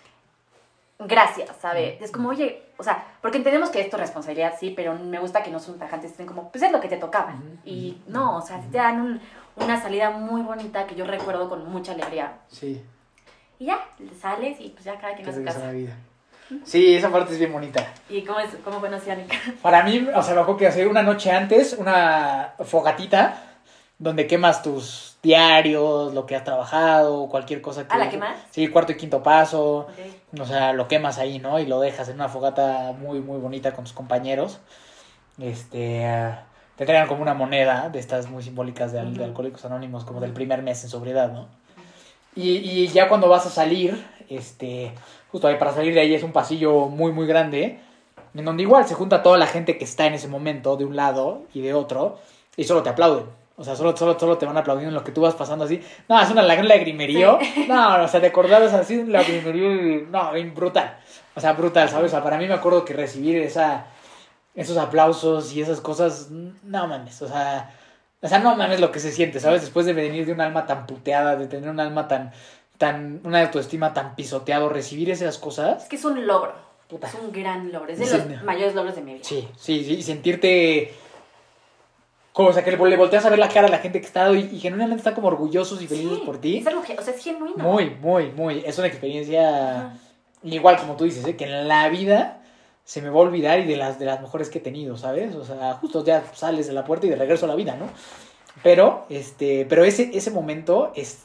gracias, 0.98 1.50
¿sabes? 1.60 2.00
Es 2.02 2.10
como, 2.10 2.28
oye, 2.30 2.62
o 2.76 2.82
sea, 2.82 3.06
porque 3.22 3.38
entendemos 3.38 3.70
que 3.70 3.80
esto 3.80 3.96
es 3.96 4.00
responsabilidad, 4.02 4.54
sí, 4.58 4.72
pero 4.74 4.94
me 4.94 5.18
gusta 5.18 5.42
que 5.42 5.50
no 5.50 5.60
son 5.60 5.78
tajantes, 5.78 6.10
estén 6.12 6.26
como, 6.26 6.50
pues 6.50 6.62
es 6.64 6.72
lo 6.72 6.80
que 6.80 6.88
te 6.88 6.96
tocaba. 6.96 7.34
Y 7.64 8.00
no, 8.06 8.36
o 8.36 8.42
sea, 8.42 8.60
te 8.70 8.78
dan 8.78 9.00
un- 9.00 9.20
una 9.56 9.80
salida 9.80 10.10
muy 10.10 10.42
bonita 10.42 10.86
que 10.86 10.94
yo 10.94 11.04
recuerdo 11.04 11.48
con 11.48 11.68
mucha 11.70 11.92
alegría. 11.92 12.38
Sí. 12.48 12.82
Y 13.58 13.66
ya, 13.66 13.80
sales 14.20 14.60
y 14.60 14.68
pues 14.70 14.84
ya 14.84 14.98
cada 15.00 15.14
quien 15.16 15.28
a 15.28 15.32
su 15.32 15.40
la 15.42 15.72
vida. 15.72 15.96
Sí, 16.64 16.94
esa 16.94 17.10
parte 17.10 17.32
es 17.32 17.38
bien 17.38 17.52
bonita. 17.52 17.86
¿Y 18.08 18.22
cómo, 18.22 18.40
es, 18.40 18.56
cómo 18.64 18.80
fue 18.80 18.94
Oceánica? 18.94 19.36
Para 19.62 19.82
mí, 19.82 20.06
o 20.14 20.22
sea, 20.22 20.34
me 20.34 20.40
acuerdo 20.40 20.56
que 20.58 20.66
hacer 20.66 20.88
una 20.88 21.02
noche 21.02 21.30
antes, 21.30 21.74
una 21.74 22.54
fogatita, 22.64 23.42
donde 23.98 24.26
quemas 24.26 24.62
tus 24.62 25.18
diarios, 25.22 26.14
lo 26.14 26.24
que 26.24 26.36
has 26.36 26.44
trabajado, 26.44 27.28
cualquier 27.28 27.60
cosa 27.60 27.86
que... 27.86 27.94
Ah, 27.94 27.98
¿la 27.98 28.08
quemas? 28.08 28.38
Sí, 28.50 28.68
cuarto 28.68 28.92
y 28.92 28.96
quinto 28.96 29.22
paso. 29.22 29.88
O 30.38 30.46
sea, 30.46 30.72
lo 30.72 30.88
quemas 30.88 31.18
ahí, 31.18 31.38
¿no? 31.38 31.58
Y 31.58 31.66
lo 31.66 31.80
dejas 31.80 32.08
en 32.08 32.14
una 32.14 32.28
fogata 32.28 32.92
muy, 32.98 33.20
muy 33.20 33.38
bonita 33.38 33.72
con 33.72 33.84
tus 33.84 33.92
compañeros. 33.92 34.60
Este... 35.38 36.06
te 36.76 36.86
traigan 36.86 37.08
como 37.08 37.22
una 37.22 37.34
moneda 37.34 37.88
de 37.90 37.98
estas 37.98 38.28
muy 38.28 38.42
simbólicas 38.42 38.92
de. 38.92 39.00
Alcohólicos 39.00 39.64
Anónimos, 39.64 40.04
como 40.04 40.20
del 40.20 40.32
primer 40.32 40.62
mes 40.62 40.82
en 40.84 40.90
sobriedad, 40.90 41.32
¿no? 41.32 41.48
Y, 42.34 42.58
y 42.58 42.88
ya 42.88 43.08
cuando 43.08 43.28
vas 43.28 43.46
a 43.46 43.50
salir, 43.50 44.04
este, 44.28 44.92
justo 45.30 45.48
ahí 45.48 45.56
para 45.56 45.72
salir 45.72 45.94
de 45.94 46.00
ahí 46.00 46.14
es 46.14 46.22
un 46.22 46.32
pasillo 46.32 46.86
muy, 46.86 47.12
muy 47.12 47.26
grande, 47.26 47.80
en 48.34 48.44
donde 48.44 48.62
igual 48.62 48.86
se 48.86 48.94
junta 48.94 49.22
toda 49.22 49.38
la 49.38 49.46
gente 49.46 49.78
que 49.78 49.84
está 49.84 50.06
en 50.06 50.14
ese 50.14 50.28
momento, 50.28 50.76
de 50.76 50.84
un 50.84 50.96
lado 50.96 51.42
y 51.54 51.60
de 51.60 51.74
otro, 51.74 52.18
y 52.56 52.64
solo 52.64 52.82
te 52.82 52.90
aplauden. 52.90 53.24
O 53.56 53.64
sea, 53.64 53.74
solo, 53.74 53.96
solo, 53.96 54.16
solo 54.18 54.38
te 54.38 54.46
van 54.46 54.56
aplaudiendo 54.56 54.90
en 54.90 54.94
lo 54.94 55.02
que 55.02 55.10
tú 55.10 55.20
vas 55.20 55.34
pasando 55.34 55.64
así. 55.64 55.82
No, 56.08 56.20
es 56.20 56.30
una, 56.30 56.42
un 56.42 56.68
lagrimerío. 56.68 57.38
No, 57.66 58.04
o 58.04 58.08
sea, 58.08 58.20
te 58.20 58.28
acordabas 58.28 58.72
así, 58.72 58.96
un 58.96 59.10
lagrimerío 59.10 60.06
No, 60.10 60.30
brutal. 60.54 60.96
O 61.34 61.40
sea, 61.40 61.54
brutal, 61.54 61.88
¿sabes? 61.88 62.06
O 62.06 62.14
sea, 62.14 62.22
para 62.22 62.38
mí 62.38 62.46
me 62.46 62.54
acuerdo 62.54 62.84
que 62.84 62.94
recibir 62.94 63.36
esa, 63.38 63.86
esos 64.54 64.76
aplausos 64.76 65.52
y 65.52 65.62
esas 65.62 65.80
cosas, 65.80 66.30
no 66.30 66.88
mames, 66.88 67.22
o 67.22 67.28
sea, 67.28 67.70
o 68.20 68.26
sea, 68.26 68.40
no 68.40 68.56
mames 68.56 68.80
lo 68.80 68.90
que 68.90 68.98
se 68.98 69.12
siente, 69.12 69.38
¿sabes? 69.38 69.60
Después 69.60 69.86
de 69.86 69.92
venir 69.92 70.26
de 70.26 70.32
un 70.32 70.40
alma 70.40 70.66
tan 70.66 70.86
puteada, 70.86 71.36
de 71.36 71.46
tener 71.46 71.70
un 71.70 71.78
alma 71.78 72.08
tan, 72.08 72.32
tan, 72.78 73.20
una 73.24 73.42
autoestima 73.42 73.92
tan 73.92 74.14
pisoteado, 74.16 74.68
recibir 74.68 75.10
esas 75.10 75.34
Es 75.34 75.40
cosas, 75.40 75.84
que 75.86 75.96
es 75.96 76.04
un 76.04 76.26
logro. 76.26 76.52
puta. 76.88 77.08
Es 77.08 77.14
un 77.14 77.30
gran 77.32 77.70
logro. 77.72 77.92
Es 77.92 77.98
de 77.98 78.06
Sí, 78.06 78.16
los 78.16 78.26
no. 78.26 78.44
mayores 78.44 78.74
logros 78.74 78.94
de 78.96 79.02
mi 79.02 79.14
vida. 79.14 79.24
Sí, 79.24 79.46
sí, 79.58 79.84
sí, 79.84 79.94
y 79.96 80.02
sentirte, 80.02 80.94
como, 82.32 82.48
o 82.50 82.52
sea, 82.52 82.64
que 82.64 82.70
le, 82.70 82.96
volteas 82.96 83.24
a 83.26 83.30
ver 83.30 83.38
la 83.38 83.48
cara 83.48 83.66
a 83.66 83.70
la 83.70 83.78
gente 83.78 84.00
que 84.00 84.06
está 84.06 84.30
y, 84.32 84.48
y 84.52 84.60
genuinamente 84.60 85.00
están 85.00 85.14
como 85.14 85.28
orgullosos 85.28 85.82
y 85.82 85.86
felices 85.88 86.18
Sí, 86.18 86.22
por 86.24 86.38
ti. 86.40 86.58
Es 86.58 86.66
algo 86.66 86.82
que, 86.82 86.96
o 86.96 87.02
sea, 87.02 87.12
es 87.14 87.22
genuino. 87.22 87.56
Muy, 87.62 87.90
muy, 87.90 88.30
muy, 88.32 88.62
es 88.64 88.78
una 88.78 88.86
experiencia... 88.86 89.98
Igual 90.44 90.76
como 90.78 90.94
tú 90.96 91.02
dices, 91.02 91.26
¿eh? 91.26 91.34
que 91.36 91.44
en 91.46 91.66
la 91.66 91.88
vida 91.88 92.40
se 92.84 93.02
me 93.02 93.10
va 93.10 93.16
a 93.16 93.22
olvidar 93.22 93.58
y 93.58 93.64
de 93.64 93.76
las, 93.76 93.98
de 93.98 94.04
las 94.06 94.22
mejores 94.22 94.48
que 94.50 94.58
he 94.58 94.60
tenido, 94.60 94.96
¿sabes? 94.96 95.34
O 95.34 95.44
sea, 95.44 95.74
justo 95.74 96.04
ya 96.04 96.22
sales 96.32 96.68
de 96.68 96.72
la 96.74 96.84
puerta 96.84 97.06
y 97.06 97.10
de 97.10 97.16
regreso 97.16 97.44
a 97.46 97.48
la 97.48 97.56
vida, 97.56 97.74
¿no? 97.74 97.86
Pero, 98.62 99.04
este, 99.10 99.66
pero 99.68 99.84
ese, 99.84 100.10
ese 100.14 100.30
momento 100.30 100.92
es 100.94 101.24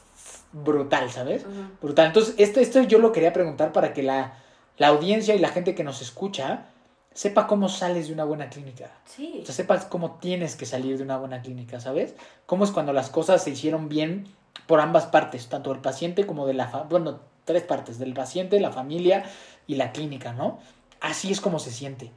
brutal, 0.54 1.10
¿sabes? 1.10 1.44
Brutal. 1.82 2.06
Entonces, 2.06 2.34
esto, 2.38 2.60
esto 2.60 2.80
yo 2.82 2.98
lo 2.98 3.12
quería 3.12 3.32
preguntar 3.32 3.72
para 3.72 3.92
que 3.92 4.02
la, 4.02 4.38
la 4.78 4.88
audiencia 4.88 5.34
y 5.34 5.38
la 5.38 5.48
gente 5.48 5.74
que 5.74 5.84
nos 5.84 6.00
escucha 6.00 6.66
sepa 7.12 7.46
cómo 7.46 7.68
sales 7.68 8.06
de 8.06 8.14
una 8.14 8.24
buena 8.24 8.48
clínica. 8.48 8.90
Sí. 9.04 9.40
O 9.42 9.44
sea, 9.44 9.54
sepas 9.54 9.84
cómo 9.84 10.12
tienes 10.12 10.56
que 10.56 10.64
salir 10.64 10.96
de 10.96 11.02
una 11.02 11.16
buena 11.18 11.42
clínica, 11.42 11.80
¿sabes? 11.80 12.14
Cómo 12.46 12.64
es 12.64 12.70
cuando 12.70 12.92
las 12.92 13.10
cosas 13.10 13.42
se 13.44 13.50
hicieron 13.50 13.88
bien 13.88 14.26
por 14.66 14.80
ambas 14.80 15.06
partes, 15.06 15.48
tanto 15.48 15.70
del 15.72 15.82
paciente 15.82 16.26
como 16.26 16.46
de 16.46 16.54
la... 16.54 16.68
fa- 16.68 16.84
bueno, 16.84 17.20
tres 17.44 17.62
partes, 17.62 17.98
del 17.98 18.14
paciente, 18.14 18.58
la 18.60 18.70
familia 18.70 19.24
y 19.66 19.74
la 19.74 19.92
clínica, 19.92 20.32
¿no? 20.32 20.58
Así 21.00 21.30
es 21.30 21.40
como 21.40 21.58
se 21.58 21.70
siente. 21.70 22.10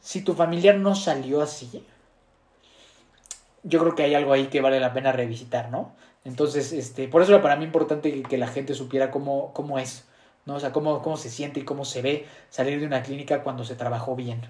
Si 0.00 0.22
tu 0.22 0.34
familiar 0.34 0.76
no 0.76 0.94
salió 0.94 1.42
así, 1.42 1.84
yo 3.64 3.80
creo 3.80 3.94
que 3.94 4.04
hay 4.04 4.14
algo 4.14 4.32
ahí 4.32 4.46
que 4.46 4.60
vale 4.60 4.78
la 4.78 4.92
pena 4.92 5.10
revisitar, 5.12 5.70
¿no? 5.70 5.92
Entonces, 6.24 6.72
este, 6.72 7.08
por 7.08 7.22
eso 7.22 7.32
era 7.32 7.42
para 7.42 7.56
mí 7.56 7.64
importante 7.64 8.12
que, 8.12 8.22
que 8.22 8.38
la 8.38 8.48
gente 8.48 8.74
supiera 8.74 9.10
cómo, 9.10 9.52
cómo 9.54 9.78
es, 9.78 10.06
¿no? 10.46 10.56
O 10.56 10.60
sea, 10.60 10.72
cómo, 10.72 11.02
cómo 11.02 11.16
se 11.16 11.30
siente 11.30 11.60
y 11.60 11.64
cómo 11.64 11.84
se 11.84 12.02
ve 12.02 12.26
salir 12.50 12.80
de 12.80 12.86
una 12.86 13.02
clínica 13.02 13.42
cuando 13.42 13.64
se 13.64 13.76
trabajó 13.76 14.14
bien. 14.16 14.42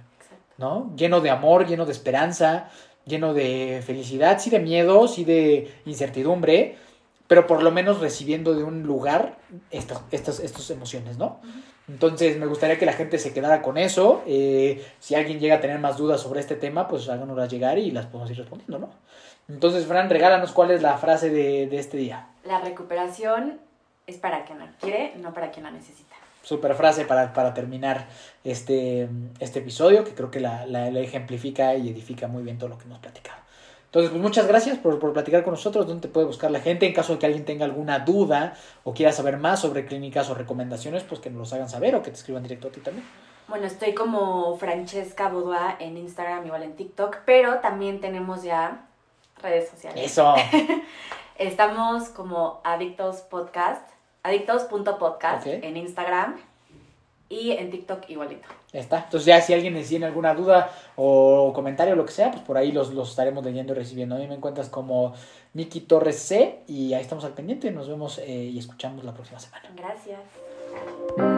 ¿no? 0.59 0.93
Lleno 0.97 1.21
de 1.21 1.31
amor, 1.31 1.67
lleno 1.67 1.87
de 1.87 1.93
esperanza, 1.93 2.69
lleno 3.07 3.33
de 3.33 3.83
felicidad, 3.87 4.39
sí 4.39 4.51
de 4.51 4.59
miedo, 4.59 5.09
sí 5.09 5.25
de 5.25 5.73
incertidumbre, 5.87 6.77
pero 7.27 7.47
por 7.47 7.63
lo 7.63 7.71
menos 7.71 8.01
recibiendo 8.01 8.55
de 8.55 8.65
un 8.65 8.83
lugar 8.83 9.39
estas, 9.71 10.03
estas, 10.11 10.41
estas 10.41 10.69
emociones, 10.71 11.17
¿no? 11.17 11.41
Entonces 11.89 12.37
me 12.39 12.47
gustaría 12.47 12.79
que 12.79 12.85
la 12.85 12.93
gente 12.93 13.19
se 13.19 13.33
quedara 13.33 13.63
con 13.63 13.79
eso. 13.79 14.23
eh, 14.27 14.85
si 14.99 15.15
alguien 15.15 15.41
llega 15.41 15.57
a 15.57 15.61
tener 15.61 15.79
más 15.79 15.97
dudas 15.97 16.21
sobre 16.21 16.41
este 16.41 16.57
tema, 16.57 16.87
pues 16.87 17.09
háganoslas 17.09 17.51
llegar 17.51 17.79
y 17.79 17.91
las 17.91 18.07
podemos 18.07 18.31
ir 18.31 18.39
respondiendo, 18.39 18.79
¿no? 18.79 18.91
Entonces, 19.49 19.87
Fran, 19.87 20.11
regálanos 20.11 20.53
cuál 20.53 20.71
es 20.71 20.83
la 20.83 20.99
frase 20.99 21.31
de, 21.31 21.67
de 21.67 21.79
este 21.79 21.97
día. 21.97 22.27
La 22.45 22.61
recuperación 22.61 23.59
es 24.07 24.17
para 24.17 24.45
quien 24.45 24.59
la 24.59 24.71
quiere, 24.81 25.15
no 25.17 25.33
para 25.33 25.51
quien 25.51 25.65
la 25.65 25.71
necesita. 25.71 26.15
Super 26.43 26.75
frase 26.75 27.05
para, 27.05 27.33
para 27.33 27.53
terminar 27.55 28.07
este, 28.45 29.09
este 29.41 29.59
episodio, 29.61 30.05
que 30.05 30.15
creo 30.15 30.31
que 30.31 30.41
la, 30.41 30.67
la- 30.67 30.91
la 30.91 31.01
ejemplifica 31.01 31.75
y 31.75 31.89
edifica 31.91 32.27
muy 32.29 32.43
bien 32.43 32.59
todo 32.59 32.69
lo 32.71 32.79
que 32.79 32.85
hemos 32.85 32.99
platicado. 32.99 33.39
Entonces, 33.87 34.11
pues 34.11 34.23
muchas 34.23 34.47
gracias 34.47 34.77
por, 34.79 34.99
por 34.99 35.15
platicar 35.15 35.43
con 35.45 35.53
nosotros. 35.55 35.87
¿Dónde 35.87 36.09
te 36.09 36.13
puede 36.13 36.27
buscar 36.27 36.51
la 36.51 36.61
gente? 36.61 36.87
En 36.87 36.93
caso 36.93 37.15
de 37.15 37.19
que 37.19 37.25
alguien 37.27 37.47
tenga 37.47 37.65
alguna 37.65 38.01
duda 38.01 38.55
o 38.85 38.93
quiera 38.93 39.13
saber 39.13 39.39
más 39.39 39.61
sobre 39.61 39.87
clínicas 39.87 40.29
o 40.29 40.35
recomendaciones, 40.35 41.05
pues 41.05 41.21
que 41.23 41.31
nos 41.31 41.39
los 41.39 41.53
hagan 41.55 41.71
saber 41.71 41.95
o 41.97 42.03
que 42.03 42.11
te 42.11 42.17
escriban 42.17 42.43
directo 42.43 42.69
a 42.69 42.71
ti 42.71 42.81
también. 42.81 43.07
Bueno, 43.49 43.67
estoy 43.67 43.95
como 43.95 44.57
Francesca 44.59 45.31
Bodoa 45.31 45.77
en 45.81 45.97
Instagram, 45.97 46.45
igual 46.45 46.65
en 46.65 46.77
TikTok, 46.77 47.19
pero 47.25 47.61
también 47.61 48.01
tenemos 48.03 48.43
ya 48.43 48.85
redes 49.43 49.69
sociales. 49.69 50.05
Eso. 50.05 50.35
Estamos 51.39 52.09
como 52.09 52.61
Adictos 52.65 53.19
Podcast, 53.23 53.89
adictos.podcast 54.23 55.47
Ok. 55.47 55.53
en 55.63 55.77
Instagram 55.77 56.37
y 57.29 57.53
en 57.53 57.71
TikTok 57.71 58.09
igualito. 58.09 58.49
Ya 58.73 58.81
está. 58.81 58.99
Entonces 59.05 59.27
ya 59.27 59.41
si 59.41 59.55
alguien 59.55 59.81
tiene 59.87 60.07
alguna 60.07 60.35
duda 60.35 60.71
o 60.97 61.53
comentario 61.55 61.95
o 61.95 61.97
lo 61.97 62.05
que 62.05 62.13
sea, 62.13 62.31
pues 62.31 62.43
por 62.43 62.57
ahí 62.57 62.73
los, 62.73 62.93
los 62.93 63.11
estaremos 63.11 63.45
leyendo 63.45 63.73
y 63.73 63.77
recibiendo. 63.77 64.17
A 64.17 64.19
mí 64.19 64.27
me 64.27 64.35
encuentras 64.35 64.69
como 64.69 65.15
Miki 65.53 65.81
Torres 65.83 66.19
C 66.19 66.61
y 66.67 66.95
ahí 66.95 67.03
estamos 67.03 67.25
al 67.25 67.33
pendiente. 67.33 67.71
Nos 67.71 67.89
vemos 67.89 68.19
eh, 68.19 68.27
y 68.27 68.59
escuchamos 68.59 69.05
la 69.05 69.15
próxima 69.15 69.39
semana. 69.39 69.71
Gracias. 69.77 71.38